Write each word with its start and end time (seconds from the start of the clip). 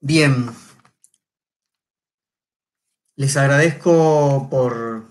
Bien. 0.00 0.50
Les 3.16 3.36
agradezco 3.36 4.46
por, 4.48 5.08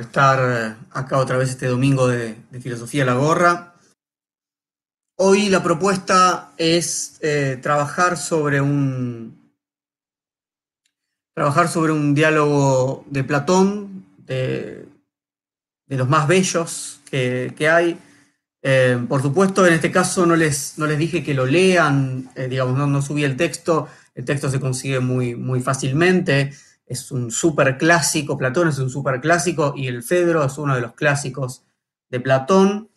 estar 0.00 0.78
acá 0.90 1.18
otra 1.18 1.36
vez 1.36 1.50
este 1.50 1.66
domingo 1.66 2.08
de, 2.08 2.34
Filosofía 2.62 3.04
La 3.04 3.14
Gorra. 3.14 3.74
Hoy 5.18 5.50
la 5.50 5.62
propuesta 5.62 6.52
es 6.56 7.18
eh, 7.20 7.58
trabajar 7.60 8.16
sobre 8.16 8.60
un 8.62 9.52
trabajar 11.34 11.68
sobre 11.68 11.92
un 11.92 12.14
diálogo 12.14 13.04
de 13.10 13.22
Platón, 13.22 14.06
de, 14.16 14.88
los 15.88 16.08
más 16.08 16.26
bellos 16.26 17.00
que, 17.10 17.68
hay. 17.70 17.98
Eh, 18.62 18.98
por 19.06 19.20
supuesto, 19.20 19.66
en 19.66 19.74
este 19.74 19.92
caso 19.92 20.24
no 20.24 20.34
les, 20.36 20.78
no 20.78 20.86
les 20.86 20.98
dije 20.98 21.22
que 21.22 21.34
lo 21.34 21.44
lean, 21.44 22.30
eh, 22.34 22.48
digamos, 22.48 22.78
no, 22.78 22.86
no 22.86 23.02
subí 23.02 23.22
el 23.22 23.36
texto, 23.36 23.88
el 24.16 24.24
texto 24.24 24.50
se 24.50 24.58
consigue 24.58 24.98
muy, 24.98 25.36
muy 25.36 25.60
fácilmente, 25.60 26.52
es 26.86 27.12
un 27.12 27.30
súper 27.30 27.76
clásico, 27.76 28.38
Platón 28.38 28.68
es 28.68 28.78
un 28.78 28.88
súper 28.88 29.20
clásico 29.20 29.74
y 29.76 29.88
el 29.88 30.02
Fedro 30.02 30.42
es 30.42 30.56
uno 30.56 30.74
de 30.74 30.80
los 30.80 30.94
clásicos 30.94 31.64
de 32.08 32.20
Platón. 32.20 32.88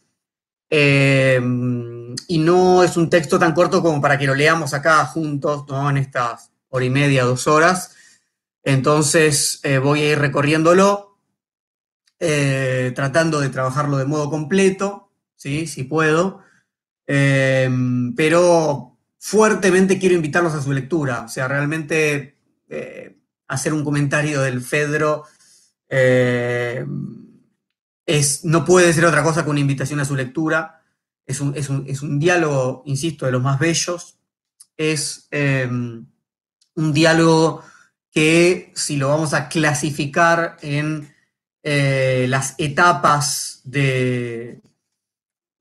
Eh, 0.70 1.42
y 2.28 2.38
no 2.38 2.84
es 2.84 2.96
un 2.96 3.10
texto 3.10 3.38
tan 3.38 3.54
corto 3.54 3.82
como 3.82 4.00
para 4.00 4.18
que 4.18 4.28
lo 4.28 4.36
leamos 4.36 4.74
acá 4.74 5.04
juntos, 5.06 5.66
¿no? 5.68 5.90
En 5.90 5.98
estas 5.98 6.52
hora 6.70 6.86
y 6.86 6.90
media, 6.90 7.24
dos 7.24 7.48
horas. 7.48 7.96
Entonces 8.64 9.60
eh, 9.64 9.80
voy 9.80 10.02
a 10.02 10.12
ir 10.12 10.20
recorriéndolo, 10.20 11.18
eh, 12.20 12.94
tratando 12.96 13.42
de 13.42 13.50
trabajarlo 13.50 13.98
de 13.98 14.06
modo 14.06 14.30
completo, 14.30 15.12
¿sí? 15.36 15.66
si 15.68 15.84
puedo, 15.84 16.42
pero 17.06 18.89
fuertemente 19.20 20.00
quiero 20.00 20.16
invitarlos 20.16 20.54
a 20.56 20.62
su 20.62 20.72
lectura. 20.72 21.24
O 21.26 21.28
sea, 21.28 21.48
realmente 21.48 22.38
eh, 22.70 23.18
hacer 23.48 23.74
un 23.74 23.84
comentario 23.84 24.42
del 24.42 24.62
Fedro 24.62 25.26
eh, 25.90 26.86
es, 28.06 28.46
no 28.46 28.66
puede 28.66 28.94
ser 28.94 29.06
otra 29.06 29.24
cosa 29.24 29.44
que 29.44 29.50
una 29.50 29.60
invitación 29.60 30.00
a 30.00 30.06
su 30.06 30.16
lectura. 30.16 30.82
Es 31.26 31.42
un, 31.42 32.20
diálogo, 32.20 32.82
insisto, 32.86 33.28
de 33.28 33.32
los 33.32 33.44
más 33.44 33.60
bellos. 33.60 34.18
Es 34.78 35.28
em, 35.30 36.08
un 36.74 36.94
diálogo 36.94 37.64
que, 38.10 38.72
si 38.74 38.98
lo 38.98 39.10
vamos 39.10 39.36
a 39.36 39.48
clasificar 39.48 40.58
en 40.62 41.14
eh, 41.62 42.26
las 42.30 42.56
etapas 42.58 43.62
de, 43.64 44.60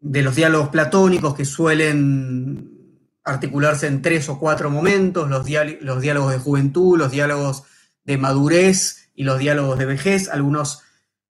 de 0.00 0.22
los 0.22 0.36
diálogos 0.36 0.70
platónicos 0.70 1.34
que 1.34 1.44
suelen 1.44 2.67
articularse 3.28 3.86
en 3.86 4.02
tres 4.02 4.28
o 4.28 4.38
cuatro 4.38 4.70
momentos, 4.70 5.28
los, 5.28 5.46
los 5.80 6.00
diálogos 6.00 6.32
de 6.32 6.38
juventud, 6.38 6.98
los 6.98 7.10
diálogos 7.10 7.64
de 8.04 8.18
madurez 8.18 9.10
y 9.14 9.24
los 9.24 9.38
diálogos 9.38 9.78
de 9.78 9.86
vejez. 9.86 10.28
Algunos 10.28 10.82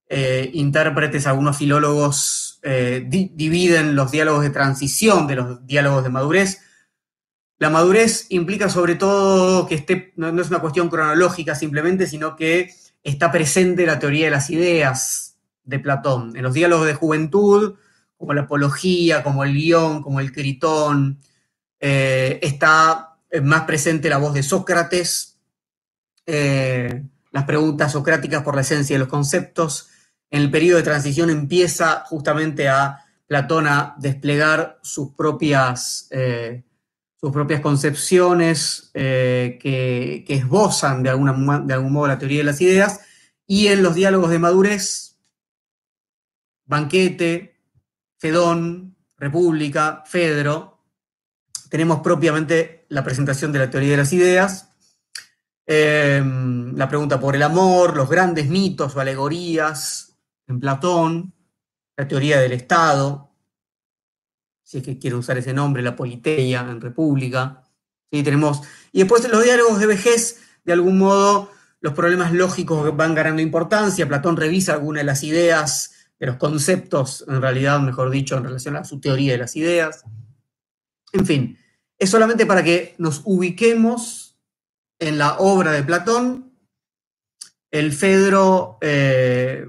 eh, 0.08 0.50
intérpretes, 0.54 1.26
algunos 1.26 1.56
filólogos 1.56 2.60
eh, 2.62 3.04
dividen 3.06 3.94
los 3.94 4.10
diálogos 4.10 4.42
de 4.42 4.50
transición 4.50 5.26
de 5.26 5.36
los 5.36 5.66
diálogos 5.66 6.04
de 6.04 6.10
madurez. 6.10 6.60
La 7.58 7.70
madurez 7.70 8.26
implica 8.30 8.69
sobre 8.69 8.94
todo 8.94 9.66
que 9.66 9.74
esté, 9.74 10.12
no, 10.16 10.30
no 10.32 10.41
es 10.41 10.48
una 10.48 10.60
cuestión 10.60 10.88
cronológica 10.88 11.54
simplemente, 11.54 12.06
sino 12.06 12.36
que 12.36 12.72
está 13.02 13.32
presente 13.32 13.86
la 13.86 13.98
teoría 13.98 14.26
de 14.26 14.30
las 14.30 14.50
ideas 14.50 15.36
de 15.64 15.78
Platón. 15.78 16.36
En 16.36 16.42
los 16.42 16.54
diálogos 16.54 16.86
de 16.86 16.94
juventud, 16.94 17.74
como 18.16 18.34
la 18.34 18.42
apología, 18.42 19.22
como 19.22 19.44
el 19.44 19.54
guion, 19.54 20.02
como 20.02 20.20
el 20.20 20.32
critón, 20.32 21.19
eh, 21.81 22.39
está 22.43 23.19
más 23.43 23.62
presente 23.62 24.09
la 24.09 24.19
voz 24.19 24.34
de 24.34 24.43
Sócrates, 24.43 25.39
eh, 26.27 27.05
las 27.31 27.45
preguntas 27.45 27.93
socráticas 27.93 28.43
por 28.43 28.55
la 28.55 28.62
esencia 28.62 28.95
de 28.95 29.01
los 29.01 29.09
conceptos. 29.09 29.91
En 30.31 30.43
el 30.43 30.51
periodo 30.51 30.79
de 30.79 30.83
transición 30.83 31.31
empieza 31.31 32.05
justamente 32.06 32.69
a 32.69 33.05
Platón 33.27 33.67
a 33.67 33.94
desplegar 33.99 34.78
sus 34.83 35.15
propias, 35.15 36.09
eh, 36.11 36.65
sus 37.21 37.31
propias 37.33 37.61
concepciones 37.61 38.91
que, 38.93 40.25
esbozan 40.28 41.03
de, 41.03 41.11
alguna, 41.11 41.61
de 41.61 41.75
algún 41.75 41.93
modo 41.93 42.09
la 42.09 42.19
teoría 42.19 42.38
de 42.38 42.44
las 42.44 42.61
ideas. 42.61 43.00
Y 43.47 43.69
en 43.69 43.83
los 43.83 43.94
diálogos 43.94 44.31
de 44.31 44.38
madurez, 44.38 45.09
Banquete, 46.65 47.56
Fedón, 48.19 48.97
República, 49.17 50.03
Fedro, 50.06 50.78
tenemos 51.69 52.01
propiamente 52.01 52.87
la 52.89 53.05
presentación 53.05 53.53
de 53.53 53.59
la 53.59 53.71
teoría 53.71 53.93
de 53.93 53.97
las 53.97 54.12
ideas, 54.12 54.71
em, 55.67 56.75
la 56.77 56.89
pregunta 56.89 57.21
por 57.21 57.37
el 57.37 57.43
amor, 57.43 57.97
los 57.97 58.09
grandes 58.09 58.49
mitos 58.49 58.97
o 58.97 59.01
alegorías 59.01 60.17
en 60.47 60.61
Platón, 60.61 61.34
la 61.97 62.09
teoría 62.09 62.41
del 62.41 62.53
Estado, 62.53 63.29
si 64.69 64.79
es 64.79 64.84
que 64.84 64.99
quiero 64.99 65.19
usar 65.19 65.39
ese 65.39 65.55
nombre, 65.55 65.83
la 65.83 65.97
politeia 65.97 66.61
en 66.61 66.81
República. 66.81 67.62
¿sí? 68.12 68.23
Tenemos, 68.23 68.61
y 68.93 68.99
después 68.99 69.25
en 69.25 69.31
los 69.31 69.43
diálogos 69.43 69.79
de 69.79 69.87
vejez, 69.87 70.41
de 70.62 70.75
algún 70.75 70.99
modo, 70.99 71.50
los 71.81 71.95
problemas 71.95 72.35
lógicos 72.35 72.95
van 72.95 73.15
ganando 73.15 73.41
importancia. 73.41 74.06
Platón 74.06 74.37
revisa 74.37 74.75
algunas 74.75 75.00
de 75.00 75.06
las 75.06 75.25
ideas, 75.25 75.93
de 76.19 76.27
los 76.27 76.37
conceptos, 76.37 77.25
en 77.29 77.41
realidad, 77.41 77.81
mejor 77.81 78.11
dicho, 78.11 78.37
en 78.37 78.45
relación 78.45 78.77
a 78.77 78.85
su 78.85 79.00
teoría 79.00 79.33
de 79.33 79.39
las 79.39 79.56
ideas. 79.56 80.05
En 81.12 81.26
fin, 81.26 81.58
es 81.98 82.10
solamente 82.10 82.46
para 82.46 82.62
que 82.62 82.94
nos 82.98 83.22
ubiquemos 83.24 84.38
en 84.98 85.19
la 85.19 85.38
obra 85.38 85.72
de 85.72 85.82
Platón. 85.82 86.52
El 87.70 87.92
Fedro, 87.92 88.78
eh, 88.80 89.66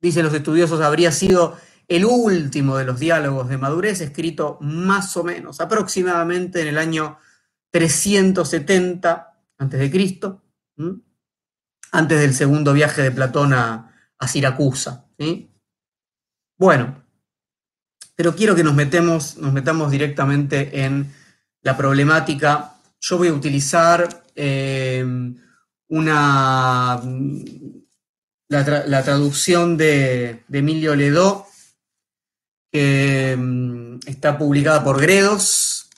dicen 0.00 0.24
los 0.24 0.34
estudiosos, 0.34 0.80
habría 0.80 1.12
sido 1.12 1.56
el 1.88 2.04
último 2.04 2.76
de 2.76 2.84
los 2.84 2.98
diálogos 2.98 3.48
de 3.48 3.58
madurez, 3.58 4.00
escrito 4.00 4.58
más 4.60 5.16
o 5.16 5.24
menos, 5.24 5.60
aproximadamente 5.60 6.62
en 6.62 6.68
el 6.68 6.78
año 6.78 7.18
370 7.70 9.38
a.C., 9.58 10.40
antes 11.94 12.20
del 12.20 12.34
segundo 12.34 12.72
viaje 12.72 13.02
de 13.02 13.10
Platón 13.10 13.52
a, 13.52 13.88
Siracusa. 14.26 15.08
Bueno, 16.56 17.01
pero 18.22 18.36
quiero 18.36 18.54
que 18.54 18.62
nos, 18.62 18.76
metemos, 18.76 19.36
nos 19.38 19.52
metamos 19.52 19.90
directamente 19.90 20.84
en 20.84 21.12
la 21.62 21.76
problemática. 21.76 22.76
Yo 23.00 23.18
voy 23.18 23.26
a 23.26 23.32
utilizar 23.32 24.22
eh, 24.36 25.04
una, 25.88 27.02
la, 28.48 29.02
traducción 29.02 29.76
de, 29.76 30.44
Emilio 30.52 30.94
Ledó, 30.94 31.48
que 32.70 33.36
mm, 33.36 33.98
está 34.06 34.38
publicada 34.38 34.84
por 34.84 35.00
Gredos. 35.00 35.90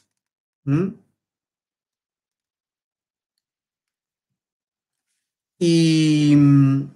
Y 5.58 6.32
mm, 6.34 6.93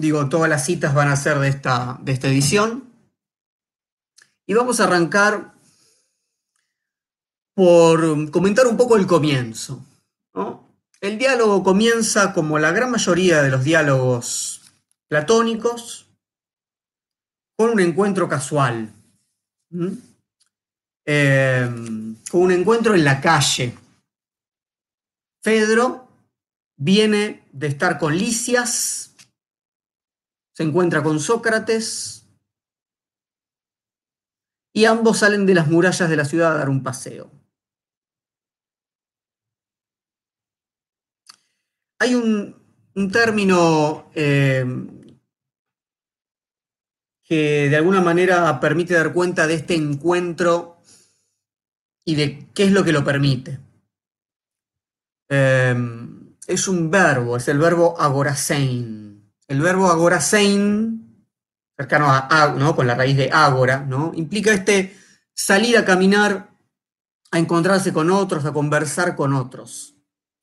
Digo, 0.00 0.30
todas 0.30 0.48
las 0.48 0.64
citas 0.64 0.94
van 0.94 1.08
a 1.08 1.16
ser 1.16 1.38
de 1.40 1.48
esta, 1.48 1.98
de 2.00 2.12
esta 2.12 2.28
edición. 2.28 2.90
Y 4.46 4.54
vamos 4.54 4.80
a 4.80 4.84
arrancar 4.84 5.52
por 7.52 8.30
comentar 8.30 8.66
un 8.66 8.78
poco 8.78 8.96
el 8.96 9.06
comienzo. 9.06 9.84
El 11.02 11.18
diálogo 11.18 11.62
comienza 11.62 12.32
como 12.32 12.58
la 12.58 12.72
gran 12.72 12.90
mayoría 12.90 13.42
de 13.42 13.50
los 13.50 13.62
diálogos 13.62 14.62
platónicos, 15.06 16.06
con 17.58 17.68
un 17.72 17.80
encuentro 17.80 18.26
casual, 18.26 18.90
em, 21.04 22.16
con 22.30 22.40
un 22.40 22.52
encuentro 22.52 22.94
en 22.94 23.04
la 23.04 23.20
calle. 23.20 23.76
Fedro 25.42 26.08
viene 26.78 27.44
de 27.52 27.66
estar 27.66 27.98
con 27.98 28.16
Licias, 28.16 29.09
se 30.60 30.64
encuentra 30.64 31.02
con 31.02 31.18
Sócrates 31.20 32.28
y 34.74 34.84
ambos 34.84 35.20
salen 35.20 35.46
de 35.46 35.54
las 35.54 35.68
murallas 35.68 36.10
de 36.10 36.16
la 36.16 36.26
ciudad 36.26 36.52
a 36.52 36.58
dar 36.58 36.68
un 36.68 36.82
paseo. 36.82 37.30
Hay 41.98 42.14
un, 42.14 42.60
término 43.10 44.10
eh, 44.14 44.66
que 47.22 47.70
de 47.70 47.76
alguna 47.76 48.02
manera 48.02 48.60
permite 48.60 48.92
dar 48.92 49.14
cuenta 49.14 49.46
de 49.46 49.54
este 49.54 49.74
encuentro 49.74 50.82
y 52.04 52.16
de 52.16 52.50
qué 52.52 52.64
es 52.64 52.72
lo 52.72 52.84
que 52.84 52.92
lo 52.92 53.02
permite. 53.02 53.58
Eh, 55.30 55.74
es 56.46 56.68
un 56.68 56.90
verbo, 56.90 57.38
es 57.38 57.48
el 57.48 57.56
verbo 57.56 57.98
agorasein 57.98 59.09
el 59.50 59.60
verbo 59.60 59.88
agorasein, 59.88 61.26
cercano 61.76 62.06
a, 62.08 62.54
¿no? 62.56 62.76
con 62.76 62.86
la 62.86 62.94
raíz 62.94 63.16
de 63.16 63.30
agora, 63.32 63.80
¿no? 63.80 64.12
implica 64.14 64.52
este 64.52 64.96
salir 65.34 65.76
a 65.76 65.84
caminar 65.84 66.50
a 67.32 67.38
encontrarse 67.38 67.92
con 67.92 68.12
otros, 68.12 68.44
a 68.44 68.52
conversar 68.52 69.16
con 69.16 69.34
otros. 69.34 69.96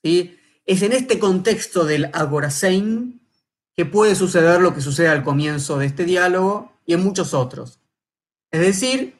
Es 0.03 0.81
en 0.81 0.91
este 0.91 1.19
contexto 1.19 1.85
del 1.85 2.09
agorasein 2.13 3.21
que 3.77 3.85
puede 3.85 4.13
suceder 4.13 4.59
lo 4.59 4.73
que 4.73 4.81
sucede 4.81 5.07
al 5.07 5.23
comienzo 5.23 5.77
de 5.77 5.85
este 5.85 6.03
diálogo 6.03 6.73
y 6.85 6.93
en 6.93 7.01
muchos 7.01 7.33
otros. 7.33 7.79
Es 8.51 8.59
decir, 8.59 9.17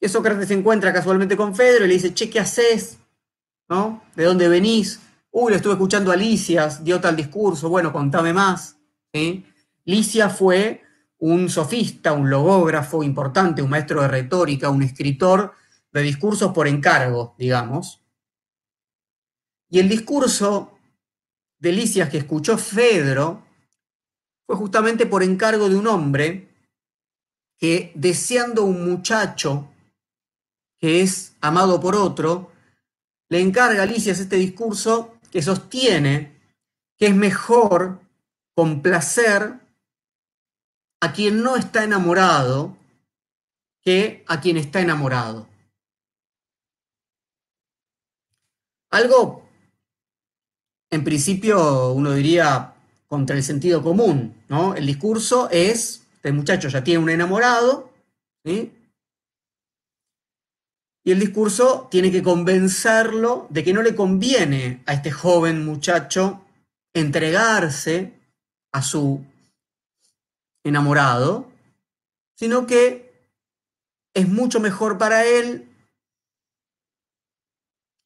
que 0.00 0.08
Sócrates 0.08 0.48
se 0.48 0.54
encuentra 0.54 0.92
casualmente 0.92 1.36
con 1.36 1.54
Fedro 1.54 1.84
y 1.84 1.88
le 1.88 1.94
dice, 1.94 2.14
che, 2.14 2.30
¿qué 2.30 2.40
haces? 2.40 2.98
¿No? 3.68 4.02
¿De 4.16 4.24
dónde 4.24 4.48
venís? 4.48 5.00
Uy, 5.30 5.50
le 5.50 5.56
estuve 5.56 5.74
escuchando 5.74 6.10
a 6.10 6.16
Licias, 6.16 6.82
dio 6.82 7.00
tal 7.00 7.14
discurso, 7.14 7.68
bueno, 7.68 7.92
contame 7.92 8.32
más. 8.32 8.77
¿Sí? 9.12 9.46
Licia 9.84 10.28
fue 10.28 10.82
un 11.18 11.48
sofista, 11.48 12.12
un 12.12 12.30
logógrafo 12.30 13.02
importante, 13.02 13.62
un 13.62 13.70
maestro 13.70 14.02
de 14.02 14.08
retórica, 14.08 14.70
un 14.70 14.82
escritor 14.82 15.54
de 15.92 16.02
discursos 16.02 16.52
por 16.52 16.68
encargo, 16.68 17.34
digamos. 17.38 18.02
Y 19.70 19.80
el 19.80 19.88
discurso 19.88 20.78
de 21.58 21.72
Licias 21.72 22.08
que 22.08 22.18
escuchó 22.18 22.56
Fedro 22.56 23.44
fue 24.46 24.56
justamente 24.56 25.06
por 25.06 25.22
encargo 25.22 25.68
de 25.68 25.76
un 25.76 25.86
hombre 25.86 26.48
que, 27.56 27.92
deseando 27.94 28.64
un 28.64 28.88
muchacho 28.88 29.68
que 30.78 31.00
es 31.02 31.34
amado 31.40 31.80
por 31.80 31.96
otro, 31.96 32.52
le 33.28 33.40
encarga 33.40 33.82
a 33.82 33.86
Licias 33.86 34.20
este 34.20 34.36
discurso 34.36 35.18
que 35.30 35.42
sostiene 35.42 36.38
que 36.96 37.08
es 37.08 37.14
mejor 37.14 38.00
complacer 38.58 39.60
a 41.00 41.12
quien 41.12 41.44
no 41.44 41.54
está 41.54 41.84
enamorado 41.84 42.76
que 43.84 44.24
a 44.26 44.40
quien 44.40 44.56
está 44.56 44.80
enamorado. 44.80 45.46
Algo, 48.90 49.48
en 50.90 51.04
principio, 51.04 51.92
uno 51.92 52.14
diría 52.14 52.74
contra 53.06 53.36
el 53.36 53.44
sentido 53.44 53.80
común, 53.80 54.42
¿no? 54.48 54.74
El 54.74 54.86
discurso 54.86 55.48
es, 55.50 56.08
este 56.14 56.32
muchacho 56.32 56.66
ya 56.66 56.82
tiene 56.82 56.98
un 56.98 57.10
enamorado. 57.10 57.92
Y 58.44 58.72
el 61.04 61.20
discurso 61.20 61.86
tiene 61.92 62.10
que 62.10 62.24
convencerlo 62.24 63.46
de 63.50 63.62
que 63.62 63.72
no 63.72 63.82
le 63.82 63.94
conviene 63.94 64.82
a 64.84 64.94
este 64.94 65.12
joven 65.12 65.64
muchacho 65.64 66.44
entregarse 66.92 68.17
a 68.72 68.82
su 68.82 69.24
enamorado, 70.64 71.50
sino 72.34 72.66
que 72.66 73.12
es 74.14 74.28
mucho 74.28 74.60
mejor 74.60 74.98
para 74.98 75.24
él 75.24 75.68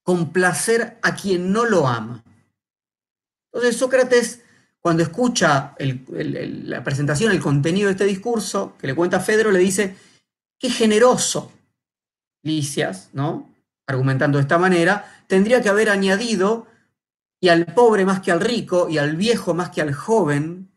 complacer 0.03 0.99
a 1.03 1.15
quien 1.15 1.53
no 1.53 1.65
lo 1.65 1.87
ama. 1.87 2.25
Entonces 3.53 3.77
Sócrates, 3.77 4.43
cuando 4.81 5.03
escucha 5.03 5.75
la 5.79 6.83
presentación, 6.83 7.33
el 7.33 7.41
contenido 7.41 7.87
de 7.87 7.93
este 7.93 8.05
discurso 8.05 8.77
que 8.79 8.87
le 8.87 8.95
cuenta 8.95 9.21
Fedro, 9.21 9.51
le 9.53 9.59
dice, 9.61 9.97
qué 10.59 10.71
generoso, 10.71 11.53
Licias, 12.43 13.11
¿no? 13.13 13.49
Argumentando 13.87 14.39
de 14.39 14.43
esta 14.43 14.59
manera, 14.59 15.25
tendría 15.29 15.63
que 15.63 15.69
haber 15.69 15.91
añadido, 15.91 16.67
y 17.43 17.49
al 17.49 17.67
pobre 17.67 18.05
más 18.05 18.21
que 18.21 18.31
al 18.31 18.41
rico, 18.41 18.89
y 18.89 18.99
al 18.99 19.17
viejo 19.17 19.53
más 19.53 19.71
que 19.71 19.83
al 19.83 19.93
joven, 19.93 20.71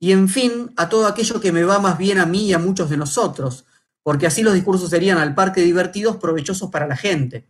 y 0.00 0.10
en 0.10 0.28
fin, 0.28 0.72
a 0.76 0.88
todo 0.88 1.06
aquello 1.06 1.40
que 1.40 1.52
me 1.52 1.62
va 1.62 1.78
más 1.78 1.96
bien 1.96 2.18
a 2.18 2.26
mí 2.26 2.46
y 2.46 2.52
a 2.52 2.58
muchos 2.58 2.90
de 2.90 2.96
nosotros, 2.96 3.66
porque 4.02 4.26
así 4.26 4.42
los 4.42 4.52
discursos 4.52 4.90
serían 4.90 5.18
al 5.18 5.32
par 5.36 5.52
que 5.52 5.60
divertidos, 5.60 6.16
provechosos 6.16 6.72
para 6.72 6.88
la 6.88 6.96
gente. 6.96 7.46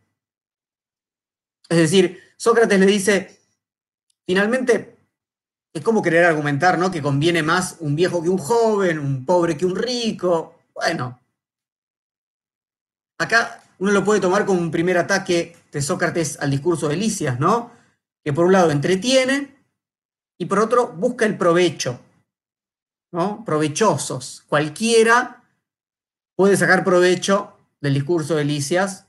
Es 1.67 1.79
decir, 1.79 2.21
Sócrates 2.37 2.79
le 2.79 2.85
dice, 2.85 3.41
finalmente, 4.27 4.99
es 5.73 5.83
como 5.83 6.03
querer 6.03 6.27
argumentar, 6.27 6.79
¿no? 6.79 6.91
Que 6.91 7.01
conviene 7.01 7.43
más 7.43 7.77
un 7.81 7.97
viejo 7.97 8.23
que 8.23 8.29
un 8.29 8.37
joven, 8.37 8.99
un 8.99 9.25
pobre 9.25 9.57
que 9.57 9.65
un 9.65 9.77
rico. 9.77 10.59
Bueno, 10.75 11.19
acá 13.17 13.63
uno 13.79 13.93
lo 13.93 14.05
puede 14.05 14.21
tomar 14.21 14.45
como 14.45 14.61
un 14.61 14.71
primer 14.71 14.99
ataque 14.99 15.57
de 15.73 15.81
Sócrates 15.81 16.39
al 16.39 16.51
discurso 16.51 16.89
de 16.89 16.97
Licias, 16.97 17.41
¿no? 17.41 17.81
Que 18.25 18.33
por 18.33 18.47
un 18.47 18.53
lado 18.53 18.71
entretiene 18.71 19.57
y 20.39 20.47
por 20.47 20.59
otro 20.61 20.93
busca 20.93 21.27
el 21.27 21.37
provecho. 21.37 22.01
¿no? 23.13 23.45
provechosos. 23.45 24.43
Cualquiera 24.49 25.45
puede 26.35 26.57
sacar 26.57 26.83
provecho 26.83 27.57
del 27.81 27.95
discurso 27.95 28.35
de 28.35 28.45
Licias, 28.45 29.07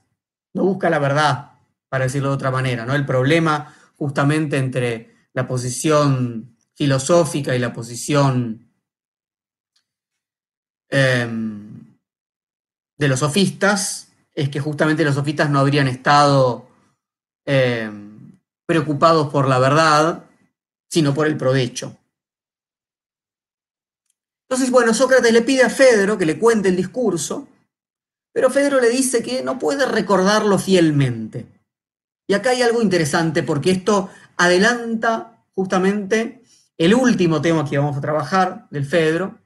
no 0.53 0.63
busca 0.63 0.89
la 0.89 0.99
verdad, 0.99 1.53
para 1.89 2.05
decirlo 2.05 2.29
de 2.29 2.35
otra 2.35 2.51
manera. 2.51 2.85
¿no? 2.85 2.93
El 2.93 3.05
problema 3.05 3.73
justamente 3.97 4.57
entre 4.57 5.15
la 5.33 5.47
posición 5.47 6.57
filosófica 6.75 7.55
y 7.55 7.59
la 7.59 7.71
posición 7.71 8.67
em, 10.89 11.97
de 12.97 13.07
los 13.07 13.19
sofistas 13.19 14.11
es 14.35 14.49
que 14.49 14.59
justamente 14.59 15.05
los 15.05 15.15
sofistas 15.15 15.49
no 15.49 15.59
habrían 15.59 15.87
estado 15.87 16.67
em, 17.45 18.02
preocupados 18.65 19.29
por 19.31 19.47
la 19.47 19.59
verdad, 19.59 20.25
sino 20.89 21.13
por 21.13 21.27
el 21.27 21.37
provecho. 21.37 21.97
Entonces, 24.47 24.71
bueno, 24.71 24.93
Sócrates 24.93 25.33
le 25.33 25.41
pide 25.41 25.63
a 25.63 25.69
Fedro 25.69 26.17
que 26.17 26.25
le 26.25 26.37
cuente 26.37 26.69
el 26.69 26.75
discurso, 26.75 27.47
pero 28.31 28.49
Fedro 28.49 28.79
le 28.79 28.89
dice 28.89 29.23
que 29.23 29.43
no 29.43 29.57
puede 29.57 29.85
recordarlo 29.85 30.59
fielmente. 30.59 31.47
Y 32.27 32.33
acá 32.33 32.51
hay 32.51 32.61
algo 32.61 32.81
interesante 32.81 33.43
porque 33.43 33.71
esto 33.71 34.09
adelanta 34.37 35.43
justamente 35.55 36.43
el 36.77 36.93
último 36.93 37.41
tema 37.41 37.67
que 37.67 37.77
vamos 37.77 37.97
a 37.97 38.01
trabajar 38.01 38.67
del 38.69 38.85
Fedro, 38.85 39.39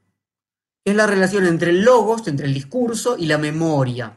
que 0.84 0.92
es 0.92 0.96
la 0.96 1.06
relación 1.06 1.46
entre 1.46 1.70
el 1.70 1.82
logos, 1.82 2.26
entre 2.28 2.46
el 2.46 2.54
discurso 2.54 3.16
y 3.18 3.26
la 3.26 3.38
memoria. 3.38 4.16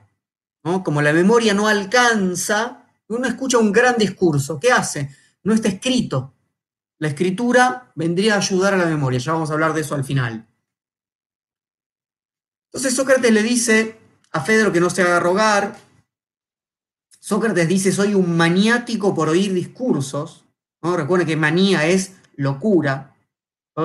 Como 0.83 1.01
la 1.01 1.11
memoria 1.11 1.53
no 1.53 1.67
alcanza, 1.67 2.80
uno 3.15 3.27
escucha 3.27 3.57
un 3.57 3.71
gran 3.71 3.97
discurso, 3.97 4.59
¿qué 4.59 4.71
hace? 4.71 5.09
No 5.43 5.53
está 5.53 5.67
escrito. 5.69 6.33
La 6.99 7.07
escritura 7.07 7.91
vendría 7.95 8.35
a 8.35 8.37
ayudar 8.37 8.73
a 8.73 8.77
la 8.77 8.85
memoria, 8.85 9.19
ya 9.19 9.33
vamos 9.33 9.49
a 9.49 9.53
hablar 9.53 9.73
de 9.73 9.81
eso 9.81 9.95
al 9.95 10.03
final. 10.03 10.47
Entonces 12.67 12.95
Sócrates 12.95 13.31
le 13.31 13.43
dice 13.43 13.97
a 14.31 14.41
Fedro 14.41 14.71
que 14.71 14.79
no 14.79 14.89
se 14.89 15.01
haga 15.01 15.19
rogar. 15.19 15.77
Sócrates 17.19 17.67
dice, 17.67 17.91
soy 17.91 18.13
un 18.13 18.37
maniático 18.37 19.13
por 19.13 19.29
oír 19.29 19.53
discursos. 19.53 20.45
¿no? 20.81 20.95
Recuerden 20.95 21.27
que 21.27 21.35
manía 21.35 21.85
es 21.87 22.13
locura. 22.35 23.15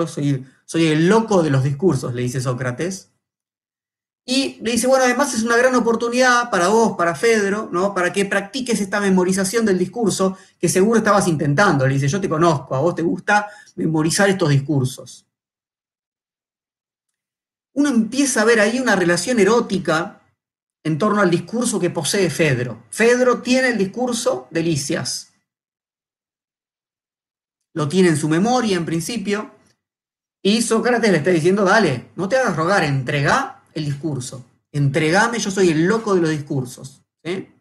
Soy, 0.07 0.47
soy 0.65 0.87
el 0.87 1.09
loco 1.09 1.43
de 1.43 1.51
los 1.51 1.65
discursos, 1.65 2.15
le 2.15 2.23
dice 2.23 2.41
Sócrates. 2.41 3.16
Y 4.29 4.59
le 4.61 4.73
dice, 4.73 4.89
bueno, 4.89 5.05
además 5.05 5.33
es 5.35 5.45
una 5.45 5.57
gran 5.57 5.75
oportunidad 5.77 6.51
para 6.51 6.69
vos, 6.69 6.97
para 6.97 7.15
Fedro, 7.15 7.69
¿no? 7.71 7.95
Para 7.95 8.13
que 8.13 8.25
practiques 8.25 8.81
esta 8.81 9.01
memorización 9.01 9.65
del 9.65 9.79
discurso 9.79 10.37
que 10.59 10.69
seguro 10.69 10.99
estabas 10.99 11.29
intentando. 11.29 11.87
Le 11.87 11.95
dice, 11.95 12.09
yo 12.09 12.21
te 12.21 12.29
conozco, 12.29 12.75
a 12.75 12.81
vos 12.81 12.95
te 12.95 13.03
gusta 13.03 13.49
memorizar 13.77 14.29
estos 14.29 14.49
discursos 14.49 15.27
uno 17.77 17.91
empieza 17.91 18.41
a 18.41 18.45
ver 18.45 18.59
ahí 18.59 18.81
una 18.81 18.97
relación 18.97 19.39
erótica 19.39 20.23
en 20.83 20.97
torno 20.97 21.21
al 21.21 21.31
discurso 21.31 21.79
que 21.79 21.91
posee 21.91 22.31
Fedro. 22.31 22.85
Fedro 22.91 23.43
tiene 23.43 23.69
el 23.69 23.79
discurso 23.79 24.49
de 24.51 24.63
Licias. 24.63 25.35
Lo 27.75 27.87
tiene 27.87 28.09
en 28.09 28.17
su 28.17 28.31
memoria 28.31 28.79
en 28.79 28.87
principio. 28.87 29.51
Y 30.43 30.63
Sócrates 30.63 31.11
le 31.11 31.19
está 31.19 31.31
diciendo, 31.31 31.65
dale, 31.65 32.13
no 32.17 32.29
te 32.29 32.39
hagas 32.39 32.57
rogar, 32.57 32.83
entrega 32.83 33.56
el 33.77 33.85
discurso. 33.85 34.45
Entregame, 34.73 35.39
yo 35.39 35.51
soy 35.51 35.69
el 35.71 35.87
loco 35.87 36.15
de 36.15 36.21
los 36.21 36.31
discursos. 36.31 37.03
Entonces 37.23 37.55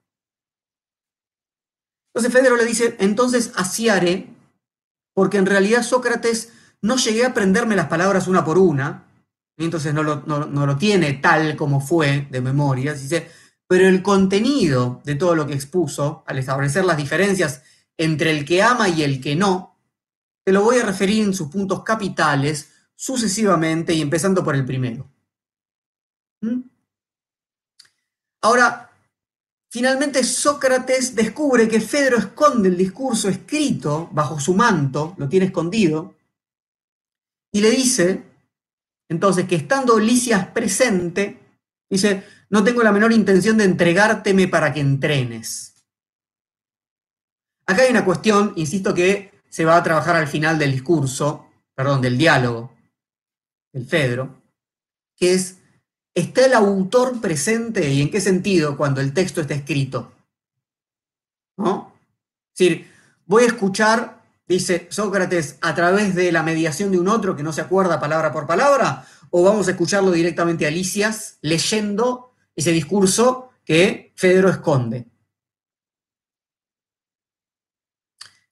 Fedro 2.32 2.56
le 2.56 2.66
dice, 2.66 2.96
entonces 3.00 3.52
así 3.56 3.90
haré, 3.90 4.30
porque 5.14 5.38
en 5.38 5.46
realidad 5.46 5.84
Sócrates 5.84 6.52
no 6.82 6.96
llegué 6.98 7.26
a 7.26 7.30
aprenderme 7.30 7.76
las 7.76 7.88
palabras 7.88 8.28
una 8.28 8.46
por 8.46 8.58
una, 8.58 9.06
entonces 9.58 9.94
no 9.94 10.04
lo, 10.04 10.78
tiene 10.78 11.14
tal 11.14 11.56
como 11.56 11.80
fue 11.82 12.28
de 12.30 12.42
memoria, 12.42 12.94
dice, 12.94 13.30
pero 13.68 13.88
el 13.88 14.02
contenido 14.02 15.02
de 15.04 15.16
todo 15.16 15.36
lo 15.36 15.48
que 15.48 15.54
expuso, 15.54 16.24
al 16.28 16.38
establecer 16.38 16.86
las 16.86 16.98
diferencias 16.98 17.64
entre 17.98 18.32
el 18.32 18.46
que 18.46 18.62
ama 18.62 18.88
y 18.90 19.04
el 19.04 19.20
que 19.22 19.36
no, 19.36 19.78
te 20.46 20.52
lo 20.52 20.64
voy 20.64 20.78
a 20.78 20.86
referir 20.86 21.24
en 21.24 21.34
sus 21.34 21.50
puntos 21.50 21.84
capitales 21.84 22.72
sucesivamente 22.96 23.94
y 23.94 24.02
empezando 24.02 24.44
por 24.44 24.56
el 24.56 24.66
primero. 24.66 25.10
¿Mm? 26.42 26.62
Ahora, 28.42 28.92
finalmente 29.70 30.24
Sócrates 30.24 31.16
descubre 31.16 31.68
que 31.68 31.82
Fedro 31.82 32.18
esconde 32.18 32.70
el 32.70 32.78
discurso 32.78 33.28
escrito 33.30 34.10
bajo 34.12 34.40
su 34.40 34.54
manto, 34.54 35.16
lo 35.18 35.28
tiene 35.28 35.48
escondido, 35.48 36.16
y 37.52 37.62
le 37.62 37.72
dice, 37.72 38.24
entonces, 39.08 39.48
que 39.48 39.56
estando 39.56 40.00
Licias 40.00 40.48
presente, 40.48 41.40
dice, 41.90 42.24
no 42.50 42.64
tengo 42.64 42.84
la 42.84 42.92
menor 42.92 43.14
intención 43.14 43.58
de 43.58 43.64
entregárteme 43.64 44.48
para 44.48 44.74
que 44.74 44.82
entrenes. 44.82 45.86
Acá 47.66 47.84
hay 47.84 47.92
una 47.92 48.06
cuestión, 48.06 48.54
insisto, 48.56 48.94
que 48.94 49.32
se 49.50 49.66
va 49.66 49.78
a 49.78 49.84
trabajar 49.84 50.16
al 50.16 50.28
final 50.28 50.60
del 50.60 50.72
discurso, 50.72 51.50
perdón, 51.74 52.02
del 52.02 52.18
diálogo, 52.18 52.76
del 53.74 53.86
Fedro, 53.86 54.42
que 55.16 55.34
es, 55.34 55.60
¿está 56.16 56.46
el 56.46 56.54
autor 56.54 57.20
presente 57.20 57.92
y 57.92 58.02
en 58.02 58.10
qué 58.10 58.22
sentido 58.22 58.78
cuando 58.78 59.02
el 59.02 59.14
texto 59.14 59.42
está 59.42 59.54
escrito? 59.54 60.14
¿No? 61.58 61.94
Es 62.54 62.60
decir, 62.60 62.92
voy 63.26 63.44
a 63.44 63.48
escuchar, 63.48 64.24
dice 64.48 64.88
Sócrates, 64.90 65.58
a 65.62 65.76
través 65.76 66.16
de 66.16 66.32
la 66.32 66.42
mediación 66.42 66.92
de 66.92 67.00
un 67.00 67.10
otro 67.10 67.36
que 67.36 67.44
no 67.44 67.52
se 67.52 67.62
acuerda 67.62 68.00
palabra 68.00 68.32
por 68.32 68.48
palabra, 68.48 69.06
o 69.30 69.44
vamos 69.44 69.68
a 69.68 69.72
escucharlo 69.72 70.12
directamente 70.12 70.66
a 70.66 70.72
Licias 70.72 71.38
leyendo 71.42 72.32
ese 72.56 72.72
discurso 72.72 73.52
que 73.66 74.14
Fedro 74.16 74.50
esconde. 74.50 75.06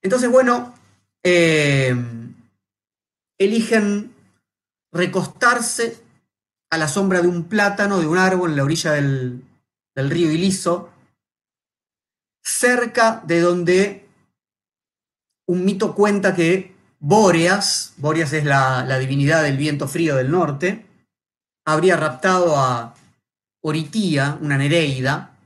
Entonces, 0.02 0.30
bueno, 0.30 0.74
eh, 1.24 1.96
eligen 3.38 4.14
recostarse 4.92 6.03
a 6.74 6.78
la 6.78 6.88
sombra 6.88 7.22
de 7.22 7.28
un 7.28 7.44
plátano, 7.44 8.00
de 8.00 8.08
un 8.08 8.18
árbol 8.18 8.50
en 8.50 8.58
la 8.58 8.64
orilla 8.64 8.94
del, 8.94 9.44
río 9.96 10.32
Iliso, 10.32 10.90
cerca 12.42 13.22
de 13.28 13.42
donde 13.42 14.10
un 15.46 15.64
mito 15.64 15.94
cuenta 15.94 16.34
que 16.34 16.74
Bóreas, 17.00 17.94
Bóreas 17.98 18.34
es 18.34 18.44
la, 18.44 18.84
la 18.86 18.98
divinidad 18.98 19.44
del 19.44 19.56
viento 19.56 19.88
frío 19.88 20.16
del 20.16 20.32
norte, 20.32 20.88
habría 21.64 21.96
raptado 21.96 22.58
a 22.58 22.96
Oritía, 23.62 24.40
una 24.42 24.58
Nereida, 24.58 25.38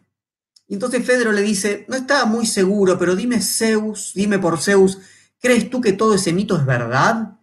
y 0.66 0.76
entonces 0.76 1.06
Fedro 1.06 1.34
le 1.34 1.42
dice, 1.42 1.84
no 1.90 1.98
estaba 1.98 2.26
muy 2.26 2.46
seguro, 2.46 2.98
pero 2.98 3.18
dime 3.18 3.42
Zeus, 3.42 4.14
dime 4.16 4.40
por 4.40 4.62
Zeus, 4.62 5.00
¿crees 5.40 5.70
tú 5.70 5.82
que 5.82 5.92
todo 5.92 6.16
ese 6.16 6.32
mito 6.32 6.56
es 6.56 6.66
verdad? 6.66 7.38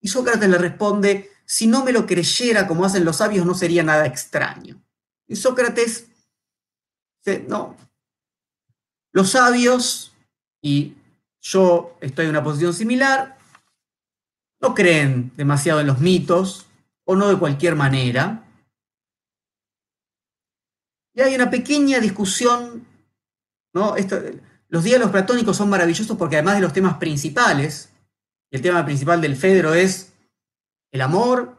Y 0.00 0.06
Sócrates 0.06 0.48
le 0.48 0.58
responde, 0.58 1.31
si 1.52 1.66
no 1.66 1.84
me 1.84 1.92
lo 1.92 2.06
creyera 2.06 2.66
como 2.66 2.86
hacen 2.86 3.04
los 3.04 3.18
sabios, 3.18 3.44
no 3.44 3.52
sería 3.52 3.82
nada 3.82 4.06
extraño. 4.06 4.82
Y 5.26 5.36
Sócrates, 5.36 6.06
no, 7.46 7.76
los 9.12 9.32
sabios, 9.32 10.14
y 10.62 10.94
yo 11.42 11.98
estoy 12.00 12.24
en 12.24 12.30
una 12.30 12.42
posición 12.42 12.72
similar, 12.72 13.36
no 14.62 14.74
creen 14.74 15.30
demasiado 15.36 15.80
en 15.80 15.88
los 15.88 16.00
mitos, 16.00 16.68
o 17.04 17.16
no 17.16 17.28
de 17.28 17.38
cualquier 17.38 17.76
manera, 17.76 18.42
y 21.12 21.20
hay 21.20 21.34
una 21.34 21.50
pequeña 21.50 22.00
discusión, 22.00 22.86
¿no? 23.74 23.94
los 24.68 24.84
diálogos 24.84 25.12
platónicos 25.12 25.58
son 25.58 25.68
maravillosos 25.68 26.16
porque 26.16 26.36
además 26.36 26.54
de 26.54 26.62
los 26.62 26.72
temas 26.72 26.96
principales, 26.96 27.90
el 28.50 28.62
tema 28.62 28.86
principal 28.86 29.20
del 29.20 29.36
Fedro 29.36 29.74
es 29.74 30.11
el 30.92 31.00
amor 31.00 31.56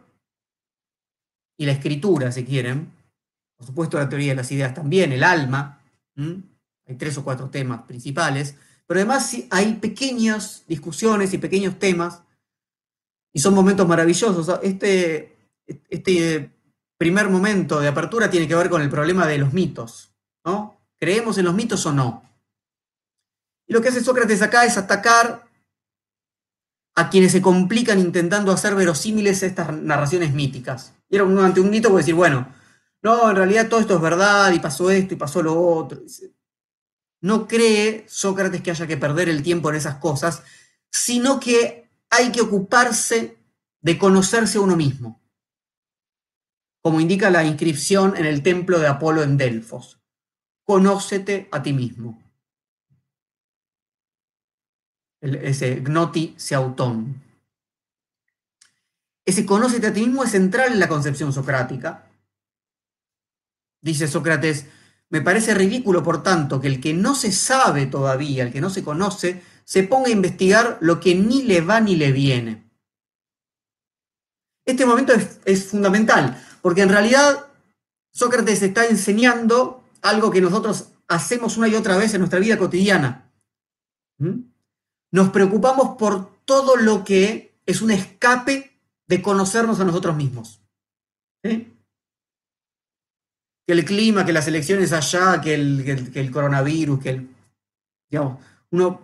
y 1.57 1.65
la 1.65 1.73
escritura, 1.73 2.31
si 2.31 2.45
quieren. 2.45 2.91
Por 3.57 3.67
supuesto, 3.67 3.97
la 3.97 4.07
teoría 4.07 4.31
de 4.31 4.37
las 4.37 4.51
ideas 4.51 4.73
también, 4.73 5.11
el 5.11 5.23
alma. 5.23 5.81
Hay 6.15 6.95
tres 6.95 7.17
o 7.17 7.23
cuatro 7.23 7.49
temas 7.49 7.81
principales. 7.83 8.55
Pero 8.85 8.99
además 8.99 9.35
hay 9.49 9.73
pequeñas 9.75 10.63
discusiones 10.67 11.33
y 11.33 11.37
pequeños 11.37 11.79
temas. 11.79 12.21
Y 13.33 13.39
son 13.39 13.55
momentos 13.55 13.87
maravillosos. 13.87 14.59
Este, 14.61 15.35
este 15.89 16.51
primer 16.97 17.29
momento 17.29 17.79
de 17.79 17.87
apertura 17.87 18.29
tiene 18.29 18.47
que 18.47 18.55
ver 18.55 18.69
con 18.69 18.81
el 18.81 18.89
problema 18.89 19.27
de 19.27 19.39
los 19.39 19.51
mitos, 19.51 20.13
¿no? 20.45 20.79
¿Creemos 20.99 21.37
en 21.37 21.45
los 21.45 21.55
mitos 21.55 21.85
o 21.85 21.91
no? 21.91 22.23
Y 23.67 23.73
lo 23.73 23.81
que 23.81 23.89
hace 23.89 24.03
Sócrates 24.03 24.41
acá 24.41 24.65
es 24.65 24.77
atacar 24.77 25.42
a 26.95 27.09
quienes 27.09 27.31
se 27.31 27.41
complican 27.41 27.99
intentando 27.99 28.51
hacer 28.51 28.75
verosímiles 28.75 29.43
estas 29.43 29.73
narraciones 29.73 30.33
míticas. 30.33 30.93
Y 31.09 31.15
era 31.15 31.25
ante 31.25 31.59
un 31.59 31.69
mito 31.69 31.89
puede 31.89 32.03
decir, 32.03 32.15
bueno, 32.15 32.47
no, 33.01 33.29
en 33.29 33.35
realidad 33.35 33.67
todo 33.67 33.79
esto 33.79 33.95
es 33.95 34.01
verdad 34.01 34.51
y 34.53 34.59
pasó 34.59 34.91
esto 34.91 35.13
y 35.13 35.17
pasó 35.17 35.41
lo 35.41 35.59
otro. 35.59 36.01
No 37.21 37.47
cree 37.47 38.05
Sócrates 38.07 38.61
que 38.61 38.71
haya 38.71 38.87
que 38.87 38.97
perder 38.97 39.29
el 39.29 39.43
tiempo 39.43 39.69
en 39.69 39.75
esas 39.75 39.95
cosas, 39.95 40.43
sino 40.91 41.39
que 41.39 41.89
hay 42.09 42.31
que 42.31 42.41
ocuparse 42.41 43.37
de 43.81 43.97
conocerse 43.97 44.57
a 44.57 44.61
uno 44.61 44.75
mismo 44.75 45.23
como 46.83 46.99
indica 46.99 47.29
la 47.29 47.45
inscripción 47.45 48.17
en 48.17 48.25
el 48.25 48.43
templo 48.43 48.77
de 48.77 48.87
Apolo 48.87 49.23
en 49.23 49.37
Delfos. 49.37 50.01
Conócete 50.65 51.47
a 51.49 51.63
ti 51.63 51.71
mismo. 51.71 52.21
Ese 55.23 55.75
gnoti 55.75 56.33
seautón. 56.37 57.21
Ese 59.25 59.45
conócete 59.45 59.87
a 59.87 59.93
ti 59.93 60.01
mismo 60.01 60.23
es 60.23 60.31
central 60.31 60.73
en 60.73 60.79
la 60.79 60.89
concepción 60.89 61.31
socrática. 61.31 62.09
Dice 63.81 64.07
Sócrates, 64.07 64.67
me 65.09 65.21
parece 65.21 65.53
ridículo, 65.53 66.03
por 66.03 66.23
tanto, 66.23 66.59
que 66.59 66.67
el 66.67 66.81
que 66.81 66.93
no 66.93 67.15
se 67.15 67.31
sabe 67.31 67.85
todavía, 67.85 68.43
el 68.43 68.51
que 68.51 68.61
no 68.61 68.69
se 68.69 68.83
conoce, 68.83 69.41
se 69.63 69.83
ponga 69.83 70.07
a 70.07 70.11
investigar 70.11 70.77
lo 70.81 70.99
que 70.99 71.15
ni 71.15 71.43
le 71.43 71.61
va 71.61 71.79
ni 71.79 71.95
le 71.95 72.11
viene. 72.11 72.69
Este 74.65 74.85
momento 74.85 75.13
es, 75.13 75.39
es 75.45 75.67
fundamental, 75.67 76.41
porque 76.61 76.81
en 76.81 76.89
realidad 76.89 77.47
Sócrates 78.11 78.61
está 78.61 78.85
enseñando 78.87 79.83
algo 80.01 80.31
que 80.31 80.41
nosotros 80.41 80.89
hacemos 81.07 81.57
una 81.57 81.67
y 81.67 81.75
otra 81.75 81.97
vez 81.97 82.13
en 82.13 82.19
nuestra 82.19 82.39
vida 82.39 82.57
cotidiana. 82.57 83.31
¿Mm? 84.17 84.52
Nos 85.13 85.29
preocupamos 85.29 85.95
por 85.95 86.39
todo 86.43 86.75
lo 86.75 87.03
que 87.03 87.53
es 87.67 87.83
un 87.83 87.91
escape 87.91 88.79
de 89.07 89.21
conocernos 89.21 89.79
a 89.79 89.85
nosotros 89.85 90.15
mismos. 90.15 90.59
Que 91.43 91.67
el 93.67 93.85
clima, 93.85 94.25
que 94.25 94.33
las 94.33 94.47
elecciones 94.47 94.91
allá, 94.91 95.39
que 95.39 95.53
el, 95.53 96.31
coronavirus, 96.31 96.99
que 96.99 97.09
el. 97.11 97.29
Digamos, 98.09 98.39
uno. 98.71 99.03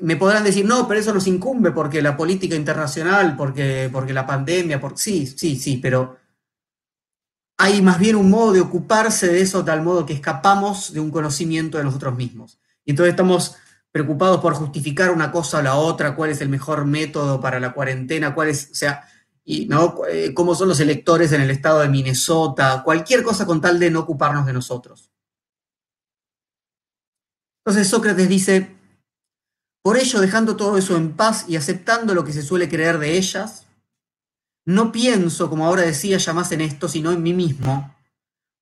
Me 0.00 0.16
podrán 0.16 0.42
decir, 0.42 0.66
no, 0.66 0.88
pero 0.88 0.98
eso 0.98 1.14
nos 1.14 1.28
incumbe 1.28 1.70
porque 1.70 2.02
la 2.02 2.16
política 2.16 2.56
internacional, 2.56 3.36
porque, 3.36 3.88
porque 3.90 4.12
la 4.12 4.26
pandemia, 4.26 4.80
por... 4.80 4.98
sí, 4.98 5.26
sí, 5.28 5.56
sí, 5.56 5.78
pero 5.78 6.18
hay 7.56 7.80
más 7.80 8.00
bien 8.00 8.16
un 8.16 8.30
modo 8.30 8.52
de 8.52 8.60
ocuparse 8.60 9.28
de 9.28 9.40
eso 9.40 9.64
tal 9.64 9.82
modo 9.82 10.04
que 10.04 10.12
escapamos 10.12 10.92
de 10.92 11.00
un 11.00 11.12
conocimiento 11.12 11.78
de 11.78 11.84
nosotros 11.84 12.16
mismos. 12.16 12.58
Y 12.84 12.90
entonces 12.90 13.12
estamos 13.12 13.56
preocupados 13.92 14.40
por 14.40 14.54
justificar 14.54 15.10
una 15.10 15.30
cosa 15.30 15.58
o 15.58 15.62
la 15.62 15.76
otra, 15.76 16.14
cuál 16.14 16.30
es 16.30 16.40
el 16.40 16.48
mejor 16.48 16.84
método 16.84 17.40
para 17.40 17.58
la 17.58 17.72
cuarentena, 17.72 18.34
cuál 18.34 18.48
es, 18.48 18.70
o 18.70 18.74
sea, 18.74 19.08
y 19.44 19.66
no 19.66 20.02
eh, 20.08 20.34
cómo 20.34 20.54
son 20.54 20.68
los 20.68 20.80
electores 20.80 21.32
en 21.32 21.40
el 21.40 21.50
estado 21.50 21.80
de 21.80 21.88
Minnesota, 21.88 22.82
cualquier 22.84 23.22
cosa 23.22 23.46
con 23.46 23.60
tal 23.60 23.78
de 23.78 23.90
no 23.90 24.00
ocuparnos 24.00 24.44
de 24.44 24.52
nosotros. 24.52 25.10
Entonces 27.64 27.88
Sócrates 27.88 28.28
dice, 28.28 28.76
por 29.82 29.96
ello 29.96 30.20
dejando 30.20 30.56
todo 30.56 30.76
eso 30.76 30.96
en 30.96 31.16
paz 31.16 31.46
y 31.48 31.56
aceptando 31.56 32.14
lo 32.14 32.24
que 32.24 32.32
se 32.32 32.42
suele 32.42 32.68
creer 32.68 32.98
de 32.98 33.16
ellas, 33.16 33.66
no 34.66 34.92
pienso, 34.92 35.48
como 35.48 35.66
ahora 35.66 35.82
decía, 35.82 36.18
ya 36.18 36.34
más 36.34 36.52
en 36.52 36.60
esto, 36.60 36.88
sino 36.88 37.10
en 37.10 37.22
mí 37.22 37.32
mismo, 37.32 37.94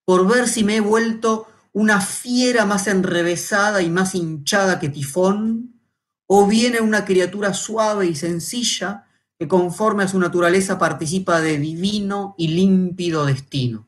por 0.04 0.26
ver 0.28 0.46
si 0.46 0.62
me 0.62 0.76
he 0.76 0.80
vuelto 0.80 1.48
una 1.76 2.00
fiera 2.00 2.64
más 2.64 2.86
enrevesada 2.86 3.82
y 3.82 3.90
más 3.90 4.14
hinchada 4.14 4.80
que 4.80 4.88
tifón, 4.88 5.78
o 6.26 6.46
viene 6.46 6.80
una 6.80 7.04
criatura 7.04 7.52
suave 7.52 8.06
y 8.06 8.14
sencilla 8.14 9.06
que 9.38 9.46
conforme 9.46 10.04
a 10.04 10.08
su 10.08 10.18
naturaleza 10.18 10.78
participa 10.78 11.38
de 11.42 11.58
divino 11.58 12.34
y 12.38 12.48
límpido 12.48 13.26
destino. 13.26 13.86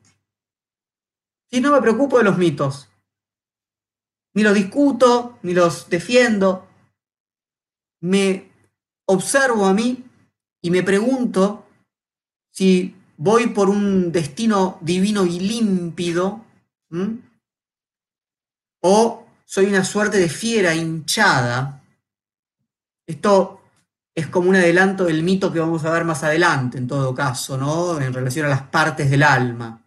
Si 1.49 1.61
no 1.61 1.71
me 1.71 1.81
preocupo 1.81 2.19
de 2.19 2.25
los 2.25 2.37
mitos, 2.37 2.91
ni 4.35 4.43
los 4.43 4.53
discuto, 4.53 5.39
ni 5.41 5.55
los 5.55 5.89
defiendo, 5.89 6.67
me 8.01 8.51
observo 9.07 9.65
a 9.65 9.73
mí 9.73 10.05
y 10.61 10.69
me 10.69 10.83
pregunto 10.83 11.65
si 12.51 12.95
voy 13.17 13.47
por 13.47 13.67
un 13.67 14.11
destino 14.11 14.77
divino 14.81 15.25
y 15.25 15.39
límpido, 15.39 16.45
o 18.81 19.25
soy 19.45 19.65
una 19.65 19.83
suerte 19.83 20.17
de 20.17 20.29
fiera 20.29 20.73
hinchada. 20.75 21.81
Esto 23.07 23.61
es 24.15 24.27
como 24.27 24.49
un 24.49 24.55
adelanto 24.55 25.05
del 25.05 25.23
mito 25.23 25.51
que 25.51 25.59
vamos 25.59 25.85
a 25.85 25.91
ver 25.91 26.03
más 26.03 26.23
adelante, 26.23 26.77
en 26.77 26.87
todo 26.87 27.15
caso, 27.15 27.57
¿no? 27.57 27.99
En 27.99 28.13
relación 28.13 28.45
a 28.45 28.49
las 28.49 28.63
partes 28.63 29.09
del 29.09 29.23
alma. 29.23 29.81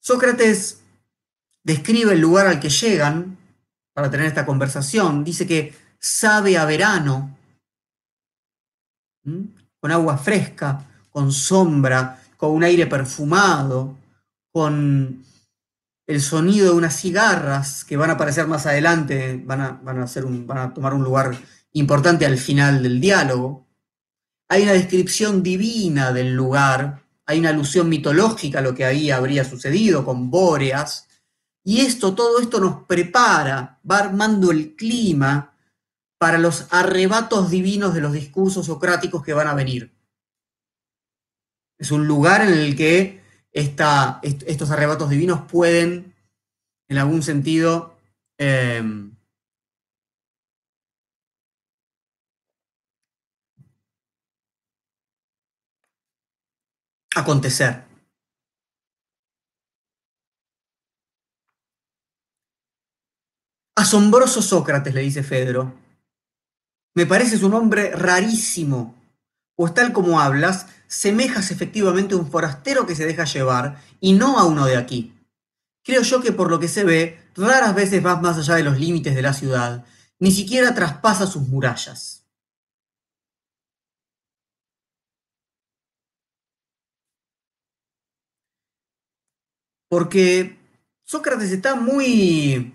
Sócrates 0.00 0.82
describe 1.62 2.14
el 2.14 2.20
lugar 2.20 2.46
al 2.46 2.60
que 2.60 2.70
llegan 2.70 3.36
para 3.92 4.10
tener 4.10 4.26
esta 4.26 4.46
conversación. 4.46 5.22
Dice 5.22 5.46
que 5.46 5.74
sabe 5.98 6.56
a 6.56 6.64
verano, 6.64 7.36
con 9.22 9.92
agua 9.92 10.16
fresca, 10.16 10.86
con 11.10 11.30
sombra, 11.30 12.22
con 12.36 12.52
un 12.52 12.64
aire 12.64 12.86
perfumado, 12.86 13.97
con 14.52 15.24
el 16.06 16.20
sonido 16.22 16.66
de 16.66 16.78
unas 16.78 16.98
cigarras 16.98 17.84
que 17.84 17.96
van 17.96 18.10
a 18.10 18.14
aparecer 18.14 18.46
más 18.46 18.66
adelante, 18.66 19.42
van 19.44 19.60
a, 19.60 19.70
van 19.82 20.00
a, 20.00 20.04
hacer 20.04 20.24
van 20.24 20.58
a 20.58 20.74
tomar 20.74 20.94
un 20.94 21.04
lugar 21.04 21.38
importante 21.72 22.24
al 22.24 22.38
final 22.38 22.82
del 22.82 23.00
diálogo. 23.00 23.66
Hay 24.48 24.62
una 24.62 24.72
descripción 24.72 25.42
divina 25.42 26.12
del 26.12 26.34
lugar, 26.34 27.02
hay 27.26 27.38
una 27.38 27.50
alusión 27.50 27.88
mitológica 27.88 28.60
a 28.60 28.62
lo 28.62 28.74
que 28.74 28.86
ahí 28.86 29.10
habría 29.10 29.44
sucedido 29.44 30.04
con 30.04 30.30
Bóreas, 30.30 31.08
y 31.62 31.82
esto, 31.82 32.14
todo 32.14 32.40
esto 32.40 32.60
nos 32.60 32.84
prepara, 32.84 33.78
va 33.88 33.98
armando 33.98 34.50
el 34.50 34.74
clima 34.74 35.54
para 36.16 36.38
los 36.38 36.66
arrebatos 36.70 37.50
divinos 37.50 37.92
de 37.92 38.00
los 38.00 38.14
discursos 38.14 38.64
socráticos 38.64 39.22
que 39.22 39.34
van 39.34 39.48
a 39.48 39.54
venir. 39.54 39.94
Es 41.78 41.90
un 41.90 42.06
lugar 42.06 42.40
en 42.40 42.54
el 42.54 42.74
que 42.74 43.22
estos 43.52 44.70
arrebatos 44.70 45.10
divinos 45.10 45.42
pueden, 45.50 46.14
en 46.88 46.98
algún 46.98 47.22
sentido, 47.22 47.96
eh, 48.38 48.82
acontecer. 57.14 57.84
Asombroso 63.76 64.42
Sócrates, 64.42 64.92
le 64.94 65.02
dice 65.02 65.22
Fedro. 65.22 65.72
Me 66.94 67.06
pareces 67.06 67.42
un 67.42 67.54
hombre 67.54 67.92
rarísimo, 67.94 68.96
pues 69.54 69.72
tal 69.72 69.92
como 69.92 70.20
hablas, 70.20 70.66
semejas 70.88 71.52
efectivamente 71.52 72.14
a 72.14 72.18
un 72.18 72.30
forastero 72.30 72.86
que 72.86 72.96
se 72.96 73.06
deja 73.06 73.24
llevar 73.24 73.80
y 74.00 74.14
no 74.14 74.38
a 74.38 74.44
uno 74.44 74.66
de 74.66 74.76
aquí. 74.76 75.14
Creo 75.84 76.02
yo 76.02 76.20
que 76.20 76.32
por 76.32 76.50
lo 76.50 76.58
que 76.58 76.68
se 76.68 76.84
ve, 76.84 77.22
raras 77.36 77.74
veces 77.74 78.02
vas 78.02 78.20
más 78.20 78.38
allá 78.38 78.56
de 78.56 78.64
los 78.64 78.78
límites 78.78 79.14
de 79.14 79.22
la 79.22 79.32
ciudad, 79.32 79.84
ni 80.18 80.32
siquiera 80.32 80.74
traspasa 80.74 81.26
sus 81.26 81.46
murallas. 81.48 82.24
Porque 89.88 90.58
Sócrates 91.04 91.50
está 91.50 91.74
muy 91.74 92.74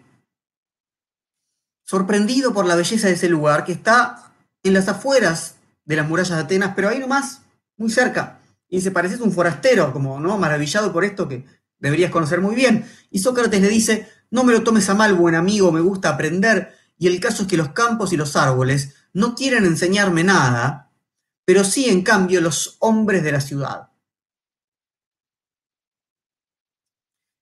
sorprendido 1.83 2.53
por 2.53 2.65
la 2.65 2.75
belleza 2.75 3.07
de 3.07 3.13
ese 3.13 3.29
lugar 3.29 3.65
que 3.65 3.73
está 3.73 4.33
en 4.63 4.73
las 4.73 4.87
afueras 4.87 5.57
de 5.85 5.97
las 5.97 6.07
murallas 6.07 6.37
de 6.37 6.43
Atenas, 6.43 6.73
pero 6.75 6.89
ahí 6.89 6.97
nomás, 6.97 7.42
muy 7.77 7.89
cerca. 7.89 8.39
Y 8.67 8.81
se 8.81 8.91
parece 8.91 9.21
un 9.21 9.31
forastero, 9.31 9.93
como, 9.93 10.19
¿no? 10.19 10.37
Maravillado 10.37 10.91
por 10.91 11.05
esto 11.05 11.27
que 11.27 11.45
deberías 11.79 12.11
conocer 12.11 12.41
muy 12.41 12.55
bien. 12.55 12.85
Y 13.11 13.19
Sócrates 13.19 13.61
le 13.61 13.69
dice, 13.69 14.07
no 14.31 14.43
me 14.43 14.53
lo 14.53 14.63
tomes 14.63 14.89
a 14.89 14.95
mal, 14.95 15.13
buen 15.13 15.35
amigo, 15.35 15.71
me 15.71 15.81
gusta 15.81 16.09
aprender. 16.09 16.73
Y 16.97 17.07
el 17.07 17.19
caso 17.19 17.43
es 17.43 17.49
que 17.49 17.57
los 17.57 17.69
campos 17.69 18.13
y 18.13 18.17
los 18.17 18.35
árboles 18.35 18.95
no 19.13 19.35
quieren 19.35 19.65
enseñarme 19.65 20.23
nada, 20.23 20.91
pero 21.45 21.63
sí, 21.63 21.89
en 21.89 22.01
cambio, 22.01 22.41
los 22.41 22.77
hombres 22.79 23.23
de 23.23 23.31
la 23.31 23.41
ciudad. 23.41 23.89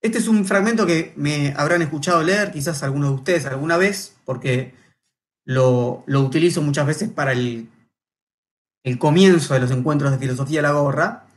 Este 0.02 0.18
es 0.18 0.28
un 0.28 0.46
fragmento 0.46 0.88
que 0.88 1.14
me 1.16 1.54
habrán 1.56 1.84
escuchado 1.84 2.24
leer, 2.24 2.52
quizás 2.52 2.82
algunos 2.82 3.10
de 3.12 3.16
ustedes 3.16 3.46
alguna 3.46 3.78
vez, 3.78 4.18
porque 4.26 4.74
lo, 5.46 6.04
utilizo 6.08 6.62
muchas 6.62 6.88
veces 6.88 7.10
para 7.10 7.34
el, 7.34 7.70
el, 8.84 8.98
comienzo 8.98 9.54
de 9.54 9.60
los 9.60 9.72
encuentros 9.72 10.12
de 10.12 10.18
filosofía 10.18 10.60
de 10.60 10.68
la 10.68 10.74
gorra, 10.74 11.28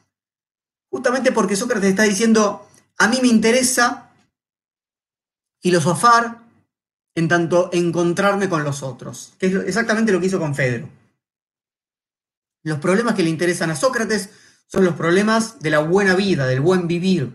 justamente 0.91 1.33
porque 1.33 1.57
Sócrates 1.57 1.91
está 1.91 2.05
diciendo, 2.05 2.69
a 2.99 3.09
mí 3.09 3.19
me 3.21 3.29
interesa 3.29 4.11
filosofar 5.61 6.39
en 7.15 7.29
tanto 7.29 7.71
encontrarme 7.73 8.49
con 8.49 8.64
los 8.64 8.83
otros, 8.83 9.35
que 9.38 9.47
es 9.47 9.55
exactamente 9.55 10.12
lo 10.12 10.21
que 10.21 10.27
hizo 10.27 10.38
con 10.38 10.55
Fedro. 10.55 10.88
Los 12.64 12.79
problemas 12.79 13.14
que 13.14 13.23
le 13.23 13.31
interesan 13.31 13.71
a 13.71 13.77
Sócrates 13.77 14.31
son 14.66 14.85
los 14.85 14.95
problemas 14.95 15.61
de 15.61 15.71
la 15.71 15.81
buena 15.81 16.14
vida, 16.14 16.47
del 16.47 16.61
buen 16.61 16.88
vivir, 16.88 17.33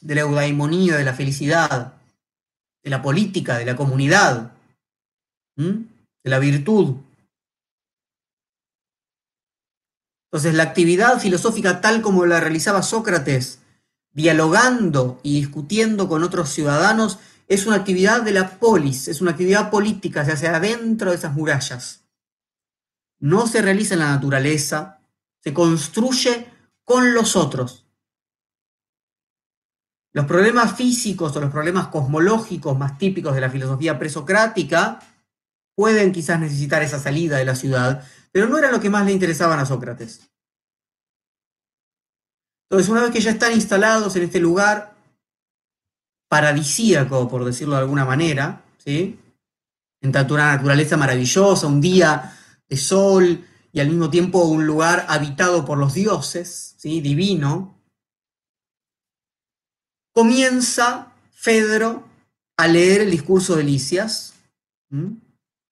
de 0.00 0.14
la 0.14 0.22
eudaimonía, 0.22 0.96
de 0.96 1.04
la 1.04 1.14
felicidad, 1.14 1.94
de 2.82 2.90
la 2.90 3.02
política, 3.02 3.56
de 3.58 3.64
la 3.64 3.76
comunidad, 3.76 4.52
de 5.56 6.30
la 6.30 6.38
virtud. 6.38 6.96
Entonces, 10.32 10.54
la 10.54 10.62
actividad 10.62 11.20
filosófica 11.20 11.82
tal 11.82 12.00
como 12.00 12.24
la 12.24 12.40
realizaba 12.40 12.82
Sócrates, 12.82 13.58
dialogando 14.12 15.20
y 15.22 15.34
discutiendo 15.34 16.08
con 16.08 16.22
otros 16.22 16.48
ciudadanos, 16.48 17.18
es 17.48 17.66
una 17.66 17.76
actividad 17.76 18.22
de 18.22 18.32
la 18.32 18.58
polis, 18.58 19.08
es 19.08 19.20
una 19.20 19.32
actividad 19.32 19.70
política, 19.70 20.24
se 20.24 20.32
hace 20.32 20.48
adentro 20.48 21.10
de 21.10 21.16
esas 21.16 21.34
murallas. 21.34 22.04
No 23.18 23.46
se 23.46 23.60
realiza 23.60 23.92
en 23.92 24.00
la 24.00 24.12
naturaleza, 24.12 25.02
se 25.38 25.52
construye 25.52 26.50
con 26.82 27.12
los 27.12 27.36
otros. 27.36 27.84
Los 30.14 30.24
problemas 30.24 30.74
físicos 30.74 31.36
o 31.36 31.40
los 31.42 31.50
problemas 31.50 31.88
cosmológicos 31.88 32.78
más 32.78 32.96
típicos 32.96 33.34
de 33.34 33.42
la 33.42 33.50
filosofía 33.50 33.98
presocrática 33.98 34.98
pueden 35.74 36.10
quizás 36.12 36.40
necesitar 36.40 36.82
esa 36.82 36.98
salida 36.98 37.36
de 37.36 37.44
la 37.44 37.54
ciudad, 37.54 38.02
pero 38.32 38.48
no 38.48 38.58
era 38.58 38.72
lo 38.72 38.80
que 38.80 38.90
más 38.90 39.04
le 39.04 39.12
interesaban 39.12 39.60
a 39.60 39.66
Sócrates. 39.66 40.28
Entonces, 42.68 42.88
una 42.88 43.02
vez 43.02 43.10
que 43.10 43.20
ya 43.20 43.32
están 43.32 43.52
instalados 43.52 44.16
en 44.16 44.22
este 44.22 44.40
lugar 44.40 44.94
paradisíaco, 46.28 47.28
por 47.28 47.44
decirlo 47.44 47.74
de 47.74 47.82
alguna 47.82 48.06
manera, 48.06 48.64
¿sí? 48.78 49.20
en 50.00 50.10
tanto 50.10 50.32
una 50.32 50.56
naturaleza 50.56 50.96
maravillosa, 50.96 51.66
un 51.66 51.82
día 51.82 52.34
de 52.66 52.76
sol 52.78 53.46
y 53.70 53.80
al 53.80 53.88
mismo 53.88 54.08
tiempo 54.08 54.44
un 54.44 54.66
lugar 54.66 55.04
habitado 55.08 55.66
por 55.66 55.76
los 55.76 55.92
dioses, 55.92 56.74
¿sí? 56.78 57.02
divino, 57.02 57.78
comienza 60.14 61.12
Fedro 61.32 62.08
a 62.56 62.68
leer 62.68 63.02
el 63.02 63.10
discurso 63.10 63.56
de 63.56 63.64
Licias, 63.64 64.34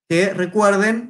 que 0.08 0.34
recuerden, 0.34 1.09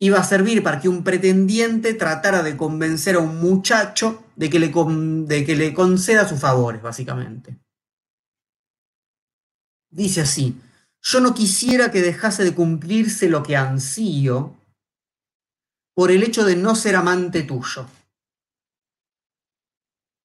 iba 0.00 0.18
a 0.18 0.24
servir 0.24 0.62
para 0.62 0.80
que 0.80 0.88
un 0.88 1.02
pretendiente 1.02 1.94
tratara 1.94 2.42
de 2.42 2.56
convencer 2.56 3.16
a 3.16 3.20
un 3.20 3.40
muchacho 3.40 4.24
de 4.36 4.48
que 4.48 4.58
le, 4.60 4.68
de 4.68 5.44
que 5.44 5.56
le 5.56 5.74
conceda 5.74 6.28
sus 6.28 6.40
favores, 6.40 6.80
básicamente. 6.80 7.58
Dice 9.90 10.20
así, 10.20 10.60
yo 11.02 11.20
no 11.20 11.34
quisiera 11.34 11.90
que 11.90 12.02
dejase 12.02 12.44
de 12.44 12.54
cumplirse 12.54 13.28
lo 13.28 13.42
que 13.42 13.56
ansío 13.56 14.54
por 15.94 16.12
el 16.12 16.22
hecho 16.22 16.44
de 16.44 16.54
no 16.54 16.76
ser 16.76 16.94
amante 16.94 17.42
tuyo. 17.42 17.86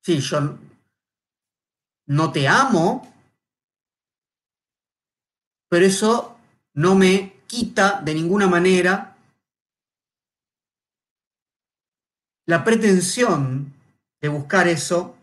Sí, 0.04 0.20
yo 0.20 0.60
no 2.08 2.32
te 2.32 2.48
amo, 2.48 3.12
pero 5.70 5.86
eso 5.86 6.38
no 6.74 6.94
me 6.94 7.42
quita 7.48 8.02
de 8.02 8.14
ninguna 8.14 8.48
manera 8.48 9.13
la 12.46 12.64
pretensión 12.64 13.74
de 14.22 14.30
buscar 14.30 14.68
eso 14.68 15.16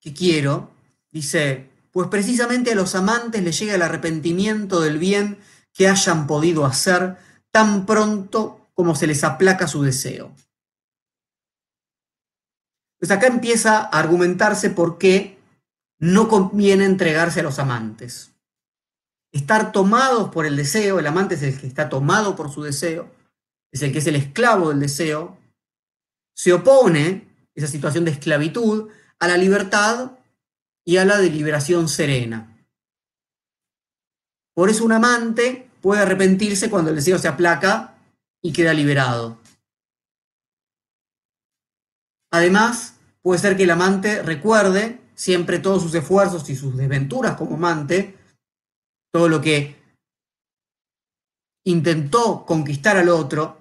que 0.00 0.12
quiero. 0.12 0.70
Dice, 1.10 1.68
pues 1.90 2.08
precisamente 2.08 2.72
a 2.72 2.74
los 2.74 2.94
amantes 2.94 3.42
les 3.42 3.58
llega 3.58 3.74
el 3.74 3.82
arrepentimiento 3.82 4.80
del 4.80 4.98
bien 4.98 5.38
que 5.72 5.88
hayan 5.88 6.26
podido 6.26 6.64
hacer 6.64 7.16
tan 7.50 7.86
pronto 7.86 8.68
como 8.74 8.94
se 8.94 9.06
les 9.06 9.24
aplaca 9.24 9.66
su 9.66 9.82
deseo. 9.82 10.34
Pues 12.98 13.10
acá 13.10 13.26
empieza 13.26 13.78
a 13.78 13.98
argumentarse 13.98 14.70
por 14.70 14.98
qué 14.98 15.38
no 15.98 16.28
conviene 16.28 16.84
entregarse 16.84 17.40
a 17.40 17.42
los 17.42 17.58
amantes. 17.58 18.32
Estar 19.32 19.72
tomados 19.72 20.30
por 20.30 20.44
el 20.44 20.56
deseo, 20.56 20.98
el 20.98 21.06
amante 21.06 21.34
es 21.36 21.42
el 21.42 21.58
que 21.58 21.66
está 21.66 21.88
tomado 21.88 22.36
por 22.36 22.50
su 22.50 22.62
deseo, 22.62 23.10
es 23.72 23.82
el 23.82 23.92
que 23.92 23.98
es 23.98 24.06
el 24.06 24.16
esclavo 24.16 24.70
del 24.70 24.80
deseo, 24.80 25.38
se 26.34 26.52
opone, 26.52 27.28
esa 27.54 27.66
situación 27.66 28.04
de 28.04 28.12
esclavitud, 28.12 28.90
a 29.18 29.28
la 29.28 29.36
libertad 29.36 30.12
y 30.84 30.96
a 30.96 31.04
la 31.04 31.18
deliberación 31.18 31.88
serena. 31.88 32.56
Por 34.54 34.70
eso 34.70 34.84
un 34.84 34.92
amante 34.92 35.70
puede 35.80 36.02
arrepentirse 36.02 36.70
cuando 36.70 36.90
el 36.90 36.96
deseo 36.96 37.18
se 37.18 37.28
aplaca 37.28 37.98
y 38.42 38.52
queda 38.52 38.72
liberado. 38.74 39.38
Además, 42.32 42.94
puede 43.22 43.40
ser 43.40 43.56
que 43.56 43.64
el 43.64 43.70
amante 43.70 44.22
recuerde 44.22 45.00
siempre 45.14 45.58
todos 45.58 45.82
sus 45.82 45.94
esfuerzos 45.94 46.48
y 46.48 46.56
sus 46.56 46.76
desventuras 46.76 47.36
como 47.36 47.56
amante, 47.56 48.16
todo 49.12 49.28
lo 49.28 49.40
que 49.40 49.76
intentó 51.64 52.46
conquistar 52.46 52.96
al 52.96 53.08
otro, 53.08 53.59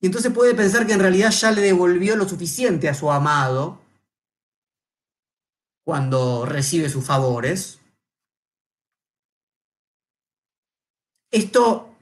Y 0.00 0.06
entonces 0.06 0.32
puede 0.32 0.54
pensar 0.54 0.86
que 0.86 0.94
en 0.94 1.00
realidad 1.00 1.30
ya 1.30 1.50
le 1.50 1.60
devolvió 1.60 2.16
lo 2.16 2.28
suficiente 2.28 2.88
a 2.88 2.94
su 2.94 3.10
amado 3.10 3.80
cuando 5.84 6.46
recibe 6.46 6.88
sus 6.88 7.04
favores. 7.04 7.80
Esto, 11.30 11.94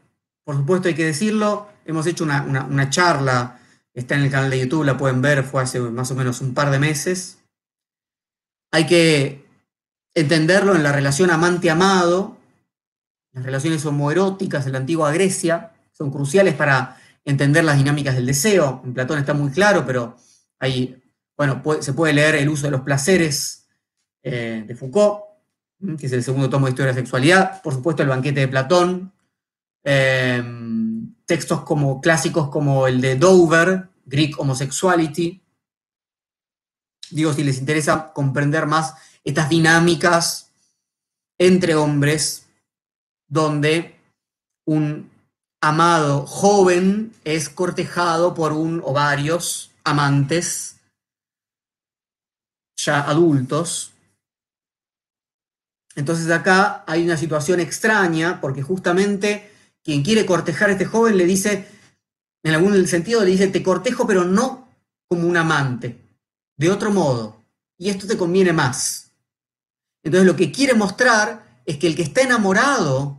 por 0.44 0.56
supuesto, 0.56 0.88
hay 0.88 0.94
que 0.94 1.06
decirlo, 1.06 1.68
hemos 1.84 2.06
hecho 2.06 2.24
una, 2.24 2.42
una 2.42 2.90
charla, 2.90 3.60
está 3.92 4.14
en 4.14 4.22
el 4.22 4.30
canal 4.30 4.50
de 4.50 4.60
YouTube, 4.60 4.84
la 4.84 4.96
pueden 4.96 5.20
ver, 5.20 5.42
fue 5.42 5.62
hace 5.62 5.80
más 5.80 6.10
o 6.10 6.14
menos 6.14 6.40
un 6.40 6.54
par 6.54 6.70
de 6.70 6.78
meses. 6.78 7.38
Hay 8.70 8.86
que 8.86 9.44
entenderlo 10.14 10.74
en 10.74 10.82
la 10.82 10.92
relación 10.92 11.30
amante-amado, 11.30 12.36
las 13.32 13.44
relaciones 13.44 13.84
homoeróticas 13.84 14.66
en 14.66 14.72
la 14.72 14.78
antigua 14.78 15.12
Grecia, 15.12 15.72
son 15.92 16.10
cruciales 16.10 16.54
para 16.54 16.96
entender 17.28 17.62
las 17.62 17.76
dinámicas 17.76 18.14
del 18.14 18.26
deseo. 18.26 18.80
En 18.84 18.94
Platón 18.94 19.18
está 19.18 19.34
muy 19.34 19.50
claro, 19.50 19.84
pero 19.86 20.16
ahí, 20.58 21.00
bueno, 21.36 21.62
se 21.80 21.92
puede 21.92 22.14
leer 22.14 22.36
el 22.36 22.48
uso 22.48 22.66
de 22.66 22.70
los 22.70 22.80
placeres 22.80 23.68
eh, 24.22 24.64
de 24.66 24.74
Foucault, 24.74 25.24
que 25.98 26.06
es 26.06 26.12
el 26.12 26.24
segundo 26.24 26.48
tomo 26.48 26.66
de 26.66 26.70
Historia 26.70 26.92
de 26.92 26.98
la 26.98 27.04
Sexualidad, 27.04 27.62
por 27.62 27.74
supuesto 27.74 28.02
el 28.02 28.08
banquete 28.08 28.40
de 28.40 28.48
Platón, 28.48 29.12
eh, 29.84 30.42
textos 31.26 31.60
como 31.60 32.00
clásicos 32.00 32.48
como 32.48 32.86
el 32.86 33.00
de 33.02 33.16
Dover, 33.16 33.90
Greek 34.06 34.40
Homosexuality. 34.40 35.42
Digo, 37.10 37.32
si 37.34 37.44
les 37.44 37.58
interesa 37.58 38.10
comprender 38.14 38.66
más 38.66 38.94
estas 39.22 39.50
dinámicas 39.50 40.50
entre 41.36 41.74
hombres, 41.74 42.46
donde 43.28 44.00
un 44.64 45.10
amado 45.60 46.26
joven 46.26 47.12
es 47.24 47.48
cortejado 47.48 48.34
por 48.34 48.52
un 48.52 48.80
o 48.84 48.92
varios 48.92 49.70
amantes 49.84 50.76
ya 52.76 53.00
adultos. 53.00 53.92
Entonces 55.96 56.30
acá 56.30 56.84
hay 56.86 57.04
una 57.04 57.16
situación 57.16 57.58
extraña 57.60 58.40
porque 58.40 58.62
justamente 58.62 59.52
quien 59.82 60.02
quiere 60.02 60.26
cortejar 60.26 60.68
a 60.68 60.72
este 60.72 60.84
joven 60.84 61.16
le 61.16 61.24
dice, 61.24 61.66
en 62.44 62.54
algún 62.54 62.86
sentido 62.86 63.24
le 63.24 63.30
dice, 63.30 63.48
te 63.48 63.62
cortejo 63.62 64.06
pero 64.06 64.24
no 64.24 64.68
como 65.08 65.26
un 65.26 65.36
amante, 65.36 65.98
de 66.56 66.70
otro 66.70 66.92
modo, 66.92 67.42
y 67.78 67.88
esto 67.88 68.06
te 68.06 68.18
conviene 68.18 68.52
más. 68.52 69.10
Entonces 70.04 70.26
lo 70.26 70.36
que 70.36 70.52
quiere 70.52 70.74
mostrar 70.74 71.62
es 71.64 71.78
que 71.78 71.86
el 71.88 71.96
que 71.96 72.02
está 72.02 72.20
enamorado 72.20 73.17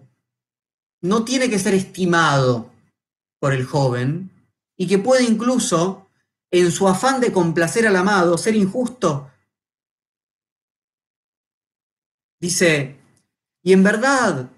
no 1.02 1.24
tiene 1.24 1.50
que 1.50 1.60
ser 1.60 1.74
estimado 1.74 2.72
por 3.40 3.54
el 3.54 3.66
joven 3.66 4.32
y 4.78 4.88
que 4.88 5.00
puede 5.00 5.24
incluso, 5.24 6.08
en 6.52 6.72
su 6.72 6.88
afán 6.88 7.20
de 7.20 7.32
complacer 7.32 7.88
al 7.88 7.96
amado, 7.96 8.38
ser 8.38 8.56
injusto. 8.56 9.30
Dice, 12.40 12.98
y 13.62 13.74
en 13.74 13.84
verdad, 13.84 14.50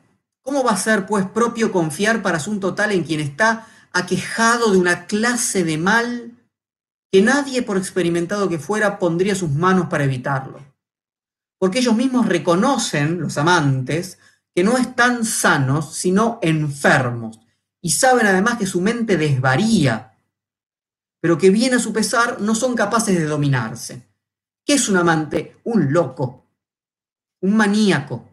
¿cómo 0.41 0.63
va 0.63 0.71
a 0.71 0.77
ser 0.77 1.05
pues 1.05 1.25
propio 1.27 1.71
confiar 1.71 2.21
para 2.21 2.37
asunto 2.37 2.75
tal 2.75 2.91
en 2.91 3.03
quien 3.03 3.19
está 3.19 3.67
aquejado 3.91 4.71
de 4.71 4.77
una 4.77 5.05
clase 5.07 5.63
de 5.63 5.77
mal 5.77 6.31
que 7.11 7.21
nadie, 7.21 7.61
por 7.61 7.77
experimentado 7.77 8.47
que 8.47 8.59
fuera, 8.59 8.99
pondría 8.99 9.35
sus 9.35 9.49
manos 9.49 9.87
para 9.87 10.03
evitarlo? 10.03 10.63
Porque 11.59 11.79
ellos 11.79 11.95
mismos 11.95 12.27
reconocen, 12.27 13.19
los 13.19 13.37
amantes, 13.37 14.19
que 14.53 14.63
no 14.63 14.77
están 14.77 15.25
sanos, 15.25 15.95
sino 15.95 16.39
enfermos, 16.41 17.39
y 17.81 17.91
saben 17.91 18.27
además 18.27 18.57
que 18.57 18.65
su 18.65 18.81
mente 18.81 19.17
desvaría, 19.17 20.17
pero 21.21 21.37
que 21.37 21.49
bien 21.49 21.73
a 21.73 21.79
su 21.79 21.93
pesar 21.93 22.41
no 22.41 22.55
son 22.55 22.75
capaces 22.75 23.17
de 23.17 23.25
dominarse. 23.25 24.07
¿Qué 24.65 24.73
es 24.73 24.89
un 24.89 24.97
amante? 24.97 25.59
Un 25.63 25.91
loco, 25.91 26.45
un 27.41 27.55
maníaco. 27.55 28.27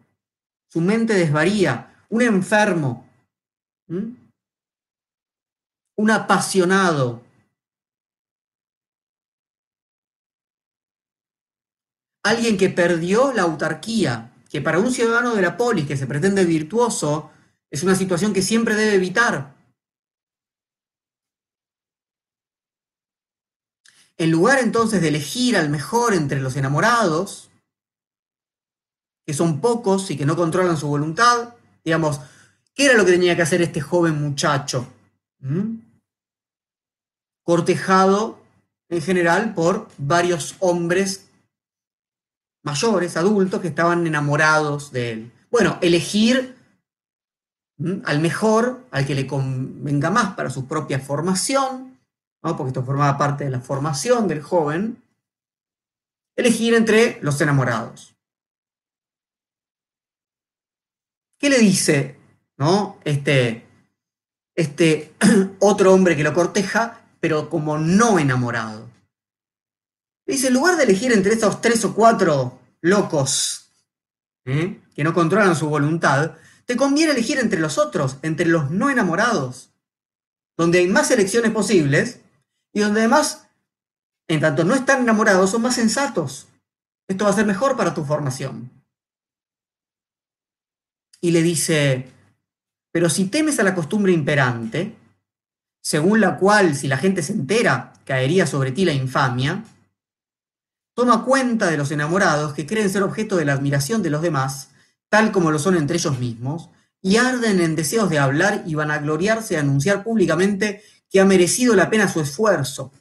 Su 0.67 0.81
mente 0.81 1.13
desvaría, 1.13 2.05
un 2.09 2.21
enfermo, 2.21 3.07
un 3.87 6.11
apasionado. 6.11 7.23
Alguien 12.23 12.57
que 12.57 12.69
perdió 12.69 13.33
la 13.33 13.43
autarquía, 13.43 14.31
que 14.49 14.61
para 14.61 14.79
un 14.79 14.91
ciudadano 14.91 15.35
de 15.35 15.41
la 15.43 15.55
polis 15.55 15.87
que 15.87 15.95
se 15.95 16.07
pretende 16.07 16.43
virtuoso 16.43 17.31
es 17.69 17.83
una 17.83 17.95
situación 17.95 18.33
que 18.33 18.41
siempre 18.41 18.75
debe 18.75 18.95
evitar. 18.95 19.55
En 24.17 24.31
lugar 24.31 24.59
entonces 24.59 25.01
de 25.01 25.07
elegir 25.07 25.55
al 25.55 25.69
mejor 25.69 26.13
entre 26.13 26.41
los 26.41 26.57
enamorados, 26.57 27.49
que 29.25 29.33
son 29.33 29.61
pocos 29.61 30.09
y 30.09 30.17
que 30.17 30.25
no 30.25 30.35
controlan 30.35 30.75
su 30.75 30.87
voluntad, 30.87 31.53
digamos, 31.85 32.19
¿qué 32.73 32.85
era 32.85 32.95
lo 32.95 33.05
que 33.05 33.11
tenía 33.11 33.35
que 33.35 33.43
hacer 33.43 33.61
este 33.61 33.79
joven 33.79 34.19
muchacho? 34.19 34.91
¿Mm? 35.39 35.75
Cortejado 37.43 38.39
en 38.89 39.01
general 39.01 39.53
por 39.53 39.87
varios 39.97 40.55
hombres 40.59 41.28
mayores, 42.63 43.17
adultos, 43.17 43.61
que 43.61 43.69
estaban 43.69 44.05
enamorados 44.05 44.91
de 44.91 45.11
él. 45.11 45.31
Bueno, 45.51 45.77
elegir 45.81 46.55
al 48.05 48.19
mejor, 48.19 48.85
al 48.91 49.05
que 49.05 49.15
le 49.15 49.25
convenga 49.25 50.09
más 50.09 50.35
para 50.35 50.49
su 50.49 50.67
propia 50.67 50.99
formación, 50.99 51.97
porque 52.41 52.67
esto 52.67 52.83
formaba 52.83 53.17
parte 53.17 53.45
de 53.45 53.49
la 53.49 53.61
formación 53.61 54.27
del 54.27 54.41
joven, 54.41 55.01
elegir 56.35 56.73
entre 56.73 57.19
los 57.21 57.39
enamorados. 57.41 58.15
¿Qué 61.37 61.49
le 61.49 61.57
dice 61.57 62.17
¿no? 62.57 62.97
este, 63.05 63.65
este 64.55 65.13
otro 65.59 65.93
hombre 65.93 66.15
que 66.15 66.23
lo 66.23 66.33
corteja, 66.33 67.01
pero 67.19 67.49
como 67.49 67.77
no 67.77 68.19
enamorado? 68.19 68.89
Dice, 70.29 70.49
en 70.49 70.53
lugar 70.53 70.77
de 70.77 70.83
elegir 70.83 71.11
entre 71.11 71.33
estos 71.33 71.59
tres 71.59 71.83
o 71.85 71.95
cuatro 71.95 72.59
locos 72.81 73.71
¿eh? 74.45 74.79
que 74.93 75.03
no 75.03 75.11
controlan 75.11 75.55
su 75.55 75.67
voluntad, 75.67 76.35
te 76.65 76.77
conviene 76.77 77.13
elegir 77.13 77.39
entre 77.39 77.59
los 77.59 77.79
otros, 77.79 78.17
entre 78.21 78.45
los 78.45 78.69
no 78.69 78.91
enamorados, 78.91 79.71
donde 80.55 80.77
hay 80.77 80.87
más 80.87 81.09
elecciones 81.09 81.49
posibles 81.51 82.19
y 82.71 82.81
donde 82.81 82.99
además, 82.99 83.47
en 84.27 84.39
tanto 84.39 84.63
no 84.65 84.75
están 84.75 85.01
enamorados, 85.01 85.49
son 85.49 85.63
más 85.63 85.73
sensatos. 85.73 86.47
Esto 87.07 87.25
va 87.25 87.31
a 87.31 87.35
ser 87.35 87.47
mejor 87.47 87.75
para 87.75 87.95
tu 87.95 88.05
formación. 88.05 88.69
Y 91.21 91.31
le 91.31 91.41
dice, 91.41 92.07
pero 92.91 93.09
si 93.09 93.25
temes 93.25 93.59
a 93.59 93.63
la 93.63 93.73
costumbre 93.73 94.11
imperante, 94.11 94.95
según 95.81 96.21
la 96.21 96.37
cual 96.37 96.75
si 96.75 96.87
la 96.87 96.97
gente 96.97 97.23
se 97.23 97.33
entera, 97.33 97.93
caería 98.05 98.45
sobre 98.45 98.71
ti 98.71 98.85
la 98.85 98.93
infamia, 98.93 99.63
toma 100.99 101.23
cuenta 101.23 101.67
de 101.67 101.77
los 101.77 101.91
enamorados 101.91 102.53
que 102.53 102.65
creen 102.65 102.89
ser 102.89 103.03
objeto 103.03 103.37
de 103.37 103.45
la 103.45 103.53
admiración 103.53 104.03
de 104.03 104.09
los 104.09 104.21
demás, 104.21 104.71
tal 105.07 105.31
como 105.31 105.49
lo 105.49 105.57
son 105.57 105.77
entre 105.77 105.95
ellos 105.95 106.19
mismos, 106.19 106.71
y 107.01 107.15
arden 107.15 107.61
en 107.61 107.77
deseos 107.77 108.09
de 108.09 108.19
hablar 108.19 108.63
y 108.65 108.75
vanagloriarse 108.75 109.53
y 109.53 109.57
anunciar 109.57 110.03
públicamente 110.03 110.83
que 111.09 111.21
ha 111.21 111.25
merecido 111.25 111.73
la 111.73 111.89
pena 111.89 112.09
su 112.09 112.19
esfuerzo. 112.19 112.91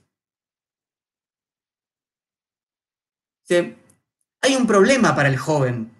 hay 3.50 4.54
un 4.54 4.66
problema 4.68 5.16
para 5.16 5.28
el 5.28 5.36
joven, 5.36 5.90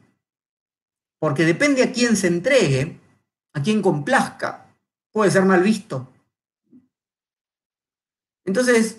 porque 1.18 1.44
depende 1.44 1.82
a 1.82 1.90
quién 1.90 2.14
se 2.14 2.28
entregue, 2.28 3.00
a 3.54 3.61
quién 3.61 3.82
complazca, 3.82 4.72
puede 5.11 5.32
ser 5.32 5.44
mal 5.44 5.64
visto. 5.64 6.12
Entonces, 8.44 8.98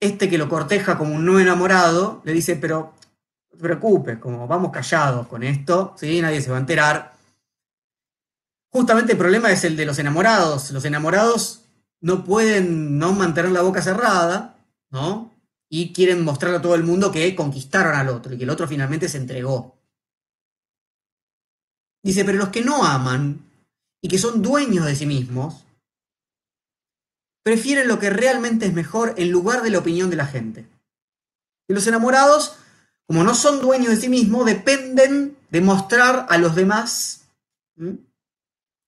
este 0.00 0.28
que 0.28 0.38
lo 0.38 0.48
corteja 0.48 0.96
como 0.96 1.14
un 1.14 1.24
no 1.24 1.40
enamorado, 1.40 2.22
le 2.24 2.32
dice, 2.32 2.56
pero 2.56 2.94
no 3.50 3.56
te 3.56 3.62
preocupes, 3.62 4.18
como 4.18 4.46
vamos 4.46 4.70
callados 4.70 5.26
con 5.26 5.42
esto, 5.42 5.94
¿sí? 5.96 6.20
nadie 6.20 6.40
se 6.40 6.50
va 6.50 6.56
a 6.56 6.60
enterar. 6.60 7.14
Justamente 8.70 9.12
el 9.12 9.18
problema 9.18 9.50
es 9.50 9.64
el 9.64 9.76
de 9.76 9.86
los 9.86 9.98
enamorados. 9.98 10.70
Los 10.70 10.84
enamorados 10.84 11.64
no 12.00 12.24
pueden 12.24 12.98
no 12.98 13.12
mantener 13.12 13.50
la 13.50 13.62
boca 13.62 13.82
cerrada, 13.82 14.56
¿no? 14.90 15.32
Y 15.70 15.92
quieren 15.92 16.24
mostrarle 16.24 16.58
a 16.58 16.62
todo 16.62 16.74
el 16.74 16.84
mundo 16.84 17.10
que 17.10 17.34
conquistaron 17.34 17.94
al 17.94 18.08
otro 18.08 18.34
y 18.34 18.38
que 18.38 18.44
el 18.44 18.50
otro 18.50 18.68
finalmente 18.68 19.08
se 19.08 19.18
entregó. 19.18 19.78
Dice, 22.02 22.24
pero 22.24 22.38
los 22.38 22.48
que 22.50 22.62
no 22.62 22.84
aman 22.84 23.40
y 24.00 24.08
que 24.08 24.18
son 24.18 24.40
dueños 24.42 24.86
de 24.86 24.94
sí 24.94 25.06
mismos, 25.06 25.64
prefieren 27.48 27.88
lo 27.88 27.98
que 27.98 28.10
realmente 28.10 28.66
es 28.66 28.74
mejor 28.74 29.14
en 29.16 29.30
lugar 29.30 29.62
de 29.62 29.70
la 29.70 29.78
opinión 29.78 30.10
de 30.10 30.16
la 30.16 30.26
gente. 30.26 30.68
Y 31.66 31.72
los 31.72 31.86
enamorados, 31.86 32.58
como 33.06 33.24
no 33.24 33.34
son 33.34 33.62
dueños 33.62 33.88
de 33.88 33.96
sí 33.96 34.10
mismos, 34.10 34.44
dependen 34.44 35.34
de 35.48 35.62
mostrar 35.62 36.26
a 36.28 36.36
los 36.36 36.54
demás 36.54 37.22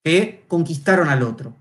que 0.03 0.45
conquistaron 0.47 1.09
al 1.09 1.23
otro. 1.23 1.55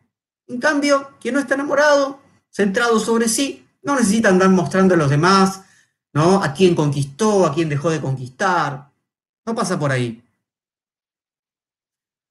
En 0.47 0.61
cambio, 0.61 1.13
quien 1.23 1.37
no 1.37 1.41
está 1.41 1.55
enamorado, 1.55 2.21
centrado 2.51 3.01
sobre 3.01 3.29
sí, 3.29 3.67
no 3.83 3.97
necesita 3.97 4.29
andar 4.29 4.51
mostrando 4.51 4.93
a 4.93 4.99
los 4.99 5.09
demás, 5.09 5.63
¿no? 6.13 6.43
A 6.43 6.53
quién 6.53 6.75
conquistó, 6.75 7.47
a 7.47 7.55
quién 7.55 7.71
dejó 7.71 7.89
de 7.89 8.03
conquistar. 8.03 8.91
No 9.47 9.55
pasa 9.55 9.79
por 9.79 9.91
ahí. 9.91 10.23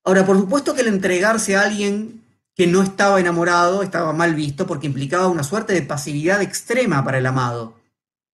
Ahora, 0.04 0.24
por 0.28 0.38
supuesto 0.38 0.76
que 0.76 0.82
el 0.82 0.90
entregarse 0.90 1.58
a 1.58 1.64
alguien 1.64 2.24
que 2.60 2.68
no 2.68 2.84
estaba 2.84 3.22
enamorado 3.22 3.84
estaba 3.84 4.12
mal 4.12 4.36
visto 4.36 4.68
porque 4.68 4.88
implicaba 4.88 5.30
una 5.30 5.44
suerte 5.44 5.72
de 5.72 5.82
pasividad 5.82 6.42
extrema 6.42 7.06
para 7.06 7.18
el 7.18 7.26
amado, 7.26 7.80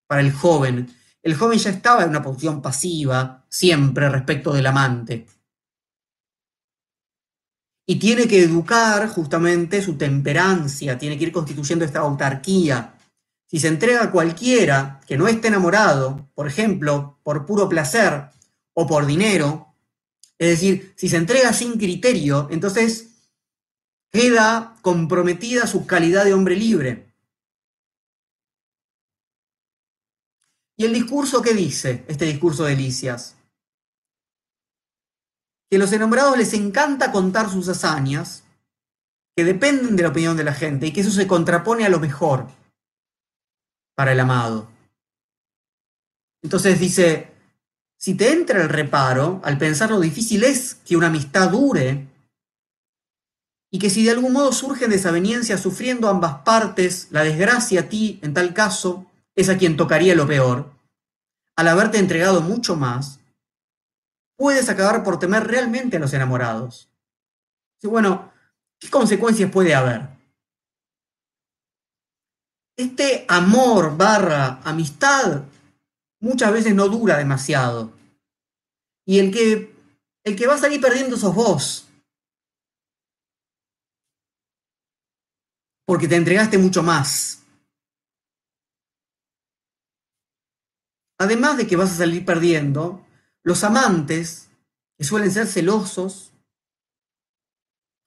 para 0.08 0.22
el 0.22 0.34
joven. 0.34 0.92
El 1.22 1.36
joven 1.36 1.60
ya 1.60 1.70
estaba 1.70 2.02
en 2.02 2.10
una 2.10 2.24
posición 2.24 2.60
pasiva 2.60 3.46
siempre 3.50 4.10
respecto 4.10 4.52
del 4.52 4.66
amante. 4.66 5.28
Y 7.86 7.98
tiene 7.98 8.28
que 8.28 8.42
educar 8.42 9.08
justamente 9.10 9.84
su 9.84 9.96
temperancia, 9.96 10.98
tiene 10.98 11.20
que 11.20 11.26
ir 11.26 11.32
constituyendo 11.32 11.86
esta 11.86 12.00
autarquía. 12.00 12.96
Si 13.46 13.60
se 13.60 13.68
entrega 13.68 14.06
a 14.06 14.12
cualquiera 14.12 15.02
que 15.06 15.20
no 15.20 15.28
esté 15.28 15.50
enamorado, 15.50 16.32
por 16.34 16.48
ejemplo, 16.48 17.20
por 17.22 17.46
puro 17.46 17.70
placer 17.70 18.30
o 18.74 18.88
por 18.88 19.06
dinero, 19.06 19.76
es 20.40 20.50
decir, 20.50 20.96
si 20.96 21.10
se 21.10 21.18
entrega 21.18 21.54
sin 21.54 21.78
criterio, 21.78 22.48
entonces 22.50 23.12
queda 24.12 24.76
comprometida 24.82 25.68
su 25.68 25.86
calidad 25.86 26.26
de 26.26 26.34
hombre 26.34 26.56
libre. 26.56 27.13
¿Y 30.78 30.86
el 30.86 30.94
discurso 30.94 31.41
qué 31.41 31.54
dice, 31.54 32.04
este 32.08 32.26
discurso 32.26 32.65
de 32.65 32.76
Licias? 32.76 33.38
Que 35.70 35.78
a 35.78 35.80
los 35.80 35.91
enamorados 35.94 36.38
les 36.38 36.54
encanta 36.54 37.12
contar 37.12 37.50
sus 37.50 37.70
hazañas, 37.70 38.44
que 39.36 39.44
dependen 39.44 39.96
de 39.96 40.04
la 40.04 40.10
opinión 40.10 40.38
de 40.38 40.44
la 40.44 40.54
gente 40.54 40.88
y 40.88 40.94
que 40.94 41.02
eso 41.02 41.12
se 41.12 41.28
contrapone 41.28 41.86
a 41.86 41.89
lo 41.89 42.00
mejor 42.00 42.48
para 43.96 44.12
el 44.12 44.20
amado. 44.20 44.70
Entonces 46.44 46.80
dice, 46.80 47.32
si 47.98 48.15
te 48.15 48.32
entra 48.32 48.62
el 48.62 48.70
reparo, 48.70 49.41
al 49.44 49.58
pensar 49.58 49.89
lo 49.89 50.00
difícil 50.00 50.44
es 50.44 50.76
que 50.76 50.96
una 50.96 51.08
amistad 51.08 51.50
dure, 51.50 52.08
y 53.76 53.78
que 53.78 53.90
si 53.90 54.06
de 54.06 54.12
algún 54.12 54.32
modo 54.32 54.54
surgen 54.54 54.90
desavenencias 54.90 55.60
sufriendo 55.60 56.08
ambas 56.08 56.44
partes, 56.44 57.10
la 57.12 57.26
desgracia 57.26 57.82
a 57.82 57.90
ti, 57.90 58.22
en 58.22 58.34
tal 58.34 58.54
caso, 58.54 59.06
es 59.36 59.50
a 59.50 59.58
quien 59.58 59.76
tocaría 59.76 60.16
lo 60.16 60.26
peor, 60.26 60.72
al 61.58 61.68
haberte 61.68 61.98
entregado 61.98 62.40
mucho 62.40 62.78
más, 62.78 63.20
puedes 64.38 64.70
acabar 64.70 65.04
por 65.04 65.20
temer 65.20 65.46
realmente 65.46 65.98
a 65.98 66.00
los 66.00 66.14
enamorados. 66.14 66.88
Bueno, 67.84 68.32
¿qué 68.80 68.90
consecuencias 68.90 69.52
puede 69.52 69.76
haber? 69.76 70.08
Este 72.78 73.26
amor 73.28 73.98
barra 73.98 74.62
amistad 74.64 75.42
muchas 76.22 76.54
veces 76.54 76.74
no 76.74 76.88
dura 76.88 77.18
demasiado. 77.18 77.92
Y 79.06 79.20
el 79.20 79.34
que, 79.34 79.76
el 80.24 80.38
que 80.38 80.48
va 80.48 80.54
a 80.54 80.60
salir 80.60 80.80
perdiendo 80.80 81.18
sos 81.18 81.36
vos. 81.36 81.85
Porque 85.86 86.08
te 86.08 86.15
entregaste 86.15 86.58
mucho 86.58 86.84
más. 86.84 87.43
Además 91.17 91.58
de 91.58 91.67
que 91.67 91.76
vas 91.76 91.91
a 91.91 91.98
salir 91.98 92.26
perdiendo, 92.26 93.06
los 93.43 93.63
amantes, 93.63 94.50
que 94.98 95.04
suelen 95.04 95.32
ser 95.32 95.48
celosos, 95.48 96.34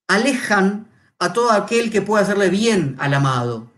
alejan 0.09 0.89
a 1.19 1.33
todo 1.33 1.53
aquel 1.53 1.91
que 1.91 2.03
pueda 2.03 2.23
hacerle 2.23 2.51
bien 2.51 2.97
al 2.99 3.15
amado. 3.15 3.71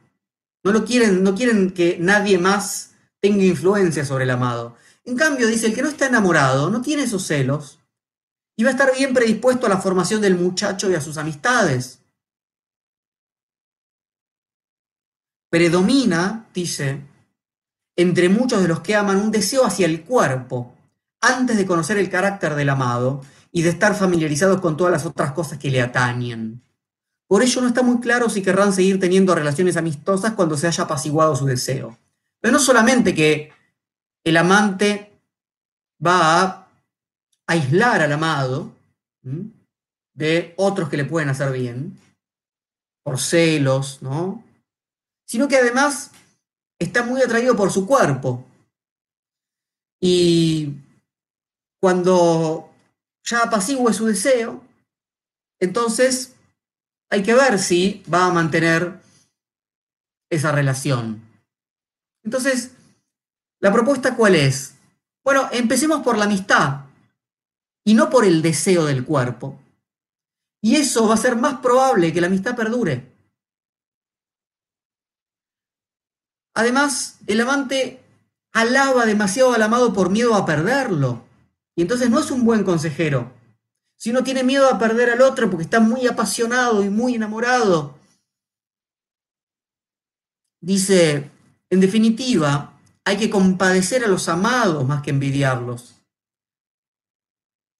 No 0.64 0.72
lo 0.72 0.84
quieren, 0.84 1.22
no 1.22 1.34
quieren 1.34 1.70
que 1.70 1.98
nadie 1.98 2.38
más 2.38 2.94
tenga 3.20 3.44
influencia 3.44 4.04
sobre 4.04 4.24
el 4.24 4.30
amado. 4.30 4.76
En 5.04 5.16
cambio, 5.16 5.46
dice, 5.46 5.66
el 5.66 5.74
que 5.74 5.82
no 5.82 5.88
está 5.88 6.06
enamorado 6.06 6.70
no 6.70 6.82
tiene 6.82 7.04
esos 7.04 7.26
celos 7.26 7.80
y 8.56 8.62
va 8.62 8.70
a 8.70 8.72
estar 8.72 8.94
bien 8.94 9.14
predispuesto 9.14 9.66
a 9.66 9.70
la 9.70 9.78
formación 9.78 10.20
del 10.20 10.36
muchacho 10.36 10.90
y 10.90 10.94
a 10.94 11.00
sus 11.00 11.16
amistades. 11.16 11.99
Predomina, 15.50 16.46
dice, 16.54 17.00
entre 17.96 18.28
muchos 18.28 18.62
de 18.62 18.68
los 18.68 18.80
que 18.80 18.94
aman 18.94 19.16
un 19.16 19.30
deseo 19.30 19.66
hacia 19.66 19.86
el 19.86 20.04
cuerpo, 20.04 20.74
antes 21.20 21.56
de 21.56 21.66
conocer 21.66 21.98
el 21.98 22.08
carácter 22.08 22.54
del 22.54 22.70
amado 22.70 23.20
y 23.52 23.62
de 23.62 23.70
estar 23.70 23.94
familiarizados 23.94 24.60
con 24.60 24.76
todas 24.76 24.92
las 24.92 25.04
otras 25.04 25.32
cosas 25.32 25.58
que 25.58 25.70
le 25.70 25.82
atañen. 25.82 26.62
Por 27.26 27.42
ello 27.42 27.60
no 27.60 27.68
está 27.68 27.82
muy 27.82 28.00
claro 28.00 28.30
si 28.30 28.42
querrán 28.42 28.72
seguir 28.72 28.98
teniendo 28.98 29.34
relaciones 29.34 29.76
amistosas 29.76 30.32
cuando 30.32 30.56
se 30.56 30.66
haya 30.66 30.84
apaciguado 30.84 31.36
su 31.36 31.46
deseo. 31.46 31.98
Pero 32.40 32.52
no 32.52 32.58
solamente 32.58 33.14
que 33.14 33.52
el 34.24 34.36
amante 34.36 35.12
va 36.04 36.42
a 36.42 36.68
aislar 37.46 38.02
al 38.02 38.12
amado 38.12 38.72
de 40.14 40.54
otros 40.56 40.88
que 40.88 40.96
le 40.96 41.04
pueden 41.04 41.28
hacer 41.28 41.52
bien, 41.52 41.98
por 43.02 43.18
celos, 43.18 44.00
¿no? 44.02 44.42
Sino 45.30 45.46
que 45.46 45.58
además 45.58 46.10
está 46.76 47.04
muy 47.04 47.22
atraído 47.22 47.54
por 47.54 47.70
su 47.70 47.86
cuerpo. 47.86 48.44
Y 50.00 50.74
cuando 51.80 52.68
ya 53.22 53.44
apacigüe 53.44 53.94
su 53.94 54.06
deseo, 54.06 54.64
entonces 55.60 56.34
hay 57.10 57.22
que 57.22 57.34
ver 57.34 57.60
si 57.60 58.02
va 58.12 58.26
a 58.26 58.32
mantener 58.32 59.00
esa 60.32 60.50
relación. 60.50 61.22
Entonces, 62.24 62.72
¿la 63.60 63.72
propuesta 63.72 64.16
cuál 64.16 64.34
es? 64.34 64.74
Bueno, 65.22 65.48
empecemos 65.52 66.02
por 66.02 66.18
la 66.18 66.24
amistad 66.24 66.86
y 67.84 67.94
no 67.94 68.10
por 68.10 68.24
el 68.24 68.42
deseo 68.42 68.84
del 68.84 69.04
cuerpo. 69.04 69.56
Y 70.60 70.74
eso 70.74 71.06
va 71.06 71.14
a 71.14 71.18
ser 71.18 71.36
más 71.36 71.60
probable 71.60 72.12
que 72.12 72.20
la 72.20 72.26
amistad 72.26 72.56
perdure. 72.56 73.09
Además, 76.60 77.16
el 77.26 77.40
amante 77.40 78.02
alaba 78.52 79.06
demasiado 79.06 79.54
al 79.54 79.62
amado 79.62 79.94
por 79.94 80.10
miedo 80.10 80.34
a 80.34 80.44
perderlo. 80.44 81.24
Y 81.74 81.80
entonces 81.80 82.10
no 82.10 82.20
es 82.20 82.30
un 82.30 82.44
buen 82.44 82.64
consejero. 82.64 83.32
Si 83.96 84.10
uno 84.10 84.22
tiene 84.22 84.44
miedo 84.44 84.68
a 84.68 84.78
perder 84.78 85.08
al 85.08 85.22
otro 85.22 85.48
porque 85.48 85.64
está 85.64 85.80
muy 85.80 86.06
apasionado 86.06 86.84
y 86.84 86.90
muy 86.90 87.14
enamorado, 87.14 87.98
dice 90.60 91.30
en 91.70 91.80
definitiva, 91.80 92.78
hay 93.06 93.16
que 93.16 93.30
compadecer 93.30 94.04
a 94.04 94.08
los 94.08 94.28
amados 94.28 94.86
más 94.86 95.00
que 95.00 95.08
envidiarlos. 95.08 95.94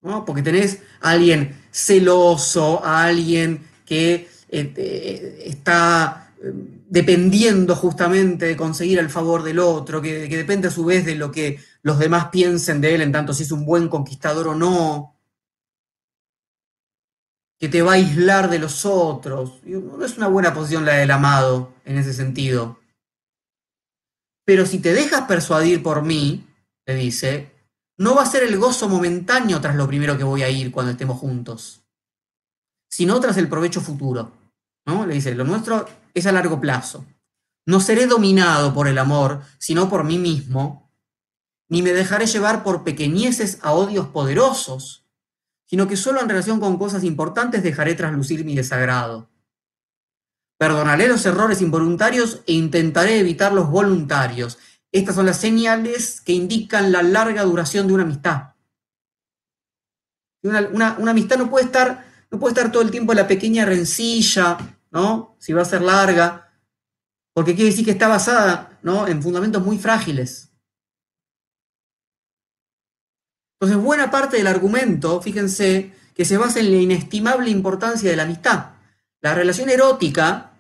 ¿No? 0.01 0.25
Porque 0.25 0.40
tenés 0.43 0.81
a 1.03 1.11
alguien 1.11 1.55
celoso, 1.71 2.83
a 2.83 3.05
alguien 3.05 3.69
que 3.85 4.31
eh, 4.49 5.43
está 5.45 6.29
eh, 6.29 6.30
dependiendo 6.42 7.76
justamente 7.76 8.46
de 8.46 8.57
conseguir 8.57 8.98
el 8.98 9.11
favor 9.11 9.42
del 9.42 9.59
otro, 9.59 10.00
que, 10.00 10.26
depende 10.29 10.68
a 10.68 10.70
su 10.70 10.85
vez 10.85 11.05
de 11.05 11.14
lo 11.14 11.31
que 11.31 11.61
los 11.83 11.98
demás 11.98 12.29
piensen 12.31 12.81
de 12.81 12.94
él, 12.94 13.03
en 13.03 13.12
tanto 13.12 13.35
si 13.35 13.42
es 13.42 13.53
un 13.53 13.66
buen 13.66 13.88
conquistador 13.88 14.48
o 14.48 14.55
no, 14.55 15.16
que 17.59 17.68
te 17.68 17.83
va 17.83 17.92
a 17.92 17.94
aislar 17.96 18.48
de 18.48 18.59
los 18.59 18.87
otros. 18.87 19.61
No 19.64 20.03
es 20.05 20.16
una 20.16 20.29
buena 20.29 20.55
posición 20.55 20.87
la 20.87 20.94
del 20.94 21.11
amado 21.11 21.74
en 21.85 21.98
ese 21.98 22.14
sentido. 22.14 22.79
Pero 24.46 24.64
si 24.64 24.79
te 24.79 24.94
dejas 24.94 25.22
persuadir 25.22 25.83
por 25.83 26.03
mí, 26.03 26.46
le 26.87 26.94
dice, 26.94 27.53
no 27.98 28.14
va 28.14 28.22
a 28.22 28.26
ser 28.26 28.44
el 28.44 28.57
gozo 28.57 28.88
momentáneo 28.88 29.61
tras 29.61 29.76
lo 29.76 29.87
primero 29.87 30.16
que 30.16 30.24
voy 30.24 30.42
a 30.42 30.48
ir 30.48 30.72
cuando 30.72 30.92
estemos 30.92 31.18
juntos, 31.18 31.83
sino 32.88 33.20
tras 33.20 33.37
el 33.37 33.48
provecho 33.48 33.83
futuro. 33.83 34.33
¿no? 34.87 35.05
Le 35.05 35.14
dice, 35.14 35.35
lo 35.35 35.44
nuestro 35.44 35.87
es 36.14 36.27
a 36.27 36.33
largo 36.33 36.61
plazo. 36.61 37.05
No 37.66 37.81
seré 37.81 38.07
dominado 38.07 38.75
por 38.75 38.88
el 38.88 38.99
amor, 38.99 39.42
sino 39.59 39.88
por 39.88 40.05
mí 40.05 40.18
mismo, 40.18 40.90
ni 41.68 41.83
me 41.83 41.92
dejaré 41.92 42.27
llevar 42.27 42.64
por 42.64 42.83
pequeñeces 42.83 43.59
a 43.62 43.73
odios 43.73 44.09
poderosos, 44.09 45.07
sino 45.66 45.87
que 45.87 45.96
solo 45.96 46.20
en 46.20 46.29
relación 46.29 46.59
con 46.59 46.79
cosas 46.79 47.05
importantes 47.05 47.62
dejaré 47.62 47.94
traslucir 47.94 48.44
mi 48.44 48.57
desagrado. 48.57 49.31
Perdonaré 50.59 51.07
los 51.07 51.25
errores 51.25 51.62
involuntarios 51.62 52.42
e 52.46 52.55
intentaré 52.55 53.20
evitar 53.20 53.53
los 53.53 53.70
voluntarios. 53.70 54.59
Estas 54.90 55.14
son 55.14 55.27
las 55.27 55.38
señales 55.38 56.20
que 56.20 56.33
indican 56.33 56.90
la 56.90 57.03
larga 57.03 57.44
duración 57.44 57.87
de 57.87 57.94
una 57.94 58.03
amistad. 58.03 58.55
Una, 60.42 60.96
amistad 61.09 61.38
no 61.38 61.49
puede, 61.49 61.66
estar, 61.66 62.05
no 62.31 62.40
puede 62.40 62.55
estar 62.55 62.73
todo 62.73 62.83
el 62.83 62.90
tiempo 62.90 63.12
en 63.12 63.18
la 63.18 63.29
pequeña 63.29 63.64
rencilla, 63.64 64.59
¿no? 64.90 65.37
Si 65.38 65.53
va 65.53 65.62
a 65.62 65.66
ser 65.66 65.83
larga, 65.83 66.53
porque 67.35 67.55
quiere 67.55 67.70
decir 67.70 67.85
que 67.85 67.92
está 67.92 68.09
basada 68.09 68.79
¿no? 68.83 69.07
en 69.07 69.22
fundamentos 69.22 69.62
muy 69.62 69.79
frágiles. 69.79 70.53
Entonces, 73.61 73.83
buena 73.83 74.11
parte 74.11 74.38
del 74.38 74.46
argumento, 74.46 75.20
fíjense, 75.20 75.94
que 76.14 76.24
se 76.24 76.38
basa 76.38 76.61
en 76.61 76.70
la 76.70 76.79
inestimable 76.79 77.50
importancia 77.50 78.11
de 78.11 78.16
la 78.16 78.24
amistad 78.24 78.72
La 79.22 79.35
relación 79.35 79.68
erótica 79.68 80.53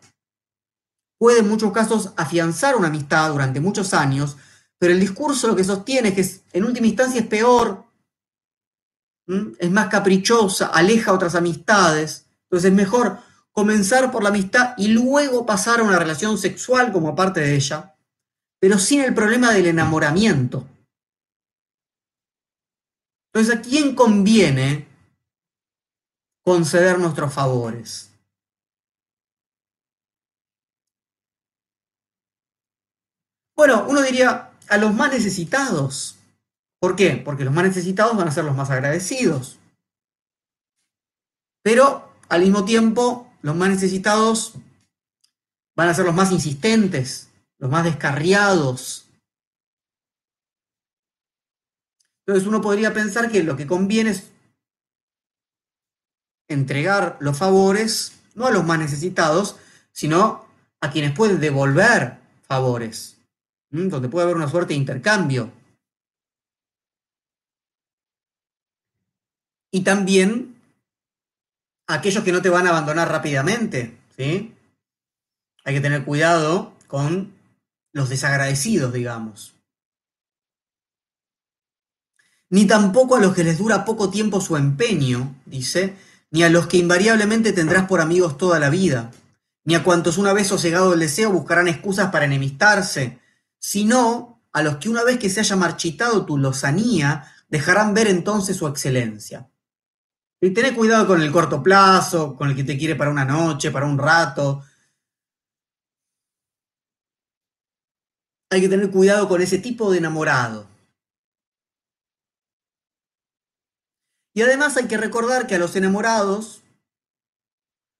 puede 1.18 1.40
en 1.40 1.48
muchos 1.48 1.72
casos 1.72 2.12
afianzar 2.16 2.76
una 2.76 2.88
amistad 2.88 3.30
durante 3.30 3.60
muchos 3.60 3.92
años, 3.92 4.36
pero 4.78 4.92
el 4.92 5.00
discurso 5.00 5.48
lo 5.48 5.56
que 5.56 5.64
sostiene 5.64 6.08
es 6.08 6.14
que 6.14 6.58
en 6.58 6.64
última 6.64 6.86
instancia 6.86 7.20
es 7.20 7.26
peor, 7.26 7.84
es 9.58 9.70
más 9.70 9.88
caprichosa, 9.88 10.68
aleja 10.68 11.12
otras 11.12 11.34
amistades. 11.34 12.26
Entonces 12.44 12.70
es 12.70 12.76
mejor 12.76 13.18
comenzar 13.52 14.10
por 14.10 14.22
la 14.22 14.28
amistad 14.30 14.74
y 14.76 14.88
luego 14.88 15.44
pasar 15.44 15.80
a 15.80 15.82
una 15.82 15.98
relación 15.98 16.38
sexual 16.38 16.92
como 16.92 17.14
parte 17.14 17.40
de 17.40 17.54
ella, 17.54 17.94
pero 18.58 18.78
sin 18.78 19.00
el 19.00 19.14
problema 19.14 19.52
del 19.52 19.66
enamoramiento. 19.66 20.66
Entonces, 23.32 23.56
¿a 23.56 23.62
quién 23.62 23.94
conviene 23.94 24.88
conceder 26.42 26.98
nuestros 26.98 27.32
favores? 27.32 28.10
Bueno, 33.56 33.86
uno 33.88 34.00
diría 34.00 34.52
a 34.68 34.76
los 34.78 34.94
más 34.94 35.12
necesitados. 35.12 36.18
¿Por 36.80 36.96
qué? 36.96 37.20
Porque 37.22 37.44
los 37.44 37.52
más 37.52 37.64
necesitados 37.64 38.16
van 38.16 38.26
a 38.26 38.32
ser 38.32 38.44
los 38.44 38.56
más 38.56 38.70
agradecidos. 38.70 39.58
Pero 41.62 42.10
al 42.30 42.40
mismo 42.40 42.64
tiempo, 42.64 43.29
los 43.42 43.56
más 43.56 43.70
necesitados 43.70 44.54
van 45.76 45.88
a 45.88 45.94
ser 45.94 46.04
los 46.04 46.14
más 46.14 46.32
insistentes, 46.32 47.30
los 47.58 47.70
más 47.70 47.84
descarriados. 47.84 49.08
Entonces 52.26 52.46
uno 52.46 52.60
podría 52.60 52.92
pensar 52.92 53.30
que 53.30 53.42
lo 53.42 53.56
que 53.56 53.66
conviene 53.66 54.10
es 54.10 54.30
entregar 56.48 57.16
los 57.20 57.38
favores 57.38 58.20
no 58.34 58.46
a 58.46 58.50
los 58.50 58.64
más 58.64 58.78
necesitados, 58.78 59.56
sino 59.92 60.46
a 60.80 60.90
quienes 60.90 61.14
pueden 61.14 61.40
devolver 61.40 62.18
favores, 62.42 63.18
donde 63.70 64.08
puede 64.08 64.24
haber 64.24 64.36
una 64.36 64.48
suerte 64.48 64.74
de 64.74 64.80
intercambio. 64.80 65.52
Y 69.72 69.82
también 69.82 70.49
aquellos 71.94 72.24
que 72.24 72.32
no 72.32 72.42
te 72.42 72.48
van 72.48 72.66
a 72.66 72.70
abandonar 72.70 73.10
rápidamente, 73.10 73.98
¿sí? 74.16 74.54
Hay 75.64 75.74
que 75.74 75.80
tener 75.80 76.04
cuidado 76.04 76.74
con 76.86 77.32
los 77.92 78.08
desagradecidos, 78.08 78.92
digamos. 78.92 79.54
Ni 82.48 82.66
tampoco 82.66 83.16
a 83.16 83.20
los 83.20 83.34
que 83.34 83.44
les 83.44 83.58
dura 83.58 83.84
poco 83.84 84.10
tiempo 84.10 84.40
su 84.40 84.56
empeño, 84.56 85.36
dice, 85.46 85.96
ni 86.30 86.42
a 86.42 86.50
los 86.50 86.66
que 86.66 86.78
invariablemente 86.78 87.52
tendrás 87.52 87.86
por 87.86 88.00
amigos 88.00 88.38
toda 88.38 88.58
la 88.58 88.70
vida, 88.70 89.10
ni 89.64 89.74
a 89.74 89.84
cuantos 89.84 90.18
una 90.18 90.32
vez 90.32 90.48
sosegado 90.48 90.94
el 90.94 91.00
deseo 91.00 91.30
buscarán 91.30 91.68
excusas 91.68 92.10
para 92.10 92.24
enemistarse, 92.24 93.20
sino 93.58 94.42
a 94.52 94.62
los 94.62 94.76
que 94.76 94.88
una 94.88 95.04
vez 95.04 95.18
que 95.18 95.30
se 95.30 95.40
haya 95.40 95.54
marchitado 95.54 96.26
tu 96.26 96.38
lozanía, 96.38 97.32
dejarán 97.48 97.94
ver 97.94 98.08
entonces 98.08 98.56
su 98.56 98.66
excelencia. 98.66 99.48
Y 100.42 100.54
tené 100.54 100.74
cuidado 100.74 101.06
con 101.06 101.20
el 101.20 101.30
corto 101.30 101.62
plazo, 101.62 102.34
con 102.34 102.48
el 102.48 102.56
que 102.56 102.64
te 102.64 102.78
quiere 102.78 102.96
para 102.96 103.10
una 103.10 103.24
noche, 103.24 103.70
para 103.70 103.86
un 103.86 103.98
rato. 103.98 104.64
Hay 108.50 108.62
que 108.62 108.68
tener 108.68 108.90
cuidado 108.90 109.28
con 109.28 109.42
ese 109.42 109.58
tipo 109.58 109.90
de 109.90 109.98
enamorado. 109.98 110.66
Y 114.34 114.42
además 114.42 114.76
hay 114.76 114.88
que 114.88 114.96
recordar 114.96 115.46
que 115.46 115.56
a 115.56 115.58
los 115.58 115.76
enamorados, 115.76 116.62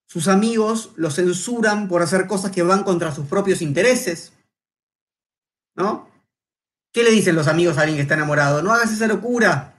sus 0.09 0.27
amigos 0.29 0.93
los 0.97 1.17
censuran 1.17 1.89
por 1.89 2.03
hacer 2.03 2.27
cosas 2.27 2.53
que 2.53 2.63
van 2.63 2.85
contra 2.85 3.15
sus 3.15 3.27
propios 3.27 3.61
intereses. 3.63 4.33
¿No? 5.77 6.09
¿Qué 6.93 7.05
le 7.05 7.11
dicen 7.11 7.37
los 7.37 7.47
amigos 7.47 7.79
a 7.79 7.83
alguien 7.83 7.97
que 7.97 8.03
está 8.03 8.15
enamorado? 8.15 8.63
No 8.63 8.73
hagas 8.73 8.93
esa 8.93 9.07
locura. 9.07 9.75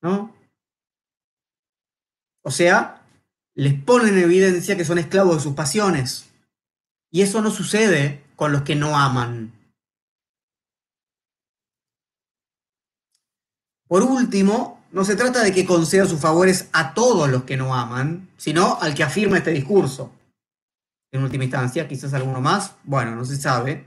¿No? 0.00 0.33
O 2.44 2.50
sea, 2.50 3.02
les 3.54 3.74
ponen 3.74 4.18
en 4.18 4.24
evidencia 4.24 4.76
que 4.76 4.84
son 4.84 4.98
esclavos 4.98 5.36
de 5.36 5.42
sus 5.42 5.54
pasiones. 5.54 6.30
Y 7.10 7.22
eso 7.22 7.40
no 7.40 7.50
sucede 7.50 8.22
con 8.36 8.52
los 8.52 8.62
que 8.62 8.76
no 8.76 8.98
aman. 8.98 9.52
Por 13.88 14.02
último, 14.02 14.84
no 14.92 15.04
se 15.04 15.16
trata 15.16 15.42
de 15.42 15.52
que 15.52 15.64
conceda 15.64 16.06
sus 16.06 16.20
favores 16.20 16.68
a 16.72 16.92
todos 16.92 17.30
los 17.30 17.44
que 17.44 17.56
no 17.56 17.74
aman, 17.74 18.28
sino 18.36 18.78
al 18.80 18.94
que 18.94 19.04
afirma 19.04 19.38
este 19.38 19.52
discurso. 19.52 20.12
En 21.12 21.22
última 21.22 21.44
instancia, 21.44 21.88
quizás 21.88 22.12
alguno 22.12 22.40
más, 22.40 22.74
bueno, 22.84 23.14
no 23.14 23.24
se 23.24 23.36
sabe. 23.36 23.86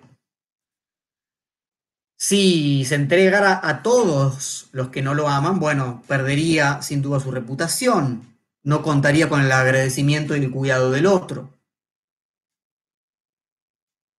Si 2.18 2.86
se 2.86 2.96
entregara 2.96 3.60
a 3.62 3.84
todos 3.84 4.70
los 4.72 4.90
que 4.90 5.04
no 5.04 5.14
lo 5.14 5.28
aman, 5.28 5.60
bueno, 5.60 6.02
perdería 6.08 6.82
sin 6.82 7.02
duda 7.02 7.20
su 7.20 7.30
reputación, 7.30 8.37
no 8.64 8.84
contaría 8.84 9.30
con 9.30 9.42
el 9.42 9.52
agradecimiento 9.52 10.36
y 10.36 10.44
el 10.44 10.52
cuidado 10.52 10.92
del 10.92 11.06
otro. 11.06 11.58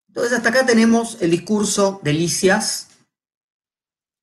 Entonces 0.09 0.33
hasta 0.33 0.49
acá 0.49 0.67
tenemos 0.67 1.21
el 1.21 1.31
discurso 1.31 2.01
de 2.03 2.13
Licias. 2.13 2.89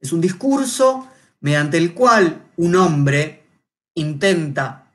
Es 0.02 0.12
un 0.12 0.22
discurso 0.22 1.08
mediante 1.40 1.78
el 1.78 1.94
cual 1.94 2.52
un 2.58 2.76
hombre 2.76 3.44
intenta 3.96 4.92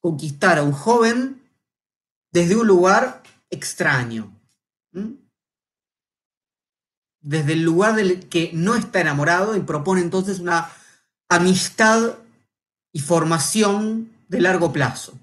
conquistar 0.00 0.58
a 0.58 0.62
un 0.62 0.72
joven 0.72 1.42
desde 2.32 2.54
un 2.54 2.66
lugar 2.66 3.22
extraño. 3.50 4.32
Desde 7.20 7.54
el 7.54 7.62
lugar 7.62 7.96
del 7.96 8.28
que 8.28 8.50
no 8.52 8.76
está 8.76 9.00
enamorado 9.00 9.56
y 9.56 9.60
propone 9.60 10.00
entonces 10.00 10.38
una 10.38 10.70
amistad 11.28 12.18
y 12.92 13.00
formación 13.00 14.15
de 14.28 14.40
largo 14.40 14.72
plazo. 14.72 15.18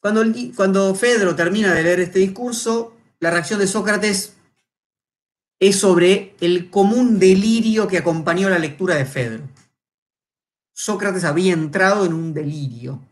Cuando, 0.00 0.22
cuando 0.56 0.94
Fedro 0.94 1.36
termina 1.36 1.74
de 1.74 1.82
leer 1.82 2.00
este 2.00 2.20
discurso, 2.20 2.96
la 3.18 3.30
reacción 3.30 3.60
de 3.60 3.66
Sócrates 3.66 4.34
es 5.58 5.78
sobre 5.78 6.34
el 6.40 6.70
común 6.70 7.18
delirio 7.18 7.86
que 7.86 7.98
acompañó 7.98 8.48
la 8.48 8.58
lectura 8.58 8.94
de 8.94 9.04
Fedro. 9.04 9.46
Sócrates 10.72 11.24
había 11.24 11.52
entrado 11.52 12.06
en 12.06 12.14
un 12.14 12.32
delirio. 12.32 13.06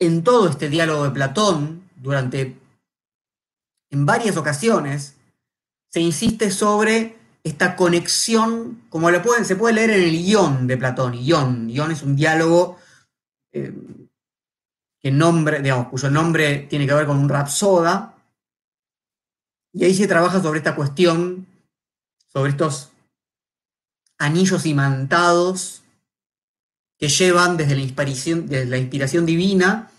En 0.00 0.24
todo 0.24 0.48
este 0.48 0.68
diálogo 0.68 1.04
de 1.04 1.10
Platón, 1.10 1.88
durante, 1.94 2.56
en 3.90 4.06
varias 4.06 4.36
ocasiones, 4.36 5.14
se 5.88 6.00
insiste 6.00 6.50
sobre 6.50 7.17
esta 7.42 7.76
conexión, 7.76 8.82
como 8.90 9.10
lo 9.10 9.22
pueden, 9.22 9.44
se 9.44 9.56
puede 9.56 9.74
leer 9.74 9.90
en 9.90 10.02
el 10.02 10.22
guion 10.22 10.66
de 10.66 10.76
Platón. 10.76 11.14
Ión, 11.14 11.70
Ión 11.70 11.90
es 11.90 12.02
un 12.02 12.16
diálogo 12.16 12.78
eh, 13.52 13.72
que 15.00 15.10
nombre, 15.10 15.60
digamos, 15.62 15.88
cuyo 15.88 16.10
nombre 16.10 16.66
tiene 16.68 16.86
que 16.86 16.94
ver 16.94 17.06
con 17.06 17.18
un 17.18 17.28
rapsoda, 17.28 18.14
y 19.72 19.84
ahí 19.84 19.94
se 19.94 20.08
trabaja 20.08 20.42
sobre 20.42 20.58
esta 20.58 20.74
cuestión, 20.74 21.46
sobre 22.26 22.50
estos 22.50 22.90
anillos 24.18 24.66
imantados 24.66 25.82
que 26.98 27.08
llevan 27.08 27.56
desde 27.56 27.76
la 27.76 27.82
inspiración, 27.82 28.48
desde 28.48 28.66
la 28.66 28.78
inspiración 28.78 29.24
divina, 29.24 29.90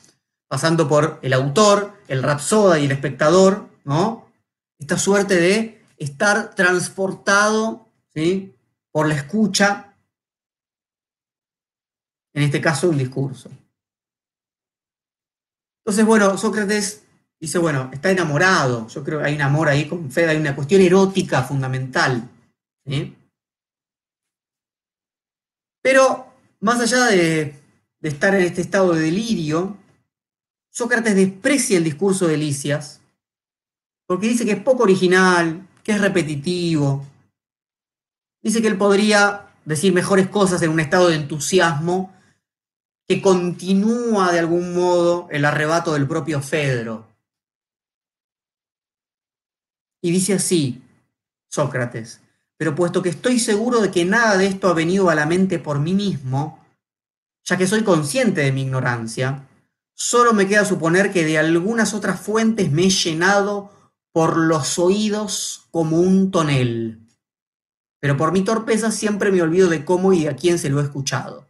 pasando 0.50 0.88
por 0.90 1.20
el 1.22 1.34
autor, 1.34 1.94
el 2.08 2.24
rapsoda 2.24 2.80
y 2.80 2.86
el 2.86 2.92
espectador, 2.92 3.70
¿no? 3.86 4.28
Esta 4.80 4.98
suerte 4.98 5.36
de 5.36 5.79
estar 6.00 6.56
transportado 6.56 7.88
¿sí? 8.14 8.56
por 8.92 9.08
la 9.08 9.16
escucha, 9.16 9.96
en 12.34 12.44
este 12.44 12.62
caso 12.62 12.90
un 12.90 12.98
discurso. 12.98 13.50
Entonces, 15.84 16.06
bueno, 16.06 16.38
Sócrates 16.38 17.04
dice, 17.40 17.58
bueno, 17.58 17.90
está 17.94 18.12
enamorado. 18.12 18.88
Yo 18.88 19.04
creo 19.04 19.20
que 19.20 19.26
hay 19.26 19.36
un 19.36 19.42
amor 19.42 19.68
ahí 19.68 19.88
con 19.88 20.10
Fede, 20.12 20.30
hay 20.30 20.38
una 20.38 20.56
cuestión 20.56 20.82
erótica 20.82 21.44
fundamental. 21.44 22.30
Pero 25.82 26.34
más 26.60 26.80
allá 26.80 27.06
de, 27.06 27.56
estar 28.02 28.36
en 28.36 28.44
este 28.44 28.62
estado 28.62 28.94
de 28.94 29.02
delirio, 29.02 29.78
Sócrates 30.72 31.16
desprecia 31.16 31.78
el 31.78 31.84
discurso 31.84 32.28
de 32.28 32.38
Licias 32.38 33.00
porque 34.10 34.28
dice 34.28 34.44
que 34.44 34.54
es 34.54 34.64
poco 34.64 34.82
original, 34.82 35.68
que 35.84 35.94
es 35.94 36.02
repetitivo. 36.02 37.06
Dice 38.42 38.62
que 38.62 38.68
él 38.68 38.78
podría 38.78 39.48
decir 39.66 39.94
mejores 39.94 40.30
cosas 40.30 40.62
en 40.62 40.72
un 40.72 40.80
estado 40.80 41.10
de 41.10 41.16
entusiasmo 41.16 42.14
que 43.08 43.22
continúa 43.22 44.32
de 44.32 44.40
algún 44.40 44.74
modo 44.76 45.28
el 45.32 45.46
arrebato 45.46 45.94
del 45.94 46.08
propio 46.08 46.42
Fedro. 46.42 47.08
Y 50.02 50.12
dice 50.12 50.34
así, 50.34 50.82
Sócrates, 51.50 52.22
pero 52.56 52.76
puesto 52.76 53.02
que 53.02 53.10
estoy 53.10 53.40
seguro 53.40 53.82
de 53.82 53.92
que 53.92 54.06
nada 54.06 54.38
de 54.38 54.46
esto 54.48 54.70
ha 54.70 54.74
venido 54.74 55.10
a 55.10 55.16
la 55.16 55.26
mente 55.26 55.60
por 55.60 55.80
mí 55.80 55.94
mismo, 55.94 56.60
Ya 57.46 57.58
que 57.58 57.66
soy 57.66 57.84
consciente 57.84 58.42
de 58.42 58.52
mi 58.52 58.62
ignorancia, 58.62 59.48
solo 59.96 60.34
me 60.34 60.48
queda 60.48 60.66
suponer 60.66 61.12
que 61.12 61.26
de 61.26 61.40
algunas 61.40 61.96
otras 61.96 62.20
fuentes 62.20 62.72
me 62.72 62.84
he 62.84 62.90
llenado 62.90 63.72
por 64.12 64.38
los 64.38 64.80
oídos 64.80 65.68
como 65.72 66.00
un 66.00 66.32
tonel. 66.32 67.00
Pero 68.00 68.18
por 68.18 68.32
mi 68.32 68.44
torpeza 68.44 68.92
siempre 68.92 69.32
me 69.32 69.42
olvido 69.42 69.70
de 69.70 69.86
cómo 69.86 70.14
y 70.14 70.28
a 70.28 70.36
quién 70.36 70.58
se 70.58 70.70
lo 70.70 70.80
he 70.80 70.84
escuchado. 70.84 71.48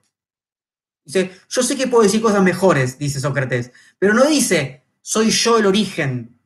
Dice, 1.06 1.32
yo 1.50 1.64
sé 1.64 1.76
que 1.76 1.88
puedo 1.88 2.04
decir 2.04 2.22
cosas 2.22 2.44
mejores, 2.44 3.00
dice 3.00 3.20
Sócrates, 3.20 3.72
pero 3.98 4.14
no 4.14 4.26
dice, 4.26 4.84
soy 5.02 5.32
yo 5.32 5.58
el 5.58 5.66
origen 5.66 6.40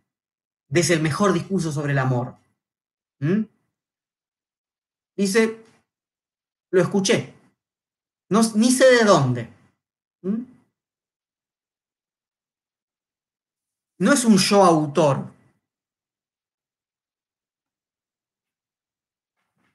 de 0.69 0.79
ese 0.79 0.99
mejor 0.99 1.33
discurso 1.33 1.71
sobre 1.71 1.91
el 1.91 1.99
amor. 1.99 2.37
¿Mm? 3.19 3.43
Dice, 5.15 5.61
lo 6.71 6.81
escuché, 6.81 7.33
no, 8.29 8.41
ni 8.55 8.71
sé 8.71 8.85
de 8.85 9.03
dónde. 9.03 9.49
¿Mm? 10.21 10.43
No 13.99 14.13
es 14.13 14.25
un 14.25 14.37
yo 14.37 14.63
autor, 14.63 15.32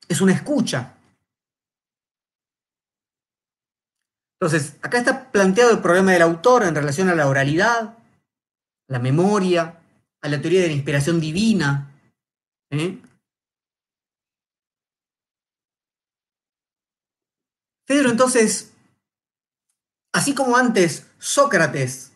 es 0.09 0.21
una 0.21 0.33
escucha. 0.33 0.95
Entonces, 4.41 4.77
acá 4.83 4.99
está 4.99 5.31
planteado 5.31 5.73
el 5.73 5.81
problema 5.81 6.13
del 6.13 6.23
autor 6.23 6.63
en 6.63 6.75
relación 6.75 7.09
a 7.09 7.15
la 7.15 7.29
oralidad, 7.29 7.99
la 8.89 8.99
memoria, 8.99 9.81
a 10.21 10.29
la 10.29 10.41
teoría 10.41 10.63
de 10.63 10.69
la 10.69 10.75
inspiración 10.75 11.21
divina. 11.21 11.93
¿eh? 12.71 13.01
Pedro, 17.85 18.11
entonces, 18.11 18.73
así 20.13 20.35
como 20.35 20.57
antes 20.57 21.11
Sócrates 21.19 22.13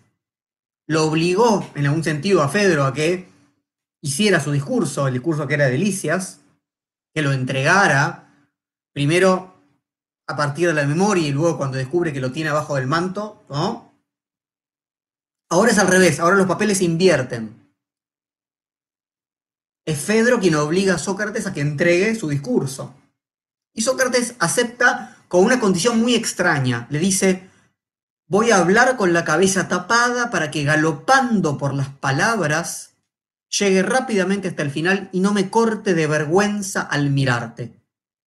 lo 0.86 1.06
obligó 1.06 1.68
en 1.74 1.86
algún 1.86 2.04
sentido 2.04 2.42
a 2.42 2.48
Fedro 2.48 2.84
a 2.84 2.92
que 2.92 3.28
hiciera 4.00 4.38
su 4.38 4.52
discurso, 4.52 5.08
el 5.08 5.14
discurso 5.14 5.46
que 5.46 5.54
era 5.54 5.66
de 5.66 5.78
Licias, 5.78 6.41
que 7.14 7.22
lo 7.22 7.32
entregara, 7.32 8.48
primero 8.92 9.52
a 10.26 10.36
partir 10.36 10.68
de 10.68 10.74
la 10.74 10.86
memoria 10.86 11.26
y 11.26 11.32
luego 11.32 11.58
cuando 11.58 11.76
descubre 11.76 12.12
que 12.12 12.20
lo 12.20 12.32
tiene 12.32 12.50
abajo 12.50 12.76
del 12.76 12.86
manto, 12.86 13.44
¿no? 13.48 13.92
Ahora 15.50 15.72
es 15.72 15.78
al 15.78 15.88
revés, 15.88 16.20
ahora 16.20 16.36
los 16.36 16.46
papeles 16.46 16.78
se 16.78 16.84
invierten. 16.84 17.62
Es 19.84 20.00
Fedro 20.00 20.40
quien 20.40 20.54
obliga 20.54 20.94
a 20.94 20.98
Sócrates 20.98 21.46
a 21.46 21.52
que 21.52 21.60
entregue 21.60 22.14
su 22.14 22.28
discurso. 22.28 22.94
Y 23.74 23.82
Sócrates 23.82 24.34
acepta 24.38 25.18
con 25.28 25.44
una 25.44 25.60
condición 25.60 26.00
muy 26.00 26.14
extraña. 26.14 26.86
Le 26.88 26.98
dice, 26.98 27.50
voy 28.26 28.50
a 28.50 28.58
hablar 28.58 28.96
con 28.96 29.12
la 29.12 29.24
cabeza 29.24 29.68
tapada 29.68 30.30
para 30.30 30.50
que 30.50 30.64
galopando 30.64 31.58
por 31.58 31.74
las 31.74 31.88
palabras 31.88 32.91
llegue 33.58 33.82
rápidamente 33.82 34.48
hasta 34.48 34.62
el 34.62 34.70
final 34.70 35.08
y 35.12 35.20
no 35.20 35.32
me 35.32 35.50
corte 35.50 35.94
de 35.94 36.06
vergüenza 36.06 36.82
al 36.82 37.10
mirarte. 37.10 37.80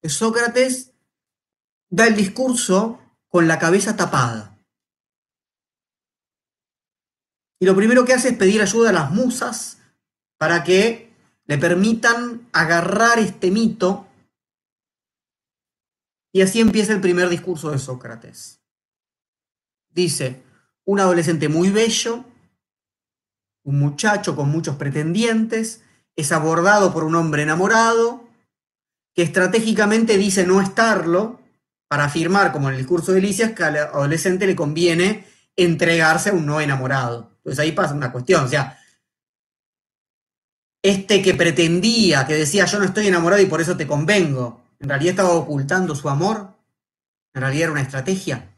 Sócrates 0.04 0.94
da 1.90 2.08
el 2.08 2.16
discurso 2.16 3.00
con 3.28 3.48
la 3.48 3.60
cabeza 3.60 3.96
tapada. 3.96 4.58
Y 7.60 7.66
lo 7.66 7.76
primero 7.76 8.06
que 8.06 8.14
hace 8.14 8.30
es 8.30 8.38
pedir 8.38 8.62
ayuda 8.62 8.90
a 8.90 8.94
las 8.94 9.12
musas 9.12 9.80
para 10.38 10.64
que 10.64 11.14
le 11.46 11.58
permitan 11.58 12.48
agarrar 12.52 13.20
este 13.20 13.50
mito. 13.50 14.08
Y 16.34 16.42
así 16.42 16.60
empieza 16.60 16.94
el 16.94 17.02
primer 17.02 17.30
discurso 17.30 17.72
de 17.72 17.80
Sócrates. 17.80 18.62
Dice, 19.90 20.44
un 20.84 21.00
adolescente 21.00 21.48
muy 21.48 21.70
bello, 21.70 22.26
un 23.66 23.80
muchacho 23.80 24.36
con 24.36 24.50
muchos 24.50 24.78
pretendientes, 24.78 25.82
es 26.16 26.32
abordado 26.32 26.94
por 26.94 27.04
un 27.04 27.16
hombre 27.16 27.44
enamorado, 27.44 28.24
que 29.14 29.24
estratégicamente 29.24 30.18
dice 30.18 30.46
no 30.46 30.62
estarlo, 30.62 31.40
para 31.88 32.06
afirmar, 32.06 32.52
como 32.52 32.68
en 32.68 32.76
el 32.76 32.80
discurso 32.80 33.12
de 33.12 33.20
Elicias, 33.20 33.52
que 33.52 33.64
al 33.64 33.78
adolescente 33.78 34.48
le 34.48 34.56
conviene 34.56 35.26
entregarse 35.56 36.30
a 36.30 36.34
un 36.34 36.46
no 36.46 36.62
enamorado. 36.62 37.32
Entonces 37.38 37.60
ahí 37.60 37.72
pasa 37.72 37.94
una 37.94 38.12
cuestión, 38.12 38.46
o 38.46 38.48
sea, 38.48 38.80
este 40.82 41.22
que 41.22 41.34
pretendía, 41.34 42.26
que 42.28 42.34
decía 42.34 42.66
yo 42.66 42.80
no 42.80 42.86
estoy 42.86 43.08
enamorado 43.08 43.42
y 43.42 43.48
por 43.48 43.62
eso 43.62 43.76
te 43.76 43.88
convengo, 43.88 44.62
en 44.80 44.90
realidad 44.90 45.12
estaba 45.12 45.34
ocultando 45.34 45.96
su 45.96 46.10
amor, 46.10 46.50
en 47.34 47.42
realidad 47.42 47.64
era 47.64 47.72
una 47.72 47.82
estrategia. 47.82 48.55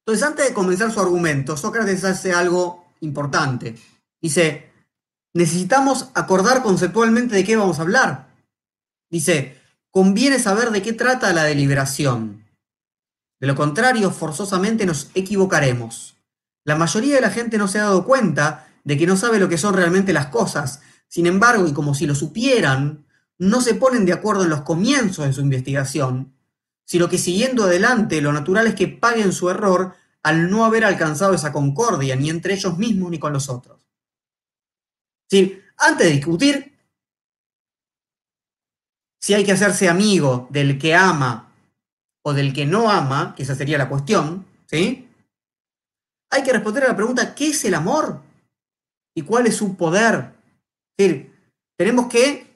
Entonces, 0.00 0.26
antes 0.26 0.48
de 0.48 0.54
comenzar 0.54 0.90
su 0.90 1.00
argumento, 1.00 1.56
Sócrates 1.56 2.04
hace 2.04 2.32
algo 2.32 2.84
importante. 3.00 3.76
Dice, 4.20 4.70
necesitamos 5.34 6.10
acordar 6.14 6.62
conceptualmente 6.62 7.34
de 7.34 7.44
qué 7.44 7.56
vamos 7.56 7.78
a 7.78 7.82
hablar. 7.82 8.34
Dice, 9.10 9.60
conviene 9.90 10.38
saber 10.38 10.70
de 10.70 10.82
qué 10.82 10.92
trata 10.92 11.32
la 11.32 11.44
deliberación. 11.44 12.46
De 13.40 13.46
lo 13.46 13.54
contrario, 13.54 14.10
forzosamente 14.10 14.86
nos 14.86 15.10
equivocaremos. 15.14 16.16
La 16.64 16.76
mayoría 16.76 17.16
de 17.16 17.22
la 17.22 17.30
gente 17.30 17.58
no 17.58 17.68
se 17.68 17.78
ha 17.78 17.84
dado 17.84 18.04
cuenta 18.04 18.68
de 18.84 18.98
que 18.98 19.06
no 19.06 19.16
sabe 19.16 19.38
lo 19.38 19.48
que 19.48 19.58
son 19.58 19.74
realmente 19.74 20.12
las 20.12 20.26
cosas. 20.26 20.82
Sin 21.08 21.26
embargo, 21.26 21.66
y 21.66 21.72
como 21.72 21.94
si 21.94 22.06
lo 22.06 22.14
supieran, 22.14 23.06
no 23.38 23.60
se 23.60 23.74
ponen 23.74 24.04
de 24.04 24.12
acuerdo 24.12 24.44
en 24.44 24.50
los 24.50 24.62
comienzos 24.62 25.24
de 25.24 25.32
su 25.32 25.40
investigación 25.40 26.34
sino 26.90 27.08
que 27.08 27.18
siguiendo 27.18 27.62
adelante 27.62 28.20
lo 28.20 28.32
natural 28.32 28.66
es 28.66 28.74
que 28.74 28.88
paguen 28.88 29.32
su 29.32 29.48
error 29.48 29.94
al 30.24 30.50
no 30.50 30.64
haber 30.64 30.84
alcanzado 30.84 31.34
esa 31.34 31.52
concordia, 31.52 32.16
ni 32.16 32.28
entre 32.30 32.54
ellos 32.54 32.76
mismos 32.78 33.12
ni 33.12 33.18
con 33.20 33.32
los 33.32 33.48
otros. 33.48 33.78
Es 35.30 35.52
antes 35.76 36.08
de 36.08 36.12
discutir 36.12 36.76
si 39.20 39.34
hay 39.34 39.44
que 39.44 39.52
hacerse 39.52 39.88
amigo 39.88 40.48
del 40.50 40.80
que 40.80 40.96
ama 40.96 41.54
o 42.24 42.32
del 42.32 42.52
que 42.52 42.66
no 42.66 42.90
ama, 42.90 43.36
que 43.36 43.44
esa 43.44 43.54
sería 43.54 43.78
la 43.78 43.88
cuestión, 43.88 44.44
¿sí? 44.66 45.08
Hay 46.32 46.42
que 46.42 46.52
responder 46.52 46.82
a 46.82 46.88
la 46.88 46.96
pregunta, 46.96 47.36
¿qué 47.36 47.50
es 47.50 47.64
el 47.66 47.74
amor? 47.74 48.20
¿Y 49.14 49.22
cuál 49.22 49.46
es 49.46 49.56
su 49.56 49.76
poder? 49.76 50.32
Es 50.98 51.24
tenemos 51.78 52.08
que 52.08 52.48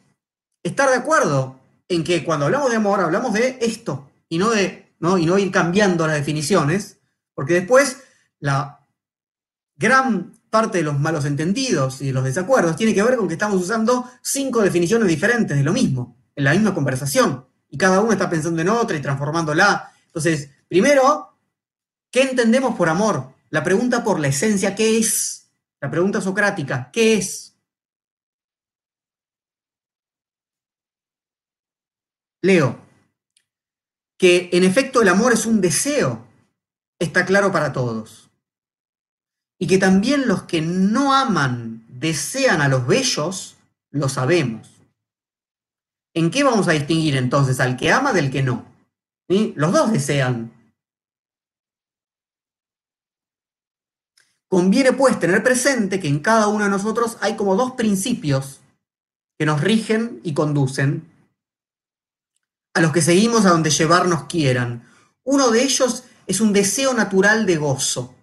estar 0.61 0.91
de 0.91 0.97
acuerdo 0.97 1.61
en 1.89 2.03
que 2.03 2.25
cuando 2.25 2.47
hablamos 2.47 2.71
de 2.71 2.77
amor 2.77 2.99
hablamos 2.99 3.33
de 3.33 3.59
esto, 3.61 4.11
y 4.29 4.39
no, 4.39 4.51
de, 4.51 4.95
¿no? 5.01 5.19
y 5.19 5.27
no 5.27 5.39
ir 5.39 5.51
cambiando 5.51 6.07
las 6.07 6.17
definiciones, 6.17 7.01
porque 7.35 7.55
después 7.55 8.03
la 8.41 8.87
gran 9.77 10.33
parte 10.51 10.79
de 10.79 10.85
los 10.85 10.99
malos 10.99 11.25
entendidos 11.25 12.01
y 12.01 12.07
de 12.07 12.13
los 12.13 12.25
desacuerdos 12.25 12.77
tiene 12.77 12.95
que 12.95 13.03
ver 13.03 13.17
con 13.17 13.27
que 13.27 13.35
estamos 13.35 13.61
usando 13.61 14.09
cinco 14.23 14.63
definiciones 14.63 15.09
diferentes 15.09 15.57
de 15.57 15.65
lo 15.65 15.73
mismo, 15.73 16.17
en 16.37 16.45
la 16.45 16.53
misma 16.53 16.75
conversación, 16.75 17.47
y 17.69 17.77
cada 17.77 18.01
uno 18.01 18.13
está 18.13 18.31
pensando 18.31 18.63
en 18.63 18.69
otra 18.69 18.97
y 18.97 19.03
transformándola. 19.03 19.93
Entonces, 20.07 20.51
primero, 20.69 21.37
¿qué 22.11 22.23
entendemos 22.23 22.77
por 22.77 22.89
amor? 22.89 23.35
La 23.51 23.65
pregunta 23.65 24.05
por 24.05 24.21
la 24.21 24.29
esencia, 24.29 24.75
¿qué 24.75 24.99
es? 24.99 25.51
La 25.81 25.91
pregunta 25.91 26.21
socrática, 26.21 26.91
¿qué 26.93 27.15
es? 27.15 27.57
Leo, 32.43 32.84
que 34.25 34.49
en 34.55 34.65
efecto 34.65 35.03
el 35.03 35.11
amor 35.11 35.35
es 35.35 35.45
un 35.45 35.61
deseo, 35.61 36.25
está 36.99 37.27
claro 37.27 37.53
para 37.53 37.75
todos. 37.75 38.31
Y 39.59 39.67
que 39.67 39.77
también 39.77 40.27
los 40.27 40.45
que 40.45 40.63
no 40.63 41.13
aman 41.13 41.85
desean 41.91 42.63
a 42.63 42.69
los 42.69 42.87
bellos, 42.87 43.57
lo 43.91 44.09
sabemos. 44.09 44.81
¿En 46.15 46.31
qué 46.31 46.43
vamos 46.43 46.69
a 46.69 46.73
distinguir 46.73 47.19
entonces 47.19 47.61
al 47.61 47.77
que 47.77 47.93
ama 47.93 48.15
del 48.15 48.31
que 48.31 48.43
no? 48.43 48.65
Los 49.29 49.73
dos 49.73 49.93
desean. 49.93 50.51
Conviene 54.49 54.95
pues 54.95 55.21
tener 55.21 55.43
presente 55.43 56.01
que 56.01 56.09
en 56.09 56.21
cada 56.21 56.49
uno 56.49 56.65
de 56.65 56.71
nosotros 56.71 57.19
hay 57.21 57.37
como 57.37 57.57
dos 57.57 57.73
principios 57.73 58.63
que 59.39 59.45
nos 59.45 59.61
rigen 59.61 60.23
y 60.25 60.33
conducen 60.33 61.13
a 62.75 62.81
los 62.81 62.93
que 62.93 63.01
seguimos 63.01 63.47
a 63.47 63.51
donde 63.51 63.71
llevarnos 63.71 64.25
quieran. 64.25 64.85
Uno 65.23 65.51
de 65.51 65.63
ellos 65.63 66.05
es 66.27 66.41
un 66.41 66.53
deseo 66.53 66.93
natural 66.93 67.47
de 67.47 67.57
gozo. 67.57 68.15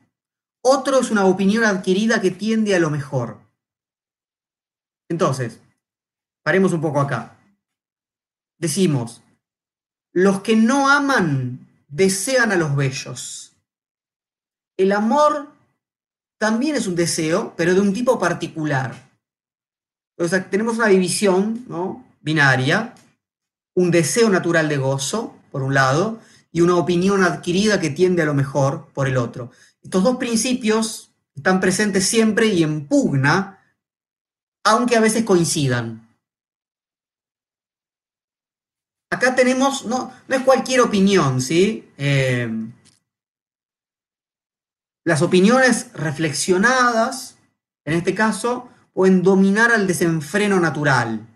Otro 0.62 1.00
es 1.00 1.10
una 1.10 1.26
opinión 1.26 1.64
adquirida 1.64 2.22
que 2.22 2.32
tiende 2.32 2.76
a 2.76 2.80
lo 2.80 2.90
mejor. 2.90 3.40
Entonces, 5.10 5.60
paremos 6.44 6.74
un 6.74 6.82
poco 6.82 7.00
acá. 7.00 7.38
Decimos, 8.60 9.22
los 10.14 10.42
que 10.42 10.56
no 10.56 10.90
aman 10.90 11.68
desean 11.88 12.52
a 12.52 12.58
los 12.58 12.76
bellos. 12.76 13.54
El 14.78 14.92
amor 14.92 15.50
también 16.38 16.76
es 16.76 16.88
un 16.88 16.96
deseo, 16.96 17.54
pero 17.56 17.74
de 17.74 17.80
un 17.80 17.94
tipo 17.94 18.20
particular. 18.20 19.10
Entonces, 20.18 20.50
tenemos 20.50 20.78
una 20.78 20.88
división 20.88 21.66
¿no? 21.68 22.06
binaria 22.20 22.94
un 23.82 23.92
deseo 23.92 24.30
natural 24.30 24.70
de 24.70 24.78
gozo, 24.78 25.36
por 25.52 25.64
un 25.64 25.74
lado, 25.74 26.20
y 26.52 26.62
una 26.62 26.76
opinión 26.76 27.24
adquirida 27.24 27.80
que 27.80 27.90
tiende 27.90 28.22
a 28.22 28.26
lo 28.26 28.34
mejor 28.34 28.90
por 28.94 29.08
el 29.08 29.18
otro. 29.18 29.52
Estos 29.82 30.04
dos 30.04 30.18
principios 30.18 31.12
están 31.36 31.60
presentes 31.60 32.06
siempre 32.06 32.48
y 32.48 32.64
en 32.64 32.88
pugna, 32.88 33.60
aunque 34.64 34.96
a 34.96 35.00
veces 35.00 35.24
coincidan. 35.24 36.08
Acá 39.10 39.36
tenemos, 39.36 39.86
no, 39.86 40.14
no 40.28 40.36
es 40.36 40.44
cualquier 40.44 40.82
opinión, 40.82 41.42
¿sí? 41.42 41.90
Eh, 41.98 42.50
las 45.04 45.22
opiniones 45.22 45.92
reflexionadas, 45.94 47.38
en 47.86 47.94
este 47.96 48.14
caso, 48.14 48.70
pueden 48.94 49.24
dominar 49.24 49.72
al 49.72 49.88
desenfreno 49.88 50.60
natural. 50.60 51.28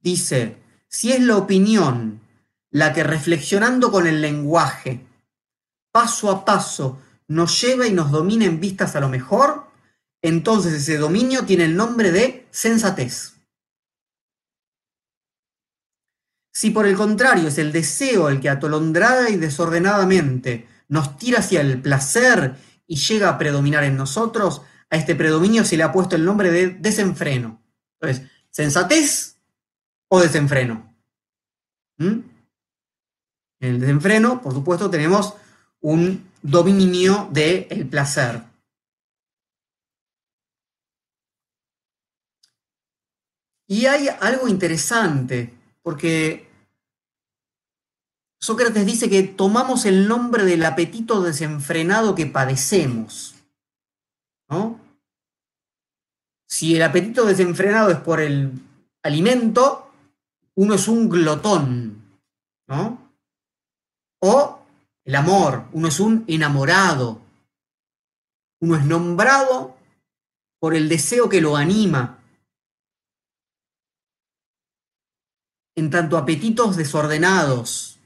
Dice, 0.00 0.56
si 0.88 1.12
es 1.12 1.20
la 1.20 1.36
opinión 1.36 2.20
la 2.70 2.92
que 2.92 3.02
reflexionando 3.02 3.90
con 3.90 4.06
el 4.06 4.20
lenguaje, 4.20 5.06
paso 5.90 6.30
a 6.30 6.44
paso, 6.44 7.00
nos 7.28 7.60
lleva 7.60 7.86
y 7.86 7.92
nos 7.92 8.10
domina 8.10 8.44
en 8.44 8.60
vistas 8.60 8.96
a 8.96 9.00
lo 9.00 9.08
mejor, 9.08 9.66
entonces 10.22 10.72
ese 10.72 10.98
dominio 10.98 11.44
tiene 11.44 11.64
el 11.64 11.76
nombre 11.76 12.10
de 12.10 12.46
sensatez. 12.50 13.34
Si 16.52 16.70
por 16.70 16.86
el 16.86 16.96
contrario 16.96 17.48
es 17.48 17.58
el 17.58 17.70
deseo 17.70 18.28
el 18.28 18.40
que 18.40 18.48
atolondrada 18.48 19.30
y 19.30 19.36
desordenadamente 19.36 20.66
nos 20.88 21.16
tira 21.16 21.38
hacia 21.38 21.60
el 21.60 21.80
placer 21.80 22.56
y 22.86 22.96
llega 22.96 23.28
a 23.28 23.38
predominar 23.38 23.84
en 23.84 23.96
nosotros, 23.96 24.62
a 24.90 24.96
este 24.96 25.14
predominio 25.14 25.64
se 25.64 25.76
le 25.76 25.84
ha 25.84 25.92
puesto 25.92 26.16
el 26.16 26.24
nombre 26.24 26.50
de 26.50 26.70
desenfreno. 26.70 27.62
Entonces, 28.00 28.28
sensatez 28.50 29.37
o 30.08 30.20
desenfreno. 30.20 30.94
¿Mm? 31.98 32.20
En 33.60 33.74
el 33.74 33.80
desenfreno, 33.80 34.40
por 34.40 34.52
supuesto, 34.52 34.88
tenemos 34.90 35.34
un 35.80 36.30
dominio 36.42 37.28
del 37.32 37.86
placer. 37.88 38.42
Y 43.66 43.86
hay 43.86 44.08
algo 44.08 44.48
interesante, 44.48 45.52
porque 45.82 46.48
Sócrates 48.40 48.86
dice 48.86 49.10
que 49.10 49.22
tomamos 49.24 49.84
el 49.84 50.08
nombre 50.08 50.44
del 50.44 50.64
apetito 50.64 51.20
desenfrenado 51.20 52.14
que 52.14 52.26
padecemos. 52.26 53.34
¿no? 54.48 54.80
Si 56.46 56.76
el 56.76 56.82
apetito 56.82 57.26
desenfrenado 57.26 57.90
es 57.90 57.98
por 57.98 58.20
el 58.20 58.52
alimento, 59.02 59.87
uno 60.58 60.74
es 60.74 60.88
un 60.88 61.08
glotón, 61.08 62.18
¿no? 62.66 63.12
O 64.20 64.60
el 65.04 65.14
amor, 65.14 65.68
uno 65.72 65.86
es 65.86 66.00
un 66.00 66.24
enamorado. 66.26 67.22
Uno 68.60 68.74
es 68.74 68.84
nombrado 68.84 69.76
por 70.58 70.74
el 70.74 70.88
deseo 70.88 71.28
que 71.28 71.40
lo 71.40 71.56
anima. 71.56 72.18
En 75.76 75.90
tanto 75.90 76.18
apetitos 76.18 76.76
desordenados. 76.76 78.00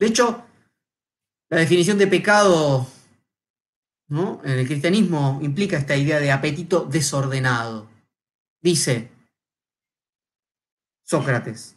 De 0.00 0.06
hecho, 0.08 0.44
la 1.48 1.58
definición 1.58 1.98
de 1.98 2.08
pecado 2.08 2.84
¿no? 4.08 4.40
en 4.42 4.58
el 4.58 4.66
cristianismo 4.66 5.38
implica 5.40 5.78
esta 5.78 5.96
idea 5.96 6.18
de 6.18 6.32
apetito 6.32 6.84
desordenado. 6.84 7.88
Dice, 8.60 9.15
Sócrates, 11.08 11.76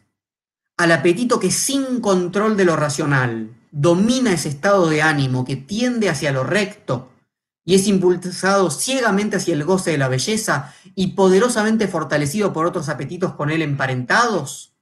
al 0.76 0.92
apetito 0.92 1.40
que 1.40 1.52
sin 1.52 2.02
control 2.02 2.58
de 2.58 2.66
lo 2.66 2.76
racional 2.76 3.56
domina 3.70 4.34
ese 4.34 4.50
estado 4.50 4.90
de 4.90 5.04
ánimo 5.04 5.46
que 5.46 5.56
tiende 5.56 6.10
hacia 6.10 6.32
lo 6.32 6.44
recto 6.44 7.12
y 7.64 7.76
es 7.76 7.88
impulsado 7.88 8.72
ciegamente 8.72 9.38
hacia 9.38 9.54
el 9.54 9.66
goce 9.66 9.92
de 9.92 10.00
la 10.00 10.08
belleza 10.08 10.74
y 10.96 11.10
poderosamente 11.10 11.88
fortalecido 11.88 12.54
por 12.54 12.66
otros 12.66 12.90
apetitos 12.90 13.36
con 13.36 13.52
él 13.52 13.62
emparentados, 13.62 14.74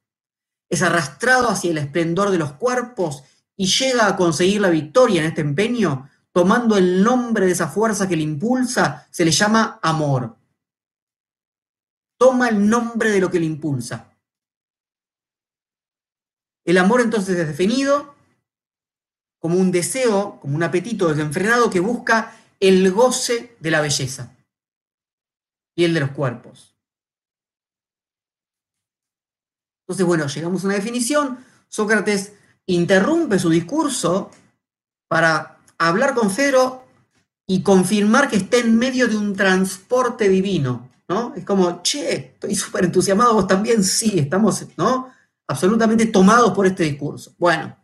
es 0.70 0.82
arrastrado 0.82 1.50
hacia 1.50 1.72
el 1.72 1.80
esplendor 1.80 2.30
de 2.30 2.38
los 2.38 2.54
cuerpos 2.54 3.24
y 3.58 3.68
llega 3.68 4.08
a 4.08 4.16
conseguir 4.16 4.62
la 4.62 4.70
victoria 4.70 5.20
en 5.20 5.28
este 5.28 5.42
empeño, 5.42 6.10
tomando 6.32 6.78
el 6.78 7.04
nombre 7.04 7.48
de 7.48 7.52
esa 7.52 7.68
fuerza 7.68 8.08
que 8.08 8.16
le 8.16 8.24
impulsa, 8.24 9.10
se 9.12 9.26
le 9.26 9.32
llama 9.32 9.78
amor. 9.84 10.38
Toma 12.18 12.48
el 12.48 12.70
nombre 12.70 13.12
de 13.12 13.20
lo 13.20 13.30
que 13.30 13.42
le 13.42 13.46
impulsa. 13.46 14.14
El 16.68 16.78
amor 16.78 17.00
entonces 17.00 17.40
es 17.40 17.48
definido 17.48 18.14
como 19.40 19.56
un 19.56 19.72
deseo, 19.72 20.38
como 20.42 20.58
un 20.58 20.64
apetito 20.64 21.08
desenfrenado 21.08 21.70
que 21.70 21.80
busca 21.80 22.38
el 22.60 22.92
goce 22.92 23.56
de 23.62 23.72
la 23.72 23.80
belleza 23.80 24.36
y 25.78 25.86
el 25.86 25.94
de 25.94 26.02
los 26.02 26.12
cuerpos. 26.12 26.76
Entonces, 29.84 30.06
bueno, 30.06 30.28
llegamos 30.28 30.62
a 30.64 30.68
una 30.68 30.76
definición. 30.76 31.38
Sócrates 31.70 32.34
interrumpe 32.66 33.40
su 33.40 33.50
discurso 33.50 34.30
para 35.08 35.60
hablar 35.78 36.16
con 36.16 36.30
Fedro 36.30 36.84
y 37.48 37.64
confirmar 37.64 38.30
que 38.30 38.36
está 38.36 38.58
en 38.58 38.78
medio 38.78 39.08
de 39.08 39.16
un 39.16 39.38
transporte 39.38 40.28
divino, 40.28 40.90
¿no? 41.08 41.34
Es 41.34 41.46
como, 41.46 41.82
che, 41.82 42.14
estoy 42.14 42.56
súper 42.56 42.84
entusiasmado, 42.84 43.36
vos 43.36 43.48
también, 43.48 43.86
sí, 43.86 44.20
estamos, 44.20 44.66
¿no? 44.76 45.16
Absolutamente 45.48 46.06
tomados 46.08 46.54
por 46.54 46.68
este 46.68 46.84
discurso. 46.84 47.34
Bueno, 47.38 47.78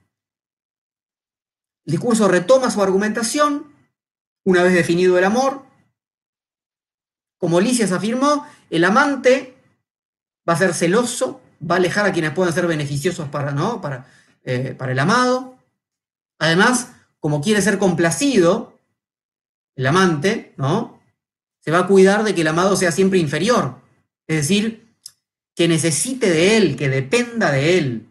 el 1.85 1.91
discurso 1.91 2.27
retoma 2.27 2.69
su 2.69 2.81
argumentación 2.81 3.73
una 4.43 4.63
vez 4.63 4.73
definido 4.73 5.17
el 5.17 5.23
amor. 5.23 5.65
Como 7.37 7.59
Licias 7.59 7.91
afirmó, 7.91 8.45
el 8.69 8.83
amante 8.83 9.57
va 10.47 10.53
a 10.53 10.57
ser 10.57 10.73
celoso, 10.73 11.41
va 11.69 11.75
a 11.75 11.77
alejar 11.77 12.05
a 12.05 12.13
quienes 12.13 12.31
puedan 12.31 12.53
ser 12.53 12.67
beneficiosos 12.67 13.29
para, 13.29 13.51
¿no? 13.51 13.81
para, 13.81 14.05
eh, 14.43 14.75
para 14.77 14.91
el 14.91 14.99
amado. 14.99 15.57
Además, 16.39 16.93
como 17.19 17.41
quiere 17.41 17.61
ser 17.61 17.77
complacido, 17.77 18.79
el 19.75 19.87
amante, 19.87 20.53
¿no? 20.57 20.99
Se 21.59 21.71
va 21.71 21.79
a 21.79 21.87
cuidar 21.87 22.23
de 22.23 22.35
que 22.35 22.41
el 22.41 22.47
amado 22.47 22.75
sea 22.75 22.91
siempre 22.91 23.19
inferior. 23.19 23.81
Es 24.27 24.35
decir, 24.35 24.92
que 25.55 25.67
necesite 25.67 26.29
de 26.29 26.57
Él, 26.57 26.75
que 26.75 26.89
dependa 26.89 27.51
de 27.51 27.77
Él. 27.77 28.07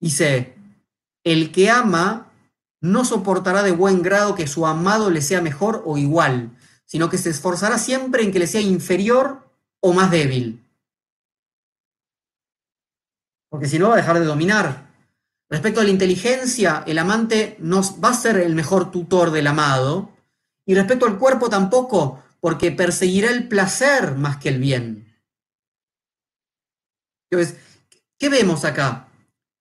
Dice, 0.00 0.54
el 1.24 1.52
que 1.52 1.70
ama 1.70 2.32
no 2.80 3.04
soportará 3.04 3.62
de 3.62 3.72
buen 3.72 4.02
grado 4.02 4.34
que 4.34 4.46
su 4.46 4.66
amado 4.66 5.10
le 5.10 5.22
sea 5.22 5.40
mejor 5.40 5.82
o 5.86 5.96
igual, 5.96 6.50
sino 6.84 7.08
que 7.08 7.18
se 7.18 7.30
esforzará 7.30 7.78
siempre 7.78 8.22
en 8.22 8.30
que 8.30 8.38
le 8.38 8.46
sea 8.46 8.60
inferior 8.60 9.48
o 9.80 9.92
más 9.92 10.10
débil. 10.10 10.62
Porque 13.48 13.68
si 13.68 13.78
no 13.78 13.88
va 13.88 13.94
a 13.94 13.98
dejar 13.98 14.18
de 14.18 14.26
dominar. 14.26 14.90
Respecto 15.48 15.80
a 15.80 15.84
la 15.84 15.90
inteligencia, 15.90 16.82
el 16.86 16.98
amante 16.98 17.56
no 17.60 17.80
va 18.00 18.10
a 18.10 18.14
ser 18.14 18.36
el 18.38 18.54
mejor 18.54 18.90
tutor 18.90 19.30
del 19.30 19.46
amado. 19.46 20.10
Y 20.66 20.74
respecto 20.74 21.06
al 21.06 21.18
cuerpo 21.18 21.48
tampoco, 21.48 22.22
porque 22.40 22.72
perseguirá 22.72 23.30
el 23.30 23.48
placer 23.48 24.16
más 24.16 24.38
que 24.38 24.48
el 24.48 24.58
bien. 24.58 25.03
¿Qué 28.18 28.28
vemos 28.28 28.64
acá? 28.64 29.08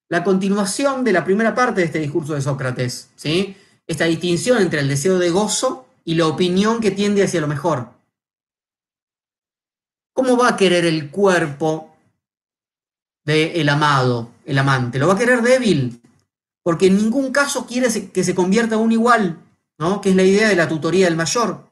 La 0.09 0.24
continuación 0.24 1.03
de 1.03 1.13
la 1.13 1.24
primera 1.24 1.55
parte 1.55 1.82
de 1.82 1.88
este 1.88 1.99
discurso 1.99 2.34
de 2.34 2.41
Sócrates, 2.41 3.09
¿sí? 3.15 3.57
Esta 3.88 4.05
distinción 4.05 4.61
entre 4.61 4.80
el 4.80 4.88
deseo 4.88 5.17
de 5.19 5.30
gozo 5.30 5.88
y 6.05 6.15
la 6.15 6.28
opinión 6.28 6.80
que 6.80 6.91
tiende 6.91 7.24
hacia 7.24 7.41
lo 7.41 7.47
mejor. 7.47 7.89
¿Cómo 10.13 10.38
va 10.38 10.49
a 10.49 10.57
querer 10.57 10.86
el 10.86 11.09
cuerpo 11.09 11.95
del 13.26 13.67
amado, 13.69 14.30
el 14.45 14.57
amante? 14.59 14.99
Lo 14.99 15.07
va 15.07 15.13
a 15.15 15.17
querer 15.17 15.41
débil, 15.41 16.01
porque 16.61 16.88
en 16.88 16.97
ningún 16.97 17.32
caso 17.32 17.65
quiere 17.65 17.88
que 18.11 18.24
se 18.24 18.36
convierta 18.36 18.76
a 18.76 18.80
un 18.80 18.91
igual, 18.91 19.39
¿no? 19.80 20.01
Que 20.01 20.11
es 20.11 20.15
la 20.15 20.24
idea 20.24 20.49
de 20.49 20.55
la 20.55 20.67
tutoría 20.67 21.05
del 21.05 21.15
mayor. 21.15 21.67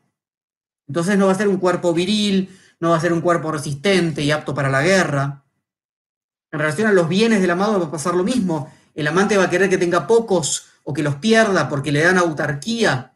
Entonces 0.87 1.17
no 1.17 1.27
va 1.27 1.33
a 1.33 1.35
ser 1.35 1.47
un 1.47 1.57
cuerpo 1.57 1.93
viril, 1.93 2.49
no 2.79 2.89
va 2.89 2.97
a 2.97 3.01
ser 3.01 3.13
un 3.13 3.21
cuerpo 3.21 3.51
resistente 3.51 4.23
y 4.23 4.31
apto 4.31 4.53
para 4.55 4.69
la 4.69 4.81
guerra. 4.81 5.43
En 6.51 6.59
relación 6.59 6.87
a 6.87 6.93
los 6.93 7.07
bienes 7.07 7.41
del 7.41 7.51
amado 7.51 7.79
va 7.79 7.87
a 7.87 7.91
pasar 7.91 8.13
lo 8.15 8.23
mismo. 8.23 8.71
El 8.93 9.07
amante 9.07 9.37
va 9.37 9.45
a 9.45 9.49
querer 9.49 9.69
que 9.69 9.77
tenga 9.77 10.05
pocos 10.05 10.67
o 10.83 10.93
que 10.93 11.03
los 11.03 11.15
pierda 11.15 11.69
porque 11.69 11.91
le 11.91 12.03
dan 12.03 12.17
autarquía, 12.17 13.13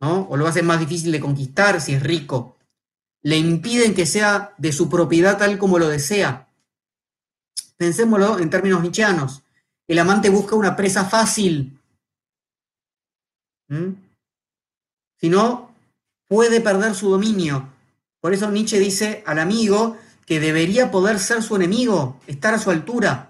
¿no? 0.00 0.26
O 0.30 0.36
lo 0.36 0.46
hacen 0.46 0.66
más 0.66 0.80
difícil 0.80 1.12
de 1.12 1.20
conquistar 1.20 1.80
si 1.80 1.94
es 1.94 2.02
rico. 2.02 2.56
Le 3.22 3.36
impiden 3.36 3.94
que 3.94 4.06
sea 4.06 4.54
de 4.56 4.72
su 4.72 4.88
propiedad 4.88 5.38
tal 5.38 5.58
como 5.58 5.78
lo 5.78 5.88
desea. 5.88 6.48
Pensémoslo 7.76 8.38
en 8.38 8.48
términos 8.48 8.82
nichianos. 8.82 9.42
El 9.86 9.98
amante 9.98 10.30
busca 10.30 10.56
una 10.56 10.74
presa 10.74 11.04
fácil. 11.04 11.78
Si 15.18 15.28
no, 15.28 15.74
puede 16.26 16.60
perder 16.60 16.94
su 16.94 17.10
dominio. 17.10 17.68
Por 18.20 18.32
eso 18.32 18.50
Nietzsche 18.50 18.78
dice 18.78 19.22
al 19.26 19.38
amigo 19.38 19.96
que 20.26 20.40
debería 20.40 20.90
poder 20.90 21.18
ser 21.18 21.42
su 21.42 21.56
enemigo, 21.56 22.20
estar 22.26 22.54
a 22.54 22.58
su 22.58 22.70
altura. 22.70 23.28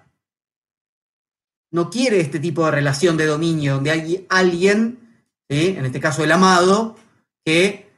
no 1.72 1.88
quiere 1.88 2.20
este 2.20 2.38
tipo 2.38 2.66
de 2.66 2.70
relación 2.70 3.16
de 3.16 3.24
dominio, 3.24 3.74
donde 3.76 3.90
hay 3.90 4.26
alguien, 4.28 5.24
en 5.48 5.86
este 5.86 6.00
caso 6.00 6.22
el 6.22 6.30
amado, 6.30 6.96
que 7.46 7.90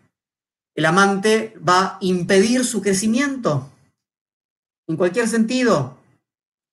el 0.76 0.86
amante 0.86 1.56
va 1.58 1.80
a 1.84 1.98
impedir 2.00 2.64
su 2.64 2.80
crecimiento, 2.80 3.68
en 4.88 4.96
cualquier 4.96 5.26
sentido, 5.26 5.98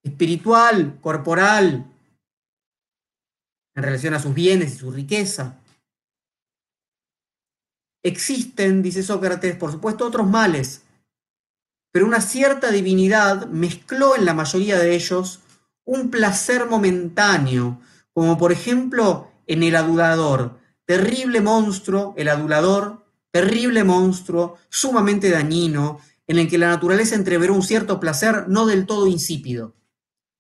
espiritual, 0.04 1.00
corporal, 1.02 1.92
en 3.76 3.84
relación 3.84 4.14
a 4.14 4.20
sus 4.20 4.34
bienes 4.34 4.76
y 4.76 4.78
su 4.78 4.92
riqueza. 4.92 5.60
Existen, 8.04 8.82
dice 8.82 9.02
Sócrates, 9.02 9.56
por 9.56 9.72
supuesto, 9.72 10.06
otros 10.06 10.28
males, 10.28 10.84
pero 11.92 12.06
una 12.06 12.22
cierta 12.22 12.72
divinidad 12.72 13.48
mezcló 13.48 14.16
en 14.16 14.26
la 14.26 14.34
mayoría 14.34 14.80
de 14.80 14.96
ellos 14.96 15.42
un 15.86 16.10
placer 16.10 16.68
momentáneo, 16.68 17.82
como 18.14 18.38
por 18.38 18.52
ejemplo 18.52 19.32
en 19.48 19.64
el 19.64 19.76
adulador, 19.76 20.60
terrible 20.86 21.42
monstruo, 21.42 22.14
el 22.18 22.30
adulador, 22.30 23.06
terrible 23.32 23.84
monstruo, 23.84 24.58
sumamente 24.70 25.30
dañino, 25.30 26.00
en 26.28 26.38
el 26.38 26.50
que 26.50 26.58
la 26.58 26.70
naturaleza 26.70 27.16
entreveró 27.16 27.54
un 27.54 27.64
cierto 27.64 28.00
placer 28.00 28.48
no 28.48 28.66
del 28.66 28.86
todo 28.86 29.08
insípido. 29.08 29.76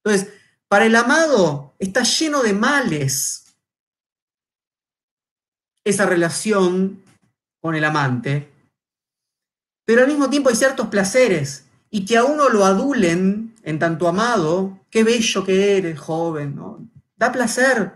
Entonces, 0.04 0.34
para 0.68 0.86
el 0.86 0.96
amado 0.96 1.76
está 1.80 2.04
lleno 2.04 2.44
de 2.44 2.54
males 2.54 3.56
esa 5.84 6.06
relación 6.06 7.04
con 7.60 7.76
el 7.76 7.84
amante, 7.84 8.51
pero 9.92 10.04
al 10.04 10.08
mismo 10.08 10.30
tiempo 10.30 10.48
hay 10.48 10.56
ciertos 10.56 10.88
placeres 10.88 11.66
y 11.90 12.06
que 12.06 12.16
a 12.16 12.24
uno 12.24 12.48
lo 12.48 12.64
adulen 12.64 13.54
en 13.62 13.78
tanto 13.78 14.08
amado, 14.08 14.80
qué 14.90 15.04
bello 15.04 15.44
que 15.44 15.76
eres, 15.78 16.00
joven. 16.00 16.58
Da 17.18 17.34
placer. 17.34 17.92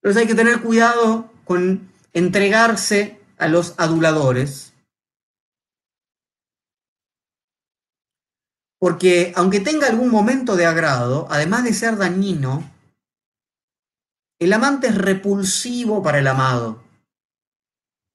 Pero 0.00 0.18
hay 0.18 0.26
que 0.26 0.34
tener 0.34 0.62
cuidado 0.62 1.30
con 1.44 1.92
entregarse 2.14 3.20
a 3.36 3.48
los 3.48 3.74
aduladores. 3.78 4.72
Porque 8.78 9.34
aunque 9.36 9.60
tenga 9.60 9.88
algún 9.88 10.08
momento 10.08 10.56
de 10.56 10.64
agrado, 10.64 11.26
además 11.28 11.64
de 11.64 11.74
ser 11.74 11.98
dañino, 11.98 12.64
el 14.38 14.54
amante 14.54 14.86
es 14.86 14.96
repulsivo 14.96 16.02
para 16.02 16.18
el 16.18 16.28
amado, 16.28 16.82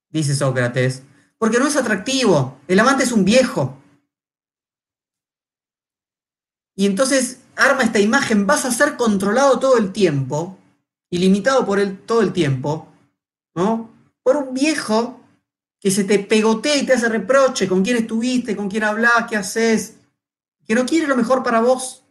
dice 0.09 0.35
Sócrates, 0.35 1.03
porque 1.37 1.59
no 1.59 1.67
es 1.67 1.75
atractivo, 1.75 2.59
el 2.67 2.79
amante 2.79 3.03
es 3.03 3.11
un 3.11 3.25
viejo. 3.25 3.77
Y 6.75 6.85
entonces 6.85 7.41
arma 7.55 7.83
esta 7.83 7.99
imagen, 7.99 8.45
vas 8.45 8.65
a 8.65 8.71
ser 8.71 8.97
controlado 8.97 9.59
todo 9.59 9.77
el 9.77 9.91
tiempo, 9.91 10.57
y 11.09 11.17
limitado 11.19 11.65
por 11.65 11.79
él 11.79 11.99
todo 12.05 12.21
el 12.21 12.33
tiempo, 12.33 12.87
¿no? 13.55 13.89
Por 14.23 14.37
un 14.37 14.53
viejo 14.53 15.21
que 15.79 15.91
se 15.91 16.03
te 16.03 16.19
pegotea 16.19 16.75
y 16.75 16.85
te 16.85 16.93
hace 16.93 17.07
reproche 17.07 17.67
con 17.67 17.83
quién 17.83 17.97
estuviste, 17.97 18.55
con 18.55 18.69
quién 18.69 18.83
hablas, 18.83 19.27
qué 19.29 19.37
haces, 19.37 19.97
que 20.65 20.75
no 20.75 20.85
quiere 20.85 21.07
lo 21.07 21.15
mejor 21.15 21.43
para 21.43 21.61
vos. 21.61 22.03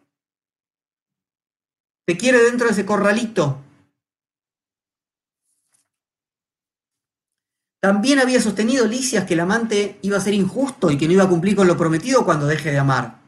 Te 2.07 2.17
quiere 2.17 2.43
dentro 2.43 2.67
de 2.67 2.73
ese 2.73 2.87
corralito. 2.87 3.63
También 7.87 8.19
había 8.19 8.43
sostenido 8.43 8.85
Licias 8.85 9.27
que 9.27 9.35
el 9.35 9.39
amante 9.39 10.01
iba 10.03 10.17
a 10.17 10.21
ser 10.21 10.35
injusto 10.35 10.91
y 10.91 10.99
que 10.99 11.07
no 11.07 11.13
iba 11.13 11.23
a 11.23 11.29
cumplir 11.29 11.55
con 11.55 11.69
lo 11.69 11.77
prometido 11.77 12.25
cuando 12.25 12.45
deje 12.45 12.73
de 12.73 12.81
amar. 12.81 13.21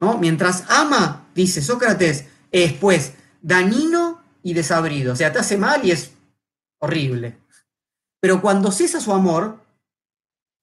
¿No? 0.00 0.18
Mientras 0.18 0.64
ama, 0.68 1.28
dice 1.32 1.62
Sócrates, 1.62 2.24
es 2.50 2.72
pues 2.72 3.12
dañino 3.40 4.20
y 4.42 4.52
desabrido. 4.52 5.12
O 5.12 5.16
sea, 5.16 5.32
te 5.32 5.38
hace 5.38 5.56
mal 5.56 5.86
y 5.86 5.92
es 5.92 6.10
horrible. 6.80 7.38
Pero 8.18 8.40
cuando 8.42 8.72
cesa 8.72 9.00
su 9.00 9.12
amor, 9.12 9.60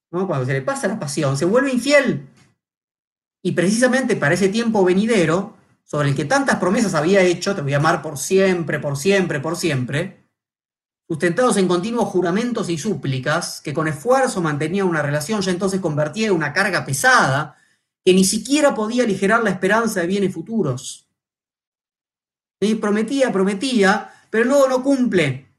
cuando 0.09 0.45
se 0.45 0.51
le 0.51 0.61
pasa 0.61 0.89
la 0.89 0.99
pasión, 0.99 1.37
se 1.37 1.45
vuelve 1.45 1.71
infiel. 1.71 2.27
Y 3.41 3.53
precisamente 3.53 4.17
para 4.17 4.33
ese 4.33 4.49
tiempo 4.49 4.83
venidero, 4.83 5.55
sobre 5.85 6.09
el 6.09 6.15
que 6.17 6.25
tantas 6.25 6.57
promesas 6.57 6.95
había 6.95 7.21
hecho, 7.21 7.55
te 7.55 7.61
voy 7.61 7.75
a 7.75 7.77
amar 7.77 8.01
por 8.01 8.17
siempre, 8.17 8.77
por 8.77 8.97
siempre, 8.97 9.39
por 9.39 9.55
siempre, 9.55 10.20
sustentados 11.12 11.57
en 11.57 11.68
continuos 11.68 12.07
juramentos 12.07 12.70
y 12.70 12.78
súplicas, 12.78 13.59
que 13.59 13.74
con 13.74 13.89
esfuerzo 13.89 14.39
mantenían 14.41 14.88
una 14.88 15.01
relación 15.01 15.41
ya 15.41 15.51
entonces 15.51 15.82
convertida 15.82 16.28
en 16.28 16.34
una 16.34 16.53
carga 16.53 16.86
pesada, 16.86 17.57
que 18.05 18.14
ni 18.14 18.24
siquiera 18.24 18.74
podía 18.74 19.03
aligerar 19.03 19.43
la 19.43 19.49
esperanza 19.49 19.99
de 19.99 20.07
bienes 20.07 20.34
futuros. 20.34 21.09
Y 22.62 22.76
prometía, 22.76 23.30
prometía, 23.34 24.14
pero 24.30 24.45
luego 24.45 24.70
no 24.70 24.84
cumple. 24.84 25.53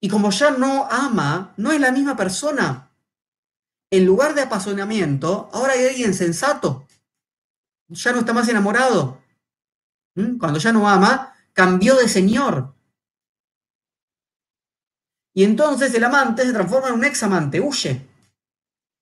Y 0.00 0.08
como 0.08 0.30
ya 0.30 0.52
no 0.52 0.88
ama, 0.90 1.52
no 1.58 1.70
es 1.70 1.80
la 1.80 1.92
misma 1.92 2.16
persona 2.16 2.90
en 3.90 4.06
lugar 4.06 4.34
de 4.34 4.40
apasionamiento, 4.42 5.50
ahora 5.52 5.74
hay 5.74 5.86
alguien 5.86 6.14
sensato. 6.14 6.86
Ya 7.90 8.12
no 8.12 8.20
está 8.20 8.32
más 8.32 8.48
enamorado. 8.48 9.20
¿Mm? 10.16 10.38
Cuando 10.38 10.58
ya 10.58 10.72
no 10.72 10.88
ama, 10.88 11.34
cambió 11.52 11.94
de 11.96 12.08
señor. 12.08 12.74
Y 15.34 15.42
entonces 15.42 15.92
el 15.94 16.04
amante 16.04 16.44
se 16.44 16.52
transforma 16.52 16.88
en 16.88 16.94
un 16.94 17.04
ex 17.04 17.22
amante, 17.24 17.60
huye. 17.60 18.06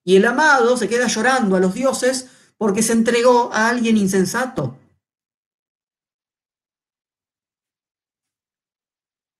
Y 0.03 0.15
el 0.15 0.25
amado 0.25 0.75
se 0.75 0.89
queda 0.89 1.07
llorando 1.07 1.55
a 1.55 1.59
los 1.59 1.75
dioses 1.75 2.27
porque 2.57 2.81
se 2.81 2.93
entregó 2.93 3.53
a 3.53 3.69
alguien 3.69 3.97
insensato. 3.97 4.77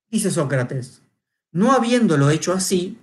Dice 0.10 0.30
Sócrates, 0.30 1.02
no 1.52 1.72
habiéndolo 1.72 2.30
hecho 2.30 2.54
así, 2.54 3.00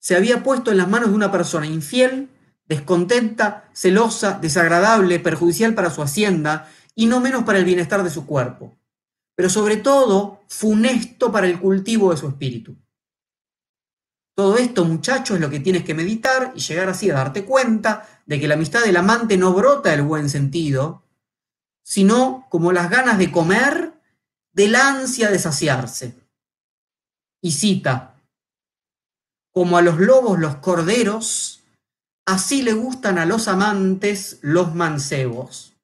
se 0.00 0.16
había 0.16 0.42
puesto 0.42 0.70
en 0.70 0.78
las 0.78 0.88
manos 0.88 1.10
de 1.10 1.14
una 1.14 1.30
persona 1.30 1.66
infiel, 1.66 2.30
descontenta, 2.66 3.68
celosa, 3.74 4.38
desagradable, 4.38 5.20
perjudicial 5.20 5.74
para 5.74 5.90
su 5.90 6.00
hacienda 6.00 6.70
y 6.94 7.06
no 7.06 7.20
menos 7.20 7.44
para 7.44 7.58
el 7.58 7.66
bienestar 7.66 8.02
de 8.02 8.08
su 8.08 8.24
cuerpo, 8.24 8.74
pero 9.34 9.50
sobre 9.50 9.76
todo 9.76 10.42
funesto 10.48 11.30
para 11.30 11.46
el 11.46 11.60
cultivo 11.60 12.10
de 12.10 12.16
su 12.16 12.28
espíritu. 12.28 12.74
Todo 14.34 14.56
esto, 14.56 14.84
muchachos, 14.84 15.36
es 15.36 15.40
lo 15.40 15.50
que 15.50 15.60
tienes 15.60 15.84
que 15.84 15.94
meditar 15.94 16.52
y 16.56 16.60
llegar 16.60 16.88
así 16.88 17.08
a 17.10 17.14
darte 17.14 17.44
cuenta 17.44 18.22
de 18.26 18.40
que 18.40 18.48
la 18.48 18.54
amistad 18.54 18.82
del 18.82 18.96
amante 18.96 19.36
no 19.36 19.52
brota 19.52 19.90
del 19.90 20.02
buen 20.02 20.28
sentido, 20.28 21.04
sino 21.84 22.46
como 22.50 22.72
las 22.72 22.90
ganas 22.90 23.18
de 23.18 23.30
comer 23.30 23.92
del 24.52 24.74
ansia 24.74 25.30
de 25.30 25.38
saciarse. 25.38 26.14
Y 27.40 27.52
cita, 27.52 28.14
como 29.52 29.76
a 29.76 29.82
los 29.82 29.98
lobos 29.98 30.38
los 30.38 30.56
corderos, 30.56 31.62
así 32.26 32.62
le 32.62 32.72
gustan 32.72 33.18
a 33.18 33.26
los 33.26 33.46
amantes 33.46 34.38
los 34.42 34.74
mancebos. 34.74 35.74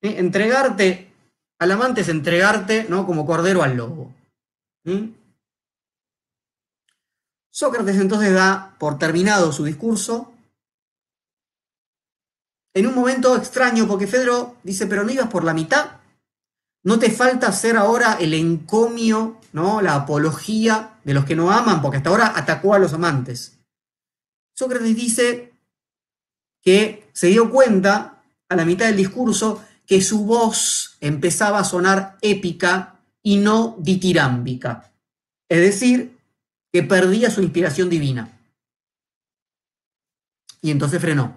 Entregarte 0.00 1.12
al 1.58 1.72
amante 1.72 2.02
es 2.02 2.08
entregarte 2.08 2.86
¿no? 2.88 3.06
como 3.06 3.26
cordero 3.26 3.62
al 3.62 3.76
lobo. 3.76 4.14
Sócrates 7.56 7.96
entonces 7.96 8.34
da 8.34 8.76
por 8.78 8.98
terminado 8.98 9.50
su 9.50 9.64
discurso 9.64 10.30
en 12.74 12.86
un 12.86 12.94
momento 12.94 13.34
extraño, 13.34 13.88
porque 13.88 14.06
Fedro 14.06 14.56
dice, 14.62 14.86
pero 14.86 15.04
no 15.04 15.10
ibas 15.10 15.28
por 15.28 15.42
la 15.42 15.54
mitad. 15.54 15.92
¿No 16.84 16.98
te 16.98 17.10
falta 17.10 17.48
hacer 17.48 17.78
ahora 17.78 18.18
el 18.20 18.34
encomio, 18.34 19.40
¿no? 19.54 19.80
la 19.80 19.94
apología 19.94 20.98
de 21.02 21.14
los 21.14 21.24
que 21.24 21.34
no 21.34 21.50
aman? 21.50 21.80
Porque 21.80 21.96
hasta 21.96 22.10
ahora 22.10 22.34
atacó 22.36 22.74
a 22.74 22.78
los 22.78 22.92
amantes. 22.92 23.58
Sócrates 24.54 24.94
dice 24.94 25.54
que 26.60 27.08
se 27.14 27.28
dio 27.28 27.50
cuenta 27.50 28.22
a 28.50 28.54
la 28.54 28.66
mitad 28.66 28.84
del 28.84 28.98
discurso 28.98 29.64
que 29.86 30.02
su 30.02 30.26
voz 30.26 30.98
empezaba 31.00 31.60
a 31.60 31.64
sonar 31.64 32.18
épica 32.20 33.00
y 33.22 33.38
no 33.38 33.76
ditirámbica. 33.78 34.92
Es 35.48 35.60
decir, 35.60 36.15
que 36.76 36.82
perdía 36.82 37.30
su 37.30 37.40
inspiración 37.40 37.88
divina. 37.88 38.38
Y 40.60 40.70
entonces 40.70 41.00
frenó. 41.00 41.34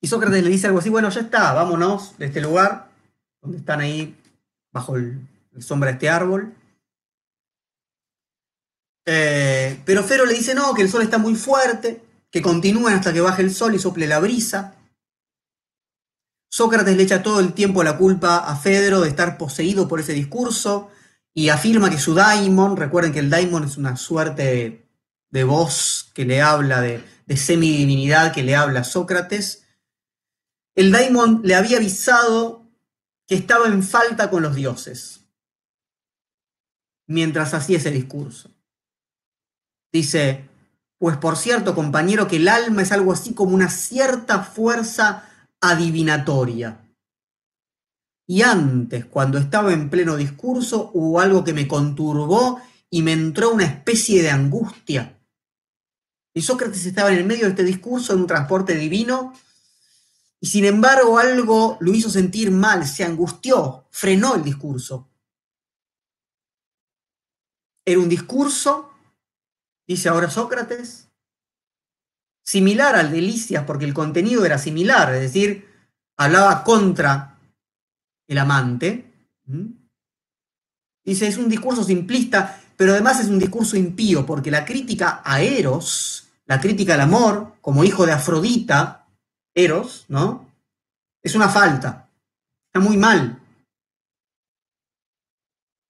Y 0.00 0.06
Sócrates 0.06 0.44
le 0.44 0.50
dice 0.50 0.68
algo 0.68 0.78
así, 0.78 0.88
bueno, 0.88 1.10
ya 1.10 1.22
está, 1.22 1.52
vámonos 1.52 2.16
de 2.16 2.26
este 2.26 2.40
lugar, 2.40 2.92
donde 3.42 3.58
están 3.58 3.80
ahí 3.80 4.16
bajo 4.70 4.94
el, 4.94 5.18
sombra 5.58 5.88
de 5.88 5.94
este 5.94 6.10
árbol. 6.10 6.54
Eh, 9.04 9.82
pero 9.84 10.04
Fero 10.04 10.26
le 10.26 10.34
dice 10.34 10.54
no, 10.54 10.74
que 10.74 10.82
el 10.82 10.90
sol 10.90 11.02
está 11.02 11.18
muy 11.18 11.34
fuerte, 11.34 12.04
que 12.30 12.40
continúen 12.40 12.94
hasta 12.94 13.12
que 13.12 13.20
baje 13.20 13.42
el 13.42 13.52
sol 13.52 13.74
y 13.74 13.80
sople 13.80 14.06
la 14.06 14.20
brisa. 14.20 14.76
Sócrates 16.48 16.96
le 16.96 17.02
echa 17.02 17.22
todo 17.22 17.40
el 17.40 17.52
tiempo 17.52 17.82
la 17.82 17.98
culpa 17.98 18.38
a 18.38 18.56
Fedro 18.56 19.00
de 19.00 19.08
estar 19.08 19.36
poseído 19.36 19.86
por 19.86 20.00
ese 20.00 20.12
discurso 20.14 20.90
y 21.34 21.50
afirma 21.50 21.90
que 21.90 21.98
su 21.98 22.14
daimon, 22.14 22.76
recuerden 22.76 23.12
que 23.12 23.18
el 23.18 23.30
daimon 23.30 23.64
es 23.64 23.76
una 23.76 23.96
suerte 23.96 24.88
de 25.30 25.44
voz 25.44 26.10
que 26.14 26.24
le 26.24 26.40
habla, 26.40 26.80
de, 26.80 27.04
de 27.26 27.36
semidivinidad 27.36 28.32
que 28.32 28.42
le 28.42 28.56
habla 28.56 28.80
a 28.80 28.84
Sócrates, 28.84 29.64
el 30.74 30.90
daimon 30.90 31.42
le 31.44 31.54
había 31.54 31.76
avisado 31.76 32.66
que 33.26 33.34
estaba 33.34 33.66
en 33.66 33.82
falta 33.82 34.30
con 34.30 34.42
los 34.42 34.54
dioses 34.54 35.18
mientras 37.06 37.54
hacía 37.54 37.78
ese 37.78 37.90
discurso. 37.90 38.50
Dice, 39.92 40.48
pues 40.98 41.16
por 41.16 41.36
cierto, 41.36 41.74
compañero, 41.74 42.28
que 42.28 42.36
el 42.36 42.48
alma 42.48 42.82
es 42.82 42.92
algo 42.92 43.12
así 43.12 43.34
como 43.34 43.54
una 43.54 43.70
cierta 43.70 44.42
fuerza 44.44 45.27
adivinatoria. 45.60 46.84
Y 48.26 48.42
antes, 48.42 49.06
cuando 49.06 49.38
estaba 49.38 49.72
en 49.72 49.88
pleno 49.88 50.16
discurso, 50.16 50.90
hubo 50.92 51.20
algo 51.20 51.44
que 51.44 51.54
me 51.54 51.66
conturbó 51.66 52.60
y 52.90 53.02
me 53.02 53.12
entró 53.12 53.52
una 53.52 53.64
especie 53.64 54.22
de 54.22 54.30
angustia. 54.30 55.18
Y 56.34 56.42
Sócrates 56.42 56.84
estaba 56.86 57.10
en 57.10 57.18
el 57.18 57.24
medio 57.24 57.44
de 57.44 57.50
este 57.50 57.64
discurso 57.64 58.12
en 58.12 58.20
un 58.20 58.26
transporte 58.26 58.74
divino 58.76 59.32
y 60.40 60.46
sin 60.46 60.64
embargo 60.64 61.18
algo 61.18 61.76
lo 61.80 61.92
hizo 61.92 62.10
sentir 62.10 62.50
mal, 62.50 62.86
se 62.86 63.04
angustió, 63.04 63.86
frenó 63.90 64.34
el 64.36 64.44
discurso. 64.44 65.08
Era 67.84 67.98
un 67.98 68.08
discurso, 68.08 68.90
dice 69.86 70.08
ahora 70.08 70.30
Sócrates, 70.30 71.07
similar 72.48 72.96
al 72.96 73.10
de 73.10 73.20
Licias, 73.20 73.64
porque 73.64 73.84
el 73.84 73.92
contenido 73.92 74.46
era 74.46 74.56
similar, 74.56 75.12
es 75.12 75.20
decir, 75.20 75.68
hablaba 76.16 76.64
contra 76.64 77.38
el 78.26 78.38
amante. 78.38 79.12
Dice, 81.04 81.28
es 81.28 81.36
un 81.36 81.50
discurso 81.50 81.84
simplista, 81.84 82.58
pero 82.74 82.92
además 82.92 83.20
es 83.20 83.28
un 83.28 83.38
discurso 83.38 83.76
impío, 83.76 84.24
porque 84.24 84.50
la 84.50 84.64
crítica 84.64 85.20
a 85.26 85.42
Eros, 85.42 86.30
la 86.46 86.58
crítica 86.58 86.94
al 86.94 87.02
amor, 87.02 87.56
como 87.60 87.84
hijo 87.84 88.06
de 88.06 88.12
Afrodita, 88.12 89.06
Eros, 89.54 90.06
¿no? 90.08 90.50
Es 91.22 91.34
una 91.34 91.50
falta. 91.50 92.08
Está 92.68 92.80
muy 92.80 92.96
mal. 92.96 93.42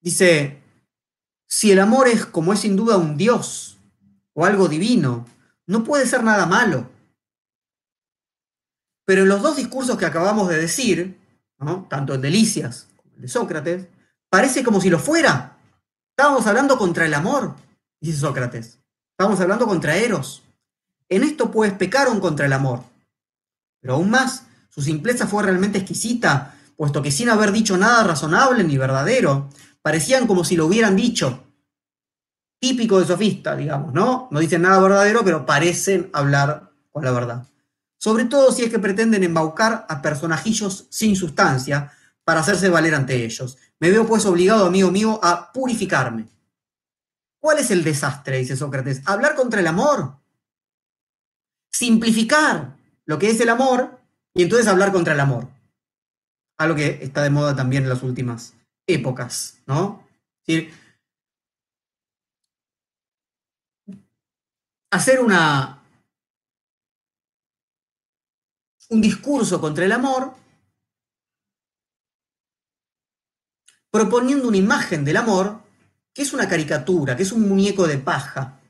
Dice, 0.00 0.60
si 1.46 1.70
el 1.70 1.78
amor 1.78 2.08
es 2.08 2.26
como 2.26 2.52
es 2.52 2.58
sin 2.58 2.74
duda 2.74 2.96
un 2.96 3.16
Dios 3.16 3.78
o 4.32 4.44
algo 4.44 4.66
divino, 4.66 5.24
no 5.68 5.84
puede 5.84 6.06
ser 6.06 6.24
nada 6.24 6.46
malo. 6.46 6.90
Pero 9.04 9.22
en 9.22 9.28
los 9.28 9.42
dos 9.42 9.56
discursos 9.56 9.96
que 9.96 10.06
acabamos 10.06 10.48
de 10.48 10.58
decir, 10.58 11.20
tanto 11.88 12.14
el 12.14 12.20
de 12.20 12.30
Licias 12.30 12.88
como 12.96 13.14
el 13.14 13.22
de 13.22 13.28
Sócrates, 13.28 13.86
parece 14.30 14.64
como 14.64 14.80
si 14.80 14.90
lo 14.90 14.98
fuera. 14.98 15.58
Estábamos 16.10 16.46
hablando 16.46 16.76
contra 16.78 17.06
el 17.06 17.14
amor, 17.14 17.54
dice 18.00 18.18
Sócrates. 18.18 18.78
Estábamos 19.12 19.40
hablando 19.40 19.66
contra 19.66 19.96
Eros. 19.96 20.42
En 21.08 21.22
esto 21.22 21.50
pues 21.50 21.72
pecaron 21.74 22.18
contra 22.18 22.46
el 22.46 22.52
amor. 22.54 22.82
Pero 23.80 23.94
aún 23.94 24.10
más, 24.10 24.46
su 24.70 24.80
simpleza 24.80 25.26
fue 25.26 25.42
realmente 25.42 25.78
exquisita, 25.78 26.54
puesto 26.76 27.02
que 27.02 27.10
sin 27.10 27.28
haber 27.28 27.52
dicho 27.52 27.76
nada 27.76 28.04
razonable 28.04 28.64
ni 28.64 28.78
verdadero, 28.78 29.50
parecían 29.82 30.26
como 30.26 30.44
si 30.44 30.56
lo 30.56 30.66
hubieran 30.66 30.96
dicho. 30.96 31.44
Típico 32.60 32.98
de 32.98 33.06
sofista, 33.06 33.54
digamos, 33.54 33.92
¿no? 33.94 34.28
No 34.30 34.40
dicen 34.40 34.62
nada 34.62 34.80
verdadero, 34.80 35.24
pero 35.24 35.46
parecen 35.46 36.10
hablar 36.12 36.72
con 36.90 37.04
la 37.04 37.12
verdad. 37.12 37.46
Sobre 37.98 38.24
todo 38.24 38.52
si 38.52 38.64
es 38.64 38.70
que 38.70 38.78
pretenden 38.78 39.24
embaucar 39.24 39.86
a 39.88 40.02
personajillos 40.02 40.86
sin 40.90 41.16
sustancia 41.16 41.92
para 42.24 42.40
hacerse 42.40 42.68
valer 42.68 42.94
ante 42.94 43.24
ellos. 43.24 43.58
Me 43.80 43.90
veo 43.90 44.06
pues 44.06 44.26
obligado, 44.26 44.66
amigo 44.66 44.90
mío, 44.90 45.20
a 45.22 45.52
purificarme. 45.52 46.26
¿Cuál 47.40 47.58
es 47.58 47.70
el 47.70 47.84
desastre? 47.84 48.38
dice 48.38 48.56
Sócrates. 48.56 49.02
Hablar 49.04 49.34
contra 49.34 49.60
el 49.60 49.66
amor. 49.66 50.16
Simplificar 51.70 52.76
lo 53.04 53.18
que 53.18 53.30
es 53.30 53.40
el 53.40 53.48
amor 53.48 53.98
y 54.34 54.42
entonces 54.42 54.66
hablar 54.66 54.92
contra 54.92 55.14
el 55.14 55.20
amor. 55.20 55.48
Algo 56.56 56.74
que 56.74 56.98
está 57.02 57.22
de 57.22 57.30
moda 57.30 57.54
también 57.54 57.84
en 57.84 57.88
las 57.88 58.02
últimas 58.02 58.54
épocas, 58.86 59.58
¿no? 59.66 60.04
Hacer 64.90 65.20
una, 65.20 65.82
un 68.90 69.00
discurso 69.00 69.60
contra 69.60 69.84
el 69.84 69.92
amor 69.92 70.34
proponiendo 73.90 74.48
una 74.48 74.56
imagen 74.56 75.04
del 75.04 75.16
amor 75.16 75.60
que 76.14 76.22
es 76.22 76.32
una 76.32 76.48
caricatura, 76.48 77.16
que 77.16 77.22
es 77.22 77.32
un 77.32 77.48
muñeco 77.48 77.86
de 77.86 77.98
paja. 77.98 78.60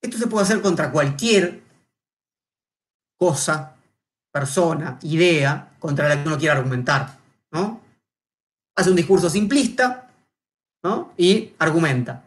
Esto 0.00 0.18
se 0.18 0.26
puede 0.28 0.44
hacer 0.44 0.62
contra 0.62 0.92
cualquier 0.92 1.62
cosa, 3.18 3.76
persona, 4.30 4.98
idea 5.02 5.76
contra 5.80 6.08
la 6.08 6.22
que 6.22 6.28
uno 6.28 6.38
quiera 6.38 6.54
argumentar. 6.54 7.18
¿no? 7.50 7.80
Hace 8.76 8.90
un 8.90 8.96
discurso 8.96 9.28
simplista 9.28 10.07
¿no? 10.82 11.12
y 11.16 11.54
argumenta. 11.58 12.24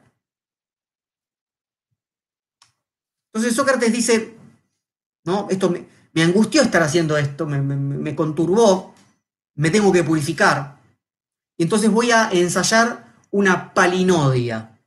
Entonces 3.33 3.55
Sócrates 3.55 3.93
dice, 3.93 4.35
¿no? 5.25 5.47
Esto 5.49 5.73
me, 6.13 6.23
angustió 6.23 6.61
estar 6.61 6.83
haciendo 6.83 7.17
esto, 7.17 7.45
me, 7.45 7.61
me, 7.61 8.15
conturbó, 8.15 8.93
me 9.55 9.69
tengo 9.69 9.91
que 9.91 10.03
purificar. 10.03 10.79
Y 11.57 11.63
entonces 11.63 11.89
voy 11.89 12.11
a 12.11 12.29
ensayar 12.31 13.15
una 13.31 13.73
palinodia. 13.73 14.77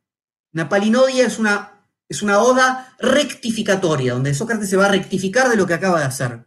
Una 0.52 0.68
palinodia 0.68 1.26
es 1.26 1.38
una 1.38 1.74
es 2.08 2.22
una 2.22 2.38
oda 2.40 2.94
rectificatoria, 2.98 4.12
donde 4.12 4.34
Sócrates 4.34 4.68
se 4.68 4.76
va 4.76 4.86
a 4.86 4.90
rectificar 4.90 5.48
de 5.48 5.56
lo 5.56 5.66
que 5.66 5.74
acaba 5.74 6.00
de 6.00 6.06
hacer. 6.06 6.46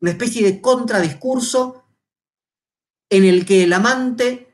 Una 0.00 0.10
especie 0.10 0.44
de 0.44 0.60
contradiscurso 0.60 1.84
en 3.08 3.24
el 3.24 3.46
que 3.46 3.64
el 3.64 3.72
amante 3.72 4.52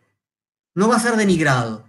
no 0.74 0.88
va 0.88 0.96
a 0.96 1.00
ser 1.00 1.16
denigrado. 1.16 1.84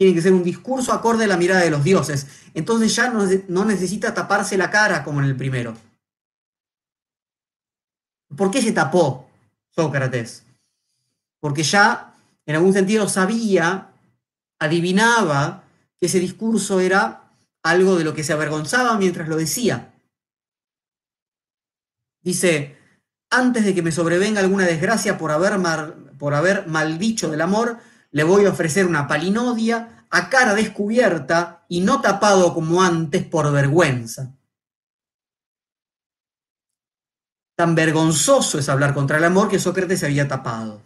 Tiene 0.00 0.14
que 0.14 0.22
ser 0.22 0.32
un 0.32 0.42
discurso 0.42 0.94
acorde 0.94 1.24
a 1.24 1.26
la 1.26 1.36
mirada 1.36 1.60
de 1.60 1.70
los 1.70 1.84
dioses. 1.84 2.26
Entonces 2.54 2.96
ya 2.96 3.10
no, 3.10 3.64
necesita 3.66 4.14
taparse 4.14 4.56
la 4.56 4.70
cara 4.70 5.04
como 5.04 5.20
en 5.20 5.26
el 5.26 5.36
primero. 5.36 5.76
¿Por 8.34 8.50
qué 8.50 8.62
se 8.62 8.72
tapó 8.72 9.28
Sócrates? 9.68 10.46
Porque 11.38 11.62
ya, 11.62 12.14
en 12.46 12.56
algún 12.56 12.72
sentido, 12.72 13.10
sabía, 13.10 13.90
adivinaba 14.58 15.64
que 15.98 16.06
ese 16.06 16.18
discurso 16.18 16.80
era 16.80 17.34
algo 17.62 17.98
de 17.98 18.04
lo 18.04 18.14
que 18.14 18.24
se 18.24 18.32
avergonzaba 18.32 18.96
mientras 18.96 19.28
lo 19.28 19.36
decía. 19.36 19.92
Dice, 22.22 22.78
antes 23.28 23.66
de 23.66 23.74
que 23.74 23.82
me 23.82 23.92
sobrevenga 23.92 24.40
alguna 24.40 24.64
desgracia 24.64 25.18
por 25.18 25.30
haber, 25.30 25.60
por 26.18 26.32
haber 26.32 26.68
maldicho 26.68 27.28
del 27.28 27.42
amor, 27.42 27.80
le 28.12 28.24
voy 28.24 28.46
a 28.46 28.50
ofrecer 28.50 28.86
una 28.86 29.06
palinodia 29.06 30.06
a 30.10 30.28
cara 30.28 30.54
descubierta 30.54 31.64
y 31.68 31.80
no 31.80 32.00
tapado 32.00 32.52
como 32.52 32.82
antes 32.82 33.24
por 33.24 33.50
vergüenza. 33.52 34.34
Tan 37.56 37.74
vergonzoso 37.74 38.58
es 38.58 38.68
hablar 38.68 38.94
contra 38.94 39.18
el 39.18 39.24
amor 39.24 39.48
que 39.48 39.58
Sócrates 39.58 40.00
se 40.00 40.06
había 40.06 40.26
tapado. 40.26 40.80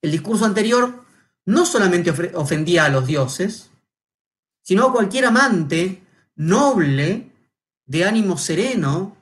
El 0.00 0.12
discurso 0.12 0.44
anterior 0.44 1.04
no 1.44 1.66
solamente 1.66 2.12
ofendía 2.34 2.84
a 2.84 2.88
los 2.88 3.06
dioses, 3.06 3.70
sino 4.62 4.86
a 4.86 4.92
cualquier 4.92 5.26
amante 5.26 6.02
noble, 6.36 7.32
de 7.86 8.04
ánimo 8.04 8.36
sereno, 8.36 9.16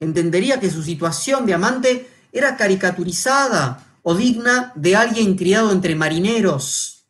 entendería 0.00 0.60
que 0.60 0.70
su 0.70 0.82
situación 0.82 1.46
de 1.46 1.54
amante 1.54 2.10
era 2.32 2.56
caricaturizada 2.56 3.91
o 4.02 4.14
digna 4.14 4.72
de 4.74 4.96
alguien 4.96 5.36
criado 5.36 5.72
entre 5.72 5.94
marineros 5.94 7.06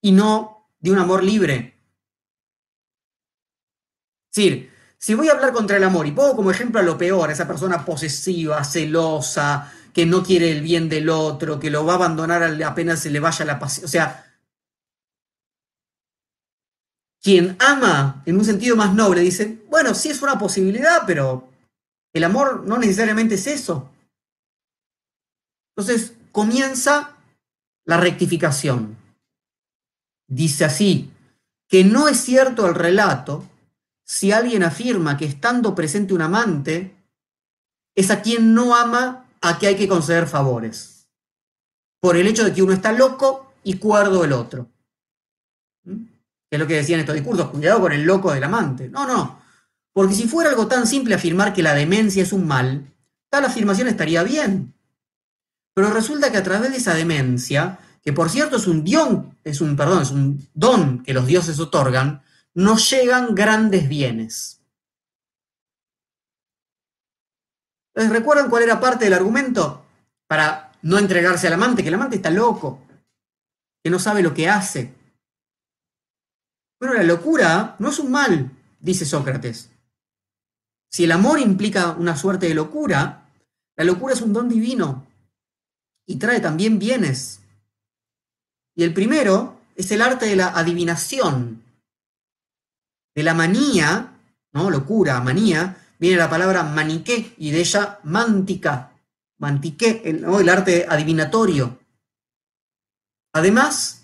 y 0.00 0.12
no 0.12 0.68
de 0.80 0.90
un 0.90 0.98
amor 0.98 1.22
libre. 1.22 1.78
Es 4.30 4.36
decir, 4.36 4.72
si 4.98 5.14
voy 5.14 5.28
a 5.28 5.32
hablar 5.32 5.52
contra 5.52 5.76
el 5.76 5.84
amor 5.84 6.06
y 6.06 6.12
pongo 6.12 6.36
como 6.36 6.50
ejemplo 6.50 6.80
a 6.80 6.84
lo 6.84 6.96
peor, 6.96 7.30
esa 7.30 7.46
persona 7.46 7.84
posesiva, 7.84 8.62
celosa, 8.64 9.72
que 9.92 10.06
no 10.06 10.22
quiere 10.22 10.50
el 10.50 10.62
bien 10.62 10.88
del 10.88 11.08
otro, 11.10 11.60
que 11.60 11.70
lo 11.70 11.84
va 11.84 11.94
a 11.94 11.96
abandonar 11.96 12.42
apenas 12.62 13.00
se 13.00 13.10
le 13.10 13.20
vaya 13.20 13.44
la 13.44 13.58
pasión. 13.58 13.84
O 13.84 13.88
sea, 13.88 14.32
quien 17.20 17.56
ama 17.60 18.22
en 18.26 18.36
un 18.36 18.44
sentido 18.44 18.74
más 18.74 18.94
noble 18.94 19.20
dice, 19.20 19.64
bueno, 19.68 19.94
sí 19.94 20.08
es 20.08 20.22
una 20.22 20.38
posibilidad, 20.38 21.02
pero 21.06 21.48
el 22.12 22.24
amor 22.24 22.64
no 22.66 22.78
necesariamente 22.78 23.36
es 23.36 23.46
eso. 23.46 23.90
Entonces 25.76 26.14
comienza 26.32 27.16
la 27.84 27.96
rectificación. 27.96 28.96
Dice 30.28 30.64
así, 30.64 31.10
que 31.68 31.84
no 31.84 32.08
es 32.08 32.18
cierto 32.20 32.66
el 32.66 32.74
relato 32.74 33.44
si 34.04 34.32
alguien 34.32 34.62
afirma 34.62 35.16
que 35.16 35.24
estando 35.24 35.74
presente 35.74 36.12
un 36.12 36.22
amante, 36.22 36.94
es 37.94 38.10
a 38.10 38.20
quien 38.20 38.54
no 38.54 38.74
ama 38.74 39.26
a 39.40 39.58
que 39.58 39.68
hay 39.68 39.76
que 39.76 39.88
conceder 39.88 40.26
favores. 40.26 41.08
por 42.00 42.16
el 42.16 42.26
hecho 42.26 42.44
de 42.44 42.52
que 42.52 42.62
uno 42.62 42.72
está 42.72 42.90
loco 42.90 43.52
y 43.62 43.78
cuerdo 43.78 44.24
el 44.24 44.32
otro. 44.32 44.68
¿Mm? 45.84 46.04
es 46.50 46.58
lo 46.58 46.66
que 46.66 46.74
decían 46.74 47.00
estos 47.00 47.14
discursos, 47.14 47.48
cuidado 47.48 47.80
con 47.80 47.92
el 47.92 48.02
loco 48.02 48.32
del 48.32 48.44
amante. 48.44 48.90
No, 48.90 49.06
no, 49.06 49.40
porque 49.92 50.14
si 50.14 50.28
fuera 50.28 50.50
algo 50.50 50.66
tan 50.66 50.86
simple 50.86 51.14
afirmar 51.14 51.54
que 51.54 51.62
la 51.62 51.74
demencia 51.74 52.22
es 52.22 52.32
un 52.32 52.46
mal, 52.46 52.92
tal 53.30 53.44
afirmación 53.44 53.88
estaría 53.88 54.22
bien. 54.22 54.74
Pero 55.74 55.90
resulta 55.90 56.30
que 56.30 56.38
a 56.38 56.42
través 56.42 56.70
de 56.70 56.76
esa 56.76 56.94
demencia, 56.94 57.78
que 58.02 58.12
por 58.12 58.28
cierto 58.28 58.56
es 58.56 58.66
un 58.66 58.84
don, 58.84 59.38
es 59.44 59.60
un, 59.60 59.76
perdón, 59.76 60.02
es 60.02 60.10
un 60.10 60.48
don 60.54 61.02
que 61.02 61.14
los 61.14 61.26
dioses 61.26 61.58
otorgan, 61.60 62.22
nos 62.54 62.90
llegan 62.90 63.34
grandes 63.34 63.88
bienes. 63.88 64.60
¿Recuerdan 67.94 68.50
cuál 68.50 68.64
era 68.64 68.80
parte 68.80 69.04
del 69.04 69.14
argumento? 69.14 69.84
Para 70.26 70.72
no 70.82 70.98
entregarse 70.98 71.46
al 71.46 71.54
amante, 71.54 71.82
que 71.82 71.88
el 71.88 71.94
amante 71.94 72.16
está 72.16 72.30
loco, 72.30 72.80
que 73.82 73.90
no 73.90 73.98
sabe 73.98 74.22
lo 74.22 74.34
que 74.34 74.48
hace. 74.48 74.94
Bueno, 76.80 76.94
la 76.94 77.02
locura 77.02 77.76
no 77.78 77.90
es 77.90 77.98
un 77.98 78.10
mal, 78.10 78.50
dice 78.80 79.04
Sócrates. 79.04 79.70
Si 80.90 81.04
el 81.04 81.12
amor 81.12 81.38
implica 81.38 81.92
una 81.92 82.16
suerte 82.16 82.48
de 82.48 82.54
locura, 82.54 83.28
la 83.76 83.84
locura 83.84 84.14
es 84.14 84.20
un 84.20 84.32
don 84.32 84.48
divino 84.48 85.06
y 86.06 86.16
trae 86.16 86.40
también 86.40 86.78
bienes. 86.78 87.40
Y 88.74 88.84
el 88.84 88.94
primero 88.94 89.60
es 89.76 89.90
el 89.90 90.02
arte 90.02 90.26
de 90.26 90.36
la 90.36 90.48
adivinación, 90.48 91.62
de 93.14 93.22
la 93.22 93.34
manía, 93.34 94.12
¿no? 94.52 94.70
Locura, 94.70 95.20
manía, 95.20 95.76
viene 95.98 96.16
la 96.16 96.30
palabra 96.30 96.62
maniqué 96.62 97.34
y 97.38 97.50
de 97.50 97.60
ella 97.60 98.00
mántica, 98.04 98.92
mantiqué, 99.38 100.02
el, 100.04 100.24
el 100.24 100.48
arte 100.48 100.86
adivinatorio. 100.88 101.78
Además, 103.34 104.02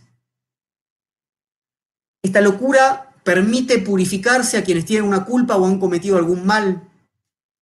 esta 2.22 2.40
locura 2.40 3.14
permite 3.24 3.78
purificarse 3.78 4.56
a 4.56 4.64
quienes 4.64 4.86
tienen 4.86 5.08
una 5.08 5.24
culpa 5.24 5.56
o 5.56 5.66
han 5.66 5.78
cometido 5.78 6.16
algún 6.16 6.46
mal. 6.46 6.88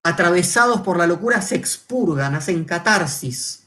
Atravesados 0.03 0.81
por 0.81 0.97
la 0.97 1.07
locura 1.07 1.41
se 1.41 1.55
expurgan, 1.55 2.35
hacen 2.35 2.63
catarsis. 2.65 3.64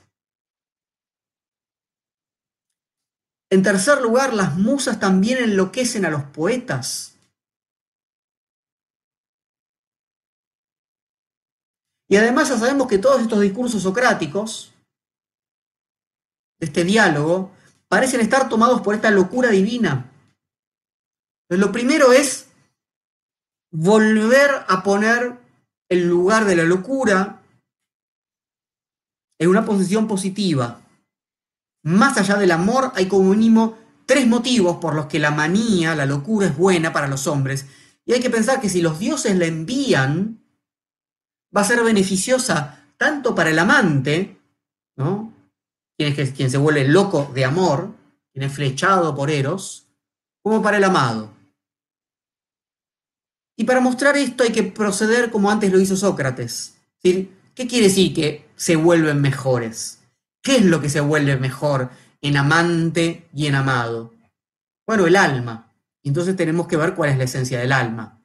En 3.51 3.63
tercer 3.63 4.03
lugar, 4.03 4.35
las 4.35 4.57
musas 4.57 5.01
también 5.01 5.43
enloquecen 5.43 6.05
a 6.05 6.11
los 6.11 6.25
poetas. 6.25 7.17
Y 12.09 12.17
además 12.17 12.49
ya 12.49 12.59
sabemos 12.59 12.89
que 12.89 12.99
todos 12.99 13.23
estos 13.23 13.41
discursos 13.41 13.83
socráticos, 13.83 14.73
este 16.59 16.85
diálogo, 16.85 17.53
parecen 17.89 18.21
estar 18.21 18.49
tomados 18.49 18.81
por 18.81 18.95
esta 18.95 19.11
locura 19.11 19.51
divina. 19.51 20.11
lo 21.51 21.73
primero 21.73 22.13
es 22.13 22.49
volver 23.71 24.51
a 24.69 24.83
poner 24.83 25.39
el 25.91 26.07
lugar 26.07 26.45
de 26.45 26.57
la 26.57 26.65
locura 26.65 27.43
en 29.39 29.49
una 29.49 29.65
posición 29.65 30.07
positiva. 30.09 30.81
Más 31.89 32.19
allá 32.19 32.37
del 32.37 32.51
amor, 32.51 32.93
hay 32.97 33.09
como 33.09 33.31
mínimo 33.31 33.79
tres 34.05 34.27
motivos 34.27 34.77
por 34.77 34.95
los 34.95 35.07
que 35.07 35.19
la 35.19 35.31
manía, 35.31 35.95
la 35.95 36.05
locura 36.05 36.49
es 36.49 36.55
buena 36.55 36.93
para 36.93 37.09
los 37.09 37.27
hombres. 37.27 37.65
Y 38.05 38.13
hay 38.13 38.21
que 38.21 38.29
pensar 38.29 38.61
que 38.61 38.69
si 38.69 38.83
los 38.83 38.99
dioses 38.99 39.35
la 39.39 39.47
envían, 39.47 40.45
va 41.57 41.63
a 41.63 41.65
ser 41.65 41.83
beneficiosa 41.83 42.85
tanto 42.99 43.35
para 43.35 43.49
el 43.49 43.59
amante, 43.59 44.39
¿no? 44.97 45.33
Quien, 45.97 46.51
se 46.51 46.59
vuelve 46.59 46.87
loco 46.87 47.31
de 47.35 47.47
amor, 47.47 47.95
quien 48.35 48.45
es 48.45 48.53
flechado 48.53 49.15
por 49.15 49.31
Eros, 49.31 49.87
como 50.43 50.61
para 50.61 50.77
el 50.77 50.85
amado. 50.85 51.33
Y 53.57 53.65
para 53.65 53.81
mostrar 53.81 54.15
esto 54.19 54.45
hay 54.45 54.53
que 54.53 54.63
proceder 54.63 55.31
como 55.31 55.51
antes 55.51 55.73
lo 55.73 55.81
hizo 55.81 55.97
Sócrates. 55.97 56.77
¿Qué 57.01 57.31
quiere 57.55 57.89
decir 57.89 58.13
que 58.13 58.47
se 58.57 58.77
vuelven 58.77 59.23
mejores? 59.23 59.98
¿Qué 60.49 60.57
es 60.57 60.65
lo 60.65 60.81
que 60.81 60.89
se 60.89 61.01
vuelve 61.01 61.37
mejor 61.37 61.91
en 62.23 62.39
amante 62.39 63.29
y 63.35 63.49
en 63.49 63.55
amado? 63.55 64.15
Bueno, 64.87 65.07
el 65.07 65.15
alma. 65.15 65.75
Entonces 66.03 66.37
tenemos 66.37 66.67
que 66.67 66.79
ver 66.79 66.95
cuál 66.95 67.11
es 67.11 67.19
la 67.19 67.25
esencia 67.25 67.61
del 67.61 67.71
alma. 67.71 68.25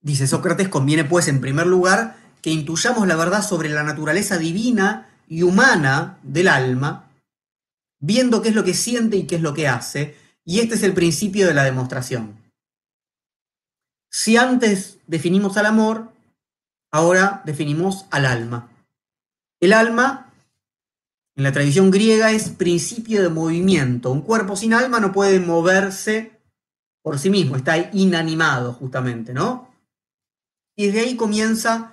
Dice 0.00 0.26
Sócrates, 0.26 0.68
conviene 0.68 1.04
pues 1.04 1.28
en 1.28 1.40
primer 1.40 1.68
lugar 1.68 2.16
que 2.42 2.50
intuyamos 2.50 3.06
la 3.06 3.14
verdad 3.14 3.44
sobre 3.44 3.68
la 3.68 3.84
naturaleza 3.84 4.36
divina 4.36 5.08
y 5.28 5.44
humana 5.44 6.18
del 6.24 6.48
alma, 6.48 7.12
viendo 8.00 8.42
qué 8.42 8.48
es 8.48 8.56
lo 8.56 8.64
que 8.64 8.74
siente 8.74 9.16
y 9.18 9.28
qué 9.28 9.36
es 9.36 9.42
lo 9.42 9.54
que 9.54 9.68
hace, 9.68 10.16
y 10.44 10.58
este 10.58 10.74
es 10.74 10.82
el 10.82 10.94
principio 10.94 11.46
de 11.46 11.54
la 11.54 11.62
demostración. 11.62 12.42
Si 14.10 14.36
antes 14.36 14.98
definimos 15.06 15.56
al 15.56 15.66
amor, 15.66 16.11
ahora 16.92 17.42
definimos 17.44 18.06
al 18.10 18.26
alma. 18.26 18.68
El 19.60 19.72
alma, 19.72 20.32
en 21.36 21.44
la 21.44 21.52
tradición 21.52 21.90
griega, 21.90 22.30
es 22.30 22.50
principio 22.50 23.22
de 23.22 23.28
movimiento. 23.28 24.10
Un 24.10 24.22
cuerpo 24.22 24.56
sin 24.56 24.74
alma 24.74 25.00
no 25.00 25.12
puede 25.12 25.40
moverse 25.40 26.32
por 27.02 27.18
sí 27.18 27.30
mismo, 27.30 27.56
está 27.56 27.90
inanimado 27.92 28.72
justamente, 28.74 29.34
¿no? 29.34 29.68
Y 30.76 30.86
desde 30.86 31.00
ahí 31.00 31.16
comienza 31.16 31.92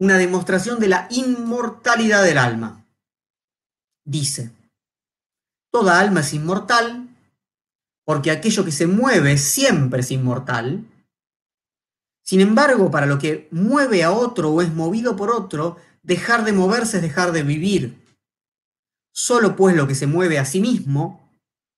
una 0.00 0.18
demostración 0.18 0.80
de 0.80 0.88
la 0.88 1.06
inmortalidad 1.10 2.24
del 2.24 2.38
alma. 2.38 2.84
Dice, 4.04 4.50
toda 5.72 6.00
alma 6.00 6.20
es 6.20 6.34
inmortal, 6.34 7.08
porque 8.04 8.30
aquello 8.30 8.64
que 8.64 8.72
se 8.72 8.86
mueve 8.86 9.38
siempre 9.38 10.00
es 10.00 10.10
inmortal. 10.10 10.84
Sin 12.28 12.40
embargo, 12.40 12.90
para 12.90 13.06
lo 13.06 13.18
que 13.18 13.48
mueve 13.50 14.04
a 14.04 14.12
otro 14.12 14.50
o 14.50 14.60
es 14.60 14.74
movido 14.74 15.16
por 15.16 15.30
otro, 15.30 15.78
dejar 16.02 16.44
de 16.44 16.52
moverse 16.52 16.98
es 16.98 17.02
dejar 17.02 17.32
de 17.32 17.42
vivir. 17.42 18.04
Solo 19.12 19.56
pues 19.56 19.74
lo 19.74 19.88
que 19.88 19.94
se 19.94 20.06
mueve 20.06 20.38
a 20.38 20.44
sí 20.44 20.60
mismo, 20.60 21.32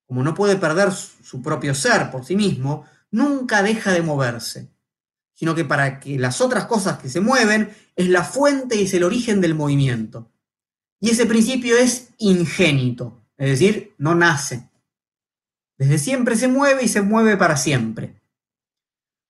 como 0.07 0.25
no 0.25 0.35
puede 0.35 0.57
perder 0.57 0.91
su 0.93 1.41
propio 1.41 1.75
ser 1.75 2.11
por 2.11 2.25
sí 2.25 2.35
mismo, 2.35 2.85
nunca 3.13 3.63
deja 3.63 3.93
de 3.93 4.03
moverse 4.03 4.71
sino 5.41 5.55
que 5.55 5.65
para 5.65 6.01
que 6.01 6.19
las 6.19 6.43
otras 6.43 6.67
cosas 6.67 6.99
que 6.99 7.09
se 7.09 7.23
mueven 7.23 7.75
es 7.97 8.11
la 8.11 8.25
fuente 8.25 8.77
y 8.77 8.85
es 8.85 8.93
el 8.93 9.05
origen 9.05 9.41
del 9.41 9.55
movimiento. 9.55 10.31
Y 11.01 11.09
ese 11.09 11.25
principio 11.25 11.79
es 11.79 12.11
ingénito, 12.19 13.25
es 13.39 13.49
decir, 13.49 13.95
no 13.97 14.15
nace. 14.15 14.69
Desde 15.79 15.97
siempre 15.97 16.37
se 16.37 16.47
mueve 16.47 16.83
y 16.83 16.89
se 16.89 17.01
mueve 17.01 17.39
para 17.39 17.57
siempre. 17.57 18.20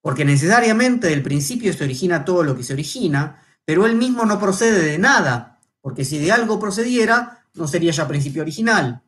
Porque 0.01 0.25
necesariamente 0.25 1.09
del 1.09 1.23
principio 1.23 1.73
se 1.73 1.85
origina 1.85 2.25
todo 2.25 2.43
lo 2.43 2.57
que 2.57 2.63
se 2.63 2.73
origina, 2.73 3.43
pero 3.65 3.87
él 3.87 3.97
mismo 3.97 4.25
no 4.25 4.41
procede 4.41 4.83
de 4.83 4.99
nada, 4.99 5.61
porque 5.81 6.05
si 6.05 6.19
de 6.19 6.33
algo 6.33 6.59
procediera, 6.59 7.45
no 7.55 7.69
sería 7.69 7.93
ya 7.93 8.09
principio 8.09 8.43
original. 8.43 9.03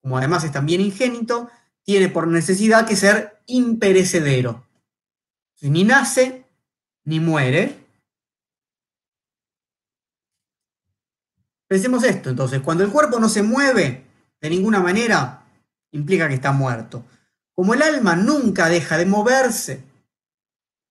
Como 0.00 0.18
además 0.18 0.44
es 0.44 0.52
también 0.52 0.80
ingénito, 0.80 1.50
tiene 1.82 2.08
por 2.08 2.26
necesidad 2.28 2.86
que 2.86 2.96
ser 2.96 3.42
imperecedero 3.46 4.64
ni 5.70 5.84
nace 5.84 6.44
ni 7.04 7.20
muere. 7.20 7.78
Pensemos 11.68 12.04
esto, 12.04 12.30
entonces, 12.30 12.60
cuando 12.60 12.84
el 12.84 12.90
cuerpo 12.90 13.18
no 13.18 13.28
se 13.28 13.42
mueve 13.42 14.04
de 14.40 14.50
ninguna 14.50 14.80
manera, 14.80 15.44
implica 15.92 16.28
que 16.28 16.34
está 16.34 16.52
muerto. 16.52 17.04
Como 17.54 17.74
el 17.74 17.82
alma 17.82 18.14
nunca 18.16 18.68
deja 18.68 18.98
de 18.98 19.06
moverse, 19.06 19.84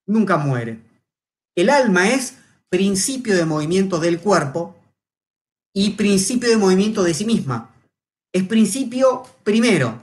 nunca 0.07 0.37
muere. 0.37 0.79
El 1.55 1.69
alma 1.69 2.09
es 2.09 2.37
principio 2.69 3.35
de 3.35 3.45
movimiento 3.45 3.99
del 3.99 4.19
cuerpo 4.19 4.75
y 5.73 5.91
principio 5.91 6.49
de 6.49 6.57
movimiento 6.57 7.03
de 7.03 7.13
sí 7.13 7.25
misma. 7.25 7.73
Es 8.33 8.47
principio 8.47 9.23
primero, 9.43 10.01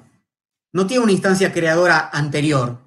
no 0.75 0.87
tiene 0.87 1.03
una 1.03 1.13
instancia 1.13 1.53
creadora 1.53 2.11
anterior 2.13 2.79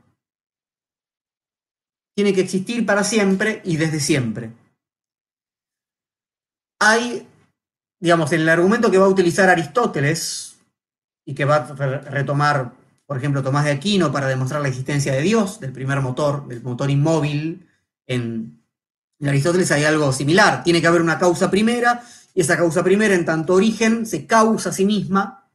tiene 2.16 2.34
que 2.34 2.42
existir 2.42 2.86
para 2.86 3.04
siempre 3.04 3.62
y 3.64 3.78
desde 3.78 4.00
siempre. 4.00 4.52
Hay, 6.80 7.28
digamos, 8.00 8.32
en 8.32 8.42
el 8.42 8.50
argumento 8.50 8.92
que 8.92 8.98
va 8.98 9.06
a 9.06 9.10
utilizar 9.10 9.50
Aristóteles 9.50 10.60
y 11.26 11.34
que 11.34 11.46
va 11.46 11.58
a 11.58 11.74
retomar, 11.76 12.74
por 13.12 13.18
ejemplo, 13.18 13.44
Tomás 13.44 13.66
de 13.66 13.72
Aquino 13.72 14.10
para 14.10 14.30
demostrar 14.30 14.62
la 14.62 14.70
existencia 14.70 15.12
de 15.12 15.22
Dios, 15.22 15.60
del 15.60 15.74
primer 15.74 16.00
motor, 16.00 16.48
del 16.48 16.64
motor 16.64 16.90
inmóvil, 16.90 17.68
en, 18.08 18.64
Aristóteles 19.22 19.70
hay 19.74 19.84
algo 19.84 20.14
similar. 20.14 20.64
Tiene 20.64 20.80
que 20.80 20.88
haber 20.88 21.02
una 21.02 21.20
causa 21.20 21.52
primera 21.52 22.02
y 22.34 22.40
esa 22.40 22.56
causa 22.56 22.86
primera, 22.86 23.14
en 23.14 23.26
tanto 23.26 23.56
origen, 23.56 24.06
se 24.06 24.26
causa 24.26 24.70
a 24.70 24.72
sí 24.72 24.86
misma. 24.86 25.52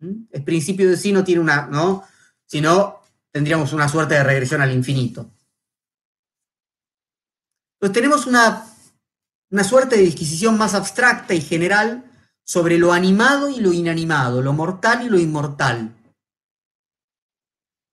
El 0.00 0.44
principio 0.44 0.88
de 0.88 0.96
sí 0.96 1.12
no 1.12 1.24
tiene 1.24 1.42
una, 1.42 1.66
¿no? 1.66 2.04
Si 2.46 2.62
no, 2.62 3.02
tendríamos 3.30 3.74
una 3.74 3.86
suerte 3.86 4.14
de 4.14 4.24
regresión 4.24 4.62
al 4.62 4.72
infinito. 4.72 5.30
Pues 7.78 7.92
tenemos 7.92 8.26
una, 8.26 8.64
una 9.50 9.64
suerte 9.64 9.96
de 9.96 10.04
disquisición 10.04 10.56
más 10.56 10.72
abstracta 10.72 11.34
y 11.34 11.42
general 11.42 12.02
sobre 12.44 12.78
lo 12.78 12.94
animado 12.94 13.50
y 13.50 13.60
lo 13.60 13.74
inanimado, 13.74 14.40
lo 14.40 14.54
mortal 14.54 15.04
y 15.04 15.10
lo 15.10 15.18
inmortal. 15.18 15.94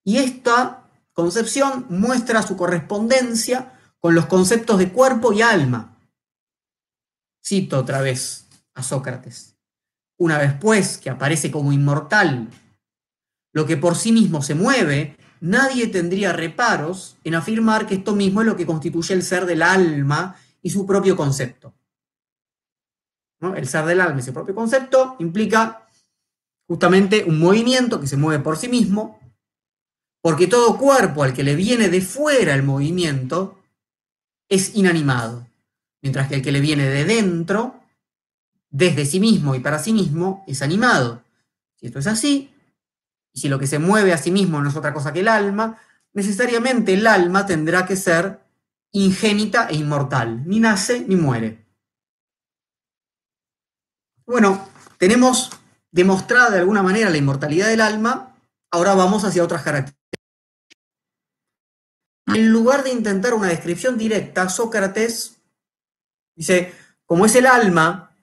Y 0.04 0.18
esta 0.18 0.88
concepción 1.12 1.86
muestra 1.88 2.42
su 2.42 2.56
correspondencia 2.56 3.78
con 3.98 4.14
los 4.14 4.26
conceptos 4.26 4.78
de 4.78 4.90
cuerpo 4.90 5.32
y 5.32 5.42
alma. 5.42 5.96
Cito 7.44 7.78
otra 7.78 8.00
vez 8.00 8.46
a 8.74 8.82
Sócrates. 8.82 9.56
Una 10.16 10.38
vez 10.38 10.54
pues 10.60 10.98
que 10.98 11.10
aparece 11.10 11.50
como 11.50 11.72
inmortal 11.72 12.48
lo 13.52 13.66
que 13.66 13.76
por 13.76 13.96
sí 13.96 14.12
mismo 14.12 14.42
se 14.42 14.54
mueve, 14.54 15.16
nadie 15.40 15.86
tendría 15.88 16.32
reparos 16.32 17.16
en 17.22 17.34
afirmar 17.34 17.86
que 17.86 17.96
esto 17.96 18.14
mismo 18.14 18.40
es 18.40 18.46
lo 18.46 18.56
que 18.56 18.66
constituye 18.66 19.14
el 19.14 19.22
ser 19.22 19.44
del 19.44 19.62
alma 19.62 20.36
y 20.62 20.70
su 20.70 20.86
propio 20.86 21.16
concepto. 21.16 21.74
El 23.56 23.68
ser 23.68 23.84
del 23.84 24.00
alma 24.00 24.20
y 24.20 24.22
su 24.22 24.32
propio 24.32 24.54
concepto 24.54 25.16
implica 25.18 25.86
justamente 26.66 27.24
un 27.24 27.38
movimiento 27.40 28.00
que 28.00 28.06
se 28.06 28.16
mueve 28.16 28.42
por 28.42 28.56
sí 28.56 28.68
mismo, 28.68 29.18
porque 30.22 30.46
todo 30.46 30.78
cuerpo 30.78 31.24
al 31.24 31.34
que 31.34 31.42
le 31.42 31.56
viene 31.56 31.88
de 31.88 32.00
fuera 32.00 32.54
el 32.54 32.62
movimiento 32.62 33.58
es 34.48 34.74
inanimado, 34.76 35.46
mientras 36.00 36.28
que 36.28 36.36
el 36.36 36.42
que 36.42 36.52
le 36.52 36.60
viene 36.60 36.88
de 36.88 37.04
dentro, 37.04 37.80
desde 38.70 39.04
sí 39.04 39.18
mismo 39.18 39.54
y 39.54 39.60
para 39.60 39.80
sí 39.80 39.92
mismo, 39.92 40.44
es 40.46 40.62
animado. 40.62 41.22
Si 41.76 41.86
esto 41.86 41.98
es 41.98 42.06
así, 42.06 42.54
y 43.32 43.40
si 43.40 43.48
lo 43.48 43.58
que 43.58 43.66
se 43.66 43.80
mueve 43.80 44.12
a 44.12 44.18
sí 44.18 44.30
mismo 44.30 44.62
no 44.62 44.68
es 44.68 44.76
otra 44.76 44.94
cosa 44.94 45.12
que 45.12 45.20
el 45.20 45.28
alma, 45.28 45.78
necesariamente 46.12 46.94
el 46.94 47.06
alma 47.06 47.44
tendrá 47.44 47.84
que 47.84 47.96
ser 47.96 48.40
ingénita 48.92 49.68
e 49.68 49.74
inmortal, 49.74 50.46
ni 50.46 50.60
nace 50.60 51.00
ni 51.00 51.16
muere. 51.16 51.66
Bueno, 54.24 54.68
tenemos 54.98 55.50
demostrada 55.90 56.50
de 56.50 56.58
alguna 56.60 56.82
manera 56.82 57.10
la 57.10 57.16
inmortalidad 57.16 57.68
del 57.68 57.80
alma, 57.80 58.36
ahora 58.70 58.94
vamos 58.94 59.24
hacia 59.24 59.42
otras 59.42 59.62
características. 59.62 60.01
En 62.26 62.50
lugar 62.50 62.84
de 62.84 62.90
intentar 62.90 63.34
una 63.34 63.48
descripción 63.48 63.98
directa, 63.98 64.48
Sócrates 64.48 65.36
dice, 66.36 66.72
como 67.04 67.26
es 67.26 67.34
el 67.34 67.46
alma, 67.46 68.14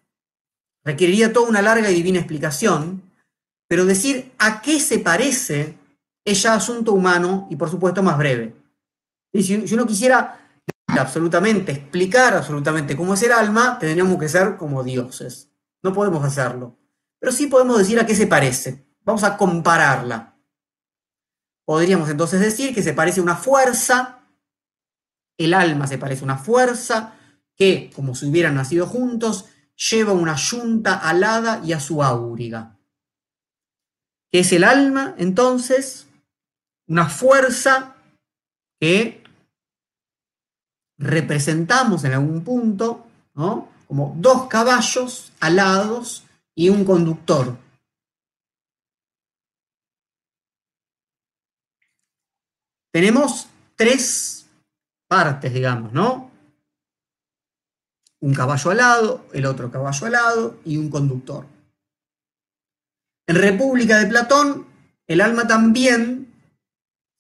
requeriría 0.84 1.34
toda 1.34 1.50
una 1.50 1.62
larga 1.62 1.92
y 1.92 1.96
divina 1.96 2.20
explicación, 2.20 3.04
pero 3.68 3.86
decir 3.86 4.32
a 4.40 4.62
qué 4.62 4.80
se 4.80 5.00
parece 5.00 5.78
es 6.26 6.42
ya 6.42 6.54
asunto 6.54 6.94
humano 6.94 7.48
y 7.50 7.56
por 7.56 7.70
supuesto 7.70 8.02
más 8.02 8.18
breve. 8.18 8.56
Y 9.32 9.44
si, 9.44 9.74
uno 9.74 9.86
quisiera 9.86 10.40
absolutamente 10.88 11.72
explicar 11.72 12.34
absolutamente 12.34 12.96
cómo 12.96 13.14
es 13.14 13.24
el 13.24 13.32
alma, 13.32 13.78
tendríamos 13.80 14.20
que 14.20 14.28
ser 14.28 14.58
como 14.58 14.84
dioses. 14.84 15.50
No 15.84 15.94
podemos 15.94 16.24
hacerlo. 16.24 16.78
Pero 17.20 17.32
sí 17.32 17.48
podemos 17.48 17.78
decir 17.78 18.00
a 18.00 18.06
qué 18.06 18.16
se 18.16 18.28
parece. 18.28 18.86
Vamos 19.04 19.24
a 19.24 19.38
compararla. 19.38 20.29
Podríamos 21.70 22.10
entonces 22.10 22.40
decir 22.40 22.74
que 22.74 22.82
se 22.82 22.94
parece 22.94 23.20
a 23.20 23.24
una 23.24 23.36
fuerza, 23.36 24.22
el 25.38 25.54
alma 25.54 25.86
se 25.86 26.00
parece 26.00 26.22
a 26.22 26.24
una 26.24 26.38
fuerza 26.40 27.14
que, 27.56 27.92
como 27.96 28.16
si 28.16 28.26
hubieran 28.26 28.56
nacido 28.56 28.88
juntos, 28.88 29.46
lleva 29.92 30.12
una 30.12 30.36
yunta 30.36 30.96
alada 30.96 31.62
y 31.64 31.74
a 31.74 31.80
su 31.80 32.02
áuriga. 32.02 32.80
Que 34.32 34.40
es 34.40 34.52
el 34.52 34.64
alma, 34.64 35.14
entonces, 35.20 36.08
una 36.88 37.08
fuerza 37.08 37.98
que 38.80 39.24
representamos 40.98 42.04
en 42.04 42.14
algún 42.14 42.44
punto, 42.44 43.06
como 43.36 44.16
dos 44.18 44.48
caballos 44.48 45.34
alados 45.40 46.24
y 46.56 46.70
un 46.70 46.84
conductor. 46.84 47.60
Tenemos 52.92 53.48
tres 53.76 54.48
partes, 55.08 55.54
digamos, 55.54 55.94
¿no? 55.94 56.32
Un 58.22 58.34
caballo 58.34 58.72
alado, 58.72 59.26
el 59.34 59.46
otro 59.46 59.72
caballo 59.72 60.08
alado 60.08 60.60
y 60.66 60.78
un 60.78 60.90
conductor. 60.90 61.46
En 63.28 63.36
República 63.36 64.00
de 64.00 64.08
Platón, 64.08 64.68
el 65.08 65.22
alma 65.22 65.48
también 65.48 66.34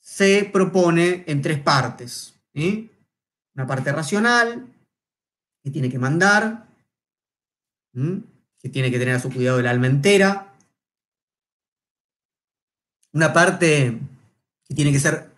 se 0.01 0.49
propone 0.51 1.23
en 1.27 1.41
tres 1.41 1.61
partes. 1.61 2.33
Una 3.55 3.67
parte 3.67 3.91
racional, 3.91 4.67
que 5.63 5.71
tiene 5.71 5.89
que 5.89 5.99
mandar, 5.99 6.67
que 7.93 8.69
tiene 8.69 8.91
que 8.91 8.99
tener 8.99 9.15
a 9.15 9.19
su 9.19 9.31
cuidado 9.31 9.59
el 9.59 9.67
alma 9.67 9.87
entera. 9.87 10.53
Una 13.13 13.31
parte 13.31 13.99
que 14.65 14.75
tiene 14.75 14.91
que 14.91 14.99
ser 14.99 15.28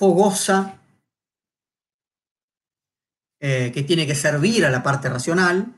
fogosa, 0.00 0.80
eh, 3.38 3.70
que 3.70 3.82
tiene 3.82 4.06
que 4.06 4.14
servir 4.14 4.64
a 4.64 4.70
la 4.70 4.82
parte 4.82 5.10
racional, 5.10 5.74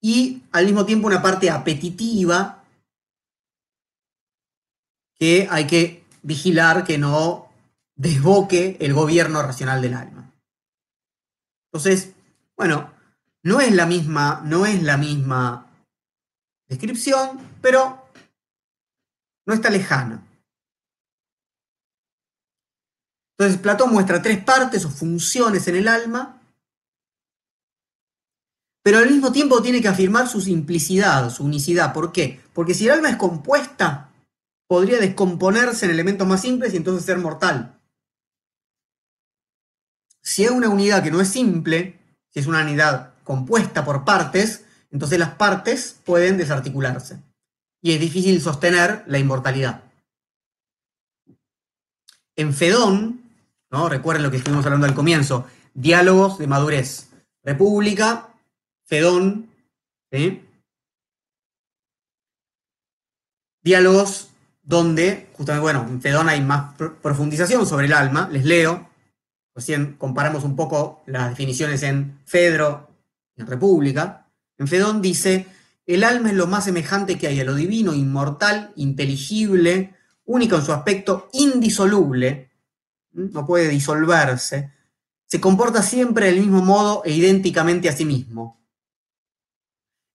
y 0.00 0.44
al 0.52 0.66
mismo 0.66 0.86
tiempo 0.86 1.08
una 1.08 1.20
parte 1.20 1.50
apetitiva, 1.50 2.62
que 5.16 5.48
hay 5.50 5.66
que 5.66 6.04
vigilar 6.22 6.84
que 6.84 6.96
no 6.96 7.50
desboque 7.96 8.76
el 8.78 8.94
gobierno 8.94 9.42
racional 9.42 9.82
del 9.82 9.94
alma. 9.94 10.32
Entonces, 11.72 12.14
bueno, 12.56 12.92
no 13.42 13.60
es 13.60 13.72
la 13.72 13.86
misma, 13.86 14.42
no 14.44 14.64
es 14.64 14.80
la 14.80 14.96
misma 14.96 15.72
descripción, 16.68 17.40
pero 17.60 18.08
no 19.44 19.54
está 19.54 19.70
lejana. 19.70 20.22
Entonces, 23.36 23.60
Platón 23.60 23.92
muestra 23.92 24.22
tres 24.22 24.42
partes 24.44 24.84
o 24.84 24.90
funciones 24.90 25.66
en 25.66 25.76
el 25.76 25.88
alma, 25.88 26.40
pero 28.84 28.98
al 28.98 29.10
mismo 29.10 29.32
tiempo 29.32 29.62
tiene 29.62 29.80
que 29.80 29.88
afirmar 29.88 30.28
su 30.28 30.40
simplicidad, 30.40 31.30
su 31.30 31.44
unicidad. 31.44 31.92
¿Por 31.92 32.12
qué? 32.12 32.40
Porque 32.52 32.74
si 32.74 32.84
el 32.84 32.92
alma 32.92 33.08
es 33.08 33.16
compuesta, 33.16 34.12
podría 34.68 34.98
descomponerse 34.98 35.86
en 35.86 35.92
elementos 35.92 36.28
más 36.28 36.42
simples 36.42 36.74
y 36.74 36.76
entonces 36.76 37.04
ser 37.04 37.18
mortal. 37.18 37.80
Si 40.22 40.44
es 40.44 40.50
una 40.50 40.68
unidad 40.68 41.02
que 41.02 41.10
no 41.10 41.20
es 41.20 41.28
simple, 41.28 41.98
si 42.30 42.40
es 42.40 42.46
una 42.46 42.62
unidad 42.62 43.14
compuesta 43.24 43.84
por 43.84 44.04
partes, 44.04 44.64
entonces 44.90 45.18
las 45.18 45.34
partes 45.34 46.00
pueden 46.04 46.36
desarticularse. 46.36 47.18
Y 47.80 47.92
es 47.92 48.00
difícil 48.00 48.40
sostener 48.40 49.02
la 49.06 49.18
inmortalidad. 49.18 49.82
En 52.36 52.52
Fedón, 52.52 53.23
recuerden 53.88 54.22
lo 54.22 54.30
que 54.30 54.38
estuvimos 54.38 54.64
hablando 54.64 54.86
al 54.86 54.94
comienzo, 54.94 55.46
diálogos 55.74 56.38
de 56.38 56.46
madurez. 56.46 57.10
República, 57.42 58.28
Fedón, 58.86 59.50
diálogos 63.62 64.30
donde, 64.62 65.28
justamente, 65.32 65.62
bueno, 65.62 65.86
en 65.88 66.00
Fedón 66.00 66.28
hay 66.28 66.40
más 66.40 66.74
profundización 67.02 67.66
sobre 67.66 67.86
el 67.86 67.92
alma, 67.92 68.28
les 68.30 68.44
leo, 68.44 68.88
recién 69.54 69.94
comparamos 69.98 70.44
un 70.44 70.56
poco 70.56 71.02
las 71.06 71.30
definiciones 71.30 71.82
en 71.82 72.20
Fedro 72.24 72.88
y 73.36 73.42
en 73.42 73.46
República. 73.46 74.26
En 74.56 74.68
Fedón 74.68 75.02
dice, 75.02 75.46
el 75.86 76.04
alma 76.04 76.30
es 76.30 76.36
lo 76.36 76.46
más 76.46 76.64
semejante 76.64 77.18
que 77.18 77.26
hay 77.26 77.40
a 77.40 77.44
lo 77.44 77.54
divino, 77.54 77.92
inmortal, 77.92 78.72
inteligible, 78.76 79.94
único 80.24 80.56
en 80.56 80.62
su 80.62 80.72
aspecto, 80.72 81.28
indisoluble, 81.32 82.50
no 83.14 83.46
puede 83.46 83.68
disolverse, 83.68 84.72
se 85.26 85.40
comporta 85.40 85.82
siempre 85.82 86.26
del 86.26 86.40
mismo 86.40 86.62
modo 86.62 87.02
e 87.04 87.12
idénticamente 87.12 87.88
a 87.88 87.96
sí 87.96 88.04
mismo. 88.04 88.60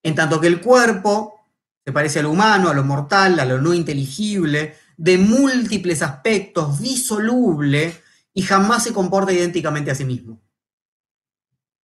En 0.03 0.15
tanto 0.15 0.39
que 0.39 0.47
el 0.47 0.61
cuerpo 0.61 1.39
se 1.83 1.91
parece 1.91 2.19
a 2.19 2.23
lo 2.23 2.31
humano, 2.31 2.69
a 2.69 2.73
lo 2.73 2.83
mortal, 2.83 3.39
a 3.39 3.45
lo 3.45 3.59
no 3.59 3.73
inteligible, 3.73 4.75
de 4.97 5.17
múltiples 5.17 6.01
aspectos, 6.01 6.79
disoluble, 6.79 8.01
y 8.33 8.41
jamás 8.41 8.83
se 8.83 8.93
comporta 8.93 9.33
idénticamente 9.33 9.91
a 9.91 9.95
sí 9.95 10.05
mismo. 10.05 10.39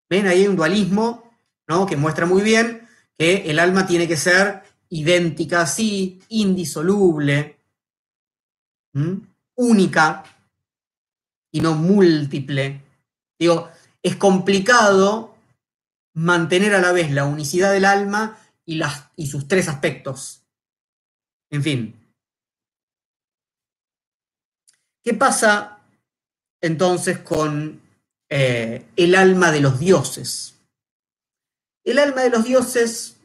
¿Ven? 0.09 0.28
Ahí 0.28 0.41
hay 0.41 0.47
un 0.47 0.55
dualismo 0.55 1.32
¿no? 1.68 1.86
que 1.86 1.97
muestra 1.97 2.26
muy 2.26 2.43
bien 2.43 2.88
que 3.18 3.49
el 3.49 3.59
alma 3.59 3.88
tiene 3.88 4.07
que 4.07 4.18
ser 4.18 4.63
idéntica 4.89 5.61
a 5.61 5.68
sí, 5.68 6.22
indisoluble, 6.30 7.59
única 9.55 10.24
y 11.56 11.62
no 11.62 11.74
múltiple. 11.74 12.84
Digo, 13.39 13.70
es 14.03 14.18
complicado 14.18 15.38
mantener 16.14 16.76
a 16.76 16.82
la 16.82 16.91
vez 16.91 17.12
la 17.12 17.24
unicidad 17.24 17.72
del 17.72 17.86
alma 17.86 18.38
y, 18.66 18.76
las, 18.76 19.10
y 19.16 19.28
sus 19.28 19.47
tres 19.47 19.70
aspectos. 19.70 20.43
En 21.49 21.64
fin. 21.64 21.95
¿Qué 25.01 25.14
pasa 25.14 25.80
entonces 26.60 27.20
con 27.20 27.82
eh, 28.30 28.88
el 28.97 29.16
alma 29.16 29.49
de 29.53 29.62
los 29.62 29.80
dioses? 29.80 30.60
El 31.86 31.99
alma 31.99 32.24
de 32.24 32.32
los 32.32 32.43
dioses 32.43 33.16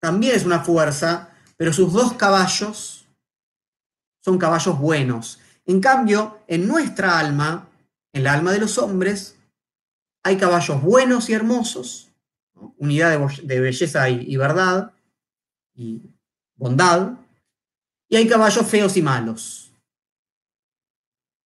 también 0.00 0.36
es 0.36 0.44
una 0.44 0.62
fuerza, 0.62 1.34
pero 1.56 1.72
sus 1.72 1.92
dos 1.92 2.12
caballos 2.12 3.04
son 4.20 4.38
caballos 4.38 4.78
buenos. 4.78 5.40
En 5.66 5.80
cambio, 5.80 6.40
en 6.46 6.66
nuestra 6.68 7.18
alma, 7.18 7.68
en 8.12 8.24
la 8.24 8.32
alma 8.32 8.52
de 8.52 8.60
los 8.60 8.78
hombres, 8.78 9.36
hay 10.22 10.36
caballos 10.36 10.82
buenos 10.82 11.28
y 11.28 11.32
hermosos, 11.32 12.10
unidad 12.78 13.18
de, 13.42 13.60
belleza 13.60 14.08
y 14.08 14.36
verdad 14.36 14.92
y 15.74 16.02
bondad, 16.56 17.12
y 18.08 18.16
hay 18.16 18.28
caballos 18.28 18.66
feos 18.66 18.96
y 18.96 19.02
malos. 19.02 19.72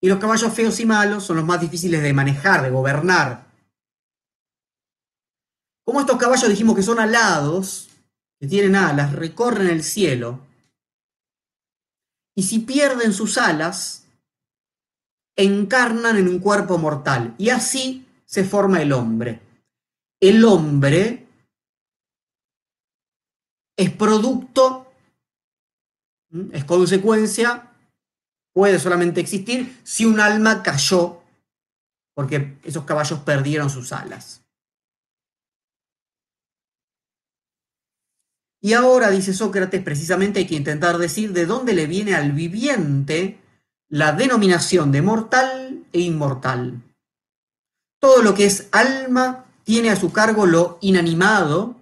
Y 0.01 0.09
los 0.09 0.19
caballos 0.19 0.53
feos 0.53 0.79
y 0.81 0.87
malos 0.87 1.25
son 1.25 1.37
los 1.37 1.45
más 1.45 1.61
difíciles 1.61 2.03
de 2.03 2.13
manejar, 2.13 2.63
de 2.63 2.71
gobernar. 2.71 3.47
Como 5.85 6.01
estos 6.01 6.19
caballos 6.19 6.49
dijimos 6.49 6.77
que 6.77 6.83
son 6.83 7.01
alados, 7.01 7.89
que 8.39 8.47
tienen 8.47 8.77
alas, 8.77 9.13
recorren 9.13 9.69
el 9.69 9.83
cielo, 9.83 10.41
y 12.37 12.45
si 12.45 12.61
pierden 12.61 13.13
sus 13.13 13.39
alas, 13.39 14.05
encarnan 15.39 16.19
en 16.19 16.29
un 16.29 16.41
cuerpo 16.41 16.77
mortal, 16.79 17.35
y 17.39 17.51
así 17.51 18.07
se 18.27 18.45
forma 18.45 18.83
el 18.83 18.93
hombre. 18.93 19.41
El 20.21 20.45
hombre 20.45 21.27
es 23.77 23.91
producto, 23.93 24.93
es 26.53 26.65
consecuencia, 26.65 27.73
puede 28.53 28.81
solamente 28.81 29.21
existir 29.21 29.81
si 29.85 30.05
un 30.05 30.19
alma 30.19 30.63
cayó, 30.63 31.23
porque 32.15 32.59
esos 32.65 32.85
caballos 32.85 33.21
perdieron 33.21 33.71
sus 33.71 33.93
alas. 33.93 34.43
Y 38.61 38.73
ahora, 38.73 39.11
dice 39.11 39.33
Sócrates, 39.33 39.81
precisamente 39.85 40.41
hay 40.41 40.47
que 40.49 40.57
intentar 40.57 40.99
decir 40.99 41.33
de 41.33 41.47
dónde 41.47 41.75
le 41.75 41.87
viene 41.87 42.17
al 42.17 42.33
viviente 42.33 43.39
la 43.89 44.13
denominación 44.13 44.93
de 44.93 45.03
mortal 45.03 45.85
e 45.93 46.01
inmortal. 46.01 46.83
Todo 48.01 48.23
lo 48.23 48.35
que 48.35 48.45
es 48.45 48.69
alma 48.71 49.47
tiene 49.65 49.91
a 49.91 49.97
su 49.97 50.13
cargo 50.13 50.47
lo 50.47 50.79
inanimado 50.81 51.77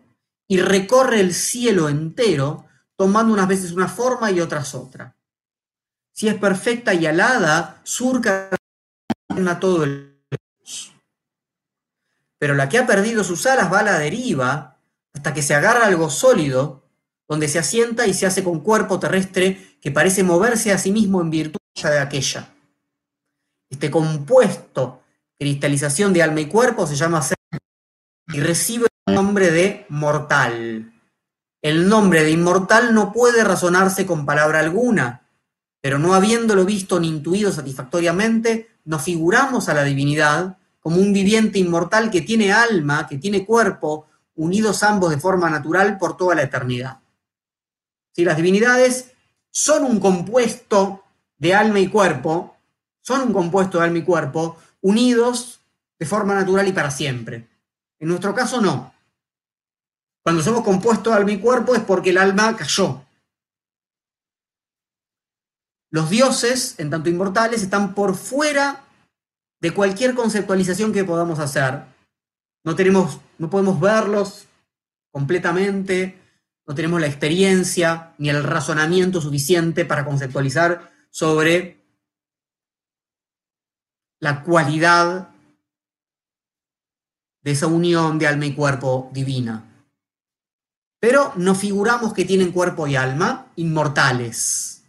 y 0.49 0.61
recorre 0.61 1.21
el 1.21 1.35
cielo 1.35 1.89
entero, 1.89 2.67
tomando 2.97 3.33
unas 3.33 3.49
veces 3.49 3.73
una 3.73 3.89
forma 3.89 4.31
y 4.31 4.41
otras 4.41 4.75
otra. 4.75 5.17
Si 6.13 6.29
es 6.29 6.35
perfecta 6.37 6.95
y 6.95 7.07
alada, 7.07 7.81
surca 7.85 8.51
a 9.29 9.61
todo 9.61 9.85
el... 9.85 10.23
Pero 12.39 12.55
la 12.55 12.69
que 12.69 12.79
ha 12.79 12.87
perdido 12.87 13.25
sus 13.25 13.45
alas 13.47 13.73
va 13.73 13.81
a 13.81 13.85
la 13.85 13.99
deriva 13.99 14.79
hasta 15.13 15.35
que 15.35 15.43
se 15.43 15.55
agarra 15.55 15.87
algo 15.87 16.09
sólido, 16.09 16.85
donde 17.29 17.49
se 17.49 17.59
asienta 17.59 18.07
y 18.07 18.15
se 18.15 18.27
hace 18.27 18.45
con 18.45 18.61
cuerpo 18.61 19.01
terrestre 19.01 19.77
que 19.81 19.91
parece 19.91 20.23
moverse 20.23 20.73
a 20.73 20.79
sí 20.79 20.93
mismo 20.93 21.21
en 21.21 21.31
virtud 21.31 21.66
de 21.85 21.99
aquella. 21.99 22.49
Este 23.69 23.91
compuesto, 23.91 25.03
cristalización 25.39 26.13
de 26.13 26.23
alma 26.23 26.41
y 26.41 26.47
cuerpo, 26.47 26.87
se 26.87 26.97
llama 26.97 27.23
ser 27.23 27.37
y 28.29 28.41
recibe 28.41 28.87
el 29.07 29.15
nombre 29.15 29.51
de 29.51 29.87
mortal. 29.89 30.93
El 31.63 31.89
nombre 31.89 32.25
de 32.25 32.31
inmortal 32.31 32.95
no 32.95 33.13
puede 33.13 33.45
razonarse 33.45 34.07
con 34.07 34.25
palabra 34.25 34.61
alguna, 34.61 35.29
pero 35.81 35.99
no 35.99 36.15
habiéndolo 36.15 36.65
visto 36.65 36.99
ni 36.99 37.09
intuido 37.09 37.53
satisfactoriamente, 37.53 38.71
nos 38.85 39.03
figuramos 39.03 39.69
a 39.69 39.75
la 39.75 39.85
divinidad 39.85 40.59
como 40.81 40.97
un 40.97 41.13
viviente 41.13 41.59
inmortal 41.59 42.11
que 42.11 42.23
tiene 42.23 42.53
alma, 42.53 43.07
que 43.09 43.19
tiene 43.19 43.45
cuerpo, 43.45 44.07
unidos 44.37 44.83
ambos 44.83 45.11
de 45.11 45.19
forma 45.19 45.51
natural 45.51 45.99
por 45.99 46.17
toda 46.17 46.35
la 46.35 46.43
eternidad. 46.43 47.01
Si 48.13 48.25
las 48.25 48.37
divinidades 48.37 49.13
son 49.51 49.85
un 49.85 50.01
compuesto 50.01 51.06
de 51.39 51.55
alma 51.55 51.81
y 51.81 51.89
cuerpo, 51.89 52.57
son 53.01 53.23
un 53.23 53.33
compuesto 53.33 53.79
de 53.79 53.85
alma 53.85 53.99
y 53.99 54.03
cuerpo, 54.03 54.59
unidos 54.81 55.61
de 55.99 56.07
forma 56.07 56.35
natural 56.35 56.67
y 56.69 56.73
para 56.73 56.91
siempre. 56.91 57.49
En 57.99 58.09
nuestro 58.09 58.35
caso 58.35 58.61
no. 58.61 58.93
Cuando 60.23 60.43
somos 60.43 60.65
compuestos 60.65 61.13
de 61.13 61.19
alma 61.19 61.33
y 61.33 61.39
cuerpo 61.39 61.75
es 61.75 61.83
porque 61.83 62.11
el 62.11 62.19
alma 62.19 62.57
cayó. 62.57 63.03
Los 65.91 66.11
dioses, 66.11 66.79
en 66.79 66.91
tanto 66.91 67.09
inmortales, 67.09 67.63
están 67.63 67.95
por 67.95 68.15
fuera 68.17 68.85
de 69.61 69.73
cualquier 69.73 70.15
conceptualización 70.15 70.93
que 70.93 71.05
podamos 71.05 71.39
hacer. 71.39 71.85
No 72.65 72.75
tenemos 72.75 73.21
no 73.39 73.51
podemos 73.51 73.81
verlos 73.81 74.47
completamente, 75.11 76.19
no 76.67 76.75
tenemos 76.75 77.01
la 77.01 77.07
experiencia 77.07 78.15
ni 78.19 78.29
el 78.29 78.43
razonamiento 78.43 79.21
suficiente 79.21 79.85
para 79.85 80.05
conceptualizar 80.05 80.93
sobre 81.17 81.83
la 84.21 84.45
cualidad 84.45 85.31
de 87.43 87.51
esa 87.53 87.69
unión 87.69 88.19
de 88.19 88.27
alma 88.27 88.45
y 88.45 88.55
cuerpo 88.55 89.09
divina. 89.15 89.65
Pero 91.01 91.33
nos 91.37 91.57
figuramos 91.57 92.13
que 92.13 92.27
tienen 92.27 92.53
cuerpo 92.53 92.87
y 92.87 92.97
alma 92.97 93.51
inmortales. 93.57 94.85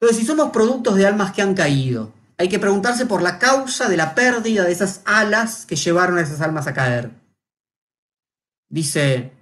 Entonces, 0.00 0.20
si 0.20 0.24
somos 0.24 0.52
productos 0.52 0.94
de 0.94 1.06
almas 1.08 1.32
que 1.32 1.42
han 1.42 1.54
caído, 1.56 2.12
hay 2.38 2.48
que 2.48 2.60
preguntarse 2.60 3.06
por 3.06 3.22
la 3.22 3.40
causa 3.40 3.88
de 3.88 3.96
la 3.96 4.14
pérdida 4.14 4.62
de 4.62 4.70
esas 4.70 5.02
alas 5.04 5.66
que 5.66 5.74
llevaron 5.74 6.16
a 6.18 6.22
esas 6.22 6.42
almas 6.42 6.68
a 6.68 6.74
caer. 6.74 7.10
Dice 8.68 9.32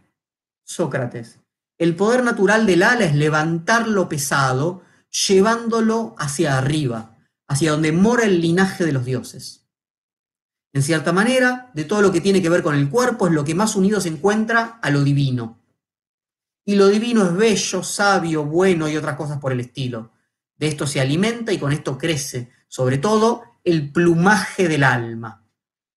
Sócrates, 0.64 1.38
el 1.78 1.94
poder 1.94 2.24
natural 2.24 2.66
del 2.66 2.82
ala 2.82 3.04
es 3.04 3.14
levantar 3.14 3.86
lo 3.86 4.08
pesado, 4.08 4.82
llevándolo 5.28 6.16
hacia 6.18 6.58
arriba, 6.58 7.16
hacia 7.46 7.70
donde 7.70 7.92
mora 7.92 8.24
el 8.24 8.40
linaje 8.40 8.84
de 8.84 8.92
los 8.92 9.04
dioses. 9.04 9.68
En 10.72 10.82
cierta 10.82 11.12
manera, 11.12 11.70
de 11.74 11.84
todo 11.84 12.02
lo 12.02 12.12
que 12.12 12.20
tiene 12.20 12.42
que 12.42 12.50
ver 12.50 12.62
con 12.62 12.74
el 12.74 12.90
cuerpo 12.90 13.26
es 13.26 13.32
lo 13.32 13.44
que 13.44 13.54
más 13.54 13.76
unido 13.76 14.00
se 14.00 14.08
encuentra 14.08 14.78
a 14.82 14.90
lo 14.90 15.02
divino. 15.02 15.60
Y 16.64 16.74
lo 16.74 16.88
divino 16.88 17.24
es 17.24 17.34
bello, 17.34 17.82
sabio, 17.82 18.44
bueno 18.44 18.88
y 18.88 18.96
otras 18.96 19.16
cosas 19.16 19.38
por 19.38 19.52
el 19.52 19.60
estilo. 19.60 20.12
De 20.56 20.66
esto 20.66 20.86
se 20.86 21.00
alimenta 21.00 21.52
y 21.52 21.59
con 21.59 21.72
esto 21.72 21.96
crece, 21.96 22.50
sobre 22.66 22.98
todo 22.98 23.42
el 23.64 23.90
plumaje 23.92 24.68
del 24.68 24.84
alma. 24.84 25.44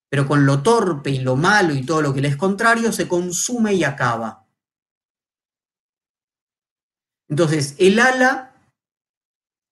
Pero 0.10 0.28
con 0.28 0.46
lo 0.46 0.62
torpe 0.62 1.10
y 1.10 1.20
lo 1.20 1.36
malo 1.36 1.74
y 1.74 1.84
todo 1.84 2.02
lo 2.02 2.14
que 2.14 2.22
le 2.22 2.30
es 2.30 2.38
contrario 2.38 2.92
se 2.92 3.08
consume 3.08 3.74
y 3.74 3.84
acaba. 3.84 4.41
Entonces, 7.32 7.76
el 7.80 7.98
ala 8.00 8.52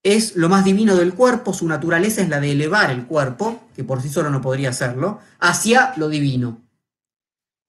es 0.01 0.37
lo 0.37 0.47
más 0.47 0.63
divino 0.63 0.95
del 0.95 1.13
cuerpo, 1.13 1.53
su 1.53 1.67
naturaleza 1.67 2.21
es 2.21 2.29
la 2.29 2.39
de 2.39 2.53
elevar 2.53 2.89
el 2.89 3.05
cuerpo, 3.05 3.67
que 3.75 3.83
por 3.83 4.01
sí 4.01 4.07
solo 4.07 4.29
no 4.29 4.39
podría 4.39 4.69
hacerlo, 4.69 5.19
hacia 5.39 5.93
lo 5.97 6.07
divino. 6.07 6.61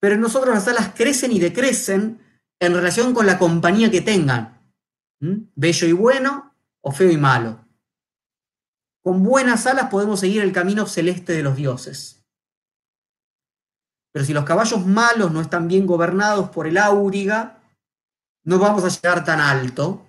Pero 0.00 0.14
en 0.14 0.20
nosotros 0.20 0.54
las 0.54 0.68
alas 0.68 0.92
crecen 0.94 1.32
y 1.32 1.40
decrecen 1.40 2.20
en 2.60 2.72
relación 2.72 3.12
con 3.12 3.26
la 3.26 3.36
compañía 3.36 3.90
que 3.90 4.00
tengan, 4.00 4.62
bello 5.18 5.88
y 5.88 5.92
bueno 5.92 6.54
o 6.82 6.92
feo 6.92 7.10
y 7.10 7.16
malo. 7.16 7.66
Con 9.02 9.24
buenas 9.24 9.66
alas 9.66 9.90
podemos 9.90 10.20
seguir 10.20 10.42
el 10.42 10.52
camino 10.52 10.86
celeste 10.86 11.32
de 11.32 11.42
los 11.42 11.56
dioses. 11.56 12.22
Pero 14.12 14.24
si 14.24 14.32
los 14.32 14.44
caballos 14.44 14.86
malos 14.86 15.32
no 15.32 15.40
están 15.40 15.66
bien 15.66 15.84
gobernados 15.84 16.50
por 16.50 16.68
el 16.68 16.78
áuriga, 16.78 17.59
no 18.44 18.58
vamos 18.58 18.84
a 18.84 18.88
llegar 18.88 19.24
tan 19.24 19.40
alto, 19.40 20.06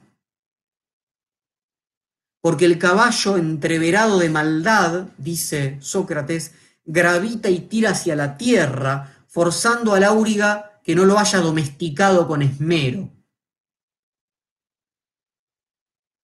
porque 2.41 2.65
el 2.65 2.79
caballo 2.79 3.37
entreverado 3.37 4.17
de 4.17 4.29
maldad, 4.29 5.09
dice 5.17 5.77
Sócrates, 5.81 6.55
gravita 6.83 7.49
y 7.49 7.59
tira 7.61 7.91
hacia 7.91 8.15
la 8.15 8.37
tierra, 8.37 9.25
forzando 9.27 9.93
al 9.93 10.03
áuriga 10.03 10.81
que 10.83 10.95
no 10.95 11.05
lo 11.05 11.19
haya 11.19 11.39
domesticado 11.39 12.27
con 12.27 12.41
esmero. 12.41 13.09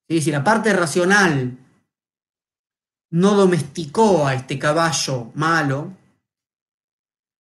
Si 0.09 0.31
la 0.31 0.43
parte 0.43 0.73
racional 0.73 1.57
no 3.11 3.35
domesticó 3.35 4.25
a 4.25 4.33
este 4.33 4.57
caballo 4.57 5.31
malo, 5.35 5.95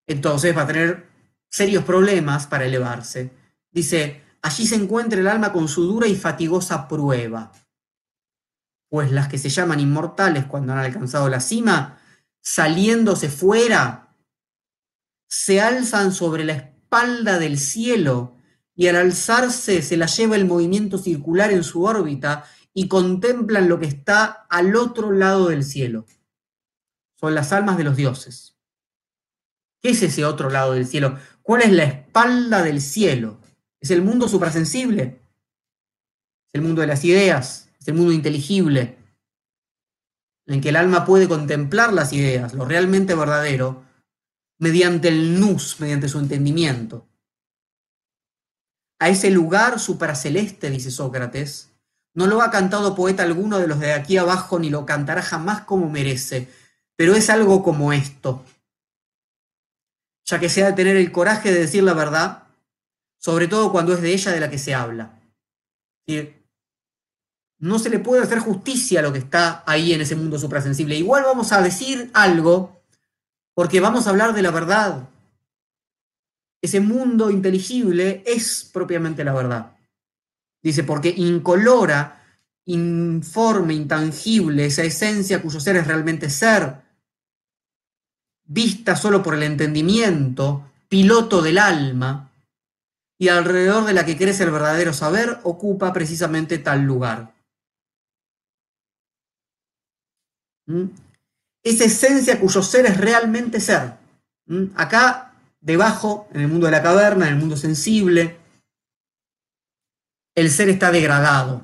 entonces 0.07 0.55
va 0.55 0.63
a 0.63 0.67
tener 0.67 1.09
serios 1.49 1.83
problemas 1.83 2.45
para 2.45 2.65
elevarse. 2.65 3.31
Dice, 3.71 4.26
allí 4.47 4.65
se 4.65 4.75
encuentra 4.75 5.19
el 5.19 5.27
alma 5.27 5.51
con 5.51 5.67
su 5.67 5.83
dura 5.83 6.07
y 6.07 6.15
fatigosa 6.15 6.87
prueba, 6.87 7.51
pues 8.89 9.11
las 9.11 9.27
que 9.27 9.37
se 9.37 9.49
llaman 9.49 9.79
inmortales 9.79 10.45
cuando 10.45 10.73
han 10.73 10.79
alcanzado 10.79 11.27
la 11.29 11.41
cima, 11.41 11.99
saliéndose 12.41 13.29
fuera, 13.29 14.15
se 15.27 15.59
alzan 15.59 16.13
sobre 16.13 16.45
la 16.45 16.53
espalda 16.53 17.37
del 17.37 17.59
cielo 17.59 18.35
y 18.73 18.87
al 18.87 18.95
alzarse 18.95 19.81
se 19.81 19.97
la 19.97 20.05
lleva 20.05 20.37
el 20.37 20.45
movimiento 20.45 20.97
circular 20.97 21.51
en 21.51 21.63
su 21.63 21.83
órbita 21.83 22.45
y 22.73 22.87
contemplan 22.87 23.67
lo 23.67 23.79
que 23.79 23.87
está 23.87 24.45
al 24.49 24.75
otro 24.75 25.11
lado 25.11 25.49
del 25.49 25.63
cielo. 25.63 26.05
Son 27.19 27.35
las 27.35 27.51
almas 27.51 27.77
de 27.77 27.83
los 27.83 27.97
dioses. 27.97 28.55
¿Qué 29.81 29.89
es 29.89 30.01
ese 30.03 30.23
otro 30.23 30.49
lado 30.49 30.73
del 30.73 30.87
cielo? 30.87 31.17
¿Cuál 31.41 31.63
es 31.63 31.71
la 31.71 31.83
espalda 31.83 32.63
del 32.63 32.81
cielo? 32.81 33.41
¿Es 33.79 33.91
el 33.91 34.01
mundo 34.01 34.27
suprasensible? 34.27 35.21
¿Es 36.47 36.55
el 36.55 36.61
mundo 36.61 36.81
de 36.81 36.87
las 36.87 37.03
ideas? 37.03 37.69
¿Es 37.79 37.87
el 37.87 37.93
mundo 37.93 38.11
inteligible? 38.11 38.97
En 40.45 40.61
que 40.61 40.69
el 40.69 40.75
alma 40.75 41.05
puede 41.05 41.27
contemplar 41.27 41.93
las 41.93 42.13
ideas, 42.13 42.53
lo 42.53 42.65
realmente 42.65 43.15
verdadero, 43.15 43.83
mediante 44.59 45.09
el 45.09 45.39
nus, 45.39 45.79
mediante 45.79 46.09
su 46.09 46.19
entendimiento. 46.19 47.07
A 48.99 49.09
ese 49.09 49.29
lugar 49.29 49.79
supraceleste, 49.79 50.71
dice 50.71 50.89
Sócrates, 50.89 51.71
no 52.15 52.25
lo 52.25 52.41
ha 52.41 52.49
cantado 52.49 52.95
poeta 52.95 53.21
alguno 53.21 53.59
de 53.59 53.67
los 53.67 53.79
de 53.79 53.93
aquí 53.93 54.17
abajo, 54.17 54.57
ni 54.57 54.71
lo 54.71 54.87
cantará 54.87 55.21
jamás 55.21 55.61
como 55.61 55.87
merece, 55.87 56.51
pero 56.95 57.13
es 57.15 57.29
algo 57.29 57.61
como 57.61 57.93
esto. 57.93 58.43
Ya 60.25 60.39
que 60.39 60.49
se 60.49 60.63
ha 60.63 60.67
de 60.67 60.73
tener 60.73 60.97
el 60.97 61.11
coraje 61.11 61.51
de 61.51 61.59
decir 61.59 61.83
la 61.83 61.93
verdad, 61.93 62.46
sobre 63.17 63.47
todo 63.47 63.71
cuando 63.71 63.93
es 63.93 64.01
de 64.01 64.13
ella 64.13 64.31
de 64.31 64.39
la 64.39 64.49
que 64.49 64.57
se 64.57 64.73
habla. 64.73 65.19
No 67.59 67.79
se 67.79 67.89
le 67.89 67.99
puede 67.99 68.21
hacer 68.21 68.39
justicia 68.39 68.99
a 68.99 69.03
lo 69.03 69.11
que 69.11 69.19
está 69.19 69.63
ahí 69.65 69.93
en 69.93 70.01
ese 70.01 70.15
mundo 70.15 70.37
suprasensible. 70.37 70.95
Igual 70.95 71.23
vamos 71.23 71.51
a 71.51 71.61
decir 71.61 72.11
algo, 72.13 72.81
porque 73.55 73.79
vamos 73.79 74.05
a 74.05 74.11
hablar 74.11 74.33
de 74.33 74.43
la 74.43 74.51
verdad. 74.51 75.09
Ese 76.61 76.79
mundo 76.79 77.31
inteligible 77.31 78.23
es 78.25 78.69
propiamente 78.71 79.23
la 79.23 79.33
verdad. 79.33 79.77
Dice, 80.61 80.83
porque 80.83 81.13
incolora, 81.15 82.23
informe, 82.65 83.73
intangible, 83.73 84.65
esa 84.65 84.83
esencia 84.83 85.41
cuyo 85.41 85.59
ser 85.59 85.77
es 85.77 85.87
realmente 85.87 86.29
ser, 86.29 86.81
vista 88.43 88.95
solo 88.95 89.21
por 89.21 89.35
el 89.35 89.43
entendimiento, 89.43 90.71
piloto 90.87 91.41
del 91.41 91.57
alma, 91.57 92.31
y 93.19 93.29
alrededor 93.29 93.85
de 93.85 93.93
la 93.93 94.05
que 94.05 94.17
crece 94.17 94.43
el 94.43 94.51
verdadero 94.51 94.93
saber, 94.93 95.39
ocupa 95.43 95.91
precisamente 95.93 96.59
tal 96.59 96.83
lugar. 96.83 97.33
¿Mm? 100.67 100.85
Esa 101.63 101.85
esencia 101.85 102.39
cuyo 102.39 102.61
ser 102.61 102.85
es 102.85 102.97
realmente 102.97 103.59
ser. 103.59 103.93
¿Mm? 104.45 104.65
Acá, 104.75 105.33
debajo, 105.59 106.27
en 106.33 106.41
el 106.41 106.47
mundo 106.47 106.67
de 106.67 106.71
la 106.71 106.83
caverna, 106.83 107.27
en 107.27 107.33
el 107.33 107.39
mundo 107.39 107.57
sensible, 107.57 108.37
el 110.35 110.51
ser 110.51 110.69
está 110.69 110.91
degradado. 110.91 111.63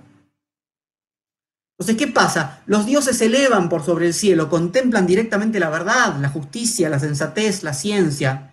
Entonces, 1.77 1.97
¿qué 1.97 2.11
pasa? 2.11 2.61
Los 2.65 2.85
dioses 2.85 3.17
se 3.17 3.25
elevan 3.25 3.67
por 3.67 3.83
sobre 3.83 4.07
el 4.07 4.13
cielo, 4.13 4.49
contemplan 4.49 5.05
directamente 5.05 5.59
la 5.59 5.69
verdad, 5.69 6.17
la 6.17 6.29
justicia, 6.29 6.89
la 6.89 6.99
sensatez, 6.99 7.63
la 7.63 7.73
ciencia. 7.73 8.52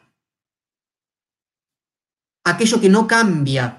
Aquello 2.51 2.81
que 2.81 2.89
no 2.89 3.07
cambia. 3.07 3.79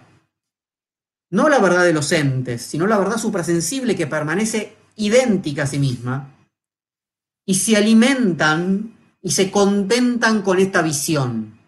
No 1.30 1.50
la 1.50 1.60
verdad 1.60 1.84
de 1.84 1.94
los 1.94 2.12
entes, 2.12 2.62
sino 2.62 2.88
la 2.88 2.98
verdad 2.98 3.18
suprasensible 3.18 3.96
que 3.96 4.08
permanece 4.08 4.76
idéntica 4.96 5.64
a 5.64 5.68
sí 5.68 5.80
misma. 5.80 6.36
Y 7.46 7.56
se 7.56 7.76
alimentan 7.76 8.96
y 9.22 9.32
se 9.32 9.52
contentan 9.52 10.42
con 10.42 10.60
esta 10.60 10.82
visión. 10.82 11.60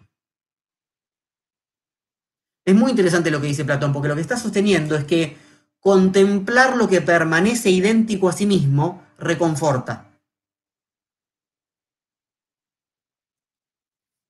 Es 2.66 2.74
muy 2.74 2.90
interesante 2.90 3.30
lo 3.30 3.40
que 3.40 3.48
dice 3.48 3.64
Platón, 3.64 3.92
porque 3.92 4.08
lo 4.08 4.14
que 4.14 4.22
está 4.22 4.38
sosteniendo 4.38 4.96
es 4.96 5.04
que 5.04 5.36
contemplar 5.80 6.76
lo 6.76 6.88
que 6.88 7.02
permanece 7.02 7.68
idéntico 7.68 8.30
a 8.30 8.32
sí 8.32 8.46
mismo 8.46 9.02
reconforta. 9.18 10.13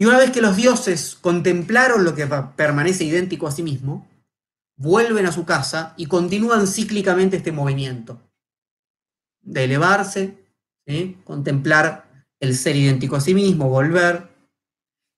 Y 0.05 0.06
una 0.06 0.18
vez 0.18 0.32
que 0.32 0.43
los 0.43 0.55
dioses 0.55 1.16
contemplaron 1.18 2.05
lo 2.05 2.14
que 2.14 2.26
permanece 2.26 3.05
idéntico 3.05 3.47
a 3.47 3.51
sí 3.51 3.62
mismo, 3.62 4.06
vuelven 4.76 5.24
a 5.24 5.32
su 5.32 5.47
casa 5.47 5.94
y 5.97 6.05
continúan 6.05 6.66
cíclicamente 6.66 7.39
este 7.39 7.52
movimiento 7.52 8.20
de 9.40 9.64
elevarse, 9.64 10.44
contemplar 11.24 12.26
el 12.39 12.55
ser 12.55 12.76
idéntico 12.76 13.16
a 13.16 13.22
sí 13.22 13.32
mismo, 13.32 13.70
volver. 13.70 14.28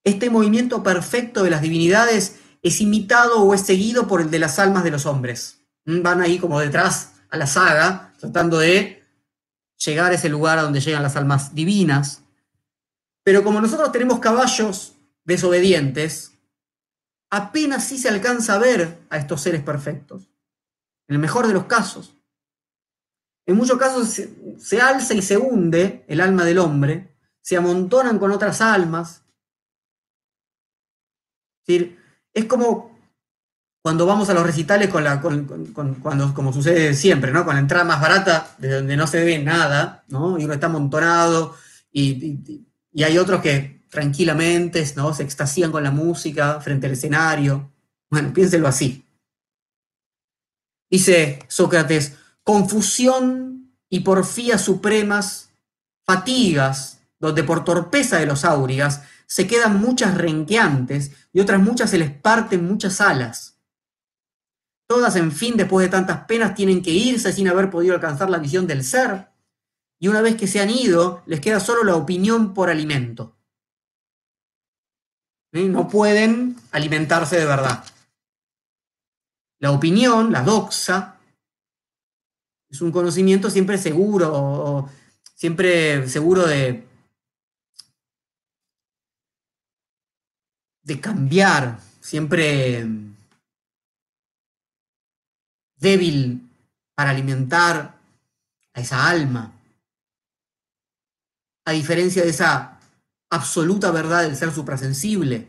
Este 0.05 0.31
movimiento 0.31 0.85
perfecto 0.85 1.43
de 1.43 1.51
las 1.51 1.63
divinidades 1.63 2.39
es 2.63 2.81
imitado 2.81 3.43
o 3.43 3.55
es 3.55 3.63
seguido 3.63 4.07
por 4.07 4.21
el 4.21 4.31
de 4.31 4.39
las 4.39 4.61
almas 4.61 4.85
de 4.85 4.93
los 4.93 5.05
hombres. 5.05 5.67
Mm, 5.87 6.03
van 6.03 6.21
ahí 6.21 6.39
como 6.39 6.61
detrás 6.61 7.15
a 7.31 7.37
la 7.37 7.49
saga, 7.49 8.13
tratando 8.21 8.59
de 8.59 9.03
llegar 9.85 10.13
a 10.13 10.15
ese 10.15 10.29
lugar 10.29 10.61
a 10.61 10.63
donde 10.63 10.81
llegan 10.81 11.03
las 11.03 11.17
almas 11.17 11.57
divinas. 11.57 12.23
Pero 13.27 13.43
como 13.43 13.61
nosotros 13.61 13.91
tenemos 13.91 14.21
caballos 14.21 14.95
desobedientes, 15.25 16.39
apenas 17.29 17.83
sí 17.83 17.99
se 17.99 18.09
alcanza 18.09 18.55
a 18.55 18.59
ver 18.59 19.01
a 19.11 19.17
estos 19.17 19.43
seres 19.43 19.65
perfectos. 19.65 20.31
En 21.09 21.17
el 21.17 21.19
mejor 21.19 21.49
de 21.49 21.55
los 21.55 21.65
casos. 21.65 22.15
En 23.45 23.57
muchos 23.57 23.79
casos 23.79 24.11
se, 24.59 24.81
alza 24.81 25.13
y 25.13 25.23
se 25.23 25.37
hunde 25.39 26.05
el 26.07 26.21
alma 26.21 26.45
del 26.45 26.59
hombre, 26.59 27.17
se 27.43 27.57
amontonan 27.57 28.21
con 28.21 28.31
otras 28.31 28.61
almas. 28.61 29.25
Es 31.67 32.45
como 32.45 32.97
cuando 33.83 34.07
vamos 34.07 34.31
a 34.31 34.35
los 34.35 34.47
recitales 34.47 34.89
cuando, 34.89 36.33
como 36.33 36.53
sucede 36.53 36.95
siempre, 36.95 37.33
¿no? 37.33 37.45
Con 37.45 37.55
la 37.55 37.61
entrada 37.61 37.85
más 37.85 38.01
barata, 38.01 38.55
de 38.59 38.71
donde 38.77 38.97
no 38.97 39.09
se 39.09 39.25
ve 39.25 39.41
nada, 39.41 40.05
¿no? 40.07 40.39
Y 40.39 40.45
uno 40.45 40.55
está 40.55 40.67
amontonado, 40.67 41.57
y, 41.91 42.65
hay 43.03 43.19
otros 43.19 43.43
que 43.43 43.85
tranquilamente, 43.89 44.85
¿no? 44.97 45.13
Se 45.15 45.23
extasían 45.23 45.73
con 45.73 45.83
la 45.83 45.91
música 45.91 46.61
frente 46.61 46.87
al 46.87 46.93
escenario. 46.93 47.73
Bueno, 48.11 48.33
piénselo 48.33 48.69
así. 48.69 49.05
Dice 50.91 51.41
Sócrates, 51.49 52.15
confusión 52.43 53.77
y 53.89 54.01
porfías 54.01 54.63
supremas, 54.63 55.51
fatigas, 56.05 57.01
donde 57.19 57.43
por 57.43 57.65
torpeza 57.65 58.19
de 58.19 58.27
los 58.27 58.45
áurigas 58.45 59.03
se 59.27 59.47
quedan 59.47 59.81
muchas 59.81 60.17
renqueantes 60.17 61.11
y 61.33 61.41
otras 61.41 61.61
muchas 61.61 61.91
se 61.91 61.99
les 61.99 62.11
parten 62.11 62.67
muchas 62.67 63.01
alas. 63.01 63.59
Todas, 64.89 65.17
en 65.17 65.33
fin, 65.33 65.57
después 65.57 65.85
de 65.85 65.91
tantas 65.91 66.25
penas, 66.27 66.55
tienen 66.55 66.81
que 66.81 66.93
irse 66.93 67.33
sin 67.33 67.49
haber 67.49 67.71
podido 67.71 67.95
alcanzar 67.95 68.31
la 68.31 68.39
visión 68.39 68.69
del 68.69 68.85
ser, 68.85 69.29
y 69.99 70.09
una 70.09 70.21
vez 70.21 70.37
que 70.37 70.47
se 70.47 70.61
han 70.61 70.71
ido, 70.71 71.23
les 71.27 71.41
queda 71.41 71.61
solo 71.61 71.85
la 71.85 71.97
opinión 71.97 72.55
por 72.55 72.71
alimento. 72.71 73.35
No 75.53 75.89
pueden 75.89 76.57
alimentarse 76.73 77.39
de 77.39 77.47
verdad. 77.47 77.83
La 79.59 79.71
opinión, 79.71 80.31
la 80.31 80.43
doxa, 80.43 81.17
es 82.69 82.83
un 82.83 82.93
conocimiento 82.93 83.49
siempre 83.49 83.79
seguro, 83.79 84.91
siempre 85.35 86.07
seguro 86.09 86.47
de, 86.47 86.85
cambiar, 91.01 91.81
siempre 92.01 92.87
débil 95.77 96.43
para 96.95 97.11
alimentar 97.11 97.99
a 98.75 98.81
esa 98.81 99.09
alma. 99.09 99.56
A 101.67 101.73
diferencia 101.73 102.23
de 102.23 102.31
esa 102.31 102.79
absoluta 103.31 103.91
verdad 103.91 104.23
del 104.23 104.37
ser 104.37 104.53
suprasensible, 104.53 105.49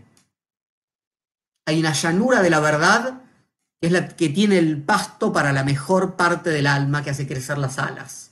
hay 1.65 1.79
una 1.79 1.93
llanura 1.93 2.41
de 2.41 2.49
la 2.49 2.59
verdad 2.59 3.21
que 3.79 3.87
es 3.87 3.93
la 3.93 4.07
que 4.07 4.29
tiene 4.29 4.57
el 4.57 4.81
pasto 4.81 5.31
para 5.31 5.53
la 5.53 5.63
mejor 5.63 6.15
parte 6.15 6.49
del 6.49 6.65
alma 6.65 7.03
que 7.03 7.11
hace 7.11 7.27
crecer 7.27 7.59
las 7.59 7.77
alas. 7.77 8.31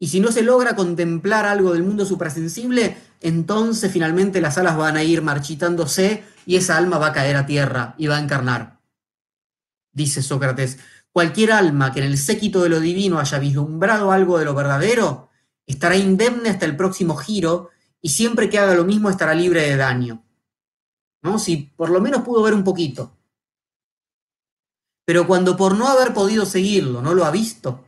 Y 0.00 0.08
si 0.08 0.18
no 0.18 0.32
se 0.32 0.42
logra 0.42 0.74
contemplar 0.74 1.46
algo 1.46 1.72
del 1.72 1.84
mundo 1.84 2.04
suprasensible, 2.04 2.98
entonces 3.20 3.90
finalmente 3.92 4.40
las 4.40 4.58
alas 4.58 4.76
van 4.76 4.96
a 4.96 5.04
ir 5.04 5.22
marchitándose 5.22 6.24
y 6.44 6.56
esa 6.56 6.76
alma 6.76 6.98
va 6.98 7.08
a 7.08 7.12
caer 7.12 7.36
a 7.36 7.46
tierra 7.46 7.94
y 7.96 8.08
va 8.08 8.16
a 8.16 8.20
encarnar. 8.20 8.80
Dice 9.92 10.22
Sócrates, 10.22 10.78
cualquier 11.12 11.52
alma 11.52 11.92
que 11.92 12.00
en 12.00 12.06
el 12.06 12.18
séquito 12.18 12.62
de 12.62 12.68
lo 12.68 12.80
divino 12.80 13.18
haya 13.20 13.38
vislumbrado 13.38 14.12
algo 14.12 14.38
de 14.38 14.44
lo 14.44 14.54
verdadero, 14.54 15.30
estará 15.66 15.96
indemne 15.96 16.48
hasta 16.48 16.64
el 16.64 16.76
próximo 16.76 17.16
giro 17.16 17.70
y 18.00 18.10
siempre 18.10 18.48
que 18.48 18.58
haga 18.58 18.74
lo 18.74 18.84
mismo 18.84 19.10
estará 19.10 19.34
libre 19.34 19.62
de 19.62 19.76
daño. 19.76 20.24
¿No? 21.22 21.38
Si 21.38 21.72
por 21.76 21.90
lo 21.90 22.00
menos 22.00 22.22
pudo 22.22 22.42
ver 22.42 22.54
un 22.54 22.64
poquito. 22.64 23.16
Pero 25.04 25.26
cuando 25.26 25.56
por 25.56 25.76
no 25.76 25.88
haber 25.88 26.14
podido 26.14 26.46
seguirlo 26.46 27.02
no 27.02 27.14
lo 27.14 27.24
ha 27.24 27.30
visto, 27.30 27.84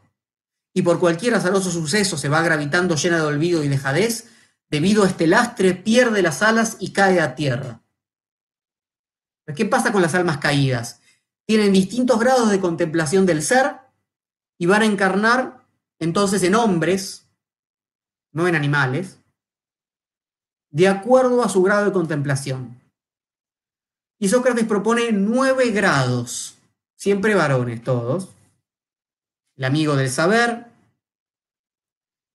y 0.75 0.83
por 0.83 1.01
cualquier 1.01 1.35
azaroso 1.35 1.71
suceso 1.71 2.17
se 2.17 2.29
va 2.29 2.43
gravitando 2.43 2.95
llena 2.95 3.17
de 3.17 3.25
olvido 3.25 3.65
y 3.65 3.69
dejadez, 3.69 4.29
debido 4.71 5.05
a 5.05 5.09
este 5.09 5.27
lastre 5.27 5.75
pierde 5.75 6.23
las 6.23 6.43
alas 6.43 6.77
y 6.79 6.93
cae 6.93 7.21
a 7.21 7.35
tierra. 7.35 7.83
¿Qué 9.57 9.65
pasa 9.65 9.93
con 9.93 10.03
las 10.03 10.15
almas 10.15 10.39
caídas? 10.39 11.01
Tienen 11.47 11.73
distintos 11.73 12.21
grados 12.21 12.51
de 12.51 12.61
contemplación 12.61 13.25
del 13.25 13.43
ser 13.43 13.77
y 14.59 14.67
van 14.67 14.83
a 14.83 14.87
encarnar 14.87 15.67
entonces 15.99 16.43
en 16.43 16.55
hombres, 16.55 17.28
no 18.33 18.47
en 18.49 18.55
animales, 18.55 19.21
de 20.71 20.89
acuerdo 20.89 21.43
a 21.43 21.49
su 21.49 21.63
grado 21.63 21.87
de 21.87 21.93
contemplación. 21.93 22.81
Y 24.19 24.29
Sócrates 24.29 24.67
propone 24.67 25.13
nueve 25.13 25.71
grados, 25.71 26.59
siempre 26.97 27.35
varones 27.35 27.83
todos. 27.83 28.31
El 29.57 29.65
amigo 29.65 29.97
del 29.97 30.11
saber, 30.11 30.67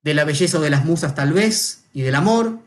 de 0.02 0.14
la 0.14 0.26
belleza 0.26 0.58
o 0.58 0.62
de 0.62 0.70
las 0.70 0.86
musas 0.86 1.16
tal 1.16 1.34
vez, 1.34 1.86
y 1.94 2.02
del 2.02 2.16
amor, 2.16 2.60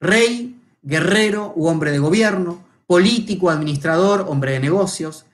rey, 0.00 0.60
guerrero 0.82 1.52
u 1.54 1.68
hombre 1.68 1.92
de 1.92 1.98
gobierno, 1.98 2.64
político, 2.86 3.50
administrador, 3.50 4.26
hombre 4.28 4.52
de 4.52 4.60
negocios, 4.60 5.26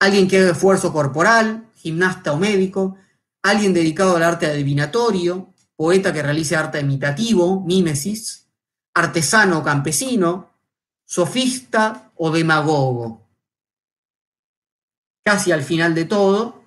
alguien 0.00 0.28
que 0.28 0.38
haga 0.38 0.52
esfuerzo 0.52 0.92
corporal, 0.92 1.66
gimnasta 1.74 2.32
o 2.32 2.38
médico, 2.38 2.96
alguien 3.42 3.72
dedicado 3.72 4.16
al 4.16 4.22
arte 4.22 4.46
adivinatorio, 4.46 5.52
poeta 5.76 6.12
que 6.12 6.22
realice 6.22 6.56
arte 6.56 6.80
imitativo, 6.80 7.60
mímesis, 7.60 8.48
artesano 8.94 9.58
o 9.58 9.62
campesino, 9.62 10.50
sofista 11.04 12.10
o 12.16 12.30
demagogo. 12.30 13.22
Casi 15.24 15.52
al 15.52 15.62
final 15.62 15.94
de 15.94 16.06
todo 16.06 16.62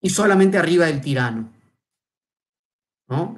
y 0.00 0.10
solamente 0.10 0.58
arriba 0.58 0.86
del 0.86 1.00
tirano. 1.00 1.52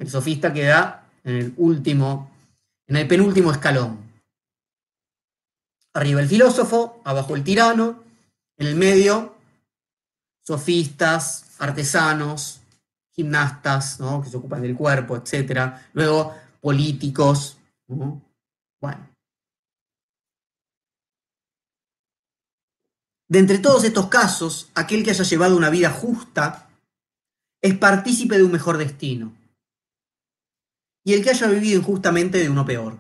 El 0.01 0.09
sofista 0.09 0.53
queda 0.53 1.11
en 1.25 1.37
el 1.37 1.55
último, 1.57 2.31
en 2.87 2.97
el 2.97 3.07
penúltimo 3.07 3.51
escalón. 3.51 3.99
Arriba 5.95 6.21
el 6.21 6.29
filósofo, 6.29 7.01
abajo 7.05 7.35
el 7.35 7.45
tirano, 7.45 8.03
en 8.57 8.67
el 8.67 8.77
medio 8.77 9.35
sofistas, 10.47 11.57
artesanos, 11.59 12.61
gimnastas, 13.19 13.99
que 14.23 14.31
se 14.31 14.37
ocupan 14.37 14.63
del 14.63 14.77
cuerpo, 14.77 15.17
etc. 15.17 15.75
Luego 15.93 16.33
políticos. 16.61 17.59
Bueno. 17.89 19.11
De 23.29 23.41
entre 23.41 23.59
todos 23.59 23.83
estos 23.83 24.07
casos, 24.07 24.71
aquel 24.77 25.03
que 25.03 25.11
haya 25.11 25.25
llevado 25.25 25.57
una 25.57 25.69
vida 25.69 25.91
justa 25.91 26.71
es 27.61 27.77
partícipe 27.77 28.37
de 28.37 28.45
un 28.45 28.53
mejor 28.53 28.79
destino. 28.79 29.33
Y 31.05 31.15
el 31.15 31.25
que 31.25 31.31
haya 31.31 31.49
vivido 31.49 31.81
injustamente 31.81 32.39
de 32.39 32.49
uno 32.49 32.65
peor. 32.65 32.99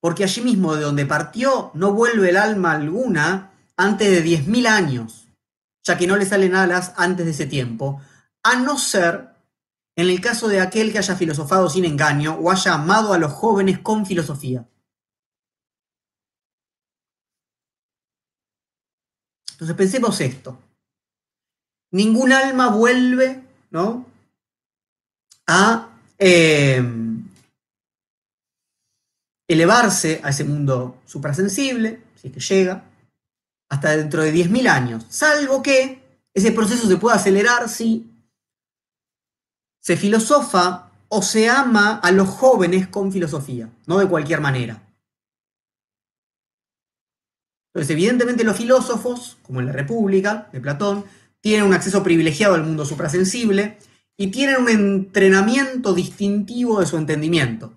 Porque 0.00 0.24
allí 0.24 0.40
mismo 0.40 0.74
de 0.74 0.82
donde 0.82 1.06
partió 1.06 1.70
no 1.74 1.92
vuelve 1.92 2.30
el 2.30 2.36
alma 2.36 2.72
alguna 2.72 3.52
antes 3.76 4.10
de 4.10 4.22
diez 4.22 4.48
mil 4.48 4.66
años, 4.66 5.28
ya 5.84 5.96
que 5.96 6.08
no 6.08 6.16
le 6.16 6.26
salen 6.26 6.56
alas 6.56 6.94
antes 6.96 7.24
de 7.24 7.30
ese 7.30 7.46
tiempo, 7.46 8.00
a 8.42 8.56
no 8.56 8.76
ser 8.78 9.35
en 9.96 10.10
el 10.10 10.20
caso 10.20 10.46
de 10.46 10.60
aquel 10.60 10.92
que 10.92 10.98
haya 10.98 11.16
filosofado 11.16 11.70
sin 11.70 11.86
engaño 11.86 12.34
o 12.34 12.50
haya 12.50 12.74
amado 12.74 13.14
a 13.14 13.18
los 13.18 13.32
jóvenes 13.32 13.78
con 13.78 14.04
filosofía. 14.04 14.68
Entonces 19.52 19.74
pensemos 19.74 20.20
esto. 20.20 20.58
Ningún 21.92 22.30
alma 22.32 22.68
vuelve 22.68 23.42
¿no? 23.70 24.04
a 25.46 25.88
em, 26.18 27.26
elevarse 29.48 30.20
a 30.22 30.28
ese 30.28 30.44
mundo 30.44 30.98
suprasensible, 31.06 32.02
si 32.16 32.28
es 32.28 32.34
que 32.34 32.40
llega, 32.40 32.84
hasta 33.70 33.96
dentro 33.96 34.22
de 34.22 34.34
10.000 34.34 34.68
años, 34.68 35.06
salvo 35.08 35.62
que 35.62 36.02
ese 36.34 36.52
proceso 36.52 36.86
se 36.86 36.98
pueda 36.98 37.16
acelerar 37.16 37.70
si 37.70 38.15
se 39.86 39.96
filosofa 39.96 40.90
o 41.06 41.22
se 41.22 41.48
ama 41.48 42.00
a 42.02 42.10
los 42.10 42.28
jóvenes 42.28 42.88
con 42.88 43.12
filosofía, 43.12 43.70
no 43.86 43.98
de 43.98 44.08
cualquier 44.08 44.40
manera. 44.40 44.82
Entonces, 47.68 47.90
evidentemente 47.90 48.42
los 48.42 48.56
filósofos, 48.56 49.38
como 49.44 49.60
en 49.60 49.66
la 49.66 49.72
República 49.72 50.48
de 50.52 50.60
Platón, 50.60 51.04
tienen 51.40 51.66
un 51.66 51.72
acceso 51.72 52.02
privilegiado 52.02 52.56
al 52.56 52.64
mundo 52.64 52.84
suprasensible 52.84 53.78
y 54.16 54.32
tienen 54.32 54.56
un 54.56 54.68
entrenamiento 54.70 55.94
distintivo 55.94 56.80
de 56.80 56.86
su 56.86 56.96
entendimiento. 56.96 57.76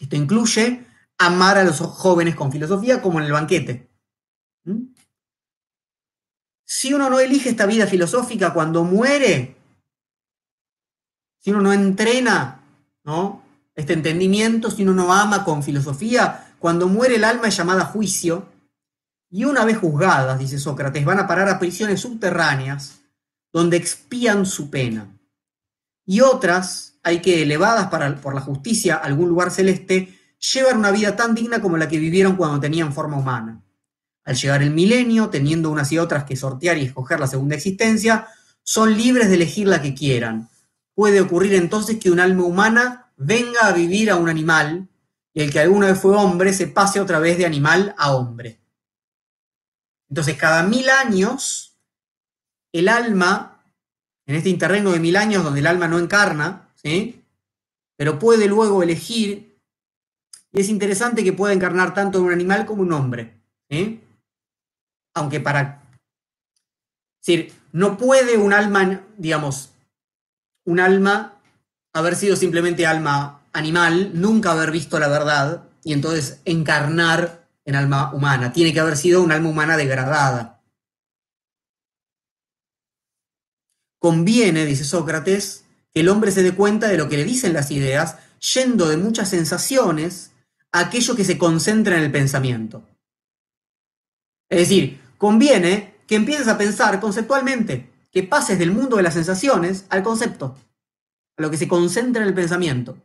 Esto 0.00 0.16
incluye 0.16 0.86
amar 1.18 1.58
a 1.58 1.64
los 1.64 1.80
jóvenes 1.80 2.34
con 2.34 2.50
filosofía 2.50 3.02
como 3.02 3.18
en 3.18 3.26
el 3.26 3.32
banquete. 3.32 3.90
¿Mm? 4.64 4.94
Si 6.64 6.94
uno 6.94 7.10
no 7.10 7.20
elige 7.20 7.50
esta 7.50 7.66
vida 7.66 7.86
filosófica 7.86 8.54
cuando 8.54 8.84
muere, 8.84 9.63
si 11.44 11.50
uno 11.50 11.60
no 11.60 11.74
entrena 11.74 12.62
¿no? 13.04 13.42
este 13.74 13.92
entendimiento, 13.92 14.70
si 14.70 14.82
uno 14.82 14.94
no 14.94 15.12
ama 15.12 15.44
con 15.44 15.62
filosofía, 15.62 16.54
cuando 16.58 16.88
muere 16.88 17.16
el 17.16 17.24
alma 17.24 17.48
es 17.48 17.56
llamada 17.56 17.82
a 17.82 17.86
juicio, 17.86 18.48
y 19.30 19.44
una 19.44 19.66
vez 19.66 19.76
juzgadas, 19.76 20.38
dice 20.38 20.58
Sócrates, 20.58 21.04
van 21.04 21.18
a 21.18 21.26
parar 21.26 21.50
a 21.50 21.58
prisiones 21.58 22.00
subterráneas 22.00 23.00
donde 23.52 23.76
expían 23.76 24.46
su 24.46 24.70
pena. 24.70 25.18
Y 26.06 26.22
otras, 26.22 26.94
hay 27.02 27.20
que 27.20 27.42
elevadas 27.42 27.88
por 28.22 28.34
la 28.34 28.40
justicia 28.40 28.94
a 28.94 29.00
algún 29.00 29.28
lugar 29.28 29.50
celeste, 29.50 30.18
llevan 30.38 30.78
una 30.78 30.92
vida 30.92 31.14
tan 31.14 31.34
digna 31.34 31.60
como 31.60 31.76
la 31.76 31.88
que 31.88 31.98
vivieron 31.98 32.36
cuando 32.36 32.58
tenían 32.58 32.94
forma 32.94 33.18
humana. 33.18 33.62
Al 34.24 34.36
llegar 34.36 34.62
el 34.62 34.70
milenio, 34.70 35.28
teniendo 35.28 35.70
unas 35.70 35.92
y 35.92 35.98
otras 35.98 36.24
que 36.24 36.36
sortear 36.36 36.78
y 36.78 36.86
escoger 36.86 37.20
la 37.20 37.26
segunda 37.26 37.56
existencia, 37.56 38.28
son 38.62 38.96
libres 38.96 39.28
de 39.28 39.34
elegir 39.34 39.68
la 39.68 39.82
que 39.82 39.94
quieran, 39.94 40.48
puede 40.94 41.20
ocurrir 41.20 41.54
entonces 41.54 41.98
que 41.98 42.10
un 42.10 42.20
alma 42.20 42.44
humana 42.44 43.12
venga 43.16 43.66
a 43.66 43.72
vivir 43.72 44.10
a 44.10 44.16
un 44.16 44.28
animal 44.28 44.88
y 45.32 45.42
el 45.42 45.52
que 45.52 45.60
alguna 45.60 45.88
vez 45.88 46.00
fue 46.00 46.16
hombre 46.16 46.52
se 46.52 46.68
pase 46.68 47.00
otra 47.00 47.18
vez 47.18 47.36
de 47.38 47.46
animal 47.46 47.94
a 47.98 48.14
hombre. 48.14 48.60
Entonces, 50.08 50.36
cada 50.36 50.62
mil 50.62 50.88
años, 50.88 51.76
el 52.72 52.88
alma, 52.88 53.64
en 54.26 54.36
este 54.36 54.48
interreno 54.48 54.92
de 54.92 55.00
mil 55.00 55.16
años 55.16 55.42
donde 55.42 55.60
el 55.60 55.66
alma 55.66 55.88
no 55.88 55.98
encarna, 55.98 56.68
¿sí? 56.76 57.24
pero 57.96 58.18
puede 58.18 58.46
luego 58.46 58.82
elegir, 58.82 59.58
y 60.52 60.60
es 60.60 60.68
interesante 60.68 61.24
que 61.24 61.32
pueda 61.32 61.52
encarnar 61.52 61.94
tanto 61.94 62.18
en 62.18 62.24
un 62.26 62.32
animal 62.32 62.64
como 62.64 62.82
un 62.82 62.92
hombre. 62.92 63.40
Aunque 65.14 65.40
para... 65.40 65.82
Es 67.20 67.26
decir, 67.26 67.52
no 67.72 67.96
puede 67.96 68.36
un 68.36 68.52
alma, 68.52 69.02
digamos, 69.16 69.73
un 70.64 70.80
alma 70.80 71.40
haber 71.92 72.16
sido 72.16 72.36
simplemente 72.36 72.86
alma 72.86 73.42
animal, 73.52 74.10
nunca 74.14 74.52
haber 74.52 74.70
visto 74.70 74.98
la 74.98 75.08
verdad 75.08 75.64
y 75.84 75.92
entonces 75.92 76.40
encarnar 76.44 77.48
en 77.64 77.76
alma 77.76 78.12
humana. 78.12 78.52
Tiene 78.52 78.72
que 78.72 78.80
haber 78.80 78.96
sido 78.96 79.22
un 79.22 79.32
alma 79.32 79.48
humana 79.48 79.76
degradada. 79.76 80.62
Conviene, 84.00 84.66
dice 84.66 84.84
Sócrates, 84.84 85.64
que 85.92 86.00
el 86.00 86.08
hombre 86.08 86.30
se 86.30 86.42
dé 86.42 86.54
cuenta 86.54 86.88
de 86.88 86.98
lo 86.98 87.08
que 87.08 87.16
le 87.16 87.24
dicen 87.24 87.54
las 87.54 87.70
ideas, 87.70 88.16
yendo 88.54 88.88
de 88.88 88.96
muchas 88.96 89.30
sensaciones 89.30 90.32
a 90.72 90.80
aquello 90.80 91.14
que 91.14 91.24
se 91.24 91.38
concentra 91.38 91.96
en 91.96 92.02
el 92.02 92.12
pensamiento. 92.12 92.86
Es 94.50 94.58
decir, 94.58 95.00
conviene 95.16 95.94
que 96.06 96.16
empieces 96.16 96.48
a 96.48 96.58
pensar 96.58 97.00
conceptualmente 97.00 97.93
que 98.14 98.22
pases 98.22 98.60
del 98.60 98.70
mundo 98.70 98.96
de 98.96 99.02
las 99.02 99.14
sensaciones 99.14 99.86
al 99.88 100.04
concepto, 100.04 100.56
a 101.36 101.42
lo 101.42 101.50
que 101.50 101.56
se 101.56 101.66
concentra 101.66 102.22
en 102.22 102.28
el 102.28 102.34
pensamiento. 102.34 102.96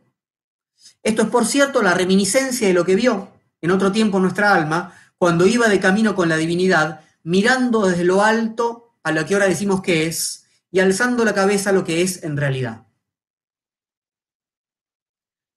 Esto 1.02 1.22
es, 1.22 1.28
por 1.28 1.44
cierto, 1.46 1.82
la 1.82 1.94
reminiscencia 1.94 2.68
de 2.68 2.74
lo 2.74 2.84
que 2.84 2.94
vio 2.94 3.28
en 3.60 3.72
otro 3.72 3.90
tiempo 3.90 4.20
nuestra 4.20 4.54
alma 4.54 4.94
cuando 5.18 5.46
iba 5.46 5.68
de 5.68 5.80
camino 5.80 6.14
con 6.14 6.28
la 6.28 6.36
divinidad, 6.36 7.04
mirando 7.24 7.88
desde 7.88 8.04
lo 8.04 8.22
alto 8.22 8.94
a 9.02 9.10
lo 9.10 9.26
que 9.26 9.34
ahora 9.34 9.48
decimos 9.48 9.82
que 9.82 10.06
es 10.06 10.46
y 10.70 10.78
alzando 10.78 11.24
la 11.24 11.34
cabeza 11.34 11.70
a 11.70 11.72
lo 11.72 11.82
que 11.82 12.02
es 12.02 12.22
en 12.22 12.36
realidad. 12.36 12.86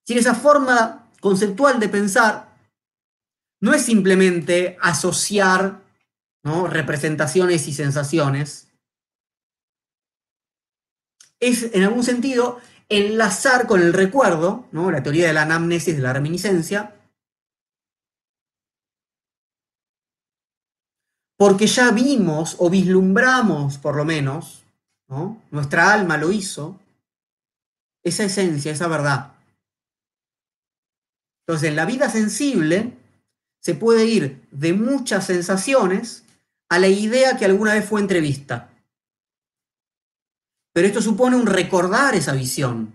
Si 0.04 0.18
esa 0.18 0.34
forma 0.34 1.08
conceptual 1.20 1.78
de 1.78 1.88
pensar 1.88 2.58
no 3.60 3.72
es 3.72 3.82
simplemente 3.82 4.76
asociar 4.82 5.80
representaciones 6.42 7.68
y 7.68 7.72
sensaciones, 7.72 8.73
es 11.48 11.74
en 11.74 11.82
algún 11.82 12.04
sentido 12.04 12.60
enlazar 12.88 13.66
con 13.66 13.80
el 13.80 13.92
recuerdo, 13.92 14.66
¿no? 14.72 14.90
la 14.90 15.02
teoría 15.02 15.26
de 15.26 15.32
la 15.32 15.42
anamnesis, 15.42 15.96
de 15.96 16.02
la 16.02 16.12
reminiscencia, 16.12 16.94
porque 21.36 21.66
ya 21.66 21.90
vimos 21.90 22.56
o 22.58 22.70
vislumbramos, 22.70 23.78
por 23.78 23.96
lo 23.96 24.04
menos, 24.04 24.64
¿no? 25.08 25.42
nuestra 25.50 25.92
alma 25.92 26.16
lo 26.16 26.30
hizo, 26.30 26.78
esa 28.02 28.24
esencia, 28.24 28.72
esa 28.72 28.86
verdad. 28.86 29.32
Entonces, 31.46 31.70
en 31.70 31.76
la 31.76 31.86
vida 31.86 32.08
sensible 32.08 32.92
se 33.60 33.74
puede 33.74 34.06
ir 34.06 34.46
de 34.50 34.72
muchas 34.74 35.26
sensaciones 35.26 36.24
a 36.68 36.78
la 36.78 36.88
idea 36.88 37.36
que 37.36 37.44
alguna 37.44 37.74
vez 37.74 37.86
fue 37.86 38.00
entrevista. 38.00 38.70
Pero 40.74 40.88
esto 40.88 41.00
supone 41.00 41.36
un 41.36 41.46
recordar 41.46 42.16
esa 42.16 42.32
visión, 42.32 42.92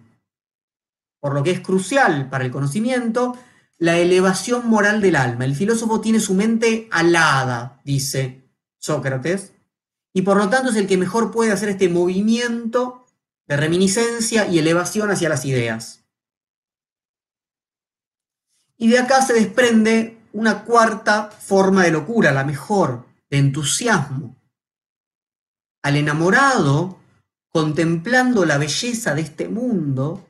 por 1.21 1.33
lo 1.33 1.41
que 1.41 1.51
es 1.51 1.61
crucial 1.61 2.29
para 2.29 2.43
el 2.43 2.51
conocimiento 2.51 3.37
la 3.77 3.97
elevación 3.97 4.67
moral 4.67 4.99
del 4.99 5.15
alma. 5.15 5.45
El 5.45 5.55
filósofo 5.55 6.01
tiene 6.01 6.19
su 6.19 6.33
mente 6.33 6.89
alada, 6.91 7.79
dice 7.85 8.43
Sócrates, 8.77 9.53
y 10.13 10.23
por 10.23 10.37
lo 10.37 10.49
tanto 10.49 10.71
es 10.71 10.75
el 10.75 10.87
que 10.87 10.97
mejor 10.97 11.31
puede 11.31 11.53
hacer 11.53 11.69
este 11.69 11.87
movimiento 11.87 13.05
de 13.47 13.55
reminiscencia 13.55 14.45
y 14.47 14.59
elevación 14.59 15.09
hacia 15.09 15.29
las 15.29 15.45
ideas. 15.45 16.03
Y 18.77 18.89
de 18.89 18.99
acá 18.99 19.21
se 19.21 19.33
desprende 19.33 20.17
una 20.33 20.65
cuarta 20.65 21.29
forma 21.31 21.83
de 21.83 21.91
locura, 21.91 22.33
la 22.33 22.43
mejor, 22.43 23.05
de 23.29 23.37
entusiasmo. 23.37 24.35
Al 25.81 25.95
enamorado, 25.95 26.98
contemplando 27.49 28.45
la 28.45 28.57
belleza 28.57 29.15
de 29.15 29.21
este 29.21 29.47
mundo, 29.47 30.27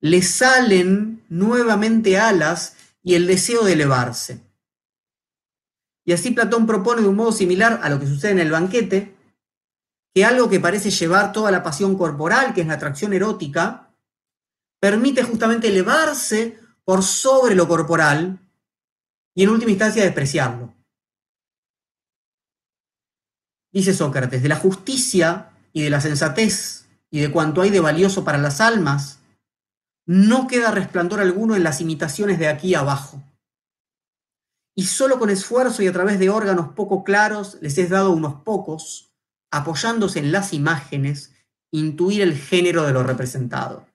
le 0.00 0.22
salen 0.22 1.24
nuevamente 1.28 2.18
alas 2.18 2.76
y 3.02 3.14
el 3.14 3.26
deseo 3.26 3.64
de 3.64 3.72
elevarse. 3.72 4.40
Y 6.04 6.12
así 6.12 6.30
Platón 6.30 6.66
propone 6.66 7.02
de 7.02 7.08
un 7.08 7.16
modo 7.16 7.32
similar 7.32 7.80
a 7.82 7.88
lo 7.88 7.98
que 7.98 8.06
sucede 8.06 8.32
en 8.32 8.38
el 8.40 8.50
banquete, 8.50 9.16
que 10.14 10.24
algo 10.24 10.48
que 10.48 10.60
parece 10.60 10.90
llevar 10.90 11.32
toda 11.32 11.50
la 11.50 11.62
pasión 11.62 11.96
corporal, 11.98 12.54
que 12.54 12.62
es 12.62 12.66
la 12.66 12.74
atracción 12.74 13.12
erótica, 13.12 13.94
permite 14.80 15.22
justamente 15.22 15.68
elevarse 15.68 16.58
por 16.84 17.02
sobre 17.02 17.54
lo 17.54 17.66
corporal 17.66 18.38
y 19.34 19.42
en 19.42 19.50
última 19.50 19.72
instancia 19.72 20.04
despreciarlo. 20.04 20.72
Dice 23.72 23.92
Sócrates, 23.92 24.42
de 24.42 24.48
la 24.48 24.56
justicia 24.56 25.55
y 25.76 25.82
de 25.82 25.90
la 25.90 26.00
sensatez 26.00 26.88
y 27.10 27.20
de 27.20 27.30
cuanto 27.30 27.60
hay 27.60 27.68
de 27.68 27.80
valioso 27.80 28.24
para 28.24 28.38
las 28.38 28.62
almas, 28.62 29.18
no 30.06 30.46
queda 30.46 30.70
resplandor 30.70 31.20
alguno 31.20 31.54
en 31.54 31.62
las 31.64 31.82
imitaciones 31.82 32.38
de 32.38 32.48
aquí 32.48 32.74
abajo. 32.74 33.22
Y 34.74 34.86
solo 34.86 35.18
con 35.18 35.28
esfuerzo 35.28 35.82
y 35.82 35.86
a 35.86 35.92
través 35.92 36.18
de 36.18 36.30
órganos 36.30 36.68
poco 36.68 37.04
claros 37.04 37.58
les 37.60 37.76
es 37.76 37.90
dado 37.90 38.12
unos 38.12 38.40
pocos, 38.40 39.12
apoyándose 39.50 40.18
en 40.18 40.32
las 40.32 40.54
imágenes, 40.54 41.34
intuir 41.70 42.22
el 42.22 42.38
género 42.38 42.84
de 42.84 42.94
lo 42.94 43.02
representado. 43.02 43.86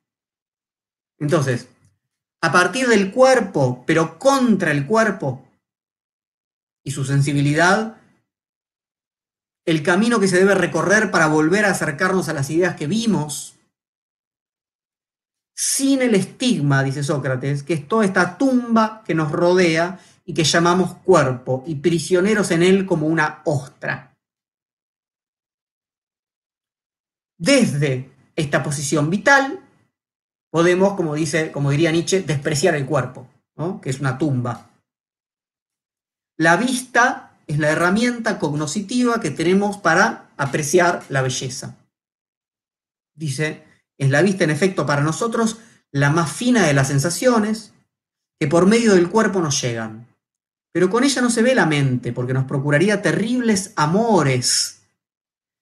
Entonces, 1.18 1.68
a 2.42 2.52
partir 2.52 2.90
del 2.90 3.12
cuerpo, 3.12 3.84
pero 3.88 4.20
contra 4.20 4.70
el 4.70 4.86
cuerpo 4.86 5.48
y 6.84 6.92
su 6.92 7.06
sensibilidad, 7.06 8.01
el 9.66 9.84
camino 9.84 10.20
que 10.20 10.28
se 10.28 10.38
debe 10.38 10.56
recorrer 10.56 11.12
para 11.12 11.28
volver 11.28 11.66
a 11.66 11.72
acercarnos 11.72 12.30
a 12.30 12.34
las 12.34 12.50
ideas 12.50 12.76
que 12.76 12.88
vimos, 12.88 13.56
sin 15.56 16.02
el 16.02 16.16
estigma, 16.16 16.84
dice 16.84 17.04
Sócrates, 17.04 17.64
que 17.64 17.74
es 17.74 17.88
toda 17.88 18.06
esta 18.06 18.38
tumba 18.38 19.04
que 19.06 19.14
nos 19.14 19.32
rodea 19.32 20.00
y 20.26 20.34
que 20.34 20.44
llamamos 20.44 20.96
cuerpo, 20.96 21.64
y 21.68 21.76
prisioneros 21.76 22.52
en 22.52 22.64
él 22.64 22.86
como 22.86 23.08
una 23.08 23.42
ostra. 23.46 24.18
Desde 27.38 28.12
esta 28.36 28.64
posición 28.64 29.10
vital, 29.10 29.60
podemos, 30.52 30.94
como, 30.94 31.16
dice, 31.16 31.52
como 31.52 31.72
diría 31.72 31.92
Nietzsche, 31.92 32.22
despreciar 32.22 32.76
el 32.76 32.86
cuerpo, 32.86 33.28
que 33.82 33.90
es 33.90 34.00
una 34.00 34.18
tumba. 34.18 34.70
La 36.38 36.56
vista 36.56 37.31
es 37.48 37.60
la 37.60 37.70
herramienta 37.70 38.40
cognoscitiva 38.40 39.20
que 39.20 39.32
tenemos 39.32 39.78
para 39.78 40.30
apreciar 40.38 41.04
la 41.10 41.22
belleza. 41.22 41.78
Dice 43.14 43.64
es 44.02 44.10
la 44.10 44.24
vista, 44.24 44.44
en 44.44 44.50
efecto, 44.50 44.88
para 44.88 45.04
nosotros 45.04 45.60
la 45.92 46.10
más 46.10 46.32
fina 46.32 46.66
de 46.66 46.74
las 46.74 46.88
sensaciones 46.88 47.72
que 48.40 48.48
por 48.48 48.66
medio 48.66 48.96
del 48.96 49.10
cuerpo 49.10 49.42
nos 49.42 49.62
llegan. 49.62 50.08
Pero 50.74 50.90
con 50.90 51.04
ella 51.04 51.22
no 51.22 51.30
se 51.30 51.44
ve 51.44 51.54
la 51.54 51.68
mente, 51.68 52.12
porque 52.12 52.34
nos 52.34 52.46
procuraría 52.46 53.04
terribles 53.04 53.74
amores 53.76 54.82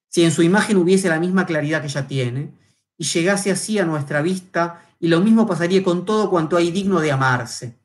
si 0.08 0.24
en 0.24 0.32
su 0.32 0.42
imagen 0.42 0.78
hubiese 0.78 1.10
la 1.10 1.20
misma 1.20 1.46
claridad 1.46 1.82
que 1.82 1.88
ella 1.88 2.08
tiene, 2.08 2.52
y 2.98 3.04
llegase 3.04 3.52
así 3.52 3.78
a 3.78 3.86
nuestra 3.86 4.22
vista, 4.22 4.86
y 5.02 5.10
lo 5.10 5.20
mismo 5.20 5.46
pasaría 5.46 5.84
con 5.84 6.06
todo 6.06 6.30
cuanto 6.30 6.56
hay 6.56 6.72
digno 6.72 7.02
de 7.02 7.12
amarse. 7.12 7.78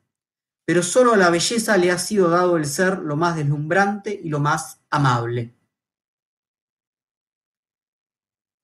Pero 0.65 0.81
solo 0.81 1.13
a 1.13 1.17
la 1.17 1.29
belleza 1.29 1.77
le 1.77 1.91
ha 1.91 1.97
sido 1.97 2.29
dado 2.29 2.57
el 2.57 2.65
ser 2.65 2.99
lo 2.99 3.15
más 3.15 3.35
deslumbrante 3.35 4.19
y 4.23 4.29
lo 4.29 4.39
más 4.39 4.79
amable. 4.89 5.53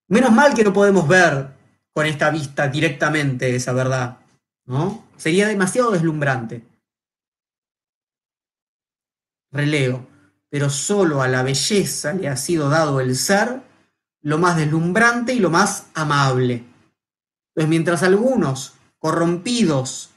Menos 0.08 0.32
mal 0.32 0.54
que 0.54 0.64
no 0.64 0.74
podemos 0.74 1.08
ver 1.08 1.54
con 1.94 2.06
esta 2.06 2.30
vista 2.32 2.68
directamente 2.68 3.56
esa 3.56 3.72
verdad, 3.72 4.18
¿no? 4.66 5.06
Sería 5.16 5.48
demasiado 5.48 5.92
deslumbrante. 5.92 6.66
Releo, 9.52 10.08
pero 10.50 10.70
solo 10.70 11.22
a 11.22 11.28
la 11.28 11.44
belleza 11.44 12.14
le 12.14 12.28
ha 12.28 12.36
sido 12.36 12.70
dado 12.70 13.00
el 13.00 13.16
ser 13.16 13.62
lo 14.22 14.38
más 14.38 14.58
deslumbrante 14.58 15.34
y 15.34 15.40
lo 15.40 15.50
más 15.50 15.88
amable. 15.94 16.64
Pues 17.54 17.68
mientras 17.68 18.04
algunos, 18.04 18.76
corrompidos, 18.98 20.11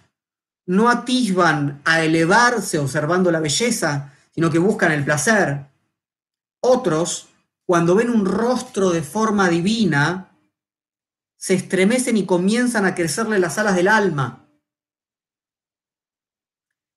no 0.66 0.88
atisban 0.88 1.80
a 1.84 2.02
elevarse 2.02 2.78
observando 2.78 3.30
la 3.30 3.40
belleza, 3.40 4.14
sino 4.34 4.50
que 4.50 4.58
buscan 4.58 4.92
el 4.92 5.04
placer, 5.04 5.66
otros, 6.60 7.28
cuando 7.66 7.94
ven 7.94 8.10
un 8.10 8.24
rostro 8.24 8.90
de 8.90 9.02
forma 9.02 9.48
divina, 9.48 10.38
se 11.36 11.54
estremecen 11.54 12.16
y 12.16 12.24
comienzan 12.24 12.86
a 12.86 12.94
crecerle 12.94 13.38
las 13.38 13.58
alas 13.58 13.76
del 13.76 13.88
alma. 13.88 14.48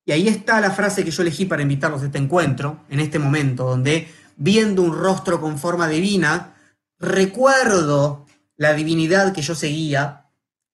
Y 0.05 0.13
ahí 0.13 0.29
está 0.29 0.61
la 0.61 0.71
frase 0.71 1.03
que 1.03 1.11
yo 1.11 1.21
elegí 1.21 1.45
para 1.45 1.61
invitarlos 1.61 2.01
a 2.01 2.05
este 2.05 2.17
encuentro, 2.17 2.85
en 2.89 3.01
este 3.01 3.19
momento, 3.19 3.65
donde 3.65 4.07
viendo 4.37 4.81
un 4.81 4.97
rostro 4.97 5.41
con 5.41 5.59
forma 5.59 5.89
divina, 5.89 6.55
recuerdo 6.97 8.25
la 8.55 8.73
divinidad 8.73 9.33
que 9.33 9.41
yo 9.41 9.53
seguía 9.53 10.29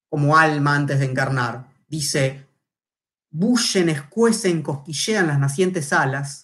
como 0.07 0.37
alma 0.37 0.75
antes 0.75 0.99
de 0.99 1.05
encarnar. 1.05 1.65
Dice, 1.87 2.42
bullen, 3.34 3.89
escuecen, 3.89 4.61
cosquillean 4.61 5.27
las 5.27 5.39
nacientes 5.39 5.91
alas, 5.91 6.43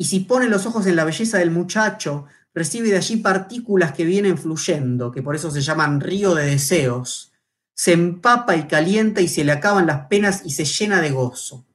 y 0.00 0.06
si 0.06 0.20
ponen 0.20 0.48
los 0.48 0.64
ojos 0.64 0.86
en 0.86 0.96
la 0.96 1.04
belleza 1.04 1.36
del 1.36 1.50
muchacho, 1.50 2.24
recibe 2.54 2.88
de 2.88 2.96
allí 2.96 3.18
partículas 3.18 3.92
que 3.92 4.06
vienen 4.06 4.38
fluyendo, 4.38 5.12
que 5.12 5.20
por 5.20 5.36
eso 5.36 5.50
se 5.50 5.60
llaman 5.60 6.00
río 6.00 6.34
de 6.34 6.46
deseos. 6.46 7.32
Se 7.74 7.92
empapa 7.92 8.56
y 8.56 8.66
calienta 8.66 9.20
y 9.20 9.28
se 9.28 9.44
le 9.44 9.52
acaban 9.52 9.86
las 9.86 10.06
penas 10.06 10.40
y 10.46 10.52
se 10.52 10.64
llena 10.64 11.02
de 11.02 11.10
gozo. 11.10 11.66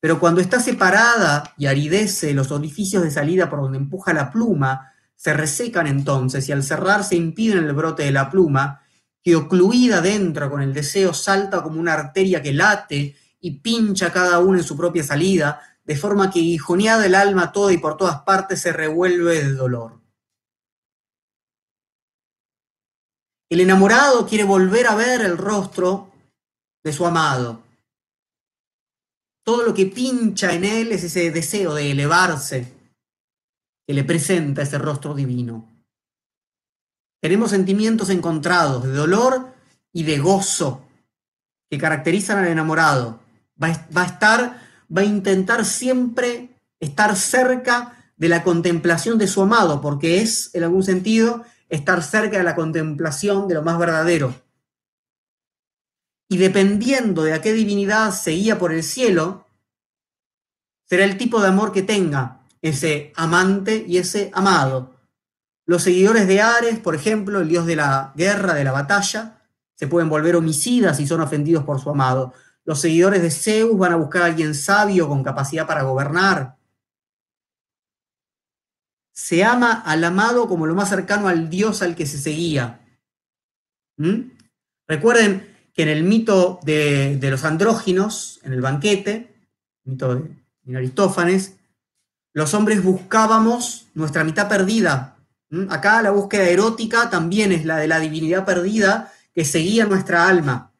Pero 0.00 0.18
cuando 0.18 0.40
está 0.40 0.58
separada 0.58 1.54
y 1.56 1.66
aridece 1.66 2.34
los 2.34 2.50
orificios 2.50 3.04
de 3.04 3.12
salida 3.12 3.48
por 3.48 3.60
donde 3.60 3.78
empuja 3.78 4.12
la 4.12 4.32
pluma, 4.32 4.92
se 5.14 5.32
resecan 5.32 5.86
entonces 5.86 6.48
y 6.48 6.52
al 6.52 6.64
cerrarse 6.64 7.14
impiden 7.14 7.64
el 7.64 7.74
brote 7.74 8.02
de 8.02 8.10
la 8.10 8.28
pluma, 8.28 8.82
que 9.22 9.36
ocluida 9.36 10.00
dentro 10.00 10.50
con 10.50 10.62
el 10.62 10.74
deseo 10.74 11.14
salta 11.14 11.62
como 11.62 11.78
una 11.78 11.94
arteria 11.94 12.42
que 12.42 12.52
late 12.52 13.14
y 13.46 13.52
pincha 13.60 14.12
cada 14.12 14.40
uno 14.40 14.58
en 14.58 14.64
su 14.64 14.76
propia 14.76 15.04
salida, 15.04 15.62
de 15.84 15.94
forma 15.94 16.32
que 16.32 16.40
guijoneada 16.40 17.06
el 17.06 17.14
alma 17.14 17.52
toda 17.52 17.72
y 17.72 17.78
por 17.78 17.96
todas 17.96 18.22
partes 18.22 18.60
se 18.60 18.72
revuelve 18.72 19.44
de 19.44 19.52
dolor. 19.52 20.00
El 23.48 23.60
enamorado 23.60 24.26
quiere 24.26 24.42
volver 24.42 24.88
a 24.88 24.96
ver 24.96 25.20
el 25.20 25.38
rostro 25.38 26.10
de 26.82 26.92
su 26.92 27.06
amado. 27.06 27.62
Todo 29.44 29.62
lo 29.62 29.72
que 29.72 29.86
pincha 29.86 30.52
en 30.52 30.64
él 30.64 30.90
es 30.90 31.04
ese 31.04 31.30
deseo 31.30 31.72
de 31.72 31.92
elevarse 31.92 32.74
que 33.86 33.94
le 33.94 34.02
presenta 34.02 34.62
ese 34.62 34.78
rostro 34.78 35.14
divino. 35.14 35.68
Tenemos 37.22 37.50
sentimientos 37.50 38.10
encontrados 38.10 38.82
de 38.82 38.90
dolor 38.90 39.54
y 39.92 40.02
de 40.02 40.18
gozo 40.18 40.84
que 41.70 41.78
caracterizan 41.78 42.38
al 42.38 42.48
enamorado. 42.48 43.24
Va, 43.62 43.86
va 43.96 44.02
a 44.02 44.06
estar 44.06 44.66
va 44.94 45.02
a 45.02 45.04
intentar 45.04 45.64
siempre 45.64 46.50
estar 46.80 47.16
cerca 47.16 48.12
de 48.16 48.28
la 48.28 48.42
contemplación 48.42 49.18
de 49.18 49.26
su 49.26 49.42
amado, 49.42 49.80
porque 49.80 50.22
es, 50.22 50.54
en 50.54 50.64
algún 50.64 50.82
sentido, 50.82 51.44
estar 51.68 52.02
cerca 52.02 52.38
de 52.38 52.44
la 52.44 52.54
contemplación 52.54 53.48
de 53.48 53.54
lo 53.54 53.62
más 53.62 53.78
verdadero. 53.78 54.34
Y 56.28 56.38
dependiendo 56.38 57.22
de 57.22 57.34
a 57.34 57.40
qué 57.40 57.52
divinidad 57.52 58.12
se 58.12 58.32
guía 58.32 58.58
por 58.58 58.72
el 58.72 58.82
cielo, 58.82 59.46
será 60.84 61.04
el 61.04 61.18
tipo 61.18 61.40
de 61.40 61.48
amor 61.48 61.72
que 61.72 61.82
tenga 61.82 62.40
ese 62.62 63.12
amante 63.16 63.84
y 63.86 63.98
ese 63.98 64.30
amado. 64.32 64.94
Los 65.66 65.82
seguidores 65.82 66.26
de 66.26 66.40
Ares, 66.40 66.78
por 66.78 66.94
ejemplo, 66.94 67.40
el 67.40 67.48
dios 67.48 67.66
de 67.66 67.76
la 67.76 68.12
guerra, 68.16 68.54
de 68.54 68.64
la 68.64 68.72
batalla, 68.72 69.42
se 69.74 69.88
pueden 69.88 70.08
volver 70.08 70.36
homicidas 70.36 70.96
si 70.96 71.06
son 71.06 71.20
ofendidos 71.20 71.64
por 71.64 71.80
su 71.80 71.90
amado. 71.90 72.32
Los 72.66 72.80
seguidores 72.80 73.22
de 73.22 73.30
Zeus 73.30 73.78
van 73.78 73.92
a 73.92 73.96
buscar 73.96 74.22
a 74.22 74.26
alguien 74.26 74.52
sabio 74.52 75.08
con 75.08 75.22
capacidad 75.22 75.68
para 75.68 75.84
gobernar. 75.84 76.56
Se 79.12 79.44
ama 79.44 79.82
al 79.86 80.02
amado 80.02 80.48
como 80.48 80.66
lo 80.66 80.74
más 80.74 80.88
cercano 80.88 81.28
al 81.28 81.48
Dios 81.48 81.80
al 81.80 81.94
que 81.94 82.06
se 82.06 82.18
seguía. 82.18 82.80
¿Mm? 83.96 84.32
Recuerden 84.88 85.56
que 85.72 85.84
en 85.84 85.88
el 85.90 86.02
mito 86.02 86.58
de, 86.64 87.18
los 87.22 87.44
andróginos, 87.44 88.40
en 88.42 88.52
el 88.52 88.60
banquete, 88.60 89.32
mito 89.84 90.16
de, 90.16 90.76
Aristófanes, 90.76 91.54
los 92.32 92.52
hombres 92.52 92.82
buscábamos 92.82 93.86
nuestra 93.94 94.24
mitad 94.24 94.48
perdida. 94.48 95.16
¿Mm? 95.50 95.70
Acá 95.70 96.02
la 96.02 96.10
búsqueda 96.10 96.48
erótica 96.48 97.10
también 97.10 97.52
es 97.52 97.64
la 97.64 97.76
de 97.76 97.86
la 97.86 98.00
divinidad 98.00 98.44
perdida 98.44 99.12
que 99.32 99.44
seguía 99.44 99.86
nuestra 99.86 100.26
alma. 100.26 100.72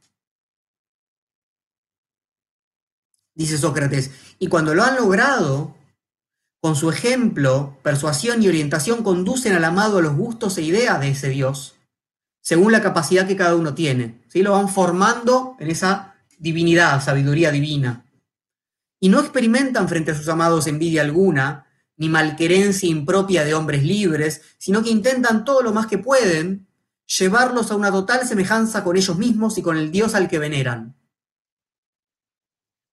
Dice 3.37 3.59
Sócrates, 3.59 4.11
y 4.41 4.49
cuando 4.49 4.75
lo 4.75 4.83
han 4.83 4.97
logrado, 4.97 5.77
con 6.61 6.75
su 6.75 6.91
ejemplo, 6.91 7.79
persuasión 7.83 8.43
y 8.43 8.49
orientación 8.49 9.05
conducen 9.05 9.53
al 9.53 9.65
amado 9.65 9.99
a 9.99 10.03
los 10.03 10.17
gustos 10.17 10.59
e 10.59 10.63
ideas 10.63 10.99
de 11.01 11.11
ese 11.11 11.29
Dios, 11.29 11.77
según 12.41 12.73
la 12.73 12.83
capacidad 12.83 13.27
que 13.27 13.37
cada 13.37 13.55
uno 13.55 13.75
tiene. 13.75 14.23
¿sí? 14.29 14.43
Lo 14.43 14.53
van 14.53 14.69
formando 14.69 15.55
en 15.61 15.71
esa 15.71 16.17
divinidad, 16.39 17.05
sabiduría 17.05 17.53
divina. 17.53 18.05
Y 18.99 19.11
no 19.11 19.21
experimentan 19.21 19.89
frente 19.89 20.11
a 20.11 20.15
sus 20.17 20.29
amados 20.29 20.67
envidia 20.67 21.03
alguna, 21.03 21.67
ni 21.99 22.09
malquerencia 22.09 22.89
impropia 22.89 23.45
de 23.45 23.55
hombres 23.55 23.85
libres, 23.85 24.43
sino 24.59 24.83
que 24.83 24.91
intentan 24.91 25.45
todo 25.45 25.63
lo 25.63 25.73
más 25.73 25.87
que 25.87 25.99
pueden 25.99 26.67
llevarlos 27.07 27.71
a 27.71 27.77
una 27.77 27.91
total 27.91 28.27
semejanza 28.27 28.83
con 28.83 28.97
ellos 28.97 29.17
mismos 29.17 29.59
y 29.59 29.63
con 29.63 29.77
el 29.77 29.91
Dios 29.91 30.15
al 30.15 30.29
que 30.29 30.39
veneran. 30.39 30.97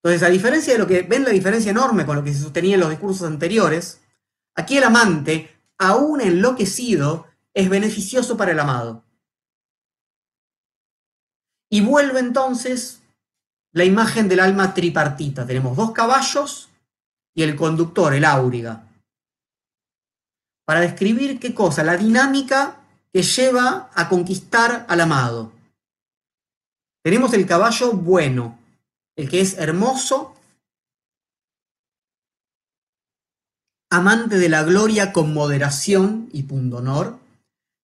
Entonces, 0.03 0.27
a 0.27 0.29
diferencia 0.29 0.73
de 0.73 0.79
lo 0.79 0.87
que 0.87 1.03
ven 1.03 1.23
la 1.23 1.29
diferencia 1.29 1.71
enorme 1.71 2.05
con 2.05 2.17
lo 2.17 2.23
que 2.23 2.33
se 2.33 2.41
sostenía 2.41 2.73
en 2.73 2.81
los 2.81 2.89
discursos 2.89 3.25
anteriores, 3.25 4.01
aquí 4.53 4.77
el 4.77 4.83
amante, 4.83 5.49
aún 5.77 6.19
enloquecido, 6.19 7.25
es 7.53 7.69
beneficioso 7.69 8.35
para 8.35 8.51
el 8.51 8.59
amado. 8.59 9.05
Y 11.69 11.79
vuelve 11.81 12.19
entonces 12.19 13.01
la 13.71 13.85
imagen 13.85 14.27
del 14.27 14.41
alma 14.41 14.73
tripartita. 14.73 15.47
Tenemos 15.47 15.77
dos 15.77 15.91
caballos 15.91 16.69
y 17.33 17.43
el 17.43 17.55
conductor, 17.55 18.13
el 18.13 18.25
áuriga. 18.25 18.83
Para 20.65 20.81
describir 20.81 21.39
qué 21.39 21.55
cosa, 21.55 21.81
la 21.81 21.95
dinámica 21.95 22.81
que 23.13 23.23
lleva 23.23 23.89
a 23.93 24.09
conquistar 24.09 24.85
al 24.89 24.99
amado. 24.99 25.53
Tenemos 27.03 27.33
el 27.33 27.45
caballo 27.45 27.93
bueno, 27.93 28.59
el 29.15 29.29
que 29.29 29.41
es 29.41 29.57
hermoso, 29.57 30.35
amante 33.91 34.37
de 34.37 34.49
la 34.49 34.63
gloria 34.63 35.13
con 35.13 35.33
moderación 35.33 36.29
y 36.33 36.43
pundonor, 36.43 37.19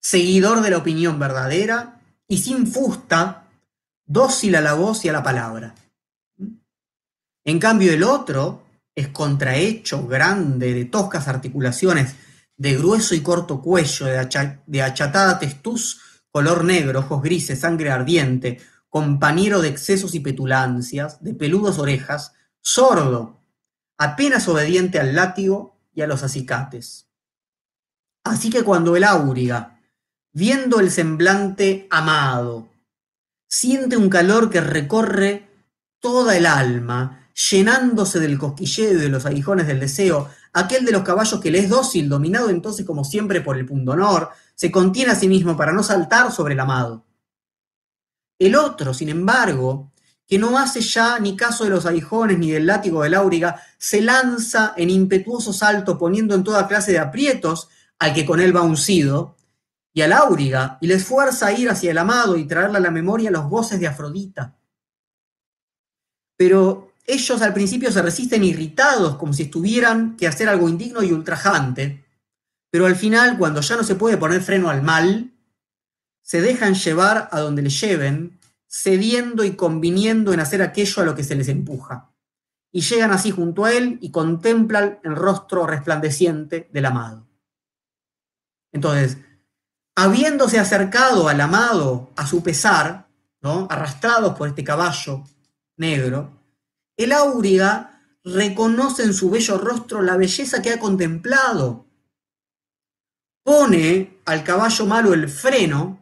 seguidor 0.01 0.61
de 0.61 0.71
la 0.71 0.77
opinión 0.77 1.19
verdadera 1.19 2.01
y 2.27 2.37
sin 2.37 2.65
fusta, 2.65 3.47
dócil 4.07 4.55
a 4.55 4.61
la 4.61 4.73
voz 4.73 5.05
y 5.05 5.09
a 5.09 5.13
la 5.13 5.21
palabra. 5.21 5.75
En 7.45 7.59
cambio, 7.59 7.93
el 7.93 8.03
otro 8.03 8.63
es 8.95 9.09
contrahecho, 9.09 10.07
grande, 10.07 10.73
de 10.73 10.85
toscas 10.85 11.27
articulaciones, 11.27 12.15
de 12.57 12.75
grueso 12.75 13.15
y 13.15 13.21
corto 13.21 13.61
cuello, 13.61 14.05
de, 14.05 14.81
achatada 14.81 15.39
testuz, 15.39 16.01
color 16.31 16.65
negro, 16.65 16.99
ojos 16.99 17.21
grises, 17.21 17.59
sangre 17.59 17.91
ardiente, 17.91 18.59
compañero 18.89 19.61
de 19.61 19.69
excesos 19.69 20.15
y 20.15 20.19
petulancias, 20.19 21.23
de 21.23 21.33
peludas 21.33 21.77
orejas, 21.77 22.33
sordo, 22.61 23.39
apenas 23.97 24.47
obediente 24.47 24.99
al 24.99 25.15
látigo 25.15 25.77
y 25.93 26.01
a 26.01 26.07
los 26.07 26.23
acicates. 26.23 27.07
Así 28.23 28.49
que 28.49 28.63
cuando 28.63 28.95
el 28.95 29.03
áuriga, 29.03 29.79
viendo 30.33 30.79
el 30.79 30.91
semblante 30.91 31.87
amado, 31.89 32.69
siente 33.47 33.97
un 33.97 34.09
calor 34.09 34.49
que 34.49 34.61
recorre 34.61 35.49
toda 35.99 36.37
el 36.37 36.45
alma, 36.45 37.27
llenándose 37.51 38.19
del 38.19 38.37
cosquilleo 38.37 38.91
y 38.91 38.95
de 38.95 39.09
los 39.09 39.25
aguijones 39.25 39.67
del 39.67 39.79
deseo, 39.79 40.29
aquel 40.53 40.85
de 40.85 40.91
los 40.91 41.03
caballos 41.03 41.39
que 41.39 41.51
le 41.51 41.59
es 41.59 41.69
dócil, 41.69 42.09
dominado 42.09 42.49
entonces 42.49 42.85
como 42.85 43.03
siempre 43.03 43.41
por 43.41 43.57
el 43.57 43.65
pundonor, 43.65 44.29
se 44.55 44.71
contiene 44.71 45.11
a 45.11 45.15
sí 45.15 45.27
mismo 45.27 45.55
para 45.55 45.71
no 45.71 45.83
saltar 45.83 46.31
sobre 46.31 46.53
el 46.53 46.59
amado. 46.59 47.05
El 48.39 48.55
otro, 48.55 48.93
sin 48.93 49.09
embargo, 49.09 49.91
que 50.25 50.39
no 50.39 50.57
hace 50.57 50.81
ya 50.81 51.19
ni 51.19 51.35
caso 51.35 51.65
de 51.65 51.71
los 51.71 51.85
aguijones 51.85 52.39
ni 52.39 52.51
del 52.51 52.65
látigo 52.65 53.03
del 53.03 53.15
áuriga, 53.15 53.61
se 53.77 54.01
lanza 54.01 54.73
en 54.77 54.89
impetuoso 54.89 55.51
salto 55.51 55.97
poniendo 55.97 56.35
en 56.35 56.43
toda 56.43 56.67
clase 56.67 56.93
de 56.93 56.99
aprietos 56.99 57.67
al 57.99 58.13
que 58.13 58.25
con 58.25 58.39
él 58.39 58.55
va 58.55 58.61
uncido, 58.61 59.35
y 59.91 60.01
al 60.01 60.13
áuriga, 60.13 60.77
y 60.81 60.87
le 60.87 60.93
esfuerza 60.93 61.47
a 61.47 61.51
ir 61.51 61.69
hacia 61.69 61.91
el 61.91 61.97
amado 61.97 62.37
y 62.37 62.45
traerle 62.45 62.77
a 62.77 62.81
la 62.81 62.91
memoria 62.91 63.31
los 63.31 63.49
voces 63.49 63.79
de 63.79 63.87
Afrodita. 63.87 64.55
Pero 66.37 66.93
ellos 67.05 67.41
al 67.41 67.53
principio 67.53 67.91
se 67.91 68.01
resisten 68.01 68.43
irritados, 68.43 69.17
como 69.17 69.33
si 69.33 69.43
estuvieran 69.43 70.15
que 70.15 70.27
hacer 70.27 70.47
algo 70.47 70.69
indigno 70.69 71.03
y 71.03 71.11
ultrajante, 71.11 72.05
pero 72.71 72.85
al 72.85 72.95
final, 72.95 73.37
cuando 73.37 73.61
ya 73.61 73.75
no 73.75 73.83
se 73.83 73.95
puede 73.95 74.17
poner 74.17 74.41
freno 74.41 74.69
al 74.69 74.83
mal, 74.83 75.33
se 76.29 76.41
dejan 76.41 76.75
llevar 76.75 77.27
a 77.31 77.39
donde 77.39 77.63
le 77.63 77.71
lleven, 77.71 78.39
cediendo 78.67 79.43
y 79.43 79.55
conviniendo 79.55 80.31
en 80.31 80.39
hacer 80.39 80.61
aquello 80.61 81.01
a 81.01 81.05
lo 81.05 81.15
que 81.15 81.23
se 81.23 81.33
les 81.33 81.47
empuja. 81.47 82.11
Y 82.71 82.81
llegan 82.81 83.09
así 83.09 83.31
junto 83.31 83.65
a 83.65 83.73
él 83.73 83.97
y 83.99 84.11
contemplan 84.11 84.99
el 85.03 85.15
rostro 85.15 85.65
resplandeciente 85.65 86.69
del 86.71 86.85
amado. 86.85 87.27
Entonces, 88.71 89.17
habiéndose 89.95 90.59
acercado 90.59 91.29
al 91.29 91.41
amado 91.41 92.11
a 92.15 92.27
su 92.27 92.43
pesar, 92.43 93.07
¿no? 93.41 93.65
arrastrados 93.67 94.37
por 94.37 94.49
este 94.49 94.63
caballo 94.63 95.23
negro, 95.77 96.29
el 96.95 97.11
áuriga 97.11 98.03
reconoce 98.23 99.01
en 99.01 99.15
su 99.15 99.31
bello 99.31 99.57
rostro 99.57 100.03
la 100.03 100.15
belleza 100.15 100.61
que 100.61 100.73
ha 100.73 100.79
contemplado. 100.79 101.87
Pone 103.41 104.19
al 104.25 104.43
caballo 104.43 104.85
malo 104.85 105.15
el 105.15 105.27
freno 105.27 105.98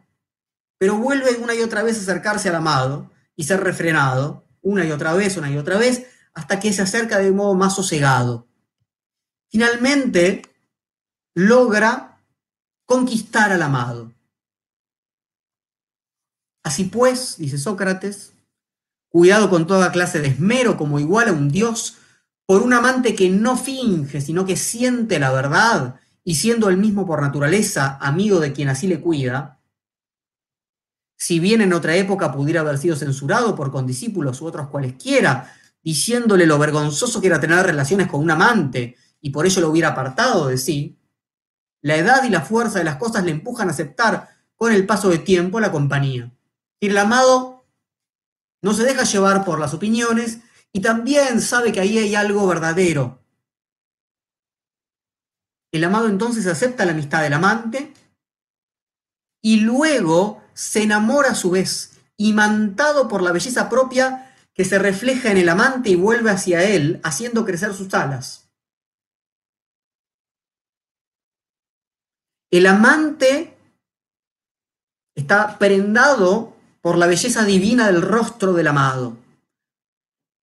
pero 0.78 0.96
vuelve 0.96 1.36
una 1.36 1.54
y 1.54 1.60
otra 1.60 1.82
vez 1.82 1.98
a 1.98 2.00
acercarse 2.00 2.48
al 2.48 2.54
amado 2.54 3.10
y 3.36 3.44
ser 3.44 3.60
refrenado, 3.62 4.44
una 4.62 4.84
y 4.84 4.92
otra 4.92 5.12
vez, 5.12 5.36
una 5.36 5.50
y 5.50 5.56
otra 5.56 5.76
vez, 5.76 6.06
hasta 6.34 6.60
que 6.60 6.72
se 6.72 6.82
acerca 6.82 7.18
de 7.18 7.32
modo 7.32 7.54
más 7.54 7.74
sosegado. 7.74 8.46
Finalmente, 9.50 10.42
logra 11.34 12.20
conquistar 12.84 13.52
al 13.52 13.62
amado. 13.62 14.12
Así 16.62 16.84
pues, 16.84 17.36
dice 17.38 17.58
Sócrates, 17.58 18.32
cuidado 19.08 19.50
con 19.50 19.66
toda 19.66 19.92
clase 19.92 20.20
de 20.20 20.28
esmero 20.28 20.76
como 20.76 21.00
igual 21.00 21.28
a 21.28 21.32
un 21.32 21.50
dios, 21.50 21.96
por 22.46 22.62
un 22.62 22.72
amante 22.72 23.14
que 23.14 23.30
no 23.30 23.56
finge, 23.56 24.20
sino 24.20 24.46
que 24.46 24.56
siente 24.56 25.18
la 25.18 25.32
verdad, 25.32 26.00
y 26.24 26.34
siendo 26.36 26.68
él 26.68 26.76
mismo 26.76 27.06
por 27.06 27.22
naturaleza 27.22 27.96
amigo 28.00 28.40
de 28.40 28.52
quien 28.52 28.68
así 28.68 28.86
le 28.86 29.00
cuida, 29.00 29.57
si 31.18 31.40
bien 31.40 31.60
en 31.60 31.72
otra 31.72 31.96
época 31.96 32.30
pudiera 32.30 32.60
haber 32.60 32.78
sido 32.78 32.94
censurado 32.94 33.56
por 33.56 33.72
condiscípulos 33.72 34.40
u 34.40 34.46
otros 34.46 34.68
cualesquiera, 34.68 35.52
diciéndole 35.82 36.46
lo 36.46 36.58
vergonzoso 36.58 37.20
que 37.20 37.26
era 37.26 37.40
tener 37.40 37.66
relaciones 37.66 38.06
con 38.06 38.20
un 38.20 38.30
amante 38.30 38.96
y 39.20 39.30
por 39.30 39.44
ello 39.44 39.60
lo 39.62 39.70
hubiera 39.70 39.88
apartado 39.88 40.46
de 40.46 40.56
sí, 40.56 40.96
la 41.82 41.96
edad 41.96 42.22
y 42.22 42.30
la 42.30 42.42
fuerza 42.42 42.78
de 42.78 42.84
las 42.84 42.96
cosas 42.96 43.24
le 43.24 43.32
empujan 43.32 43.68
a 43.68 43.72
aceptar 43.72 44.28
con 44.54 44.72
el 44.72 44.86
paso 44.86 45.10
de 45.10 45.18
tiempo 45.18 45.58
la 45.58 45.72
compañía. 45.72 46.32
Y 46.78 46.86
el 46.86 46.96
amado 46.96 47.66
no 48.62 48.72
se 48.72 48.84
deja 48.84 49.02
llevar 49.02 49.44
por 49.44 49.58
las 49.58 49.74
opiniones 49.74 50.38
y 50.72 50.80
también 50.80 51.40
sabe 51.40 51.72
que 51.72 51.80
ahí 51.80 51.98
hay 51.98 52.14
algo 52.14 52.46
verdadero. 52.46 53.24
El 55.72 55.82
amado 55.82 56.06
entonces 56.06 56.46
acepta 56.46 56.84
la 56.84 56.92
amistad 56.92 57.22
del 57.22 57.32
amante 57.32 57.92
y 59.42 59.60
luego 59.60 60.42
se 60.58 60.82
enamora 60.82 61.30
a 61.30 61.34
su 61.36 61.50
vez, 61.50 61.92
imantado 62.16 63.06
por 63.06 63.22
la 63.22 63.30
belleza 63.30 63.68
propia 63.68 64.34
que 64.54 64.64
se 64.64 64.76
refleja 64.76 65.30
en 65.30 65.36
el 65.36 65.48
amante 65.48 65.90
y 65.90 65.94
vuelve 65.94 66.32
hacia 66.32 66.64
él, 66.64 67.00
haciendo 67.04 67.44
crecer 67.44 67.72
sus 67.74 67.94
alas. 67.94 68.50
El 72.50 72.66
amante 72.66 73.56
está 75.14 75.58
prendado 75.58 76.56
por 76.80 76.98
la 76.98 77.06
belleza 77.06 77.44
divina 77.44 77.86
del 77.86 78.02
rostro 78.02 78.52
del 78.52 78.66
amado. 78.66 79.16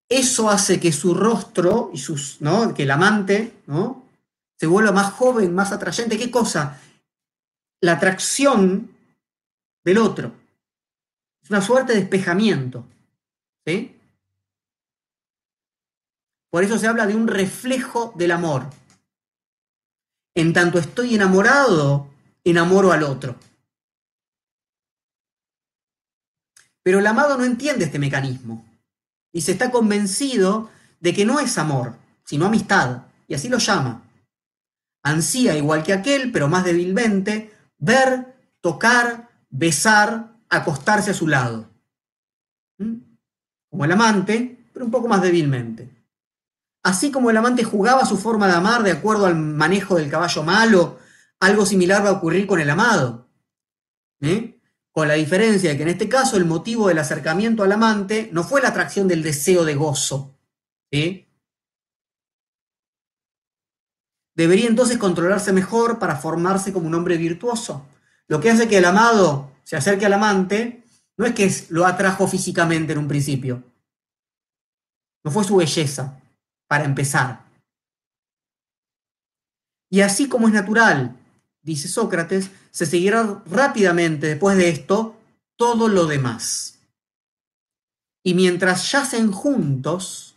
Eso 0.08 0.48
hace 0.48 0.78
que 0.78 0.92
su 0.92 1.14
rostro 1.14 1.90
y 1.92 1.98
sus, 1.98 2.40
¿no? 2.40 2.72
que 2.72 2.84
el 2.84 2.92
amante, 2.92 3.52
¿no? 3.66 4.04
se 4.60 4.68
vuelva 4.68 4.92
más 4.92 5.12
joven, 5.14 5.52
más 5.52 5.72
atrayente. 5.72 6.16
¿Qué 6.16 6.30
cosa? 6.30 6.80
La 7.80 7.94
atracción 7.94 8.93
del 9.84 9.98
otro. 9.98 10.32
Es 11.42 11.50
una 11.50 11.60
suerte 11.60 11.92
de 11.92 12.00
despejamiento. 12.00 12.86
¿sí? 13.66 13.96
Por 16.50 16.64
eso 16.64 16.78
se 16.78 16.86
habla 16.86 17.06
de 17.06 17.14
un 17.14 17.28
reflejo 17.28 18.12
del 18.16 18.30
amor. 18.30 18.70
En 20.34 20.52
tanto 20.52 20.78
estoy 20.78 21.14
enamorado, 21.14 22.08
enamoro 22.44 22.92
al 22.92 23.02
otro. 23.02 23.36
Pero 26.82 26.98
el 26.98 27.06
amado 27.06 27.38
no 27.38 27.44
entiende 27.44 27.86
este 27.86 27.98
mecanismo 27.98 28.64
y 29.32 29.40
se 29.40 29.52
está 29.52 29.70
convencido 29.70 30.70
de 31.00 31.12
que 31.12 31.24
no 31.24 31.40
es 31.40 31.58
amor, 31.58 31.94
sino 32.24 32.46
amistad, 32.46 33.02
y 33.26 33.34
así 33.34 33.48
lo 33.48 33.58
llama. 33.58 34.02
Ansía, 35.02 35.56
igual 35.56 35.82
que 35.82 35.92
aquel, 35.92 36.30
pero 36.30 36.48
más 36.48 36.64
débilmente, 36.64 37.52
ver, 37.78 38.36
tocar, 38.60 39.28
besar, 39.54 40.36
acostarse 40.48 41.12
a 41.12 41.14
su 41.14 41.28
lado. 41.28 41.70
¿Mm? 42.78 42.94
Como 43.70 43.84
el 43.84 43.92
amante, 43.92 44.68
pero 44.72 44.84
un 44.84 44.90
poco 44.90 45.08
más 45.08 45.22
débilmente. 45.22 45.90
Así 46.82 47.10
como 47.10 47.30
el 47.30 47.36
amante 47.36 47.62
jugaba 47.64 48.04
su 48.04 48.18
forma 48.18 48.46
de 48.48 48.54
amar 48.54 48.82
de 48.82 48.90
acuerdo 48.90 49.26
al 49.26 49.36
manejo 49.36 49.94
del 49.94 50.10
caballo 50.10 50.42
malo, 50.42 50.98
algo 51.40 51.64
similar 51.64 52.04
va 52.04 52.10
a 52.10 52.12
ocurrir 52.12 52.46
con 52.46 52.60
el 52.60 52.68
amado. 52.68 53.28
¿Eh? 54.20 54.60
Con 54.90 55.08
la 55.08 55.14
diferencia 55.14 55.70
de 55.70 55.76
que 55.76 55.82
en 55.84 55.88
este 55.88 56.08
caso 56.08 56.36
el 56.36 56.44
motivo 56.44 56.88
del 56.88 56.98
acercamiento 56.98 57.62
al 57.62 57.72
amante 57.72 58.28
no 58.32 58.42
fue 58.42 58.60
la 58.60 58.68
atracción 58.68 59.08
del 59.08 59.22
deseo 59.22 59.64
de 59.64 59.74
gozo. 59.74 60.36
Debería 64.36 64.68
entonces 64.68 64.98
controlarse 64.98 65.52
mejor 65.52 65.98
para 65.98 66.16
formarse 66.16 66.72
como 66.72 66.88
un 66.88 66.94
hombre 66.94 67.16
virtuoso. 67.16 67.86
Lo 68.28 68.40
que 68.40 68.50
hace 68.50 68.68
que 68.68 68.78
el 68.78 68.84
amado 68.84 69.50
se 69.62 69.76
acerque 69.76 70.06
al 70.06 70.12
amante 70.12 70.84
no 71.16 71.26
es 71.26 71.34
que 71.34 71.50
lo 71.70 71.86
atrajo 71.86 72.26
físicamente 72.26 72.92
en 72.92 72.98
un 72.98 73.08
principio. 73.08 73.62
No 75.24 75.30
fue 75.30 75.44
su 75.44 75.56
belleza, 75.56 76.20
para 76.66 76.84
empezar. 76.84 77.44
Y 79.90 80.00
así 80.00 80.28
como 80.28 80.48
es 80.48 80.54
natural, 80.54 81.16
dice 81.62 81.88
Sócrates, 81.88 82.50
se 82.70 82.86
seguirá 82.86 83.42
rápidamente 83.46 84.26
después 84.26 84.56
de 84.56 84.68
esto 84.68 85.16
todo 85.56 85.88
lo 85.88 86.06
demás. 86.06 86.80
Y 88.24 88.34
mientras 88.34 88.90
yacen 88.90 89.30
juntos, 89.30 90.34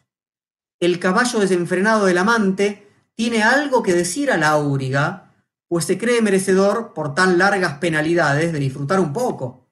el 0.80 1.00
caballo 1.00 1.40
desenfrenado 1.40 2.06
del 2.06 2.20
amante 2.20 2.88
tiene 3.16 3.42
algo 3.42 3.82
que 3.82 3.94
decir 3.94 4.32
a 4.32 4.38
la 4.38 4.50
auriga, 4.50 5.27
pues 5.68 5.86
se 5.86 5.98
cree 5.98 6.22
merecedor 6.22 6.94
por 6.94 7.14
tan 7.14 7.38
largas 7.38 7.78
penalidades 7.80 8.54
de 8.54 8.60
disfrutar 8.60 9.00
un 9.00 9.14
poco. 9.14 9.68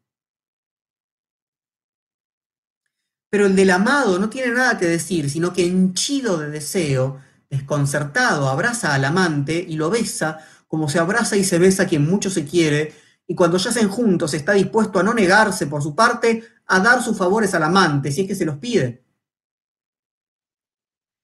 Pero 3.29 3.47
el 3.47 3.55
del 3.55 3.71
amado 3.71 4.19
no 4.19 4.29
tiene 4.29 4.53
nada 4.53 4.77
que 4.77 4.85
decir, 4.85 5.29
sino 5.29 5.51
que 5.53 5.65
henchido 5.65 6.37
de 6.37 6.49
deseo, 6.49 7.19
desconcertado, 7.49 8.49
abraza 8.49 8.93
al 8.93 9.05
amante 9.05 9.53
y 9.67 9.75
lo 9.75 9.89
besa 9.89 10.45
como 10.67 10.89
se 10.89 10.99
abraza 10.99 11.37
y 11.37 11.43
se 11.43 11.59
besa 11.59 11.87
quien 11.87 12.05
mucho 12.05 12.29
se 12.29 12.45
quiere, 12.45 12.93
y 13.27 13.35
cuando 13.35 13.57
yacen 13.57 13.89
juntos 13.89 14.33
está 14.33 14.53
dispuesto 14.53 14.99
a 14.99 15.03
no 15.03 15.13
negarse 15.13 15.67
por 15.67 15.81
su 15.81 15.95
parte 15.95 16.43
a 16.67 16.79
dar 16.79 17.01
sus 17.01 17.17
favores 17.17 17.53
al 17.53 17.63
amante, 17.63 18.11
si 18.11 18.21
es 18.21 18.27
que 18.27 18.35
se 18.35 18.45
los 18.45 18.57
pide. 18.57 19.05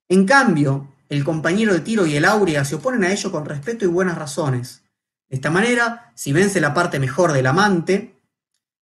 En 0.09 0.25
cambio, 0.25 0.90
el 1.11 1.25
compañero 1.25 1.73
de 1.73 1.81
tiro 1.81 2.05
y 2.05 2.15
el 2.15 2.23
áurea 2.23 2.63
se 2.63 2.75
oponen 2.75 3.03
a 3.03 3.11
ello 3.11 3.33
con 3.33 3.43
respeto 3.43 3.83
y 3.83 3.89
buenas 3.89 4.17
razones. 4.17 4.83
De 5.29 5.35
esta 5.35 5.51
manera, 5.51 6.13
si 6.15 6.31
vence 6.31 6.61
la 6.61 6.73
parte 6.73 6.99
mejor 6.99 7.33
del 7.33 7.47
amante, 7.47 8.15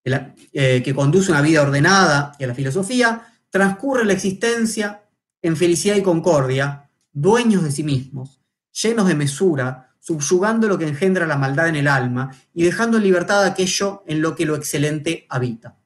eh, 0.03 0.83
que 0.83 0.93
conduce 0.93 1.31
una 1.31 1.41
vida 1.41 1.63
ordenada 1.63 2.35
y 2.37 2.43
a 2.43 2.47
la 2.47 2.53
filosofía, 2.53 3.33
transcurre 3.49 4.05
la 4.05 4.13
existencia 4.13 5.01
en 5.41 5.57
felicidad 5.57 5.95
y 5.95 6.03
concordia, 6.03 6.87
dueños 7.11 7.63
de 7.63 7.71
sí 7.71 7.83
mismos, 7.83 8.39
llenos 8.79 9.07
de 9.07 9.15
mesura, 9.15 9.95
subyugando 9.99 10.67
lo 10.67 10.77
que 10.77 10.87
engendra 10.87 11.25
la 11.25 11.35
maldad 11.35 11.67
en 11.67 11.77
el 11.77 11.87
alma 11.87 12.31
y 12.53 12.63
dejando 12.63 12.97
en 12.97 13.03
libertad 13.03 13.43
aquello 13.43 14.03
en 14.05 14.21
lo 14.21 14.35
que 14.35 14.45
lo 14.45 14.55
excelente 14.55 15.25
habita. 15.29 15.79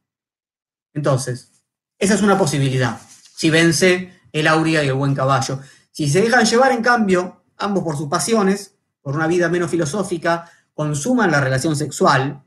Entonces, 0.93 1.53
esa 1.97 2.15
es 2.15 2.21
una 2.21 2.37
posibilidad, 2.37 2.99
si 3.33 3.49
vence 3.49 4.19
el 4.33 4.47
aurea 4.47 4.83
y 4.83 4.87
el 4.87 4.93
buen 4.93 5.15
caballo. 5.15 5.61
Si 5.93 6.09
se 6.09 6.21
dejan 6.21 6.45
llevar, 6.45 6.71
en 6.71 6.81
cambio, 6.81 7.43
ambos 7.55 7.83
por 7.83 7.95
sus 7.95 8.09
pasiones, 8.09 8.75
por 9.01 9.15
una 9.15 9.27
vida 9.27 9.47
menos 9.47 9.71
filosófica, 9.71 10.51
consuman 10.73 11.31
la 11.31 11.39
relación 11.39 11.75
sexual, 11.75 12.43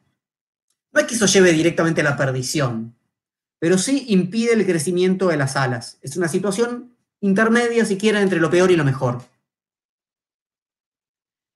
no 0.93 1.01
es 1.01 1.07
que 1.07 1.15
eso 1.15 1.27
lleve 1.27 1.53
directamente 1.53 2.01
a 2.01 2.05
la 2.05 2.17
perdición, 2.17 2.97
pero 3.61 3.79
sí 3.79 4.07
impide 4.09 4.55
el 4.55 4.67
crecimiento 4.67 5.29
de 5.29 5.37
las 5.37 5.55
alas. 5.57 5.99
Es 6.03 6.17
una 6.17 6.29
situación 6.29 6.97
intermedia, 7.21 7.85
si 7.85 7.97
quieren, 7.97 8.23
entre 8.23 8.41
lo 8.41 8.51
peor 8.51 8.71
y 8.71 8.77
lo 8.77 8.85
mejor. 8.85 9.23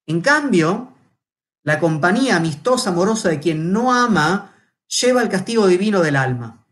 En 0.07 0.21
cambio, 0.21 0.93
la 1.65 1.81
compañía 1.81 2.37
amistosa, 2.37 2.91
amorosa 2.91 3.29
de 3.29 3.41
quien 3.41 3.73
no 3.73 3.93
ama, 3.93 4.55
lleva 4.87 5.23
el 5.23 5.29
castigo 5.29 5.67
divino 5.67 6.01
del 6.03 6.17
alma. 6.17 6.67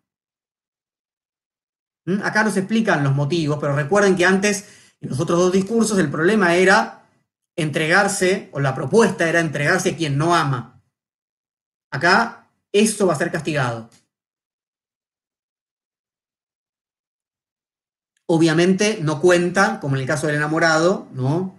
¿Mm? 2.04 2.22
Acá 2.22 2.44
nos 2.44 2.56
explican 2.56 3.04
los 3.04 3.14
motivos, 3.14 3.58
pero 3.60 3.74
recuerden 3.74 4.16
que 4.16 4.24
antes, 4.24 4.87
en 5.00 5.10
los 5.10 5.20
otros 5.20 5.38
dos 5.38 5.52
discursos, 5.52 5.98
el 5.98 6.10
problema 6.10 6.54
era 6.54 7.06
entregarse, 7.56 8.48
o 8.52 8.60
la 8.60 8.74
propuesta 8.74 9.28
era 9.28 9.40
entregarse 9.40 9.90
a 9.90 9.96
quien 9.96 10.16
no 10.16 10.34
ama. 10.34 10.80
Acá 11.90 12.48
eso 12.72 13.06
va 13.06 13.14
a 13.14 13.18
ser 13.18 13.30
castigado. 13.30 13.90
Obviamente 18.26 18.98
no 19.00 19.20
cuenta, 19.20 19.80
como 19.80 19.96
en 19.96 20.02
el 20.02 20.06
caso 20.06 20.26
del 20.26 20.36
enamorado, 20.36 21.08
¿no? 21.12 21.58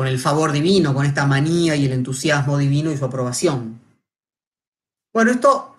con 0.00 0.06
el 0.06 0.18
favor 0.18 0.52
divino, 0.52 0.94
con 0.94 1.04
esta 1.04 1.26
manía 1.26 1.76
y 1.76 1.84
el 1.84 1.92
entusiasmo 1.92 2.56
divino 2.56 2.90
y 2.90 2.96
su 2.96 3.04
aprobación. 3.04 3.80
Bueno, 5.12 5.30
esto 5.30 5.76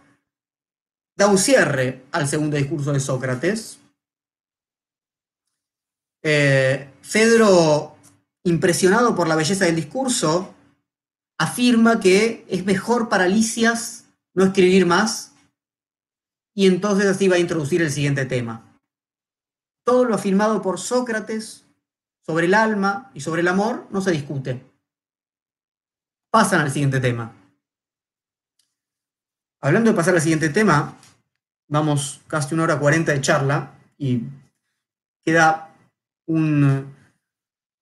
da 1.17 1.25
un 1.25 1.39
cierre 1.39 2.03
al 2.11 2.27
segundo 2.27 2.55
discurso 2.55 2.93
de 2.93 2.99
Sócrates. 2.99 3.79
Eh, 6.23 6.89
Fedro, 7.01 7.95
impresionado 8.43 9.15
por 9.15 9.27
la 9.27 9.35
belleza 9.35 9.65
del 9.65 9.75
discurso, 9.75 10.53
afirma 11.37 11.99
que 11.99 12.45
es 12.47 12.65
mejor 12.65 13.09
para 13.09 13.27
Licias 13.27 14.05
no 14.33 14.45
escribir 14.45 14.85
más, 14.85 15.33
y 16.53 16.67
entonces 16.67 17.07
así 17.07 17.27
va 17.27 17.37
a 17.37 17.39
introducir 17.39 17.81
el 17.81 17.91
siguiente 17.91 18.25
tema. 18.25 18.77
Todo 19.83 20.05
lo 20.05 20.15
afirmado 20.15 20.61
por 20.61 20.79
Sócrates 20.79 21.65
sobre 22.25 22.45
el 22.45 22.53
alma 22.53 23.09
y 23.13 23.21
sobre 23.21 23.41
el 23.41 23.47
amor 23.47 23.87
no 23.89 24.01
se 24.01 24.11
discute. 24.11 24.63
Pasan 26.29 26.61
al 26.61 26.71
siguiente 26.71 26.99
tema. 26.99 27.33
Hablando 29.59 29.91
de 29.91 29.95
pasar 29.95 30.13
al 30.13 30.21
siguiente 30.21 30.49
tema, 30.49 30.97
vamos 31.67 32.21
casi 32.27 32.53
una 32.53 32.63
hora 32.63 32.79
cuarenta 32.79 33.11
de 33.11 33.21
charla 33.21 33.73
y 33.97 34.21
queda 35.23 35.70
un 36.33 36.93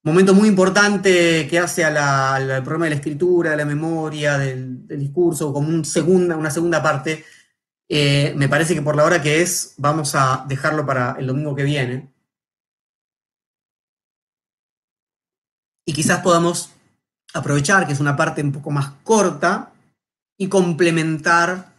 momento 0.04 0.34
muy 0.34 0.48
importante 0.48 1.48
que 1.48 1.60
hace 1.60 1.84
al 1.84 2.64
problema 2.64 2.86
de 2.86 2.92
la 2.92 2.96
escritura, 2.96 3.52
de 3.52 3.58
la 3.58 3.66
memoria, 3.66 4.38
del, 4.38 4.88
discurso, 4.88 5.54
como 5.54 5.70
un 5.70 5.86
segunda, 5.86 6.36
una 6.36 6.52
segunda 6.52 6.82
parte. 6.82 7.26
Eh, 7.88 8.34
me 8.36 8.50
parece 8.50 8.74
que 8.76 8.82
por 8.82 8.96
la 8.96 9.04
hora 9.04 9.22
que 9.22 9.42
es, 9.42 9.74
vamos 9.78 10.16
a 10.16 10.46
dejarlo 10.48 10.86
para 10.86 11.16
el 11.20 11.28
domingo 11.28 11.56
que 11.56 11.64
viene. 11.64 12.14
Y 15.86 15.94
quizás 15.94 16.22
podamos 16.22 16.72
aprovechar 17.34 17.86
que 17.86 17.94
es 17.94 18.00
una 18.00 18.16
parte 18.16 18.42
un 18.42 18.52
poco 18.52 18.72
más 18.72 18.92
corta 19.04 19.72
y 20.38 20.48
complementar, 20.48 21.74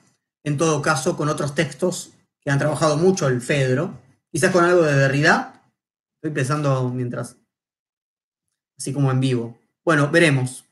en 0.45 0.57
todo 0.57 0.83
caso, 0.83 1.17
con 1.17 1.29
otros 1.29 1.55
textos 1.55 2.13
que 2.41 2.51
han 2.51 2.59
trabajado 2.59 2.97
mucho 2.97 3.29
el 3.29 3.41
Fedro, 3.41 3.95
quizás 4.33 4.51
con 4.51 4.65
algo 4.65 4.83
de 4.83 4.95
Derrida. 4.95 5.50
Estoy 6.21 6.33
pensando 6.33 6.91
mientras 6.91 7.39
así 8.77 8.93
como 8.93 9.11
en 9.11 9.21
vivo. 9.21 9.59
Bueno, 9.83 10.11
veremos. 10.11 10.67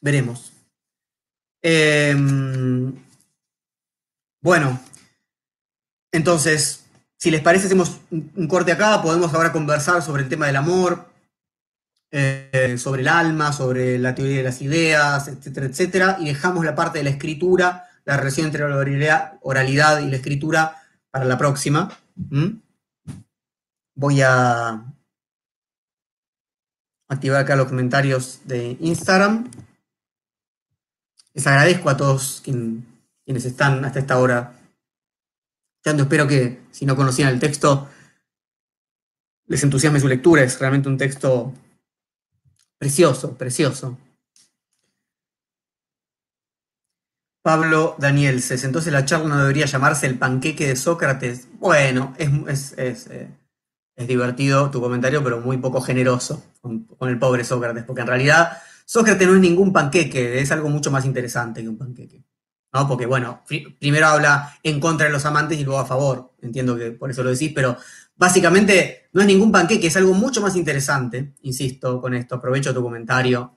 Veremos. 0.00 0.52
Em, 1.62 2.92
bueno, 4.40 4.80
entonces, 6.10 6.84
si 7.16 7.30
les 7.30 7.40
parece, 7.40 7.66
hacemos 7.66 8.00
un 8.10 8.48
corte 8.48 8.72
acá, 8.72 9.00
podemos 9.00 9.32
ahora 9.32 9.52
conversar 9.52 10.02
sobre 10.02 10.24
el 10.24 10.28
tema 10.28 10.48
del 10.48 10.56
amor, 10.56 11.08
eh, 12.10 12.76
sobre 12.78 13.02
el 13.02 13.08
alma, 13.08 13.52
sobre 13.52 13.96
la 13.96 14.12
teoría 14.12 14.38
de 14.38 14.42
las 14.42 14.60
ideas, 14.60 15.28
etcétera, 15.28 15.66
etcétera, 15.66 16.16
y 16.18 16.24
dejamos 16.26 16.64
la 16.64 16.74
parte 16.74 16.98
de 16.98 17.04
la 17.04 17.10
escritura, 17.10 17.88
la 18.04 18.16
relación 18.16 18.46
entre 18.46 18.68
la 18.68 18.76
oralidad, 19.40 20.00
y 20.00 20.10
la 20.10 20.16
escritura 20.16 20.82
para 21.12 21.24
la 21.26 21.38
próxima. 21.38 21.96
Voy 23.94 24.22
a 24.22 24.84
activar 27.08 27.42
acá 27.42 27.56
los 27.56 27.68
comentarios 27.68 28.40
de 28.44 28.76
Instagram. 28.80 29.50
Les 31.34 31.46
agradezco 31.46 31.90
a 31.90 31.96
todos 31.96 32.40
quienes 32.42 33.44
están 33.44 33.84
hasta 33.84 33.98
esta 33.98 34.18
hora. 34.18 34.54
Espero 35.84 36.26
que 36.26 36.62
si 36.70 36.86
no 36.86 36.96
conocían 36.96 37.28
el 37.28 37.40
texto, 37.40 37.88
les 39.46 39.62
entusiasme 39.62 40.00
su 40.00 40.08
lectura. 40.08 40.42
Es 40.42 40.58
realmente 40.58 40.88
un 40.88 40.98
texto 40.98 41.52
precioso, 42.78 43.36
precioso. 43.36 43.98
Pablo 47.42 47.96
Danielses, 47.98 48.62
entonces 48.62 48.92
la 48.92 49.04
charla 49.04 49.28
no 49.28 49.38
debería 49.38 49.66
llamarse 49.66 50.06
el 50.06 50.16
panqueque 50.16 50.68
de 50.68 50.76
Sócrates. 50.76 51.48
Bueno, 51.58 52.14
es, 52.16 52.72
es, 52.78 53.08
eh, 53.08 53.28
divertido 53.96 54.70
tu 54.70 54.80
comentario, 54.80 55.22
pero 55.22 55.40
muy 55.40 55.58
poco 55.58 55.80
generoso 55.80 56.42
con, 56.60 56.86
el 57.08 57.18
pobre 57.18 57.44
Sócrates, 57.44 57.84
porque 57.84 58.02
en 58.02 58.06
realidad 58.06 58.58
Sócrates 58.84 59.26
no 59.28 59.34
es 59.34 59.40
ningún 59.40 59.72
panqueque, 59.72 60.40
es 60.40 60.50
algo 60.50 60.68
mucho 60.68 60.90
más 60.90 61.04
interesante 61.04 61.62
que 61.62 61.68
un 61.68 61.78
panqueque. 61.78 62.24
¿no? 62.72 62.88
Porque, 62.88 63.06
bueno, 63.06 63.42
primero 63.78 64.06
habla 64.06 64.56
en 64.62 64.80
contra 64.80 65.06
de 65.06 65.12
los 65.12 65.26
amantes 65.26 65.58
y 65.58 65.64
luego 65.64 65.80
a 65.80 65.86
favor. 65.86 66.32
Entiendo 66.40 66.76
que 66.76 66.92
por 66.92 67.10
eso 67.10 67.22
lo 67.22 67.30
decís, 67.30 67.52
pero 67.54 67.76
básicamente 68.16 69.08
no 69.12 69.20
es 69.20 69.26
ningún 69.26 69.52
panqueque, 69.52 69.88
es 69.88 69.96
algo 69.96 70.14
mucho 70.14 70.40
más 70.40 70.56
interesante. 70.56 71.34
Insisto 71.42 72.00
con 72.00 72.14
esto, 72.14 72.36
aprovecho 72.36 72.72
tu 72.72 72.82
comentario. 72.82 73.54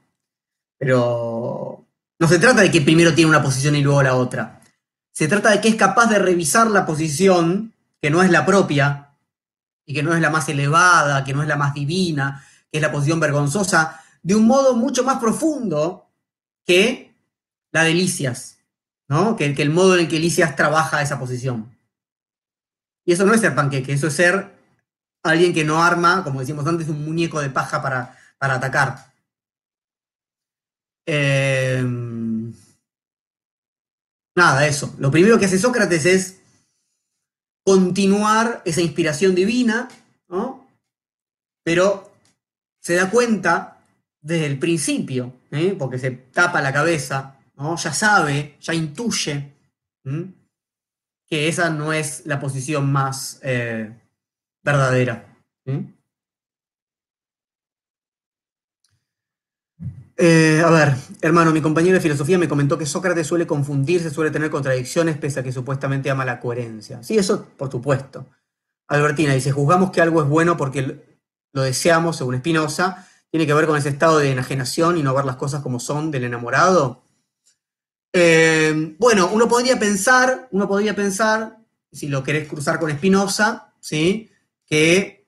Pero 0.77 1.85
no 2.19 2.27
se 2.27 2.39
trata 2.39 2.61
de 2.61 2.71
que 2.71 2.81
primero 2.81 3.13
tiene 3.13 3.29
una 3.29 3.41
posición 3.41 3.75
y 3.75 3.81
luego 3.81 4.03
la 4.03 4.15
otra. 4.15 4.61
Se 5.11 5.29
trata 5.29 5.51
de 5.51 5.61
que 5.61 5.69
es 5.69 5.75
capaz 5.75 6.07
de 6.07 6.19
revisar 6.19 6.67
la 6.67 6.85
posición 6.85 7.73
que 8.01 8.09
no 8.09 8.21
es 8.21 8.29
la 8.29 8.45
propia 8.45 9.04
y 9.85 9.93
que 9.93 10.03
no 10.03 10.13
es 10.13 10.21
la 10.21 10.29
más 10.29 10.49
elevada, 10.49 11.23
que 11.23 11.33
no 11.33 11.41
es 11.41 11.47
la 11.47 11.55
más 11.55 11.73
divina, 11.73 12.43
que 12.71 12.79
es 12.79 12.81
la 12.81 12.91
posición 12.91 13.19
vergonzosa, 13.19 14.01
de 14.23 14.35
un 14.35 14.47
modo 14.47 14.75
mucho 14.75 15.03
más 15.03 15.19
profundo 15.19 16.09
que 16.65 17.15
la 17.71 17.83
de 17.83 17.93
Licias, 17.93 18.57
¿no? 19.07 19.35
Que, 19.35 19.45
el 19.45 19.69
modo 19.69 19.95
en 19.95 20.01
el 20.01 20.07
que 20.07 20.19
Licias 20.19 20.55
trabaja 20.55 21.01
esa 21.01 21.19
posición. 21.19 21.77
Y 23.05 23.13
eso 23.13 23.25
no 23.25 23.33
es 23.33 23.41
ser 23.41 23.53
panqueque, 23.53 23.93
eso 23.93 24.07
es 24.07 24.13
ser 24.13 24.55
alguien 25.21 25.53
que 25.53 25.63
no 25.63 25.83
arma, 25.83 26.23
como 26.23 26.39
decíamos 26.39 26.65
antes, 26.65 26.89
un 26.89 27.05
muñeco 27.05 27.39
de 27.39 27.49
paja 27.49 27.81
para, 27.81 28.17
para 28.39 28.55
atacar. 28.55 29.13
Em, 31.05 32.51
nada, 34.35 34.65
eso. 34.65 34.95
Lo 34.97 35.11
primero 35.11 35.37
que 35.37 35.45
hace 35.45 35.59
Sócrates 35.59 36.05
es 36.05 36.41
continuar 37.65 38.61
esa 38.63 38.81
inspiración 38.81 39.33
divina, 39.33 39.89
¿no? 40.29 40.67
Pero 41.63 42.11
se 42.79 42.93
da 42.93 43.09
cuenta 43.09 43.79
desde 44.21 44.45
el 44.45 44.59
principio, 44.59 45.33
¿eh? 45.49 45.75
porque 45.77 45.97
se 45.97 46.11
tapa 46.11 46.61
la 46.61 46.71
cabeza, 46.71 47.39
¿no? 47.57 47.75
Ya 47.75 47.91
sabe, 47.91 48.55
ya 48.61 48.73
intuye 48.75 49.51
que 51.27 51.47
esa 51.47 51.71
no 51.71 51.91
es 51.91 52.27
la 52.27 52.39
posición 52.39 52.91
más 52.91 53.39
eh, 53.41 53.91
verdadera. 54.63 55.25
Eh, 60.17 60.61
a 60.65 60.69
ver, 60.69 60.95
hermano, 61.21 61.51
mi 61.51 61.61
compañero 61.61 61.95
de 61.95 62.01
filosofía 62.01 62.37
me 62.37 62.47
comentó 62.47 62.77
que 62.77 62.85
Sócrates 62.85 63.27
suele 63.27 63.45
confundirse, 63.45 64.09
suele 64.09 64.31
tener 64.31 64.49
contradicciones, 64.49 65.17
pese 65.17 65.41
a 65.41 65.43
que 65.43 65.51
supuestamente 65.51 66.09
ama 66.09 66.23
la 66.23 66.39
coherencia. 66.39 67.03
Sí, 67.03 67.17
eso 67.17 67.47
por 67.57 67.69
supuesto. 67.69 68.25
Albertina 68.87 69.33
dice, 69.33 69.51
juzgamos 69.51 69.91
que 69.91 70.01
algo 70.01 70.21
es 70.21 70.29
bueno 70.29 70.55
porque 70.55 71.19
lo 71.51 71.61
deseamos, 71.61 72.17
según 72.17 72.37
Spinoza, 72.37 73.07
tiene 73.29 73.45
que 73.45 73.53
ver 73.53 73.67
con 73.67 73.77
ese 73.77 73.89
estado 73.89 74.19
de 74.19 74.31
enajenación 74.31 74.97
y 74.97 75.03
no 75.03 75.13
ver 75.13 75.25
las 75.25 75.35
cosas 75.35 75.61
como 75.61 75.79
son 75.79 76.11
del 76.11 76.23
enamorado. 76.23 77.03
Eh, 78.13 78.95
bueno, 78.97 79.29
uno 79.33 79.49
podría 79.49 79.77
pensar, 79.77 80.47
uno 80.51 80.67
podría 80.67 80.95
pensar, 80.95 81.57
si 81.91 82.07
lo 82.07 82.23
querés 82.23 82.47
cruzar 82.47 82.79
con 82.79 82.91
Spinoza, 82.91 83.73
¿sí? 83.81 84.29
que 84.65 85.27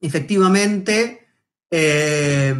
efectivamente 0.00 1.28
eh, 1.70 2.54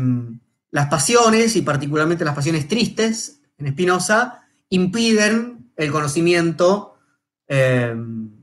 las 0.72 0.88
pasiones, 0.88 1.54
y 1.54 1.62
particularmente 1.62 2.24
las 2.24 2.34
pasiones 2.34 2.66
tristes, 2.66 3.40
en 3.58 3.68
Spinoza, 3.68 4.42
impiden 4.70 5.70
el 5.76 5.92
conocimiento 5.92 6.98
eh, 7.46 7.94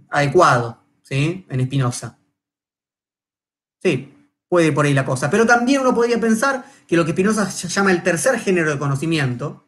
adecuado, 0.10 0.82
¿sí? 1.02 1.46
En 1.50 1.66
Spinoza. 1.66 2.20
Sí, 3.82 4.14
puede 4.48 4.68
ir 4.68 4.74
por 4.74 4.86
ahí 4.86 4.94
la 4.94 5.06
cosa. 5.06 5.30
Pero 5.30 5.46
también 5.46 5.82
uno 5.82 5.94
podría 5.94 6.20
pensar 6.20 6.64
que 6.88 6.96
lo 6.96 7.04
que 7.04 7.12
Spinoza 7.12 7.50
llama 7.50 7.92
el 7.92 8.04
tercer 8.04 8.40
género 8.40 8.72
de 8.72 8.80
conocimiento 8.80 9.66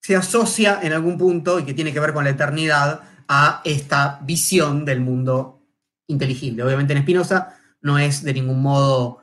se 0.00 0.14
asocia 0.14 0.78
en 0.82 0.92
algún 0.92 1.18
punto 1.18 1.58
y 1.58 1.64
que 1.64 1.74
tiene 1.74 1.92
que 1.92 1.98
ver 1.98 2.12
con 2.12 2.22
la 2.22 2.30
eternidad 2.30 3.02
a 3.26 3.62
esta 3.64 4.20
visión 4.22 4.84
del 4.84 5.00
mundo 5.00 5.66
inteligible. 6.06 6.62
Obviamente 6.62 6.92
en 6.92 7.02
Spinoza 7.02 7.56
no 7.80 7.98
es 7.98 8.22
de 8.22 8.34
ningún 8.34 8.62
modo 8.62 9.18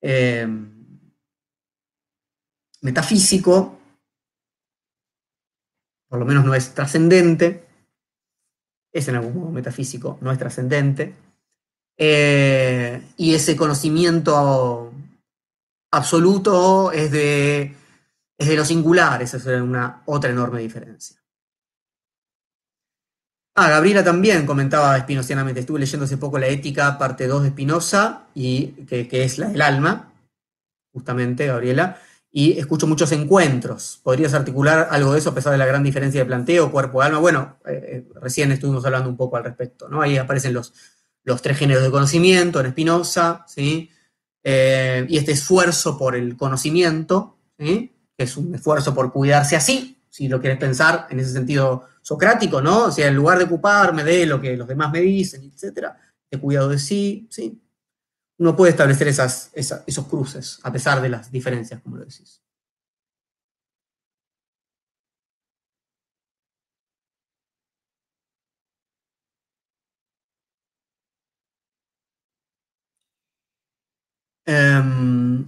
eh, 0.00 0.48
metafísico, 2.86 3.76
por 6.08 6.20
lo 6.20 6.24
menos 6.24 6.44
no 6.44 6.54
es 6.54 6.72
trascendente, 6.72 7.66
es 8.92 9.08
en 9.08 9.16
algún 9.16 9.34
modo 9.34 9.50
metafísico, 9.50 10.18
no 10.20 10.30
es 10.30 10.38
trascendente, 10.38 11.14
eh, 11.98 13.02
y 13.16 13.34
ese 13.34 13.56
conocimiento 13.56 14.92
absoluto 15.90 16.92
es 16.92 17.10
de, 17.10 17.74
es 18.38 18.48
de 18.48 18.56
lo 18.56 18.64
singular, 18.64 19.20
esa 19.20 19.38
es 19.38 19.46
una 19.46 20.02
otra 20.06 20.30
enorme 20.30 20.60
diferencia. 20.60 21.16
Ah, 23.56 23.70
Gabriela 23.70 24.04
también 24.04 24.46
comentaba 24.46 24.96
espinocianamente, 24.96 25.60
estuve 25.60 25.80
leyendo 25.80 26.04
hace 26.04 26.18
poco 26.18 26.38
la 26.38 26.46
ética, 26.46 26.98
parte 26.98 27.26
2 27.26 27.42
de 27.42 27.48
Spinoza, 27.48 28.26
y 28.32 28.68
que, 28.86 29.08
que 29.08 29.24
es 29.24 29.38
la 29.38 29.48
del 29.48 29.62
alma, 29.62 30.12
justamente, 30.92 31.46
Gabriela, 31.46 32.00
y 32.36 32.58
escucho 32.58 32.86
muchos 32.86 33.12
encuentros. 33.12 33.98
¿Podrías 34.02 34.34
articular 34.34 34.88
algo 34.90 35.14
de 35.14 35.20
eso 35.20 35.30
a 35.30 35.34
pesar 35.34 35.52
de 35.52 35.58
la 35.58 35.64
gran 35.64 35.82
diferencia 35.82 36.20
de 36.20 36.26
planteo, 36.26 36.70
cuerpo-alma? 36.70 37.18
Bueno, 37.18 37.56
eh, 37.64 38.04
eh, 38.04 38.08
recién 38.20 38.52
estuvimos 38.52 38.84
hablando 38.84 39.08
un 39.08 39.16
poco 39.16 39.38
al 39.38 39.44
respecto, 39.44 39.88
¿no? 39.88 40.02
Ahí 40.02 40.18
aparecen 40.18 40.52
los, 40.52 40.74
los 41.24 41.40
tres 41.40 41.56
géneros 41.56 41.82
de 41.82 41.90
conocimiento 41.90 42.60
en 42.60 42.72
Spinoza, 42.72 43.46
¿sí? 43.48 43.88
Eh, 44.44 45.06
y 45.08 45.16
este 45.16 45.32
esfuerzo 45.32 45.96
por 45.96 46.14
el 46.14 46.36
conocimiento, 46.36 47.38
que 47.56 47.90
es 48.18 48.36
un 48.36 48.54
esfuerzo 48.54 48.94
por 48.94 49.14
cuidarse 49.14 49.56
así, 49.56 50.02
si 50.10 50.28
lo 50.28 50.38
quieres 50.38 50.58
pensar 50.58 51.06
en 51.08 51.20
ese 51.20 51.32
sentido 51.32 51.84
socrático, 52.02 52.60
¿no? 52.60 52.84
O 52.84 52.90
sea, 52.90 53.08
en 53.08 53.14
lugar 53.14 53.38
de 53.38 53.44
ocuparme 53.44 54.04
de 54.04 54.26
lo 54.26 54.42
que 54.42 54.58
los 54.58 54.68
demás 54.68 54.92
me 54.92 55.00
dicen, 55.00 55.50
etcétera, 55.54 55.98
he 56.30 56.36
cuidado 56.36 56.68
de 56.68 56.78
sí, 56.78 57.28
¿sí? 57.30 57.62
Uno 58.38 58.56
puede 58.56 58.70
establecer 58.72 59.08
esas, 59.08 59.50
esos 59.54 60.06
cruces, 60.08 60.60
a 60.62 60.72
pesar 60.72 61.00
de 61.00 61.08
las 61.08 61.30
diferencias, 61.30 61.80
como 61.82 61.96
lo 61.96 62.04
decís. 62.04 62.42
Em, 74.46 75.44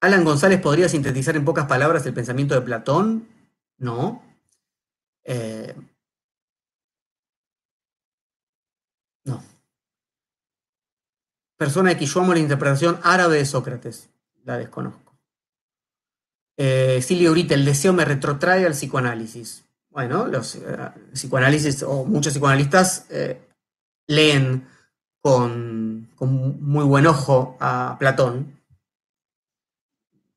Alan 0.00 0.24
González 0.24 0.60
podría 0.60 0.88
sintetizar 0.88 1.36
en 1.36 1.44
pocas 1.44 1.66
palabras 1.66 2.06
el 2.06 2.14
pensamiento 2.14 2.54
de 2.54 2.62
Platón. 2.62 3.28
No. 3.78 4.22
Eh, 5.24 5.74
no 9.26 9.42
persona 11.56 11.94
de 11.94 12.08
amo 12.16 12.34
la 12.34 12.40
interpretación 12.40 12.98
árabe 13.02 13.38
de 13.38 13.46
Sócrates. 13.46 14.10
La 14.44 14.58
desconozco. 14.58 15.16
Eh, 16.56 17.00
Silvio 17.02 17.32
Urita, 17.32 17.54
el 17.54 17.64
deseo 17.64 17.92
me 17.92 18.04
retrotrae 18.04 18.64
al 18.64 18.72
psicoanálisis. 18.72 19.64
Bueno, 19.90 20.26
los 20.26 20.56
eh, 20.56 20.60
psicoanálisis 21.12 21.82
o 21.82 22.04
muchos 22.04 22.32
psicoanalistas 22.32 23.06
eh, 23.10 23.40
leen 24.06 24.66
con, 25.20 26.08
muy 26.20 26.84
buen 26.84 27.06
ojo 27.06 27.56
a 27.60 27.96
Platón. 27.98 28.60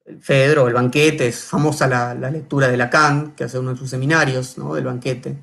El 0.06 0.22
Fedro, 0.22 0.68
el 0.68 0.74
banquete, 0.74 1.28
es 1.28 1.44
famosa 1.44 1.88
la, 1.88 2.16
lectura 2.32 2.68
de 2.68 2.78
Lacan, 2.78 3.34
que 3.34 3.44
hace 3.44 3.60
uno 3.60 3.72
de 3.72 3.78
sus 3.78 3.90
seminarios, 3.90 4.58
¿no? 4.58 4.74
Del 4.74 4.86
banquete. 4.86 5.38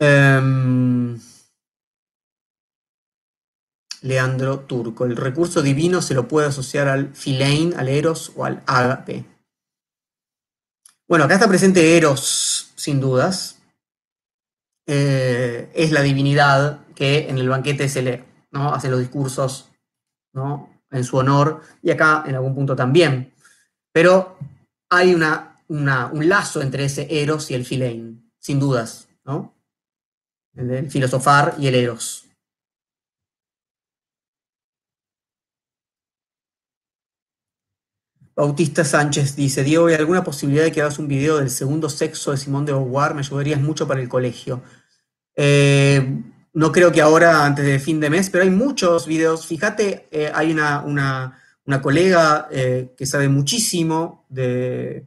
Em, 0.00 1.16
Leandro 4.02 4.60
Turco. 4.60 5.04
El 5.04 5.16
recurso 5.16 5.62
divino 5.62 6.02
se 6.02 6.14
lo 6.14 6.28
puede 6.28 6.48
asociar 6.48 6.88
al 6.88 7.14
filein, 7.14 7.74
al 7.74 7.88
eros 7.88 8.32
o 8.36 8.44
al 8.44 8.62
ágape. 8.66 9.24
Bueno, 11.08 11.24
acá 11.24 11.34
está 11.34 11.48
presente 11.48 11.96
eros, 11.96 12.72
sin 12.74 13.00
dudas. 13.00 13.58
Eh, 14.86 15.70
es 15.74 15.92
la 15.92 16.02
divinidad 16.02 16.80
que 16.94 17.28
en 17.28 17.38
el 17.38 17.48
banquete 17.48 17.88
se 17.88 18.02
le 18.02 18.24
¿no? 18.50 18.74
hace 18.74 18.88
los 18.88 18.98
discursos 18.98 19.70
¿no? 20.32 20.68
en 20.90 21.04
su 21.04 21.16
honor 21.16 21.62
y 21.82 21.90
acá 21.90 22.24
en 22.26 22.34
algún 22.34 22.54
punto 22.54 22.74
también. 22.74 23.32
Pero 23.92 24.36
hay 24.90 25.14
una, 25.14 25.58
un 25.68 26.28
lazo 26.28 26.60
entre 26.60 26.84
ese 26.84 27.06
eros 27.08 27.50
y 27.50 27.54
el 27.54 27.64
filein, 27.64 28.30
sin 28.38 28.58
dudas, 28.58 29.08
¿no? 29.24 29.54
el 30.54 30.90
filosofar 30.90 31.54
y 31.58 31.68
el 31.68 31.74
eros. 31.74 32.26
Bautista 38.34 38.84
Sánchez 38.84 39.36
dice, 39.36 39.62
Diego, 39.62 39.86
¿hay 39.86 39.94
alguna 39.94 40.24
posibilidad 40.24 40.64
de 40.64 40.72
que 40.72 40.80
hagas 40.80 40.98
un 40.98 41.06
video 41.06 41.36
del 41.36 41.50
segundo 41.50 41.88
sexo 41.90 42.30
de 42.30 42.38
Simón 42.38 42.64
de 42.64 42.72
Beauvoir? 42.72 43.14
Me 43.14 43.20
ayudarías 43.20 43.60
mucho 43.60 43.86
para 43.86 44.00
el 44.00 44.08
colegio. 44.08 44.62
Eh, 45.36 46.22
no 46.54 46.72
creo 46.72 46.92
que 46.92 47.02
ahora, 47.02 47.44
antes 47.44 47.64
de 47.64 47.78
fin 47.78 48.00
de 48.00 48.08
mes, 48.08 48.30
pero 48.30 48.44
hay 48.44 48.50
muchos 48.50 49.06
videos. 49.06 49.46
Fíjate, 49.46 50.08
eh, 50.10 50.32
hay 50.34 50.50
una, 50.50 50.80
una, 50.82 51.82
colega 51.82 52.48
eh, 52.50 52.94
que 52.96 53.06
sabe 53.06 53.28
muchísimo 53.28 54.24
de, 54.30 55.06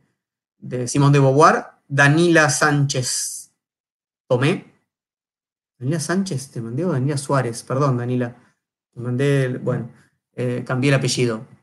de 0.60 0.88
Simón 0.88 1.11
de 1.11 1.19
Beauvoir, 1.19 1.65
Danila 1.88 2.49
Sánchez. 2.49 3.52
¿Tomé? 4.27 4.65
Danila 5.80 5.99
Sánchez, 5.99 6.52
te 6.52 6.61
mandé 6.61 6.85
o 6.85 6.91
Danila 6.91 7.18
Suárez, 7.18 7.64
perdón, 7.64 7.97
Danila. 7.97 8.35
Te 8.93 8.99
mandé, 8.99 9.47
bueno, 9.57 9.89
cambié 10.64 10.89
el 10.89 10.95
apellido. 10.95 11.55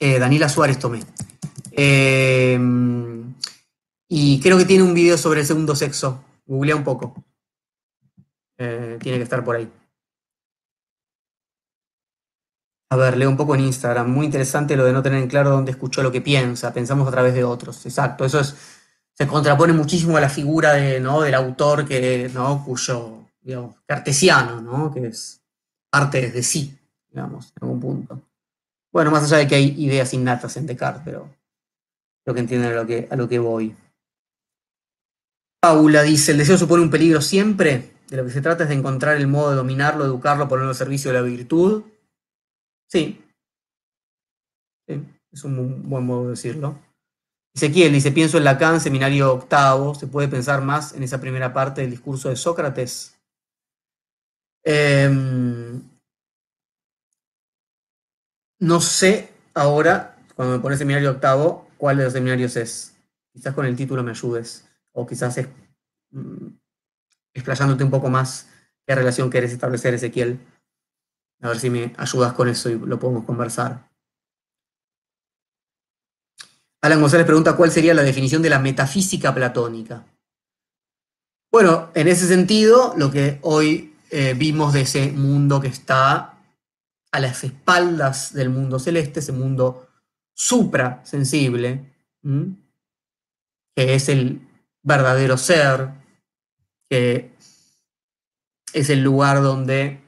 Eh, 0.00 0.18
Daniela 0.18 0.48
Suárez 0.48 0.78
tomé. 0.78 1.00
Eh, 1.72 2.58
y 4.08 4.40
creo 4.40 4.56
que 4.56 4.64
tiene 4.64 4.82
un 4.82 4.94
video 4.94 5.18
sobre 5.18 5.40
el 5.40 5.46
segundo 5.46 5.76
sexo. 5.76 6.24
Googlea 6.46 6.74
un 6.74 6.84
poco. 6.84 7.22
Eh, 8.56 8.98
tiene 9.00 9.18
que 9.18 9.24
estar 9.24 9.44
por 9.44 9.56
ahí. 9.56 9.70
A 12.92 12.96
ver, 12.96 13.16
leo 13.16 13.28
un 13.28 13.36
poco 13.36 13.54
en 13.54 13.60
Instagram. 13.60 14.10
Muy 14.10 14.26
interesante 14.26 14.74
lo 14.74 14.84
de 14.84 14.92
no 14.92 15.02
tener 15.02 15.22
en 15.22 15.28
claro 15.28 15.50
dónde 15.50 15.70
escuchó 15.70 16.02
lo 16.02 16.10
que 16.10 16.22
piensa. 16.22 16.72
Pensamos 16.72 17.06
a 17.06 17.10
través 17.10 17.34
de 17.34 17.44
otros. 17.44 17.84
Exacto. 17.84 18.24
Eso 18.24 18.40
es, 18.40 18.56
se 19.12 19.26
contrapone 19.26 19.74
muchísimo 19.74 20.16
a 20.16 20.20
la 20.20 20.30
figura 20.30 20.72
de, 20.72 20.98
¿no? 20.98 21.20
del 21.20 21.34
autor 21.34 21.86
que, 21.86 22.30
¿no? 22.32 22.64
cuyo, 22.64 23.26
digamos, 23.42 23.76
cartesiano, 23.86 24.60
¿no? 24.62 24.90
que 24.92 25.08
es 25.08 25.42
parte 25.90 26.30
de 26.30 26.42
sí, 26.42 26.76
digamos, 27.10 27.52
en 27.56 27.62
algún 27.62 27.80
punto. 27.80 28.29
Bueno, 28.92 29.10
más 29.10 29.24
allá 29.24 29.38
de 29.38 29.46
que 29.46 29.54
hay 29.54 29.74
ideas 29.78 30.12
innatas 30.14 30.56
en 30.56 30.66
Descartes, 30.66 31.02
pero 31.04 31.28
creo 32.24 32.34
que 32.34 32.40
entienden 32.40 32.72
a 32.72 32.76
lo 32.76 32.86
que, 32.86 33.08
a 33.10 33.16
lo 33.16 33.28
que 33.28 33.38
voy. 33.38 33.76
Paula 35.60 36.02
dice, 36.02 36.32
el 36.32 36.38
deseo 36.38 36.56
supone 36.58 36.82
un 36.82 36.90
peligro 36.90 37.20
siempre. 37.20 37.92
De 38.08 38.16
lo 38.16 38.24
que 38.24 38.30
se 38.30 38.40
trata 38.40 38.64
es 38.64 38.68
de 38.70 38.74
encontrar 38.74 39.16
el 39.16 39.28
modo 39.28 39.50
de 39.50 39.56
dominarlo, 39.56 40.04
educarlo, 40.04 40.48
ponerlo 40.48 40.70
al 40.70 40.76
servicio 40.76 41.12
de 41.12 41.18
la 41.18 41.22
virtud. 41.22 41.84
Sí. 42.88 43.24
sí 44.88 45.04
es 45.32 45.44
un 45.44 45.88
buen 45.88 46.04
modo 46.04 46.24
de 46.24 46.30
decirlo. 46.30 46.78
Ezequiel 47.54 47.92
dice, 47.92 48.12
pienso 48.12 48.38
en 48.38 48.44
Lacan, 48.44 48.80
seminario 48.80 49.32
octavo, 49.32 49.94
¿se 49.94 50.06
puede 50.06 50.28
pensar 50.28 50.62
más 50.62 50.94
en 50.94 51.02
esa 51.02 51.20
primera 51.20 51.52
parte 51.52 51.80
del 51.80 51.90
discurso 51.90 52.28
de 52.28 52.36
Sócrates? 52.36 53.16
Eh, 54.64 55.10
no 58.60 58.80
sé 58.80 59.32
ahora, 59.54 60.16
cuando 60.36 60.56
me 60.56 60.62
pones 60.62 60.78
seminario 60.78 61.10
octavo, 61.10 61.68
cuál 61.76 61.96
de 61.96 62.04
los 62.04 62.12
seminarios 62.12 62.56
es. 62.56 62.94
Quizás 63.32 63.54
con 63.54 63.64
el 63.66 63.74
título 63.74 64.02
me 64.02 64.10
ayudes. 64.10 64.68
O 64.92 65.06
quizás 65.06 65.38
es, 65.38 65.48
mm, 66.10 66.48
explayándote 67.34 67.84
un 67.84 67.90
poco 67.90 68.10
más 68.10 68.48
qué 68.86 68.94
relación 68.94 69.30
quieres 69.30 69.52
establecer, 69.52 69.94
Ezequiel. 69.94 70.38
A 71.40 71.48
ver 71.48 71.58
si 71.58 71.70
me 71.70 71.94
ayudas 71.96 72.34
con 72.34 72.48
eso 72.48 72.68
y 72.68 72.78
lo 72.78 72.98
podemos 72.98 73.24
conversar. 73.24 73.88
Alan 76.82 77.00
González 77.00 77.26
pregunta 77.26 77.56
cuál 77.56 77.70
sería 77.70 77.94
la 77.94 78.02
definición 78.02 78.42
de 78.42 78.50
la 78.50 78.58
metafísica 78.58 79.34
platónica. 79.34 80.04
Bueno, 81.52 81.90
en 81.94 82.08
ese 82.08 82.26
sentido, 82.26 82.94
lo 82.96 83.10
que 83.10 83.38
hoy 83.42 83.94
eh, 84.10 84.34
vimos 84.34 84.72
de 84.72 84.82
ese 84.82 85.12
mundo 85.12 85.60
que 85.60 85.68
está 85.68 86.29
a 87.12 87.20
las 87.20 87.44
espaldas 87.44 88.32
del 88.32 88.50
mundo 88.50 88.78
celeste, 88.78 89.20
ese 89.20 89.32
mundo 89.32 89.88
suprasensible, 90.34 91.92
que 93.74 93.94
es 93.94 94.08
el 94.08 94.46
verdadero 94.82 95.36
ser, 95.36 95.90
que 96.88 97.34
es 98.72 98.90
el 98.90 99.02
lugar 99.02 99.42
donde 99.42 100.00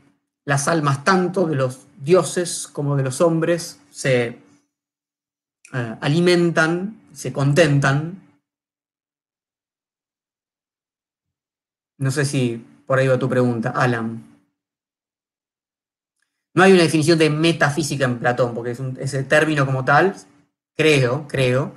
las 0.44 0.68
almas 0.68 1.04
tanto 1.04 1.46
de 1.46 1.56
los 1.56 1.86
dioses 1.98 2.68
como 2.68 2.96
de 2.96 3.02
los 3.02 3.20
hombres 3.20 3.80
se 3.90 4.38
eh, 5.72 5.96
alimentan, 6.00 7.00
se 7.12 7.32
contentan. 7.32 8.20
No 11.98 12.10
sé 12.10 12.24
si 12.24 12.64
por 12.86 12.98
ahí 12.98 13.06
va 13.06 13.18
tu 13.18 13.28
pregunta, 13.28 13.70
Alan. 13.70 14.31
No 16.54 16.62
hay 16.62 16.72
una 16.72 16.82
definición 16.82 17.18
de 17.18 17.30
metafísica 17.30 18.04
en 18.04 18.18
Platón, 18.18 18.54
porque 18.54 18.72
es 18.72 18.80
ese 18.98 19.24
término 19.24 19.64
como 19.64 19.84
tal, 19.84 20.14
creo, 20.76 21.26
creo, 21.26 21.74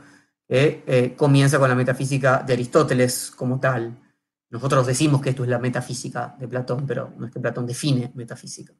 eh, 0.47 1.13
comienza 1.17 1.59
con 1.59 1.69
la 1.69 1.75
metafísica 1.75 2.43
de 2.43 2.53
Aristóteles 2.53 3.31
como 3.31 3.59
tal. 3.59 3.97
Nosotros 4.49 4.85
decimos 4.85 5.21
que 5.21 5.29
esto 5.29 5.43
es 5.43 5.49
la 5.49 5.59
metafísica 5.59 6.35
de 6.39 6.47
Platón, 6.47 6.85
pero 6.85 7.13
no 7.17 7.25
es 7.25 7.31
que 7.31 7.39
Platón 7.39 7.65
define 7.65 8.11
metafísica. 8.15 8.73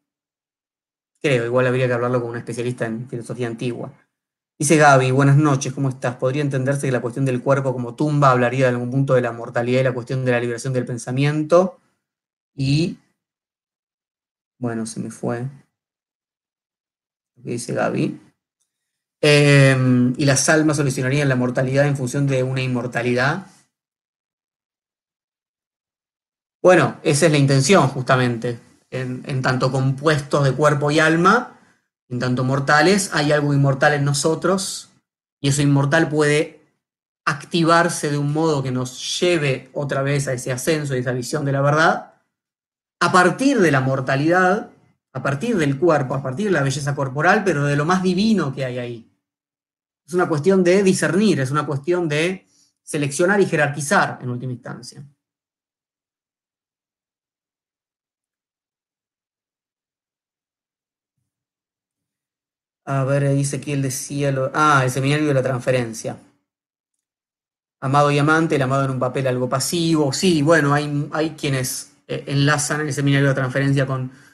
Creo, 1.22 1.46
igual 1.46 1.68
habría 1.68 1.88
que 1.88 1.94
hablarlo 1.94 2.22
con 2.22 2.32
un 2.32 2.38
especialista 2.38 2.86
en 2.86 3.10
filosofía 3.10 3.48
antigua. 3.48 3.92
Dice 4.60 4.78
Gaby, 4.78 5.12
buenas 5.12 5.38
noches, 5.38 5.74
¿cómo 5.74 5.90
estás? 5.90 6.16
¿Podría 6.16 6.42
entenderse 6.42 6.88
que 6.88 6.92
la 6.92 7.02
cuestión 7.02 7.26
del 7.26 7.42
cuerpo 7.42 7.74
como 7.74 7.96
tumba 7.96 8.32
hablaría 8.32 8.66
de 8.66 8.72
algún 8.72 8.92
punto 8.92 9.14
de 9.14 9.22
la 9.22 9.32
mortalidad 9.32 9.82
y 9.82 9.84
la 9.84 9.94
cuestión 9.94 10.24
de 10.24 10.32
la 10.32 10.40
liberación 10.40 10.72
del 10.72 10.86
pensamiento? 10.86 11.80
Y, 12.54 13.00
bueno, 14.58 14.86
se 14.86 15.00
me 15.02 15.12
fue 15.12 15.50
dice 17.52 17.74
Gaby. 17.74 18.20
Em, 19.22 20.14
y 20.18 20.26
las 20.26 20.50
almas 20.50 20.78
solucionarían 20.78 21.30
la 21.30 21.36
mortalidad 21.36 21.88
en 21.88 21.98
función 21.98 22.28
de 22.28 22.44
una 22.44 22.62
inmortalidad. 22.62 23.48
Bueno, 26.62 26.98
esa 27.04 27.28
es 27.28 27.32
la 27.32 27.38
intención 27.38 27.88
justamente. 27.88 28.60
En, 28.92 29.42
tanto 29.42 29.72
compuestos 29.72 30.44
de 30.44 30.54
cuerpo 30.54 30.90
y 30.90 31.00
alma, 31.00 31.60
en 32.08 32.20
tanto 32.20 32.44
mortales, 32.44 33.10
hay 33.14 33.32
algo 33.32 33.54
inmortal 33.54 33.94
en 33.94 34.06
nosotros 34.06 34.90
y 35.42 35.50
eso 35.50 35.62
inmortal 35.62 36.08
puede 36.08 36.62
activarse 37.26 38.10
de 38.10 38.18
un 38.18 38.32
modo 38.32 38.64
que 38.64 38.72
nos 38.72 39.20
lleve 39.20 39.70
otra 39.74 40.02
vez 40.02 40.28
a 40.28 40.34
ese 40.34 40.52
ascenso 40.52 40.96
y 40.96 41.00
esa 41.00 41.12
visión 41.12 41.44
de 41.44 41.52
la 41.52 41.62
verdad, 41.62 42.14
a 43.02 43.12
partir 43.12 43.60
de 43.60 43.72
la 43.72 43.82
mortalidad 43.82 44.70
a 45.16 45.24
partir 45.24 45.56
del 45.56 45.80
cuerpo, 45.80 46.14
a 46.14 46.22
partir 46.22 46.48
de 46.48 46.52
la 46.52 46.62
belleza 46.62 46.94
corporal, 46.94 47.42
pero 47.46 47.64
de 47.64 47.78
lo 47.78 47.86
más 47.86 48.04
divino 48.04 48.54
que 48.54 48.66
hay 48.66 48.78
ahí. 48.78 49.12
Es 50.06 50.14
una 50.14 50.28
cuestión 50.28 50.62
de 50.62 50.84
discernir, 50.84 51.40
es 51.40 51.52
una 51.52 51.66
cuestión 51.66 52.10
de 52.10 52.46
seleccionar 52.84 53.40
y 53.40 53.46
jerarquizar 53.46 54.20
en 54.22 54.30
última 54.30 54.52
instancia. 54.52 55.06
A 62.84 63.06
ver, 63.06 63.34
dice 63.34 63.62
que 63.62 63.72
él 63.72 63.82
decía 63.82 64.34
lo... 64.34 64.52
Ah, 64.54 64.82
el 64.84 64.92
seminario 64.92 65.28
de 65.30 65.34
la 65.34 65.42
transferencia. 65.42 66.18
Amado 67.80 68.12
y 68.12 68.20
amante, 68.20 68.58
el 68.58 68.62
amado 68.62 68.84
en 68.84 68.92
un 68.92 69.00
papel 69.00 69.28
algo 69.28 69.48
pasivo. 69.48 70.12
Sí, 70.12 70.42
bueno, 70.42 70.74
hay, 70.74 71.10
hay 71.14 71.32
quienes 71.32 71.94
eh, 72.06 72.26
enlazan 72.28 72.82
el 72.82 72.94
seminario 72.94 73.28
de 73.28 73.32
la 73.32 73.36
transferencia 73.36 73.88
con 73.88 74.25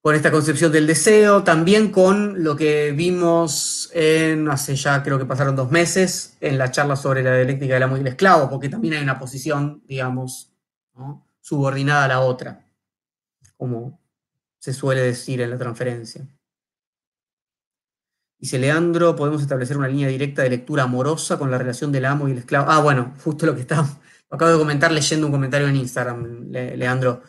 con 0.00 0.14
esta 0.14 0.30
concepción 0.30 0.70
del 0.70 0.86
deseo, 0.86 1.42
también 1.42 1.90
con 1.90 2.42
lo 2.44 2.56
que 2.56 2.92
vimos 2.92 3.90
en, 3.92 4.48
hace 4.48 4.76
ya 4.76 5.02
creo 5.02 5.18
que 5.18 5.26
pasaron 5.26 5.56
dos 5.56 5.70
meses, 5.70 6.36
en 6.40 6.56
la 6.56 6.70
charla 6.70 6.96
sobre 6.96 7.22
la 7.22 7.34
dialéctica 7.34 7.74
del 7.74 7.82
amo 7.82 7.96
y 7.96 8.00
el 8.00 8.06
esclavo, 8.06 8.48
porque 8.48 8.68
también 8.68 8.94
hay 8.94 9.02
una 9.02 9.18
posición, 9.18 9.82
digamos, 9.86 10.52
subordinada 11.40 12.04
a 12.04 12.08
la 12.08 12.20
otra, 12.20 12.64
como 13.56 14.00
se 14.58 14.72
suele 14.72 15.02
decir 15.02 15.40
en 15.40 15.50
la 15.50 15.58
transferencia. 15.58 16.26
Dice 18.38 18.58
Leandro, 18.58 19.16
podemos 19.16 19.42
establecer 19.42 19.76
una 19.76 19.88
línea 19.88 20.06
directa 20.06 20.42
de 20.42 20.50
lectura 20.50 20.84
amorosa 20.84 21.38
con 21.38 21.50
la 21.50 21.58
relación 21.58 21.90
del 21.90 22.04
amo 22.04 22.28
y 22.28 22.32
el 22.32 22.38
esclavo. 22.38 22.70
Ah, 22.70 22.80
bueno, 22.80 23.14
justo 23.24 23.46
lo 23.46 23.54
que 23.56 23.62
estaba, 23.62 23.88
acabo 24.30 24.52
de 24.52 24.58
comentar 24.58 24.92
leyendo 24.92 25.26
un 25.26 25.32
comentario 25.32 25.66
en 25.66 25.74
Instagram, 25.74 26.50
Leandro. 26.50 27.22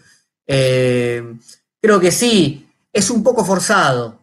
Eh, 0.45 1.35
Creo 1.81 1.99
que 1.99 2.11
sí, 2.11 2.69
es 2.91 3.09
un 3.09 3.23
poco 3.23 3.45
forzado. 3.45 4.19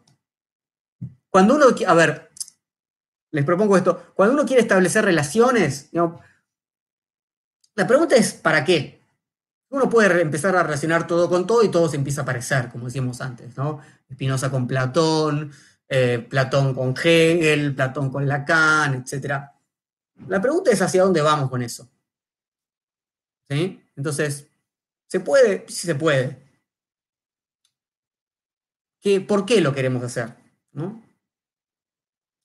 Cuando 1.31 1.55
uno, 1.55 1.66
a 1.87 1.95
ver, 1.95 2.31
les 3.31 3.45
propongo 3.45 3.77
esto, 3.77 4.12
cuando 4.15 4.35
uno 4.35 4.47
quiere 4.47 4.62
establecer 4.62 5.05
relaciones, 5.05 5.91
la 5.93 7.87
pregunta 7.87 8.16
es, 8.16 8.35
¿para 8.35 8.65
qué? 8.65 9.01
Uno 9.69 9.91
puede 9.91 10.20
empezar 10.23 10.57
a 10.57 10.62
relacionar 10.62 11.07
todo 11.07 11.28
con 11.28 11.47
todo 11.47 11.62
y 11.62 11.70
todo 11.70 11.89
se 11.89 11.97
empieza 11.97 12.23
a 12.23 12.24
parecer, 12.24 12.69
como 12.70 12.87
decíamos 12.87 13.20
antes, 13.20 13.57
¿no? 13.57 13.81
Spinoza 14.11 14.51
con 14.51 14.66
Platón, 14.66 15.53
eh, 15.89 16.24
Platón 16.31 16.74
con 16.74 16.95
Hegel, 16.97 17.74
Platón 17.74 18.11
con 18.11 18.27
Lacan, 18.27 18.95
etc. 18.95 19.43
La 20.28 20.41
pregunta 20.41 20.70
es 20.70 20.81
hacia 20.81 21.03
dónde 21.03 21.20
vamos 21.20 21.51
con 21.51 21.62
eso. 21.62 21.89
¿Sí? 23.51 23.83
Entonces, 23.97 24.47
¿se 25.09 25.20
puede? 25.20 25.65
Sí 25.69 25.87
se 25.87 25.95
puede. 25.95 26.45
¿Por 29.27 29.47
qué 29.47 29.61
lo 29.61 29.73
queremos 29.73 30.03
hacer? 30.03 30.35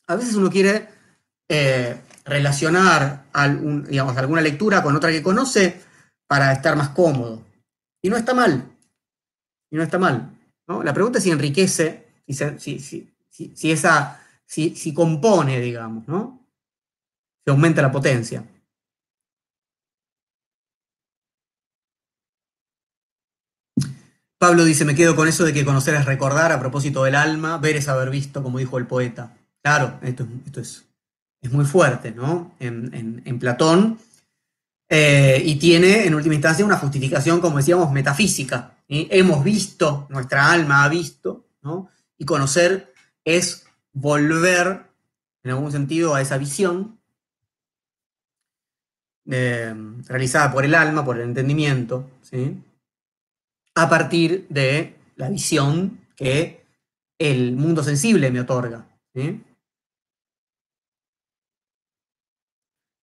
A 0.08 0.16
veces 0.16 0.36
uno 0.36 0.50
quiere 0.50 0.90
eh, 1.50 2.00
relacionar 2.26 3.26
digamos, 3.88 4.16
alguna 4.16 4.42
lectura 4.42 4.84
con 4.84 4.96
otra 4.96 5.12
que 5.12 5.24
conoce 5.24 5.82
para 6.28 6.54
estar 6.54 6.76
más 6.76 6.90
cómodo. 6.90 7.44
Y 8.02 8.10
no 8.10 8.18
está 8.18 8.34
mal. 8.34 8.64
Y 9.72 9.76
no 9.76 9.84
está 9.84 9.98
mal. 9.98 10.38
La 10.84 10.94
pregunta 10.94 11.18
es 11.18 11.24
si 11.24 11.32
enriquece, 11.32 12.08
si, 12.28 12.80
si, 12.80 13.72
esa, 13.72 14.22
si, 14.46 14.94
compone, 14.94 15.60
digamos, 15.60 16.08
¿no? 16.08 16.48
Si 17.44 17.52
aumenta 17.52 17.82
la 17.82 17.92
potencia. 17.92 18.44
Pablo 24.42 24.66
dice, 24.66 24.86
me 24.86 24.96
quedo 24.96 25.16
con 25.16 25.28
eso 25.28 25.46
de 25.46 25.54
que 25.54 25.64
conocer 25.64 25.94
es 25.94 26.06
recordar 26.06 26.52
a 26.52 26.60
propósito 26.60 27.04
del 27.04 27.14
alma, 27.14 27.60
ver 27.60 27.76
es 27.76 27.88
haber 27.88 28.10
visto, 28.10 28.42
como 28.42 28.58
dijo 28.58 28.80
el 28.80 28.88
poeta. 28.88 29.38
Claro, 29.62 30.00
esto, 30.02 30.28
esto 30.48 30.62
es, 30.62 30.84
es, 31.42 31.52
muy 31.52 31.64
fuerte, 31.64 32.10
¿no? 32.10 32.56
En, 32.60 33.38
Platón. 33.40 34.00
Eh, 34.90 35.44
y 35.46 35.58
tiene, 35.58 36.08
en 36.08 36.16
última 36.16 36.34
instancia, 36.34 36.66
una 36.66 36.80
justificación, 36.80 37.40
como 37.40 37.58
decíamos, 37.58 37.92
metafísica. 37.92 38.78
Hemos 38.88 39.44
visto, 39.44 40.08
nuestra 40.10 40.52
alma 40.52 40.86
ha 40.86 40.90
visto, 40.90 41.46
¿no? 41.62 41.90
Y 42.18 42.26
conocer 42.26 42.92
es 43.24 43.68
volver, 43.94 44.88
en 45.44 45.52
algún 45.52 45.72
sentido, 45.72 46.16
a 46.16 46.22
esa 46.22 46.40
visión 46.40 46.98
eh, 49.30 49.76
realizada 50.08 50.52
por 50.52 50.66
el 50.66 50.74
alma, 50.74 51.06
por 51.06 51.18
el 51.18 51.26
entendimiento, 51.26 52.10
¿sí? 52.24 52.58
A 53.76 53.90
partir 53.90 54.48
de 54.50 54.96
la 55.16 55.30
visión 55.30 56.00
que 56.16 56.66
el 57.20 57.56
mundo 57.56 57.84
sensible 57.84 58.32
me 58.32 58.42
otorga. 58.42 58.88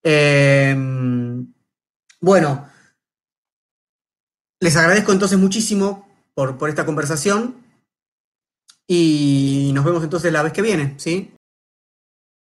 Em, 0.03 1.53
bueno, 2.21 2.69
les 4.61 4.77
agradezco 4.77 5.13
entonces 5.13 5.39
muchísimo 5.39 6.09
por, 6.35 6.59
por, 6.59 6.69
esta 6.69 6.87
conversación 6.87 7.57
y 8.87 9.71
nos 9.75 9.85
vemos 9.85 10.03
entonces 10.03 10.33
la 10.33 10.43
vez 10.43 10.53
que 10.53 10.63
viene, 10.63 10.99
¿sí? 10.99 11.33